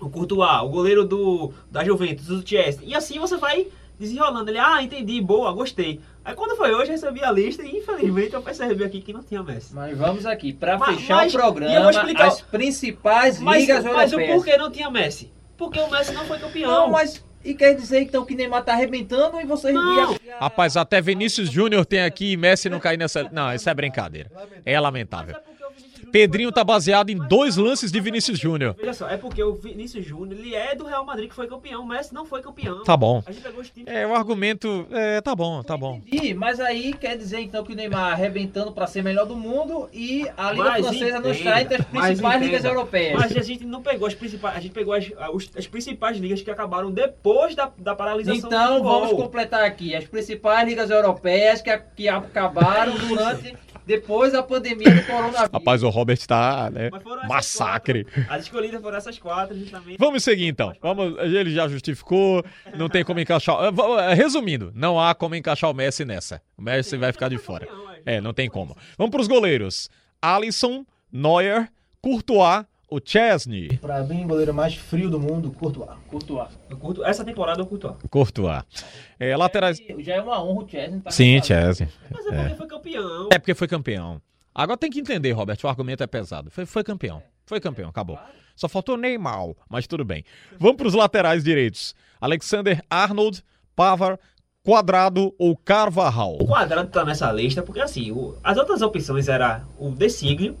o 0.00 0.08
Courtois. 0.10 0.62
O 0.62 0.68
goleiro 0.68 1.04
do, 1.04 1.52
da 1.70 1.84
Juventus, 1.84 2.28
o 2.30 2.46
Chelsea. 2.46 2.80
E 2.84 2.94
assim 2.94 3.18
você 3.18 3.36
vai 3.36 3.66
desenrolando. 3.98 4.50
Ele, 4.50 4.58
ah, 4.58 4.82
entendi, 4.82 5.20
boa, 5.20 5.52
gostei. 5.52 6.00
Aí 6.24 6.34
quando 6.34 6.56
foi 6.56 6.74
hoje, 6.74 6.90
recebi 6.90 7.22
a 7.24 7.30
lista 7.30 7.62
e 7.62 7.78
infelizmente 7.78 8.34
eu 8.34 8.42
percebi 8.42 8.82
aqui 8.84 9.00
que 9.00 9.12
não 9.12 9.22
tinha 9.22 9.42
Messi. 9.42 9.74
Mas 9.74 9.96
vamos 9.96 10.26
aqui, 10.26 10.52
pra 10.52 10.76
Mas- 10.76 10.96
fechar 11.00 11.16
mas- 11.16 11.34
o 11.34 11.36
e 11.36 11.40
eu 11.40 11.42
vou 11.44 11.52
programa, 11.54 11.90
explicar- 11.90 12.26
as 12.26 12.40
principais 12.40 13.40
Mas, 13.40 13.60
ligas 13.60 13.84
mas 13.84 14.12
o 14.12 14.14
europeias. 14.16 14.34
porquê 14.34 14.56
não 14.58 14.70
tinha 14.70 14.90
Messi? 14.90 15.32
Porque 15.56 15.78
o 15.80 15.90
Messi 15.90 16.12
não 16.12 16.24
foi 16.24 16.38
campeão. 16.38 16.70
Não, 16.70 16.90
mas 16.90 17.24
e 17.44 17.54
quer 17.54 17.74
dizer 17.74 18.00
então 18.02 18.24
que 18.24 18.34
Neymar 18.34 18.64
tá 18.64 18.72
arrebentando 18.72 19.40
e 19.40 19.46
vocês 19.46 19.72
Não. 19.72 20.08
via- 20.14 20.36
Rapaz, 20.40 20.76
até 20.76 21.00
Vinícius 21.00 21.48
Júnior 21.50 21.86
tem 21.86 22.02
aqui 22.02 22.32
e 22.32 22.36
Messi 22.36 22.68
não 22.68 22.80
cair 22.80 22.98
nessa. 22.98 23.30
Não, 23.32 23.54
isso 23.54 23.70
é 23.70 23.72
brincadeira. 23.72 24.30
É 24.64 24.78
lamentável. 24.78 25.36
Pedrinho 26.10 26.52
tá 26.52 26.64
baseado 26.64 27.10
em 27.10 27.16
dois 27.16 27.56
lances 27.56 27.90
de 27.90 28.00
Vinícius 28.00 28.38
Júnior. 28.38 28.74
Veja 28.78 28.92
só, 28.92 29.08
é 29.08 29.16
porque 29.16 29.42
o 29.42 29.54
Vinícius 29.54 30.04
Júnior, 30.04 30.38
ele 30.38 30.54
é 30.54 30.74
do 30.74 30.84
Real 30.84 31.04
Madrid 31.04 31.28
que 31.28 31.34
foi 31.34 31.46
campeão, 31.46 31.82
o 31.82 31.86
Messi 31.86 32.14
não 32.14 32.24
foi 32.24 32.42
campeão. 32.42 32.82
Tá 32.84 32.96
bom. 32.96 33.22
A 33.26 33.32
gente 33.32 33.42
pegou 33.42 33.60
os 33.60 33.70
times. 33.70 33.92
É, 33.92 34.06
o 34.06 34.14
argumento. 34.14 34.86
É, 34.90 35.20
tá 35.20 35.34
bom, 35.34 35.62
tá 35.62 35.76
bom. 35.76 36.00
Ih, 36.10 36.34
mas 36.34 36.60
aí 36.60 36.92
quer 36.92 37.16
dizer 37.16 37.40
então 37.40 37.64
que 37.64 37.72
o 37.72 37.76
Neymar 37.76 38.12
arrebentando 38.12 38.72
pra 38.72 38.86
ser 38.86 39.02
melhor 39.02 39.26
do 39.26 39.36
mundo 39.36 39.88
e 39.92 40.26
a 40.36 40.52
Liga 40.52 40.64
Mas 40.64 40.86
Francesa 40.86 41.20
não 41.20 41.30
está 41.30 41.62
entre 41.62 41.76
as 41.76 41.84
principais 41.84 42.42
ligas 42.42 42.64
europeias. 42.64 43.18
Mas 43.18 43.36
a 43.36 43.42
gente 43.42 43.64
não 43.64 43.82
pegou 43.82 44.06
as 44.06 44.14
principais, 44.14 44.56
a 44.56 44.60
gente 44.60 44.72
pegou 44.72 44.94
as, 44.94 45.04
as, 45.04 45.50
as 45.56 45.66
principais 45.66 46.16
ligas 46.18 46.42
que 46.42 46.50
acabaram 46.50 46.90
depois 46.90 47.54
da, 47.54 47.70
da 47.78 47.94
paralisação 47.94 48.48
Então 48.48 48.82
vamos 48.82 49.12
completar 49.12 49.64
aqui 49.64 49.94
as 49.94 50.04
principais 50.04 50.68
ligas 50.68 50.90
europeias 50.90 51.60
que, 51.62 51.76
que 51.96 52.08
acabaram 52.08 52.96
durante 52.96 53.56
depois 53.86 54.32
da 54.32 54.42
pandemia 54.42 54.90
do 54.94 55.02
coronavírus. 55.06 55.48
Rapaz, 55.52 55.82
o 55.82 55.88
Robert 55.88 56.18
tá, 56.26 56.68
né? 56.70 56.90
Massacre. 57.28 58.04
quatro. 58.04 58.26
As 58.28 58.42
escolhidas 58.42 58.80
foram 58.80 58.96
essas 58.98 59.18
quatro, 59.18 59.56
justamente. 59.56 59.96
Vamos 59.98 60.22
seguir 60.24 60.46
então. 60.48 60.74
Vamos, 60.82 61.16
ele 61.20 61.50
já 61.54 61.68
justificou, 61.68 62.44
não 62.76 62.88
tem 62.88 63.04
como 63.04 63.20
encaixar. 63.20 63.72
Va- 63.72 64.02
ah, 64.10 64.14
Resumindo, 64.14 64.72
não 64.74 65.00
há 65.00 65.14
como 65.14 65.34
encaixar 65.34 65.70
o 65.70 65.74
Messi 65.74 66.04
nessa. 66.04 66.42
O 66.58 66.62
Messi 66.62 66.96
vai 66.96 67.12
ficar 67.12 67.28
de 67.28 67.38
fora. 67.38 67.68
É, 68.04 68.20
não 68.20 68.34
tem 68.34 68.48
como. 68.48 68.76
Vamos 68.98 69.10
pros 69.10 69.28
goleiros. 69.28 69.88
Alisson, 70.20 70.84
Neuer, 71.12 71.68
Courtois, 72.02 72.64
o 72.88 73.00
Chesney. 73.04 73.78
Pra 73.78 74.02
mim, 74.04 74.24
o 74.24 74.28
goleiro 74.28 74.54
mais 74.54 74.74
frio 74.74 75.10
do 75.10 75.18
mundo, 75.18 75.50
Courtois. 75.52 75.90
Courtois. 76.08 76.48
Eu 76.70 76.76
curto, 76.76 77.04
essa 77.04 77.24
temporada 77.24 77.60
eu 77.60 77.66
curto. 77.66 77.96
Courtois. 78.10 78.62
É, 79.18 79.36
laterais. 79.36 79.78
Já 79.98 80.14
é 80.14 80.20
uma 80.20 80.42
honra 80.42 80.64
o 80.64 80.68
Chesney 80.68 81.00
tá 81.00 81.10
Sim. 81.10 81.42
Chesney. 81.42 81.88
Mas 82.10 82.26
é 82.26 82.42
porque 82.42 82.54
foi 82.56 82.66
campeão. 82.66 83.28
É 83.32 83.38
porque 83.38 83.54
foi 83.54 83.68
campeão. 83.68 84.22
Agora 84.54 84.78
tem 84.78 84.90
que 84.90 85.00
entender, 85.00 85.32
Robert, 85.32 85.58
o 85.62 85.68
argumento 85.68 86.02
é 86.02 86.06
pesado. 86.06 86.50
Foi, 86.50 86.64
foi 86.64 86.82
campeão. 86.84 87.22
Foi 87.44 87.60
campeão, 87.60 87.90
acabou. 87.90 88.18
Só 88.54 88.68
faltou 88.68 88.96
Neymar, 88.96 89.48
mas 89.68 89.86
tudo 89.86 90.04
bem. 90.04 90.24
Vamos 90.58 90.76
para 90.76 90.86
os 90.88 90.94
laterais 90.94 91.44
direitos. 91.44 91.94
Alexander 92.20 92.82
Arnold, 92.88 93.42
Pavar, 93.76 94.18
Quadrado 94.64 95.32
ou 95.38 95.54
Carvajal? 95.56 96.38
O 96.40 96.46
quadrado 96.46 96.88
tá 96.90 97.04
nessa 97.04 97.30
lista 97.30 97.62
porque 97.62 97.80
assim, 97.80 98.10
o- 98.10 98.36
as 98.42 98.56
outras 98.56 98.80
opções 98.82 99.28
era 99.28 99.62
o 99.78 99.90
De 99.90 100.08
Siglio 100.08 100.56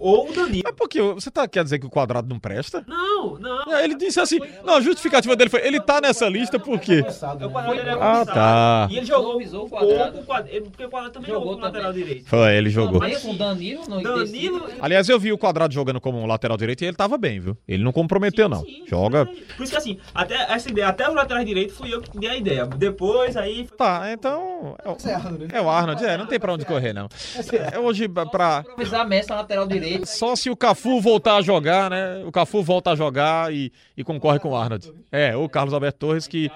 ou 0.00 0.30
o 0.30 0.32
Danilo. 0.32 0.62
É 0.66 0.72
porque 0.72 1.00
você 1.00 1.30
tá, 1.30 1.46
quer 1.46 1.62
dizer 1.62 1.78
que 1.78 1.86
o 1.86 1.90
Quadrado 1.90 2.28
não 2.28 2.38
presta? 2.38 2.82
Não, 2.86 3.38
não. 3.38 3.78
Ele 3.80 3.94
disse 3.94 4.18
assim, 4.18 4.38
não, 4.64 4.74
a 4.76 4.80
justificativa 4.80 5.36
dele 5.36 5.50
foi, 5.50 5.64
ele 5.66 5.80
tá 5.80 6.00
nessa 6.00 6.28
lista 6.28 6.58
por 6.58 6.80
quê? 6.80 7.04
O 7.06 7.74
né? 7.74 7.96
Ah, 8.00 8.24
tá. 8.24 8.88
E 8.90 8.96
ele 8.96 9.06
jogou 9.06 9.36
o 9.40 9.68
Quadrado. 9.68 10.18
porque 10.64 10.84
o 10.84 10.90
quadrado 10.90 11.12
também 11.12 11.28
Jogou 11.30 11.40
jogou, 11.42 11.52
como 11.54 11.64
lateral 11.64 11.92
direito. 11.92 12.26
Foi, 12.28 12.54
ele 12.56 12.70
jogou. 12.70 13.00
Também 13.00 13.20
com 13.20 13.36
Danilo 13.36 13.88
no 13.88 14.02
Danilo. 14.02 14.68
Aliás, 14.80 15.08
eu 15.08 15.18
vi 15.18 15.32
o 15.32 15.38
Quadrado 15.38 15.72
jogando 15.72 16.00
como 16.00 16.24
lateral 16.26 16.56
direito 16.56 16.82
e 16.82 16.86
ele 16.86 16.96
tava 16.96 17.18
bem, 17.18 17.38
viu? 17.40 17.56
Ele 17.68 17.82
não 17.84 17.92
comprometeu, 17.92 18.48
não. 18.48 18.62
Sim, 18.64 18.84
Joga. 18.88 19.26
Por 19.26 19.62
isso 19.62 19.72
que 19.72 19.78
assim, 19.78 19.98
até 20.14 20.34
essa 20.52 20.70
ideia, 20.70 20.88
até 20.88 21.08
os 21.08 21.14
laterais 21.14 21.46
direitos 21.46 21.76
fui 21.76 21.92
eu 21.92 22.00
que 22.00 22.18
dei 22.18 22.30
a 22.30 22.36
ideia. 22.36 22.66
Depois 22.66 23.36
aí. 23.36 23.66
foi- 23.66 23.76
Tá, 23.76 24.10
então. 24.12 24.76
É 24.84 24.88
o, 24.88 24.96
é 25.08 25.14
Arnold, 25.14 25.38
né? 25.46 25.48
é 25.52 25.60
o 25.60 25.68
Arnold, 25.68 26.04
é, 26.04 26.16
não 26.16 26.26
tem 26.26 26.38
pra 26.40 26.52
onde 26.52 26.64
correr, 26.64 26.92
não. 26.92 27.08
Esse 27.38 27.56
é 27.56 27.78
hoje 27.78 28.08
pra. 28.08 28.64
Improvisar 28.68 29.06
Messi 29.08 29.28
na 29.30 29.36
lateral 29.36 29.66
Só 30.04 30.36
se 30.36 30.50
o 30.50 30.56
Cafu 30.56 31.00
voltar 31.00 31.36
a 31.36 31.42
jogar, 31.42 31.90
né? 31.90 32.24
O 32.24 32.32
Cafu 32.32 32.62
volta 32.62 32.90
a 32.90 32.96
jogar 32.96 33.52
e, 33.52 33.72
e 33.96 34.04
concorre 34.04 34.38
com 34.38 34.50
o 34.50 34.56
Arnold. 34.56 34.92
É, 35.10 35.36
o 35.36 35.48
Carlos 35.48 35.74
Alberto 35.74 35.98
Torres 35.98 36.26
que. 36.26 36.50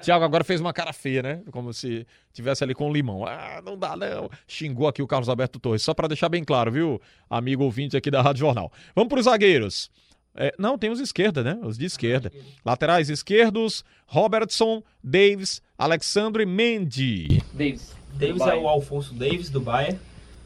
Thiago 0.00 0.24
agora 0.24 0.44
fez 0.44 0.60
uma 0.60 0.72
cara 0.72 0.92
feia, 0.92 1.22
né? 1.22 1.42
Como 1.50 1.72
se 1.72 2.06
tivesse 2.32 2.62
ali 2.62 2.72
com 2.72 2.92
limão. 2.92 3.26
Ah, 3.26 3.60
não 3.64 3.76
dá 3.76 3.96
não. 3.96 4.30
Xingou 4.46 4.86
aqui 4.86 5.02
o 5.02 5.08
Carlos 5.08 5.28
Alberto 5.28 5.58
Torres. 5.58 5.82
Só 5.82 5.92
pra 5.92 6.06
deixar 6.06 6.28
bem 6.28 6.44
claro, 6.44 6.70
viu? 6.70 7.00
Amigo 7.28 7.64
ouvinte 7.64 7.96
aqui 7.96 8.08
da 8.08 8.22
Rádio 8.22 8.40
Jornal. 8.40 8.72
Vamos 8.94 9.08
pros 9.08 9.24
zagueiros. 9.24 9.90
É, 10.36 10.54
não, 10.56 10.78
tem 10.78 10.88
os 10.88 11.00
esquerda, 11.00 11.42
né? 11.42 11.58
Os 11.64 11.76
de 11.76 11.84
esquerda. 11.84 12.30
Laterais 12.64 13.10
esquerdos, 13.10 13.84
Robertson, 14.06 14.84
Davis, 15.02 15.60
Alexandre 15.76 16.46
Mendy. 16.46 17.42
Davis. 17.52 17.96
Davis 18.14 18.42
é 18.42 18.54
o 18.54 18.68
Alfonso 18.68 19.14
Davis 19.14 19.50
do 19.50 19.60
Bayern. 19.60 19.98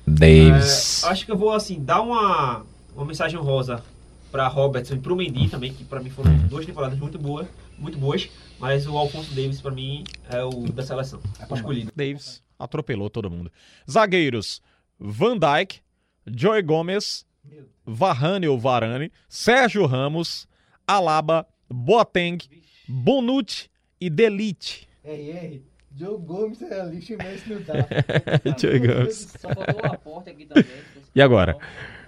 Davis. 0.06 1.02
É, 1.04 1.08
acho 1.08 1.24
que 1.24 1.32
eu 1.32 1.36
vou 1.36 1.52
assim 1.52 1.82
dar 1.82 2.00
uma, 2.00 2.64
uma 2.94 3.04
mensagem 3.04 3.38
rosa 3.38 3.82
para 4.30 4.48
Robertson 4.48 4.94
e 4.94 4.98
pro 4.98 5.14
Mendy 5.14 5.48
também, 5.48 5.72
que 5.72 5.84
para 5.84 6.00
mim 6.00 6.10
foram 6.10 6.36
duas 6.48 6.64
temporadas 6.64 6.98
muito 6.98 7.18
boas, 7.18 7.46
muito 7.78 7.98
boas, 7.98 8.28
mas 8.58 8.86
o 8.86 8.96
Alfonso 8.96 9.34
Davis 9.34 9.60
para 9.60 9.70
mim 9.70 10.04
é 10.30 10.42
o 10.42 10.72
da 10.72 10.82
seleção, 10.82 11.20
o 11.48 11.54
escolhido. 11.54 11.92
Davis 11.94 12.42
atropelou 12.58 13.10
todo 13.10 13.30
mundo. 13.30 13.52
Zagueiros: 13.88 14.62
Van 14.98 15.36
Dijk, 15.38 15.80
Joy 16.26 16.62
Gomes, 16.62 17.26
Varane 17.84 18.48
ou 18.48 18.58
Varane, 18.58 19.12
Sérgio 19.28 19.86
Ramos, 19.86 20.48
Alaba, 20.86 21.46
Boateng, 21.68 22.38
Bonucci 22.88 23.68
e 24.00 24.08
Delite. 24.08 24.88
RR, 25.04 25.60
Joe 25.96 26.18
Gomes 26.18 26.62
é 26.62 26.80
a 26.80 26.84
lista 26.84 27.12
e 27.12 27.16
Messi 27.16 27.52
não 27.52 27.62
tá. 27.62 27.74
Joy 28.58 28.78
Gomes. 28.78 29.34
Só 29.38 29.48
faltou 29.48 29.82
o 29.82 29.86
aporte 29.92 30.30
aqui 30.30 30.46
também. 30.46 30.64
E 31.14 31.20
agora? 31.20 31.58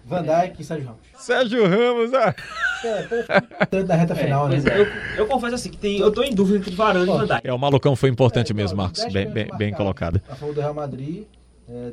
Van 0.07 0.23
Dijk 0.23 0.61
e 0.61 0.65
Sérgio 0.65 0.87
Ramos. 0.87 1.03
Sérgio 1.19 1.67
Ramos, 1.69 2.15
ah. 2.15 2.35
É, 2.83 3.67
tanto 3.67 3.87
da 3.87 3.95
reta 3.95 4.15
final, 4.15 4.49
né? 4.49 4.57
é. 4.57 4.81
Eu, 4.81 4.87
eu 5.19 5.27
confesso 5.27 5.55
assim 5.57 5.71
que 5.71 5.77
tem, 5.77 5.99
eu 5.99 6.11
tô 6.11 6.23
em 6.23 6.35
dúvida 6.35 6.57
entre 6.59 6.75
Varane 6.75 7.05
e 7.05 7.07
Van 7.07 7.27
Dijk. 7.27 7.47
É, 7.47 7.53
o 7.53 7.59
malucão 7.59 7.95
foi 7.95 8.09
importante 8.09 8.53
É, 8.53 8.55
mesmo, 8.55 8.79
ó, 8.79 8.85
Marcos. 8.85 9.01
10 9.03 9.13
Bem, 9.13 9.29
bem, 9.31 9.49
bem 9.59 9.73
colocado. 9.75 10.23
A 10.27 10.35
favor 10.35 10.55
do 10.55 10.61
Real 10.63 10.73
Madrid. 10.73 11.25
é, 11.69 11.93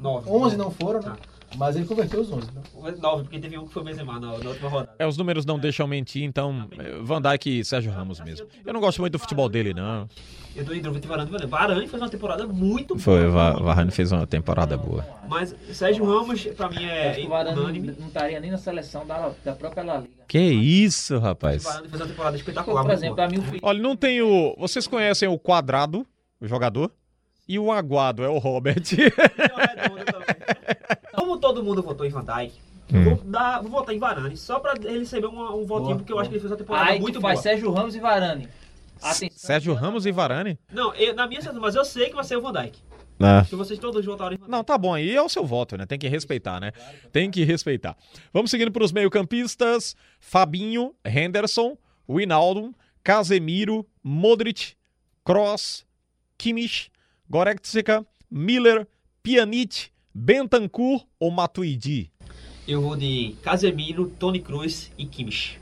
Nove. 0.00 0.28
11 0.28 0.56
não 0.56 0.70
foram, 0.72 1.00
né? 1.00 1.12
Mas 1.56 1.76
ele 1.76 1.84
converteu 1.84 2.20
os 2.20 2.30
11. 2.32 2.46
Né? 2.52 2.94
Nove, 3.00 3.22
porque 3.24 3.38
teve 3.38 3.58
um 3.58 3.66
que 3.66 3.72
foi 3.72 3.82
o 3.82 3.84
Benzema 3.84 4.18
na, 4.18 4.38
na 4.38 4.48
última 4.48 4.68
rodada. 4.68 4.94
É, 4.98 5.06
os 5.06 5.16
números 5.16 5.44
não 5.44 5.58
deixam 5.58 5.86
mentir, 5.86 6.22
então 6.22 6.68
é, 6.78 6.98
Van 7.02 7.20
Dijk 7.20 7.60
e 7.60 7.64
Sérgio 7.64 7.92
Ramos 7.92 8.20
mesmo. 8.20 8.46
Eu 8.64 8.72
não 8.72 8.80
gosto 8.80 9.00
muito 9.00 9.12
do 9.12 9.18
futebol 9.18 9.48
dele, 9.48 9.74
não. 9.74 10.08
Eu 10.54 10.64
tô 10.66 10.74
entre 10.74 10.90
Varane 11.06 11.30
e. 11.42 11.46
Varane 11.46 11.86
fez 11.88 12.02
uma 12.02 12.10
temporada 12.10 12.46
muito 12.46 12.98
Foi, 12.98 13.20
boa. 13.22 13.30
Va- 13.30 13.52
Varane 13.58 13.90
fez 13.90 14.12
uma 14.12 14.26
temporada 14.26 14.76
boa. 14.76 15.06
Mas 15.28 15.54
Sérgio 15.72 16.04
Ramos, 16.04 16.44
pra 16.44 16.68
mim, 16.68 16.84
é 16.84 17.10
Acho 17.10 17.20
que 17.20 17.26
o 17.26 17.30
Varane 17.30 17.80
não, 17.80 18.06
estaria 18.06 18.38
nem 18.38 18.50
na 18.50 18.58
seleção 18.58 19.06
da, 19.06 19.30
da 19.44 19.54
própria 19.54 19.82
La 19.82 19.96
Liga. 19.98 20.10
Que 20.28 20.38
isso, 20.38 21.18
rapaz. 21.18 21.64
Varane 21.64 21.88
fez 21.88 22.00
uma 22.00 22.08
temporada 22.08 22.32
Por, 22.36 22.40
espetacular. 22.40 22.82
por 22.82 22.90
exemplo, 22.92 23.14
pra 23.16 23.28
mim 23.28 23.38
o 23.38 23.42
Olha, 23.62 23.80
não 23.80 23.96
tem 23.96 24.20
o. 24.20 24.54
Vocês 24.58 24.86
conhecem 24.86 25.26
o 25.28 25.38
Quadrado, 25.38 26.06
o 26.40 26.46
jogador? 26.46 26.92
E 27.48 27.58
o 27.58 27.72
Aguado, 27.72 28.22
é 28.22 28.28
o 28.28 28.38
Robert. 28.38 28.82
Como 31.32 31.40
todo 31.40 31.64
mundo 31.64 31.82
votou 31.82 32.04
em 32.04 32.10
Van 32.10 32.22
Dijk, 32.24 32.52
Hum. 32.92 33.04
vou, 33.04 33.14
dar, 33.24 33.62
vou 33.62 33.70
votar 33.70 33.94
em 33.94 33.98
Varane, 33.98 34.36
só 34.36 34.58
pra 34.60 34.74
ele 34.84 34.98
receber 34.98 35.26
uma- 35.28 35.54
um 35.54 35.64
votinho, 35.64 35.86
Boa, 35.92 35.96
porque 35.96 36.12
eu 36.12 36.18
acho 36.18 36.28
que 36.28 36.34
ele 36.34 36.40
fez 36.40 36.50
uma 36.52 36.58
temporada 36.58 36.90
Aí 36.90 37.00
muito 37.00 37.18
boa. 37.22 37.34
Sérgio 37.36 37.70
Ramos 37.72 37.94
e 37.96 38.00
Varane. 38.00 38.48
Atenção. 39.00 39.28
Sérgio 39.38 39.72
Ramos 39.72 40.04
e 40.04 40.12
Varane? 40.12 40.58
Não, 40.70 40.94
eu- 40.94 41.14
na 41.14 41.26
minha 41.26 41.40
certeza, 41.40 41.58
mas 41.58 41.74
eu 41.74 41.86
sei 41.86 42.10
que 42.10 42.14
vai 42.14 42.22
ser 42.24 42.36
o 42.36 42.42
Van 42.42 42.52
Dijk. 42.52 42.78
Não. 43.18 43.44
Se 43.46 43.54
vocês 43.56 43.78
todos 43.78 44.04
votarem 44.04 44.34
em 44.34 44.38
Van 44.38 44.44
Dijk. 44.44 44.50
Não, 44.52 44.62
tá 44.62 44.76
bom, 44.76 44.92
aí 44.92 45.10
é 45.16 45.22
o 45.22 45.28
seu 45.28 45.46
voto, 45.46 45.78
né? 45.78 45.86
Tem 45.86 45.98
que 45.98 46.06
respeitar, 46.06 46.60
né? 46.60 46.72
Tem 47.10 47.30
que 47.30 47.44
respeitar. 47.44 47.96
Vamos 48.30 48.50
seguindo 48.50 48.70
para 48.70 48.84
os 48.84 48.92
meio-campistas: 48.92 49.96
Fabinho, 50.20 50.94
Henderson, 51.02 51.78
Winaldo, 52.06 52.74
Casemiro, 53.02 53.86
Modric, 54.04 54.74
Kroos, 55.24 55.86
Kimmich, 56.36 56.90
Goretzka, 57.30 58.04
Miller, 58.30 58.86
Pjanic, 59.22 59.91
Bentancur 60.14 61.06
ou 61.18 61.30
Matuidi? 61.30 62.12
Eu 62.68 62.82
vou 62.82 62.96
de 62.96 63.34
Casemiro, 63.42 64.08
Tony 64.18 64.40
Cruz 64.40 64.92
e 64.98 65.06
Kimmich. 65.06 65.58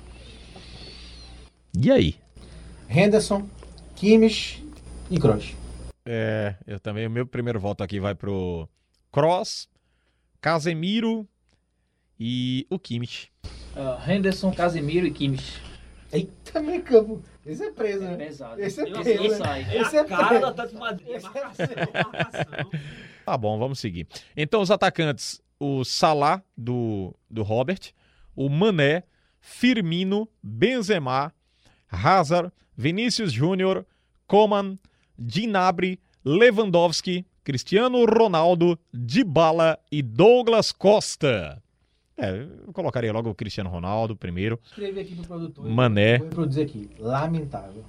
E 1.78 1.90
aí? 1.90 2.16
Henderson, 2.88 3.48
Kimmich 3.94 4.64
e 5.10 5.18
Kroos. 5.18 5.54
É, 6.04 6.56
eu 6.66 6.80
também, 6.80 7.06
o 7.06 7.10
meu 7.10 7.26
primeiro 7.26 7.60
voto 7.60 7.84
aqui 7.84 8.00
vai 8.00 8.14
pro 8.14 8.68
Cross, 9.12 9.68
Casemiro 10.40 11.28
e 12.18 12.66
o 12.68 12.78
Kimmich. 12.78 13.30
Ah, 13.76 14.02
Henderson, 14.06 14.52
Casemiro 14.52 15.06
e 15.06 15.10
Kimmich. 15.12 15.69
Eita, 16.12 16.60
meio 16.60 16.82
campo. 16.82 17.22
Esse 17.46 17.64
é 17.64 17.70
preso, 17.72 18.04
É 18.04 18.08
né? 18.08 18.16
pesado. 18.16 18.60
Esse 18.60 18.80
é 18.80 18.90
preso, 18.90 19.22
né? 19.22 19.36
sai. 19.36 19.62
É 19.70 19.80
Esse 19.80 19.96
a 19.96 20.00
é 20.00 20.04
cara 20.04 20.52
preso. 20.52 20.68
de 20.68 20.74
Madrid. 20.78 21.08
Esse 21.08 21.26
é 21.26 21.30
Marcação. 21.30 22.70
Tá 23.24 23.36
bom, 23.38 23.58
vamos 23.58 23.78
seguir. 23.78 24.08
Então, 24.36 24.60
os 24.60 24.70
atacantes, 24.72 25.40
o 25.60 25.84
Salah, 25.84 26.42
do, 26.56 27.14
do 27.30 27.42
Robert, 27.42 27.92
o 28.34 28.48
Mané, 28.48 29.04
Firmino, 29.40 30.28
Benzema, 30.42 31.32
Hazard, 31.88 32.50
Vinícius 32.76 33.30
Júnior, 33.32 33.86
Coman, 34.26 34.76
Gnabry, 35.18 36.00
Lewandowski, 36.24 37.24
Cristiano 37.44 38.04
Ronaldo, 38.04 38.78
Dybala 38.92 39.78
e 39.92 40.02
Douglas 40.02 40.72
Costa. 40.72 41.62
É, 42.20 42.46
eu 42.66 42.72
colocaria 42.72 43.12
logo 43.12 43.30
o 43.30 43.34
Cristiano 43.34 43.70
Ronaldo 43.70 44.14
primeiro. 44.16 44.58
Escrevi 44.64 45.00
aqui 45.00 45.14
pro 45.14 45.24
produtor. 45.26 45.66
Mané. 45.68 46.18
Vou 46.18 46.28
reproduzir 46.28 46.64
aqui. 46.66 46.90
Lamentável. 46.98 47.84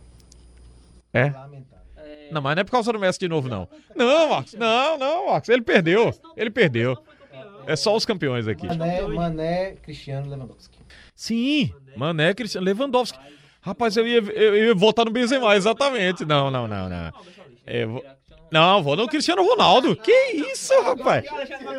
É? 1.13 1.29
Lamentável. 1.29 1.81
É, 1.97 2.29
Não, 2.31 2.41
mas 2.41 2.55
não 2.55 2.61
é 2.61 2.63
por 2.63 2.71
causa 2.71 2.91
do 2.93 2.99
Messi 2.99 3.19
de 3.19 3.27
novo, 3.27 3.49
não. 3.49 3.67
Não, 3.95 4.29
Marcos. 4.29 4.53
Não, 4.53 4.97
não, 4.97 5.27
Marcos. 5.27 5.49
Ele 5.49 5.61
perdeu. 5.61 6.13
Ele 6.37 6.49
perdeu. 6.49 6.97
É 7.67 7.75
só 7.75 7.95
os 7.95 8.05
campeões 8.05 8.47
aqui. 8.47 8.65
Mané, 8.65 9.01
Mané, 9.03 9.71
Cristiano 9.83 10.29
Lewandowski. 10.29 10.79
Sim, 11.15 11.73
Mané, 11.95 12.33
Cristiano 12.33 12.65
Lewandowski. 12.65 13.19
Rapaz, 13.61 13.95
eu 13.95 14.07
ia, 14.07 14.17
eu 14.19 14.55
ia 14.67 14.73
votar 14.73 15.05
no 15.05 15.11
Benzema, 15.11 15.55
exatamente. 15.55 16.25
Não, 16.25 16.49
não, 16.49 16.67
não, 16.67 16.89
não. 16.89 17.11
Eu 17.67 17.89
vou- 17.91 18.05
Não, 18.51 18.81
vou 18.81 18.95
no 18.95 19.07
Cristiano 19.07 19.43
Ronaldo. 19.43 19.95
Que 19.95 20.11
isso, 20.51 20.73
rapaz? 20.81 21.23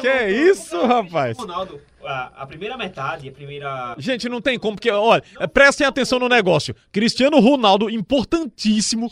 Que 0.01 0.29
isso, 0.29 0.81
rapaz? 0.87 1.37
Ronaldo, 1.37 1.81
a, 2.05 2.43
a 2.43 2.47
primeira 2.47 2.77
metade, 2.77 3.29
a 3.29 3.33
primeira. 3.33 3.95
Gente, 3.99 4.29
não 4.29 4.41
tem 4.41 4.59
como, 4.59 4.77
porque, 4.77 4.91
olha, 4.91 5.23
prestem 5.53 5.87
atenção 5.87 6.19
no 6.19 6.29
negócio. 6.29 6.75
Cristiano 6.91 7.39
Ronaldo, 7.41 7.91
importantíssimo. 7.91 9.11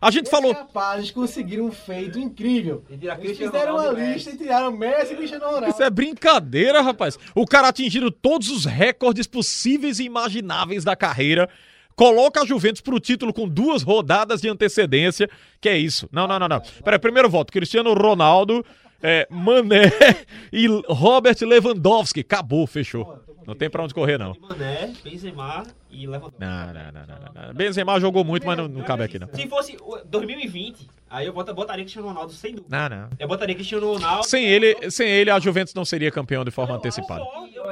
A 0.00 0.10
gente 0.10 0.30
falou. 0.30 0.52
Rapazes 0.52 1.10
conseguiram 1.10 1.66
um 1.66 1.72
feito 1.72 2.18
incrível. 2.18 2.84
Eles 2.90 3.38
fizeram 3.38 3.74
uma 3.74 3.82
Ronaldo 3.82 4.00
e 4.00 4.12
lista 4.14 4.30
e 4.30 4.36
tiraram 4.36 4.72
Messi 4.72 5.12
e 5.12 5.16
Cristiano 5.16 5.44
Ronaldo. 5.46 5.68
Isso 5.68 5.82
é 5.82 5.90
brincadeira, 5.90 6.80
rapaz. 6.80 7.18
O 7.34 7.46
cara 7.46 7.68
atingindo 7.68 8.10
todos 8.10 8.48
os 8.48 8.64
recordes 8.64 9.26
possíveis 9.26 9.98
e 9.98 10.04
imagináveis 10.04 10.84
da 10.84 10.96
carreira. 10.96 11.48
Coloca 11.94 12.40
a 12.40 12.46
Juventus 12.46 12.80
pro 12.80 12.98
título 12.98 13.32
com 13.32 13.46
duas 13.46 13.82
rodadas 13.82 14.40
de 14.40 14.48
antecedência. 14.48 15.28
Que 15.60 15.68
é 15.68 15.76
isso? 15.76 16.08
Não, 16.10 16.26
não, 16.26 16.38
não, 16.38 16.48
não. 16.48 16.62
Peraí, 16.82 16.98
primeiro 16.98 17.28
voto: 17.28 17.52
Cristiano 17.52 17.92
Ronaldo, 17.94 18.64
é, 19.02 19.26
Mané 19.30 19.90
e 20.52 20.66
Robert 20.88 21.36
Lewandowski. 21.40 22.20
Acabou, 22.20 22.66
fechou. 22.66 23.18
Não 23.46 23.56
tem 23.56 23.68
pra 23.68 23.82
onde 23.82 23.92
correr, 23.92 24.18
não. 24.18 24.36
Mané, 24.40 24.92
Benzema 25.02 25.64
e 25.90 26.06
Lewandowski. 26.06 26.40
Não, 26.40 26.66
não, 26.66 26.72
não, 26.72 26.92
não, 26.92 27.32
não, 27.34 27.46
não. 27.48 27.54
Benzema 27.54 27.98
jogou 27.98 28.22
muito, 28.24 28.46
mas 28.46 28.56
não, 28.56 28.68
não 28.68 28.82
cabe 28.84 29.02
aqui, 29.02 29.18
não. 29.18 29.28
Se 29.32 29.48
fosse 29.48 29.76
o 29.80 29.98
2020, 30.04 30.88
aí 31.10 31.26
eu 31.26 31.32
bota- 31.32 31.52
botaria 31.52 31.84
Cristiano 31.84 32.08
Ronaldo 32.08 32.32
sem 32.32 32.54
dúvida. 32.54 32.88
Não, 32.88 32.96
não. 32.96 33.08
Eu 33.18 33.26
botaria 33.26 33.54
Cristiano 33.54 33.92
Ronaldo. 33.94 34.26
Sem 34.26 34.44
ele, 34.46 34.90
sem 34.90 35.08
ele, 35.08 35.30
a 35.30 35.40
Juventus 35.40 35.74
não 35.74 35.84
seria 35.84 36.10
campeão 36.10 36.44
de 36.44 36.50
forma 36.52 36.74
antecipada. 36.76 37.24
Eu 37.54 37.62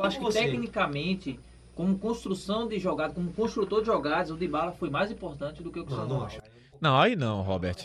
eu 0.00 0.04
acho 0.04 0.18
que 0.18 0.32
tecnicamente, 0.32 1.38
como 1.74 1.98
construção 1.98 2.66
de 2.66 2.78
jogada, 2.78 3.12
como 3.14 3.32
construtor 3.32 3.80
de 3.80 3.86
jogadas, 3.86 4.30
o 4.30 4.36
Dybala 4.36 4.72
foi 4.72 4.90
mais 4.90 5.10
importante 5.10 5.62
do 5.62 5.70
que 5.70 5.78
o 5.80 5.84
Cristiano 5.84 6.12
Ronaldo. 6.14 6.42
Não, 6.80 6.98
aí 6.98 7.14
não, 7.14 7.42
Robert. 7.42 7.76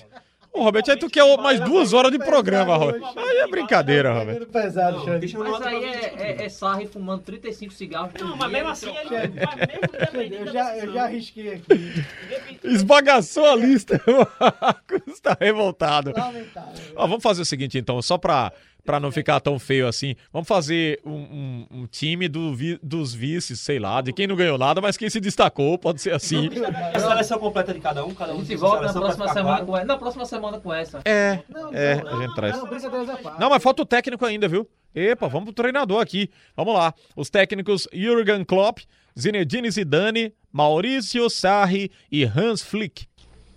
Ô, 0.56 0.64
Robert, 0.64 0.84
aí 0.88 0.96
tu 0.96 1.10
quer 1.10 1.38
mais 1.38 1.60
duas 1.60 1.92
horas 1.92 2.10
de 2.14 2.18
programa, 2.18 2.78
Robert. 2.78 3.02
Aí 3.18 3.40
é 3.40 3.48
brincadeira, 3.48 4.14
Robert. 4.14 4.46
pesado, 4.48 5.00
Não, 5.00 5.06
Xande. 5.06 5.20
Cristiano 5.20 5.52
Mas 5.52 5.62
aí 5.62 5.84
é, 5.84 6.14
é, 6.18 6.46
é 6.46 6.50
Sarri 6.50 6.88
fumando 6.88 7.24
35 7.24 7.74
cigarros 7.74 8.14
por 8.14 8.22
Não, 8.22 8.38
mas 8.38 8.52
mesmo 8.52 8.70
assim, 8.70 8.94
ele, 8.96 10.38
Eu 10.38 10.48
já, 10.54 10.78
eu 10.78 10.94
já 10.94 11.04
arrisquei 11.04 11.56
aqui. 11.56 12.06
Esbagaçou 12.64 13.46
a 13.46 13.56
lista. 13.56 14.02
O 14.16 14.28
Marcos 14.40 15.20
tá 15.20 15.36
revoltado. 15.40 16.14
Lamentável. 16.16 16.74
Ó, 16.96 17.08
vamos 17.08 17.24
fazer 17.24 17.42
o 17.42 17.46
seguinte, 17.46 17.78
então, 17.78 18.02
só 18.02 18.18
pra, 18.18 18.54
pra 18.86 19.00
não 19.00 19.12
ficar 19.12 19.40
tão 19.40 19.58
feio 19.58 19.88
assim. 19.88 20.16
Vamos 20.32 20.48
fazer 20.48 21.00
um, 21.04 21.12
um- 21.12 21.68
um 21.72 21.88
time 21.88 22.28
do 22.28 22.54
vi- 22.56 22.80
dos 22.84 23.14
vices, 23.14 23.60
sei 23.60 23.80
lá, 23.80 24.00
de 24.02 24.14
quem 24.14 24.28
não 24.28 24.36
ganhou 24.36 24.58
nada, 24.58 24.80
mas 24.80 24.96
quem 24.96 25.10
se 25.10 25.20
destacou, 25.20 25.78
pode 25.78 26.02
ser 26.02 26.14
assim. 26.14 26.50
A 26.94 27.00
seleção 27.00 27.40
completa 27.40 27.74
de 27.74 27.80
cada 27.80 28.06
um, 28.06 28.14
cada 28.14 28.32
A 28.32 28.36
um 28.36 28.40
gente 28.40 28.48
tem 28.50 28.58
sua 28.58 28.70
volta 28.70 28.86
na 28.86 28.94
próxima 28.94 29.28
semana 29.34 29.44
claro. 29.58 29.66
com 29.66 29.76
essa. 29.78 29.86
Na 29.86 29.98
próxima 29.98 30.26
semana 30.26 30.60
com 30.60 30.74
essa. 30.74 31.02
É, 31.04 31.40
Não, 31.50 31.74
é, 31.74 31.96
não, 32.04 32.20
a 32.20 32.22
gente 32.22 32.36
traz. 32.36 32.56
Não, 32.56 32.68
parte. 33.18 33.40
Não, 33.40 33.50
mas 33.50 33.64
falta 33.64 33.82
o 33.82 33.86
técnico 33.86 34.24
ainda, 34.26 34.48
viu? 34.48 34.70
Epa, 34.94 35.28
vamos 35.28 35.46
pro 35.46 35.54
treinador 35.54 36.02
aqui. 36.02 36.30
Vamos 36.56 36.74
lá. 36.74 36.94
Os 37.16 37.30
técnicos 37.30 37.88
Jürgen 37.92 38.46
Klopp, 38.46 38.80
Zinedine 39.20 39.70
Zidane, 39.70 40.34
Maurício 40.52 41.30
Sarri 41.30 41.92
e 42.12 42.24
Hans 42.24 42.62
Flick. 42.62 43.06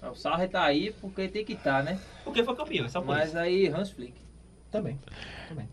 O 0.02 0.14
Sarri 0.14 0.48
tá 0.48 0.64
aí 0.64 0.92
porque 1.00 1.28
tem 1.28 1.44
que 1.44 1.52
estar, 1.52 1.82
né? 1.84 1.98
Porque 2.24 2.42
foi 2.42 2.56
campeão, 2.56 2.86
é 2.86 2.88
só 2.88 3.00
por 3.00 3.08
Mas 3.14 3.28
isso. 3.28 3.38
aí, 3.38 3.68
Hans 3.68 3.90
Flick. 3.90 4.14
Também. 4.70 4.98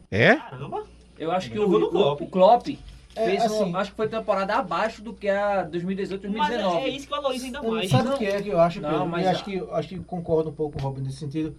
É? 0.10 0.36
Caramba. 0.38 0.84
Eu 1.18 1.32
acho 1.32 1.50
que 1.52 1.60
o, 1.60 1.64
o, 1.70 1.90
Klopp. 1.90 2.22
o 2.22 2.28
Klopp 2.28 2.68
É, 3.16 3.26
fez 3.26 3.44
assim- 3.44 3.64
uma, 3.64 3.80
acho 3.80 3.92
que 3.92 3.98
foi 3.98 4.08
temporada 4.08 4.56
abaixo 4.56 5.02
do 5.02 5.14
que 5.14 5.30
a 5.30 5.64
2018, 5.64 6.30
Mas 6.30 6.50
é, 6.52 6.58
2019. 6.58 6.78
é 6.86 6.90
isso 6.90 7.06
que 7.06 7.12
valoriza 7.12 7.46
ainda 7.46 7.62
mais. 7.64 7.90
Sabe 7.90 8.10
o 8.10 8.18
que 8.18 8.26
é 8.26 8.42
que 8.42 8.50
eu 8.50 8.60
acho, 8.60 8.82
Não, 8.82 8.90
Pedro? 8.90 9.06
mas 9.08 9.28
acho 9.28 9.44
que, 9.46 9.64
acho 9.72 9.88
que 9.90 10.00
concordo 10.00 10.50
um 10.50 10.54
pouco 10.54 10.78
com 10.78 10.84
o 10.86 10.90
Robin 10.90 11.02
nesse 11.02 11.18
sentido. 11.18 11.56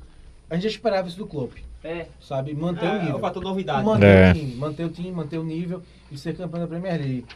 A 0.48 0.54
gente 0.54 0.64
já 0.64 0.68
esperava 0.70 1.08
isso 1.08 1.16
do 1.18 1.26
Klopp, 1.26 1.52
É. 1.82 2.06
sabe? 2.20 2.54
Manter 2.54 2.84
o 2.84 2.88
É, 2.88 2.96
é 2.96 3.02
nível. 3.02 3.18
fator 3.18 3.42
novidade. 3.42 3.84
Manter 3.84 4.06
É. 4.06 4.30
o 4.30 4.34
time, 4.34 4.54
manter 4.54 4.84
o 4.84 4.88
time, 4.90 5.10
manter 5.10 5.38
o 5.38 5.44
nível 5.44 5.82
e 6.12 6.16
ser 6.18 6.36
campeão 6.36 6.60
da 6.60 6.66
Premier 6.66 6.98
League. 7.00 7.26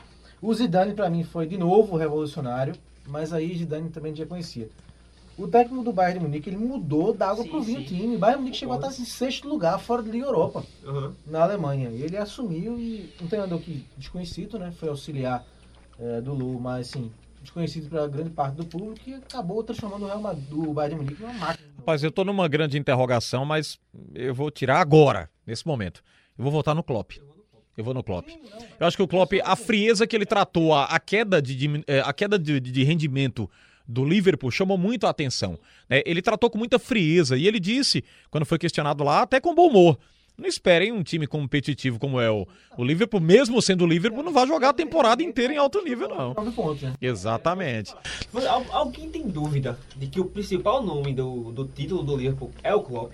O 0.40 0.53
Zidane, 0.55 0.94
pra 0.94 1.11
mim, 1.11 1.24
foi 1.24 1.46
de 1.46 1.59
novo 1.59 1.96
revolucionário, 1.96 2.74
mas 3.09 3.32
aí 3.32 3.55
Zidane 3.57 3.88
também 3.90 4.14
já 4.14 4.24
conhecia. 4.26 4.68
O 5.41 5.49
técnico 5.49 5.82
do 5.82 5.91
Bayern 5.91 6.18
de 6.18 6.26
Munique, 6.26 6.51
ele 6.51 6.59
mudou 6.59 7.14
da 7.14 7.30
água 7.30 7.45
Sim, 7.45 7.49
pro 7.49 7.62
vinho 7.62 7.80
o 7.80 7.82
sim. 7.82 7.97
time. 7.97 8.16
O 8.16 8.18
Bayern 8.18 8.36
de 8.36 8.43
Munique 8.43 8.59
chegou 8.59 8.74
a 8.74 8.76
estar 8.76 8.88
em 8.88 9.07
sexto 9.07 9.49
lugar 9.49 9.78
fora 9.78 10.03
da 10.03 10.11
Liga 10.11 10.26
Europa, 10.26 10.66
Aham. 10.84 11.16
na 11.26 11.43
Alemanha. 11.43 11.88
Ele 11.88 12.14
assumiu 12.18 12.78
e 12.78 13.09
um 13.22 13.26
treinador 13.26 13.59
que 13.59 13.82
desconhecido, 13.97 14.59
né? 14.59 14.70
Foi 14.72 14.91
auxiliar 14.91 15.43
eh, 15.99 16.20
do 16.20 16.34
Lu, 16.34 16.61
mas 16.61 16.91
assim, 16.91 17.11
desconhecido 17.41 17.88
para 17.88 18.07
grande 18.07 18.28
parte 18.28 18.57
do 18.57 18.66
público 18.66 19.01
e 19.09 19.14
acabou 19.14 19.64
transformando 19.64 20.03
o 20.03 20.07
Real 20.09 20.20
Madrid, 20.20 20.45
do 20.45 20.74
Bayern 20.74 20.97
de 20.97 21.05
Munique 21.05 21.22
numa 21.22 21.32
máquina. 21.32 21.68
Rapaz, 21.78 22.05
eu 22.05 22.11
tô 22.11 22.22
numa 22.22 22.47
grande 22.47 22.76
interrogação, 22.76 23.47
mas 23.47 23.80
eu 24.14 24.34
vou 24.34 24.51
tirar 24.51 24.78
agora, 24.78 25.30
nesse 25.47 25.66
momento. 25.66 26.03
Eu 26.36 26.45
vou 26.45 26.53
votar 26.53 26.74
no 26.74 26.82
Klopp. 26.82 27.12
Eu 27.74 27.82
vou 27.82 27.95
no 27.95 28.03
Klopp. 28.03 28.28
Eu 28.78 28.86
acho 28.86 28.95
que 28.95 29.03
o 29.03 29.09
Klopp, 29.09 29.32
a 29.43 29.57
frieza 29.57 30.07
que 30.07 30.14
ele 30.14 30.26
tratou, 30.26 30.74
a, 30.74 31.01
queda, 31.01 31.41
de, 31.41 31.82
eh, 31.86 32.03
a 32.05 32.12
queda 32.12 32.38
de, 32.38 32.61
de 32.61 32.84
rendimento 32.84 33.49
do 33.91 34.05
Liverpool 34.05 34.51
chamou 34.51 34.78
muito 34.78 35.07
a 35.07 35.11
atenção. 35.11 35.59
né? 35.88 36.03
Ele 36.07 36.22
tratou 36.22 36.49
com 36.49 36.57
muita 36.57 36.78
frieza 36.78 37.36
e 37.36 37.47
ele 37.47 37.59
disse, 37.59 38.05
quando 38.30 38.47
foi 38.47 38.59
questionado 38.59 39.03
lá, 39.03 39.22
até 39.22 39.41
com 39.41 39.55
bom 39.55 39.68
humor. 39.68 39.99
Não 40.38 40.49
esperem 40.49 40.91
um 40.91 41.03
time 41.03 41.26
competitivo 41.26 41.99
como 41.99 42.18
é 42.18 42.30
o, 42.30 42.47
o 42.78 42.82
Liverpool, 42.82 43.20
mesmo 43.20 43.61
sendo 43.61 43.84
o 43.84 43.86
Liverpool, 43.86 44.22
não 44.22 44.32
vai 44.32 44.47
jogar 44.47 44.70
a 44.70 44.72
temporada 44.72 45.22
inteira 45.22 45.53
em 45.53 45.59
alto 45.59 45.82
nível, 45.84 46.09
não. 46.09 46.34
Pontos, 46.53 46.80
né? 46.82 46.95
Exatamente. 46.99 47.95
Mas 48.32 48.47
alguém 48.47 49.11
tem 49.11 49.28
dúvida 49.28 49.78
de 49.97 50.07
que 50.07 50.18
o 50.18 50.24
principal 50.24 50.82
nome 50.82 51.12
do, 51.12 51.53
do 51.53 51.66
título 51.66 52.03
do 52.03 52.16
Liverpool 52.16 52.51
é 52.62 52.74
o 52.74 52.80
Klopp? 52.80 53.12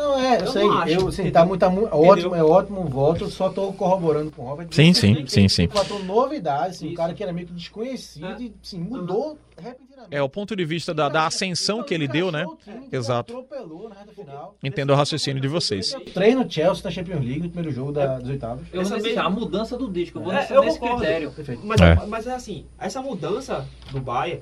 Não, 0.00 0.18
é, 0.18 0.36
eu, 0.36 0.40
Eu 0.40 0.46
sei. 0.52 0.64
não 0.64 0.72
acho, 0.78 0.92
eu, 0.92 1.08
assim, 1.08 1.22
entendeu? 1.22 1.32
tá 1.32 1.44
muito, 1.46 1.60
tá 1.60 1.70
mu- 1.70 1.88
ótimo, 1.92 2.34
é 2.34 2.42
ótimo 2.42 2.80
o 2.80 2.88
voto, 2.88 3.28
só 3.28 3.48
tô 3.50 3.72
corroborando 3.72 4.30
com 4.30 4.42
o 4.42 4.46
Robert. 4.46 4.68
Sim, 4.70 4.92
sim, 4.94 5.26
sim, 5.26 5.48
sim. 5.48 5.68
Fator 5.68 6.02
novidade, 6.04 6.68
assim, 6.70 6.90
um 6.90 6.94
cara 6.94 7.12
que 7.14 7.22
era 7.22 7.32
meio 7.32 7.46
que 7.46 7.52
desconhecido 7.52 8.26
É. 8.26 8.36
e, 8.40 8.54
assim, 8.62 8.78
mudou 8.78 9.38
repentinamente. 9.56 9.90
É 10.10 10.22
o 10.22 10.28
ponto 10.28 10.56
de 10.56 10.64
vista 10.64 10.94
da, 10.94 11.08
da 11.10 11.26
ascensão 11.26 11.82
que 11.82 11.92
ele 11.92 12.08
deu, 12.08 12.32
né? 12.32 12.46
Exato. 12.90 13.32
Atropelou 13.38 13.88
na 13.90 13.96
reta 13.96 14.12
final. 14.12 14.54
Entendo 14.64 14.90
o 14.92 14.96
raciocínio 14.96 15.40
de 15.42 15.48
vocês. 15.48 15.94
Três 16.14 16.34
no 16.34 16.50
Chelsea 16.50 16.82
na 16.84 16.90
Champions 16.90 17.20
League, 17.22 17.40
no 17.40 17.50
primeiro 17.50 17.70
jogo 17.70 17.92
da, 17.92 18.18
dos 18.18 18.30
oitavos. 18.30 18.66
Eu 18.72 18.82
vou 18.82 18.92
nesse, 18.92 19.06
mesma- 19.08 19.22
a 19.24 19.30
mudança 19.30 19.76
do 19.76 19.90
disco, 19.90 20.18
eu 20.18 20.22
vou 20.22 20.32
É, 20.32 20.36
nesse, 20.40 20.52
eu 20.54 20.64
nesse 20.64 20.78
concordo. 20.78 21.02
critério. 21.02 21.30
Perfeito. 21.32 21.60
Mas 21.64 21.80
É. 21.82 21.94
mas 22.06 22.26
é 22.26 22.32
assim, 22.34 22.64
essa 22.78 23.02
mudança 23.02 23.66
do 23.92 24.00
Bayern 24.00 24.40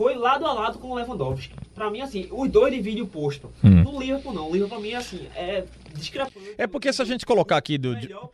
foi 0.00 0.14
lado 0.14 0.46
a 0.46 0.52
lado 0.54 0.78
com 0.78 0.88
o 0.92 0.94
Lewandowski. 0.94 1.52
Pra 1.74 1.90
mim, 1.90 2.00
assim, 2.00 2.26
os 2.32 2.48
dois 2.50 2.72
dividem 2.72 3.02
o 3.02 3.06
posto. 3.06 3.52
Hum. 3.62 3.82
No 3.82 4.00
Liverpool, 4.00 4.32
não. 4.32 4.48
O 4.48 4.52
Liverpool, 4.54 4.78
pra 4.78 4.80
mim, 4.80 4.92
é 4.94 4.96
assim, 4.96 5.26
é 5.36 5.64
discrepante. 5.94 6.54
É 6.56 6.66
porque 6.66 6.90
se 6.90 7.02
a 7.02 7.04
gente 7.04 7.26
colocar 7.26 7.58
aqui 7.58 7.76
do- 7.76 7.94
de, 7.94 8.08
Klopp. 8.08 8.32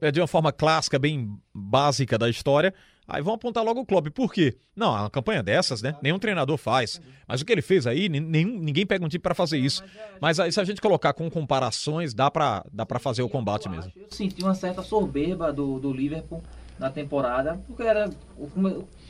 é 0.00 0.10
de 0.10 0.18
uma 0.20 0.26
forma 0.26 0.50
clássica, 0.50 0.98
bem 0.98 1.30
básica 1.54 2.16
da 2.16 2.30
história, 2.30 2.72
aí 3.06 3.20
vão 3.20 3.34
apontar 3.34 3.62
logo 3.62 3.80
o 3.80 3.84
Klopp. 3.86 4.06
Por 4.14 4.32
quê? 4.32 4.56
Não, 4.74 4.92
uma 4.92 5.10
campanha 5.10 5.42
dessas, 5.42 5.82
né? 5.82 5.94
Nenhum 6.02 6.18
treinador 6.18 6.56
faz. 6.56 6.98
Mas 7.28 7.42
o 7.42 7.44
que 7.44 7.52
ele 7.52 7.60
fez 7.62 7.86
aí, 7.86 8.08
nenhum, 8.08 8.58
ninguém 8.58 8.86
pega 8.86 9.04
um 9.04 9.08
time 9.08 9.20
pra 9.20 9.34
fazer 9.34 9.58
isso. 9.58 9.82
Mas 10.22 10.40
aí, 10.40 10.50
se 10.50 10.58
a 10.60 10.64
gente 10.64 10.80
colocar 10.80 11.12
com 11.12 11.28
comparações, 11.30 12.14
dá 12.14 12.30
pra, 12.30 12.64
dá 12.72 12.86
pra 12.86 12.98
fazer 12.98 13.22
o 13.22 13.28
combate 13.28 13.68
mesmo. 13.68 13.92
Eu 13.94 14.06
senti 14.10 14.42
uma 14.42 14.54
certa 14.54 14.82
soberba 14.82 15.52
do, 15.52 15.78
do 15.78 15.92
Liverpool 15.92 16.42
na 16.78 16.88
temporada, 16.90 17.62
porque 17.68 17.82
era. 17.82 18.10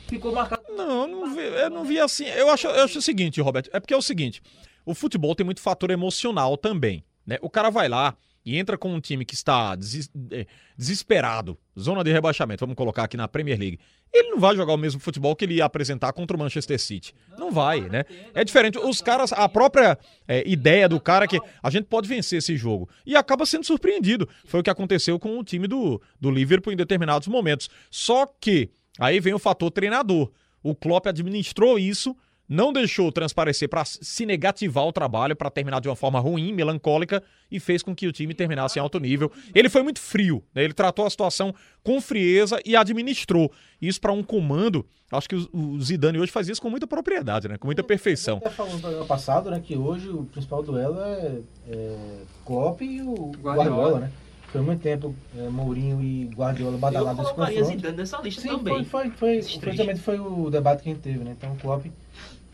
Ficou 0.07 0.31
marcado. 0.33 0.63
Não, 0.75 1.01
eu 1.03 1.07
não 1.07 1.33
vi, 1.35 1.41
eu 1.41 1.69
não 1.69 1.83
vi 1.83 1.99
assim. 1.99 2.25
Eu 2.25 2.49
acho, 2.49 2.67
eu 2.67 2.83
acho 2.83 2.99
o 2.99 3.01
seguinte, 3.01 3.41
Roberto, 3.41 3.69
é 3.73 3.79
porque 3.79 3.93
é 3.93 3.97
o 3.97 4.01
seguinte, 4.01 4.41
o 4.85 4.93
futebol 4.93 5.33
tem 5.35 5.45
muito 5.45 5.61
fator 5.61 5.89
emocional 5.89 6.57
também, 6.57 7.03
né? 7.25 7.37
O 7.41 7.49
cara 7.49 7.69
vai 7.69 7.87
lá 7.89 8.15
e 8.45 8.57
entra 8.57 8.77
com 8.77 8.93
um 8.93 8.99
time 8.99 9.25
que 9.25 9.33
está 9.33 9.75
desis- 9.75 10.11
eh, 10.31 10.45
desesperado, 10.77 11.57
zona 11.77 12.03
de 12.03 12.11
rebaixamento, 12.11 12.59
vamos 12.59 12.75
colocar 12.75 13.03
aqui 13.05 13.17
na 13.17 13.27
Premier 13.27 13.59
League. 13.59 13.79
Ele 14.13 14.29
não 14.29 14.39
vai 14.39 14.55
jogar 14.55 14.73
o 14.73 14.77
mesmo 14.77 14.99
futebol 15.01 15.35
que 15.35 15.43
ele 15.43 15.55
ia 15.55 15.65
apresentar 15.65 16.13
contra 16.13 16.37
o 16.37 16.39
Manchester 16.39 16.79
City. 16.79 17.13
Não 17.37 17.51
vai, 17.51 17.81
né? 17.81 18.05
É 18.33 18.43
diferente. 18.45 18.77
Os 18.77 19.01
caras, 19.01 19.33
a 19.33 19.49
própria 19.49 19.97
eh, 20.27 20.43
ideia 20.45 20.87
do 20.87 21.01
cara 21.01 21.25
é 21.25 21.27
que 21.27 21.39
a 21.61 21.69
gente 21.71 21.85
pode 21.85 22.07
vencer 22.07 22.37
esse 22.37 22.55
jogo. 22.55 22.87
E 23.05 23.15
acaba 23.15 23.45
sendo 23.45 23.65
surpreendido. 23.65 24.29
Foi 24.45 24.59
o 24.59 24.63
que 24.63 24.69
aconteceu 24.69 25.17
com 25.19 25.37
o 25.39 25.43
time 25.43 25.67
do, 25.67 25.99
do 26.21 26.29
Liverpool 26.29 26.71
em 26.71 26.77
determinados 26.77 27.27
momentos. 27.27 27.67
Só 27.89 28.25
que 28.39 28.69
Aí 28.99 29.19
vem 29.19 29.33
o 29.33 29.39
fator 29.39 29.71
treinador. 29.71 30.31
O 30.63 30.73
Klopp 30.73 31.07
administrou 31.07 31.77
isso, 31.77 32.15
não 32.47 32.71
deixou 32.71 33.11
transparecer 33.11 33.67
para 33.67 33.83
se 33.85 34.25
negativar 34.25 34.85
o 34.85 34.93
trabalho, 34.93 35.35
para 35.35 35.49
terminar 35.49 35.81
de 35.81 35.87
uma 35.87 35.95
forma 35.95 36.19
ruim, 36.19 36.53
melancólica, 36.53 37.21
e 37.51 37.59
fez 37.59 37.81
com 37.83 37.95
que 37.95 38.07
o 38.07 38.11
time 38.11 38.33
terminasse 38.33 38.79
em 38.79 38.81
alto 38.81 38.99
nível. 38.99 39.31
Ele 39.53 39.69
foi 39.69 39.83
muito 39.83 39.99
frio, 39.99 40.43
né? 40.53 40.63
ele 40.63 40.73
tratou 40.73 41.05
a 41.05 41.09
situação 41.09 41.53
com 41.83 41.99
frieza 41.99 42.59
e 42.65 42.75
administrou. 42.75 43.51
Isso 43.81 43.99
para 43.99 44.11
um 44.11 44.23
comando, 44.23 44.85
acho 45.11 45.27
que 45.27 45.35
o 45.35 45.79
Zidane 45.81 46.19
hoje 46.19 46.31
faz 46.31 46.47
isso 46.47 46.61
com 46.61 46.69
muita 46.69 46.87
propriedade, 46.87 47.47
né? 47.47 47.57
com 47.57 47.67
muita 47.67 47.83
perfeição. 47.83 48.37
Até 48.37 48.49
falando 48.49 48.73
no 48.73 48.79
programa 48.79 49.05
passado, 49.05 49.49
né, 49.51 49.61
que 49.63 49.75
hoje 49.75 50.09
o 50.09 50.23
principal 50.25 50.63
duelo 50.63 50.99
é, 50.99 51.39
é 51.67 51.97
Klopp 52.45 52.81
e 52.81 53.01
o 53.01 53.31
Guardiola. 53.41 53.55
Guardiola, 53.55 53.99
né? 53.99 54.11
Foi 54.57 54.65
muito 54.65 54.81
tempo 54.81 55.15
é, 55.37 55.49
Mourinho 55.49 56.01
e 56.01 56.25
Guardiola 56.35 56.77
badalados 56.77 57.23
colocaria 57.23 57.59
confronto. 57.59 57.77
Zidane 57.77 57.97
nessa 57.97 58.21
lista 58.21 58.41
Sim, 58.41 58.47
também. 58.49 58.83
foi, 58.85 59.09
foi, 59.09 59.41
foi, 59.41 59.41
justamente 59.41 59.99
foi 59.99 60.19
o 60.19 60.49
debate 60.49 60.83
que 60.83 60.89
a 60.89 60.93
gente 60.93 61.01
teve, 61.01 61.19
né? 61.19 61.35
Então 61.37 61.53
o 61.53 61.55
Klopp 61.57 61.85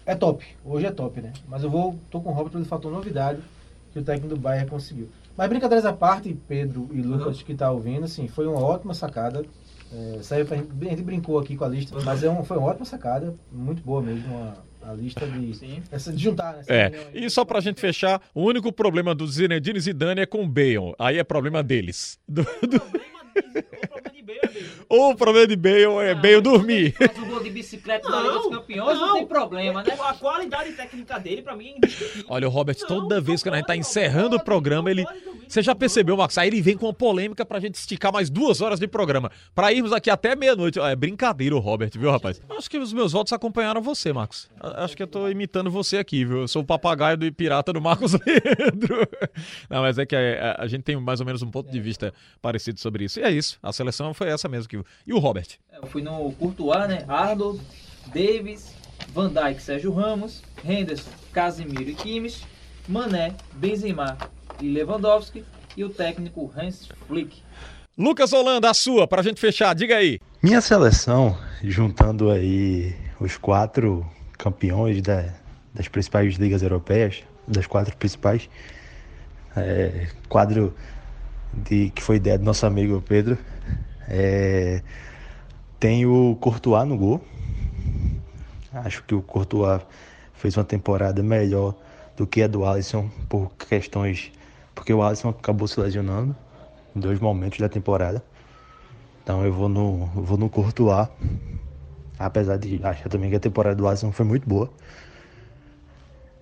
é 0.06 0.16
top, 0.16 0.46
hoje 0.66 0.86
é 0.86 0.92
top, 0.92 1.22
né? 1.22 1.32
Mas 1.48 1.64
eu 1.64 1.70
vou, 1.70 1.96
tô 2.10 2.20
com 2.20 2.30
o 2.30 2.34
Robert 2.34 2.52
pelo 2.52 2.66
fator 2.66 2.92
novidade 2.92 3.40
que 3.94 4.00
o 4.00 4.04
técnico 4.04 4.36
do 4.36 4.40
Bayern 4.40 4.70
conseguiu. 4.70 5.10
Mas 5.38 5.50
brincadeiras 5.50 5.86
à 5.86 5.94
parte, 5.94 6.34
Pedro 6.48 6.90
e 6.92 7.02
Lucas 7.02 7.42
que 7.42 7.54
tá 7.54 7.72
ouvindo, 7.72 8.06
assim, 8.06 8.28
foi 8.28 8.48
uma 8.48 8.60
ótima 8.60 8.94
sacada. 8.94 9.44
É, 9.94 10.20
serve 10.22 10.46
pra 10.46 10.58
a 10.58 10.90
gente 10.90 11.04
brincou 11.04 11.38
aqui 11.38 11.56
com 11.58 11.66
a 11.66 11.68
lista, 11.68 11.98
mas 12.04 12.24
é 12.24 12.30
um, 12.30 12.44
foi 12.44 12.58
uma 12.58 12.68
ótima 12.68 12.86
sacada, 12.86 13.34
muito 13.52 13.84
boa 13.84 14.02
mesmo 14.02 14.34
a, 14.38 14.56
a 14.84 14.94
lista 14.94 15.26
de, 15.28 15.82
essa, 15.92 16.12
de 16.12 16.24
juntar, 16.24 16.54
né? 16.58 16.64
É, 16.68 16.92
e 17.14 17.30
só 17.30 17.44
pra 17.46 17.60
gente 17.60 17.80
fechar, 17.80 18.22
o 18.34 18.44
único 18.44 18.72
problema 18.72 19.14
do 19.16 19.28
Zinedine 19.28 19.80
Zidane 19.80 20.22
é 20.22 20.26
com 20.26 20.44
o 20.44 20.48
Bale. 20.48 20.94
Aí 21.00 21.18
é 21.18 21.24
problema 21.24 21.62
deles. 21.64 22.20
Do- 22.28 22.44
do- 22.44 23.02
o 24.90 25.16
problema 25.16 25.48
de 25.48 25.56
Bale 25.56 25.84
é 26.06 26.14
Bale 26.16 26.42
dormir. 26.42 26.94
Faz 26.94 27.18
o 27.18 27.26
gol 27.26 27.42
de 27.44 27.50
bicicleta 27.50 28.10
da 28.10 28.22
Liga 28.22 28.34
dos 28.40 28.48
Campeões, 28.50 29.00
não, 29.00 29.14
tem 29.14 29.26
problema, 29.28 29.84
né? 29.84 29.98
A 30.00 30.14
qualidade 30.14 30.74
técnica 30.74 31.20
dele, 31.20 31.42
pra 31.42 31.56
mim, 31.56 31.76
é. 31.84 32.24
Olha, 32.28 32.48
o 32.48 32.52
Robert, 32.52 32.76
toda 32.88 33.20
vez 33.22 33.42
que 33.44 33.50
a 33.50 33.56
gente 33.56 33.66
tá 33.66 33.76
encerrando 33.76 34.36
o 34.36 34.44
programa, 34.44 34.90
ele. 34.92 35.06
Você 35.48 35.62
já 35.62 35.76
percebeu, 35.76 36.16
Max? 36.16 36.38
Aí 36.38 36.48
ele 36.48 36.62
vem 36.62 36.78
com 36.78 36.86
uma 36.86 36.94
polêmica 36.94 37.46
pra 37.46 37.60
gente 37.60 37.76
esticar 37.76 38.12
mais 38.14 38.30
duas 38.30 38.62
horas 38.62 38.80
de 38.80 38.88
programa. 38.88 39.30
Pra 39.54 39.74
irmos 39.74 39.92
aqui 39.92 40.10
até 40.10 40.34
meia-noite. 40.34 40.80
É 40.80 40.96
brincadeira 40.96 41.54
o 41.54 41.60
Robert, 41.60 41.92
viu, 41.94 42.10
rapaz? 42.10 42.42
Acho 42.58 42.70
que 42.70 42.78
os 42.78 42.94
meus 42.94 43.12
votos 43.12 43.34
acompanharam 43.34 43.82
você, 43.82 44.14
Marcos. 44.14 44.50
A- 44.62 44.86
Acho 44.86 44.96
que 44.96 45.04
eu 45.04 45.08
tô 45.08 45.28
imitando 45.28 45.70
você 45.70 45.98
aqui, 45.98 46.24
viu? 46.24 46.40
Eu 46.42 46.48
sou 46.48 46.62
o 46.62 46.66
papagaio 46.66 47.18
do 47.18 47.32
pirata 47.34 47.74
do 47.74 47.82
Marcos 47.82 48.14
Leandro. 48.26 49.06
Não, 49.70 49.82
mas 49.82 49.98
é 49.98 50.06
que 50.06 50.16
a, 50.16 50.56
a 50.58 50.68
gente 50.68 50.84
tem 50.84 50.96
mais 50.96 51.20
ou 51.20 51.26
menos 51.26 51.42
um 51.42 51.52
ponto 51.52 51.70
de 51.70 51.82
vista 51.82 52.14
parecido 52.42 52.80
sobre 52.80 53.04
isso. 53.04 53.20
E 53.22 53.24
é 53.24 53.30
isso. 53.30 53.60
A 53.62 53.72
seleção 53.72 54.16
foi 54.16 54.30
essa 54.30 54.50
mesmo. 54.50 54.68
Que... 54.68 54.82
E 55.06 55.14
o 55.14 55.20
Robert? 55.20 55.46
Eu 55.72 55.86
fui 55.86 56.02
no 56.02 56.32
Courtois, 56.34 56.90
né? 56.90 57.06
Arnold, 57.08 57.62
Davis, 58.08 58.74
Van 59.14 59.30
Dijk, 59.32 59.62
Sérgio 59.62 59.92
Ramos, 59.94 60.42
Henderson, 60.66 61.12
Casemiro 61.32 61.92
e 61.92 61.94
Kimmich, 61.94 62.44
Mané, 62.88 63.36
Benzema 63.54 64.18
e 64.60 64.68
Lewandowski 64.74 65.46
e 65.78 65.84
o 65.84 65.90
técnico 65.90 66.52
Hans 66.58 66.90
Flick. 67.08 67.44
Lucas 67.96 68.34
Holanda, 68.34 68.72
a 68.72 68.74
sua, 68.74 69.08
pra 69.08 69.22
gente 69.22 69.40
fechar. 69.40 69.76
Diga 69.76 69.98
aí. 69.98 70.20
Minha 70.42 70.60
seleção, 70.62 71.38
juntando 71.64 72.32
aí 72.32 72.96
os 73.20 73.38
quatro 73.38 74.04
campeões 74.36 75.00
da- 75.04 75.32
das 75.76 75.88
principais 75.88 76.34
ligas 76.38 76.64
europeias, 76.64 77.22
das 77.48 77.68
quatro 77.68 77.96
principais, 77.98 78.50
é, 79.56 80.08
quadro 80.28 80.76
de, 81.54 81.90
que 81.90 82.02
foi 82.02 82.18
ideia 82.18 82.38
do 82.38 82.46
nosso 82.46 82.66
amigo 82.66 83.02
Pedro, 83.02 83.38
é, 84.08 84.82
tem 85.80 86.06
o 86.06 86.36
Courtois 86.40 86.88
no 86.88 86.98
gol. 86.98 87.22
Acho 88.74 89.04
que 89.04 89.16
o 89.16 89.22
Courtois 89.22 89.82
fez 90.34 90.56
uma 90.58 90.64
temporada 90.64 91.22
melhor 91.22 91.76
do 92.16 92.26
que 92.26 92.42
a 92.42 92.48
do 92.48 92.66
Alisson 92.66 93.10
por 93.28 93.52
questões, 93.56 94.32
porque 94.74 94.94
o 94.94 95.02
Alisson 95.02 95.30
acabou 95.30 95.68
se 95.68 95.80
lesionando 95.80 96.36
em 96.96 97.00
dois 97.00 97.20
momentos 97.20 97.60
da 97.60 97.70
temporada. 97.70 98.24
Então 99.24 99.46
eu 99.46 99.54
vou 99.54 99.70
no, 99.70 100.06
vou 100.08 100.38
no 100.38 100.50
Courtois. 100.50 101.08
Apesar 102.18 102.58
de 102.58 102.80
achar 102.84 103.10
também 103.10 103.30
que 103.30 103.36
a 103.36 103.40
temporada 103.40 103.76
do 103.76 103.88
Alisson 103.88 104.12
foi 104.12 104.26
muito 104.26 104.48
boa. 104.48 104.70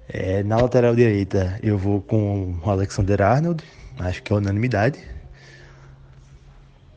É, 0.07 0.43
na 0.43 0.57
lateral 0.57 0.95
direita 0.95 1.60
eu 1.62 1.78
vou 1.78 2.01
com 2.01 2.55
o 2.64 2.70
Alexander 2.70 3.22
Arnold. 3.22 3.64
Acho 4.00 4.24
que 4.24 4.32
é 4.32 4.36
unanimidade. 4.38 4.97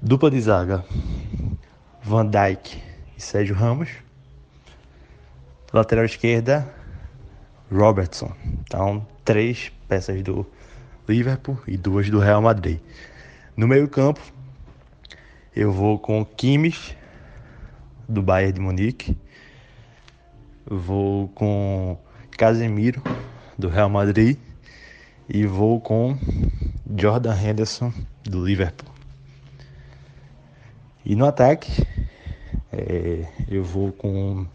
Dupla 0.01 0.31
de 0.31 0.41
zaga. 0.41 0.85
Van 2.01 2.27
Dijk 2.27 2.81
e 3.17 3.21
Sérgio 3.21 3.57
Ramos. 3.57 3.89
Lateral 5.73 6.05
esquerda, 6.05 6.73
Robertson. 7.73 8.33
Então, 8.61 9.05
três 9.25 9.73
peças 9.89 10.23
do 10.23 10.47
Liverpool 11.09 11.59
e 11.67 11.77
duas 11.77 12.09
do 12.09 12.21
Real 12.21 12.41
Madrid. 12.41 12.79
No 13.57 13.67
meio-campo, 13.67 14.21
eu 15.57 15.73
vou 15.73 15.99
com 15.99 16.25
Kimmich, 16.25 16.97
do 18.09 18.23
Bayern 18.23 18.53
de 18.53 18.61
Munique. 18.61 19.17
Vou 20.65 21.29
com 21.29 21.99
Casemiro, 22.39 23.03
do 23.59 23.69
Real 23.69 23.91
Madrid. 23.91 24.39
E 25.29 25.47
vou 25.47 25.81
com 25.81 26.17
Jordan 26.97 27.35
Henderson, 27.35 27.93
do 28.25 28.45
Liverpool. 28.45 28.91
E 31.05 31.17
no 31.17 31.27
ataque, 31.27 31.87
é, 32.73 33.27
eu 33.49 33.65
vou 33.65 33.93
com. 33.93 34.47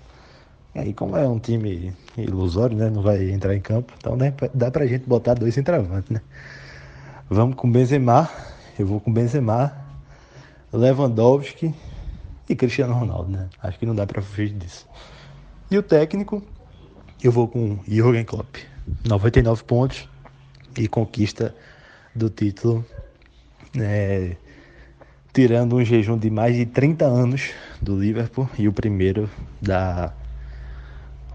Aí, 0.74 0.94
como 0.94 1.18
é 1.18 1.28
um 1.28 1.40
time 1.40 1.94
ilusório, 2.18 2.78
né? 2.78 2.90
Não 2.90 3.02
vai 3.02 3.32
entrar 3.32 3.56
em 3.56 3.60
campo, 3.60 3.94
então 3.98 4.18
pra, 4.32 4.50
dá 4.54 4.72
pra 4.72 4.86
gente 4.86 5.08
botar 5.08 5.34
dois 5.34 5.54
centravantes, 5.54 6.10
né? 6.10 6.22
Vamos 7.30 7.56
com 7.56 7.70
Benzema. 7.70 8.30
Eu 8.78 8.86
vou 8.86 9.00
com 9.00 9.12
Benzema, 9.12 9.76
Lewandowski 10.72 11.74
e 12.48 12.56
Cristiano 12.56 12.94
Ronaldo, 12.94 13.32
né? 13.32 13.50
Acho 13.62 13.80
que 13.80 13.86
não 13.86 13.96
dá 13.96 14.06
pra 14.06 14.22
fugir 14.22 14.54
disso. 14.54 14.88
E 15.70 15.78
o 15.78 15.84
técnico, 15.84 16.44
eu 17.24 17.32
vou 17.32 17.48
com 17.48 17.80
Jürgen 17.88 18.24
Klopp. 18.24 18.58
99 19.04 19.64
pontos 19.64 20.08
e 20.78 20.88
conquista 20.88 21.54
do 22.18 22.30
título, 22.30 22.84
né, 23.76 24.36
tirando 25.34 25.76
um 25.76 25.86
jejum 25.86 26.18
de 26.18 26.30
mais 26.30 26.56
de 26.56 26.66
30 26.66 27.06
anos 27.06 27.52
do 27.80 27.96
Liverpool 27.96 28.50
e 28.58 28.68
o 28.68 28.74
primeiro 28.74 29.30
da, 29.62 30.12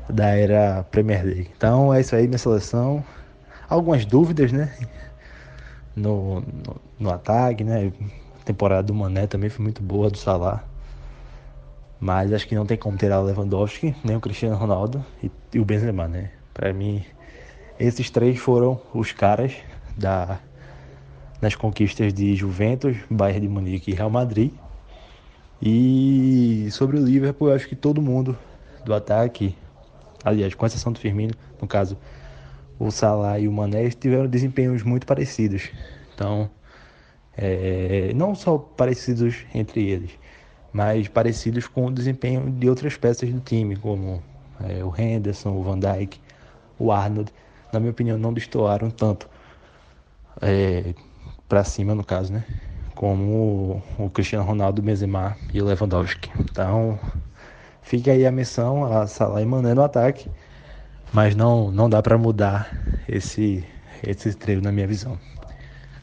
da 0.09 0.27
era 0.29 0.83
Premier 0.91 1.25
League. 1.25 1.51
Então 1.57 1.95
é 1.95 2.01
isso 2.01 2.17
aí, 2.17 2.27
minha 2.27 2.39
seleção. 2.39 3.05
Algumas 3.69 4.05
dúvidas, 4.05 4.51
né? 4.51 4.75
No, 5.95 6.41
no, 6.41 6.81
no 6.99 7.11
ataque, 7.11 7.63
né? 7.63 7.93
A 8.41 8.45
temporada 8.45 8.83
do 8.83 8.95
Mané 8.95 9.27
também 9.27 9.49
foi 9.49 9.63
muito 9.63 9.83
boa, 9.83 10.11
do 10.11 10.19
Salah. 10.19 10.65
Mas 12.01 12.33
acho 12.33 12.49
que 12.49 12.57
não 12.57 12.67
tem 12.67 12.77
como 12.77 12.97
tirar 12.97 13.21
o 13.21 13.25
Lewandowski, 13.25 13.95
nem 14.03 14.17
o 14.17 14.21
Cristiano 14.21 14.57
Ronaldo 14.57 15.05
e, 15.23 15.31
e 15.55 15.61
o 15.61 15.65
Benzema, 15.65 16.09
né? 16.09 16.31
Para 16.53 16.73
mim, 16.73 17.05
esses 17.79 18.11
três 18.11 18.39
foram 18.39 18.81
os 18.93 19.13
caras 19.13 19.55
da 19.97 20.41
nas 21.43 21.57
conquistas 21.57 22.15
de 22.15 22.37
Juventus, 22.37 22.97
Bayern 23.11 23.41
de 23.41 23.49
Munique 23.49 23.91
e 23.91 23.95
Real 23.95 24.09
Madrid. 24.09 24.53
E 25.61 26.69
sobre 26.71 26.97
o 26.97 27.05
Liverpool, 27.05 27.49
eu 27.49 27.55
acho 27.57 27.69
que 27.69 27.75
todo 27.75 28.01
mundo 28.01 28.39
do 28.85 28.95
ataque, 28.95 29.57
aliás, 30.25 30.55
com 30.55 30.65
exceção 30.65 30.93
do 30.93 31.01
Firmino, 31.01 31.35
no 31.61 31.67
caso, 31.67 31.99
o 32.79 32.93
Salah 32.93 33.41
e 33.41 33.49
o 33.49 33.53
Mané 33.53 33.91
tiveram 33.91 34.29
desempenhos 34.29 34.85
muito 34.85 35.05
parecidos. 35.05 35.71
Então, 36.15 36.49
é, 37.37 38.13
não 38.15 38.37
só 38.37 38.57
parecidos 38.57 39.45
entre 39.53 39.89
eles, 39.89 40.13
mas 40.73 41.09
parecidos 41.09 41.67
com 41.67 41.87
o 41.87 41.91
desempenho 41.91 42.53
de 42.53 42.69
outras 42.69 42.97
peças 42.97 43.29
do 43.29 43.41
time, 43.41 43.75
como 43.75 44.23
é, 44.65 44.85
o 44.85 44.95
Henderson, 44.97 45.51
o 45.51 45.63
Van 45.63 45.79
Dijk, 45.79 46.21
o 46.79 46.93
Arnold. 46.93 47.33
Na 47.73 47.81
minha 47.81 47.91
opinião, 47.91 48.17
não 48.17 48.33
destoaram 48.33 48.91
tanto 48.91 49.29
é, 50.41 50.95
para 51.53 51.65
cima, 51.65 51.95
no 51.95 52.03
caso, 52.03 52.33
né? 52.33 52.43
Como 52.95 53.83
o, 53.99 54.05
o 54.07 54.09
Cristiano 54.09 54.43
Ronaldo, 54.43 54.81
o 54.81 54.83
Benzema 54.83 55.37
e 55.53 55.61
o 55.61 55.67
Lewandowski. 55.67 56.31
Então, 56.41 56.99
fica 57.83 58.11
aí 58.11 58.25
a 58.25 58.33
missão, 58.33 58.91
a 58.91 59.07
Salah 59.07 59.43
e 59.43 59.45
Mané 59.45 59.75
no 59.75 59.83
ataque, 59.83 60.31
mas 61.13 61.37
não, 61.37 61.71
não 61.71 61.91
dá 61.91 62.01
para 62.01 62.17
mudar 62.17 62.75
esse, 63.07 63.63
esse 64.03 64.33
trio 64.33 64.63
na 64.63 64.73
minha 64.73 64.87
visão. 64.87 65.19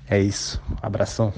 É 0.07 0.19
isso, 0.19 0.61
abração. 0.83 1.33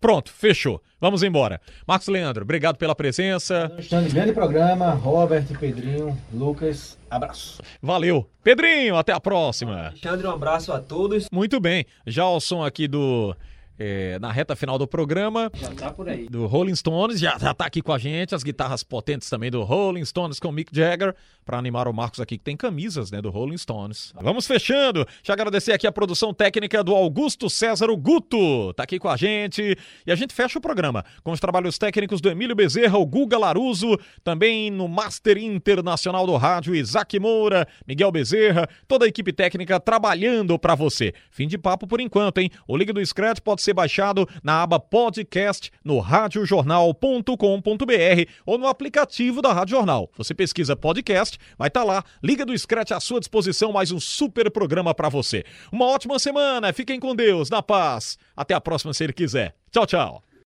Pronto, 0.00 0.32
fechou. 0.32 0.82
Vamos 1.00 1.22
embora. 1.22 1.60
Marcos 1.86 2.08
Leandro, 2.08 2.42
obrigado 2.42 2.76
pela 2.76 2.96
presença. 2.96 3.70
Alexandre, 3.72 4.12
grande 4.12 4.32
programa. 4.32 4.90
Robert, 4.90 5.46
Pedrinho, 5.60 6.18
Lucas, 6.34 6.98
abraço. 7.08 7.62
Valeu. 7.80 8.28
Pedrinho, 8.42 8.96
até 8.96 9.12
a 9.12 9.20
próxima. 9.20 9.86
Alexandre, 9.86 10.26
um 10.26 10.32
abraço 10.32 10.72
a 10.72 10.80
todos. 10.80 11.28
Muito 11.30 11.60
bem. 11.60 11.86
Já 12.04 12.26
o 12.26 12.40
som 12.40 12.64
aqui 12.64 12.88
do. 12.88 13.36
É, 13.78 14.18
na 14.18 14.30
reta 14.30 14.54
final 14.54 14.78
do 14.78 14.86
programa. 14.86 15.50
Já 15.54 15.74
tá 15.74 15.90
por 15.90 16.08
aí. 16.08 16.28
Do 16.28 16.46
Rolling 16.46 16.74
Stones, 16.74 17.18
já, 17.18 17.36
já 17.38 17.54
tá 17.54 17.66
aqui 17.66 17.82
com 17.82 17.92
a 17.92 17.98
gente, 17.98 18.34
as 18.34 18.42
guitarras 18.42 18.82
potentes 18.82 19.28
também 19.28 19.50
do 19.50 19.62
Rolling 19.62 20.04
Stones 20.04 20.38
com 20.38 20.52
Mick 20.52 20.74
Jagger, 20.74 21.14
para 21.44 21.58
animar 21.58 21.88
o 21.88 21.92
Marcos 21.92 22.20
aqui 22.20 22.38
que 22.38 22.44
tem 22.44 22.56
camisas, 22.56 23.10
né, 23.10 23.20
do 23.20 23.30
Rolling 23.30 23.58
Stones. 23.58 24.12
Vamos 24.20 24.46
fechando. 24.46 25.06
Já 25.22 25.34
agradecer 25.34 25.72
aqui 25.72 25.86
a 25.86 25.92
produção 25.92 26.32
técnica 26.32 26.82
do 26.82 26.94
Augusto 26.94 27.50
César 27.50 27.86
Guto, 27.96 28.72
tá 28.74 28.84
aqui 28.84 28.98
com 28.98 29.08
a 29.08 29.16
gente. 29.16 29.76
E 30.06 30.12
a 30.12 30.14
gente 30.14 30.34
fecha 30.34 30.58
o 30.58 30.62
programa 30.62 31.04
com 31.22 31.32
os 31.32 31.40
trabalhos 31.40 31.78
técnicos 31.78 32.20
do 32.20 32.30
Emílio 32.30 32.54
Bezerra, 32.54 32.98
o 32.98 33.06
Guga 33.06 33.38
Laruso, 33.38 33.98
também 34.24 34.70
no 34.70 34.88
Master 34.88 35.38
Internacional 35.38 36.26
do 36.26 36.36
Rádio, 36.36 36.74
Isaac 36.74 37.18
Moura, 37.18 37.66
Miguel 37.86 38.10
Bezerra, 38.10 38.68
toda 38.86 39.04
a 39.04 39.08
equipe 39.08 39.32
técnica 39.32 39.78
trabalhando 39.80 40.58
para 40.58 40.74
você. 40.74 41.12
Fim 41.30 41.46
de 41.46 41.58
papo 41.58 41.86
por 41.86 42.00
enquanto, 42.00 42.38
hein? 42.38 42.50
O 42.66 42.76
Liga 42.76 42.92
do 42.92 43.04
Scratch 43.04 43.40
pode 43.40 43.61
pode 43.62 43.62
ser 43.62 43.72
baixado 43.72 44.28
na 44.42 44.62
aba 44.62 44.80
podcast 44.80 45.70
no 45.84 46.00
radiojornal.com.br 46.00 48.30
ou 48.44 48.58
no 48.58 48.66
aplicativo 48.66 49.40
da 49.40 49.52
Rádio 49.52 49.76
Jornal. 49.76 50.10
Você 50.16 50.34
pesquisa 50.34 50.74
podcast, 50.74 51.38
vai 51.56 51.68
estar 51.68 51.84
lá. 51.84 52.04
Liga 52.22 52.44
do 52.44 52.56
Scratch 52.56 52.90
à 52.90 53.00
sua 53.00 53.20
disposição, 53.20 53.72
mais 53.72 53.92
um 53.92 54.00
super 54.00 54.50
programa 54.50 54.94
para 54.94 55.08
você. 55.08 55.44
Uma 55.70 55.86
ótima 55.86 56.18
semana, 56.18 56.72
fiquem 56.72 56.98
com 56.98 57.14
Deus, 57.14 57.48
na 57.48 57.62
paz. 57.62 58.18
Até 58.36 58.54
a 58.54 58.60
próxima 58.60 58.92
se 58.92 59.04
ele 59.04 59.12
quiser. 59.12 59.54
Tchau, 59.70 59.86
tchau. 59.86 60.31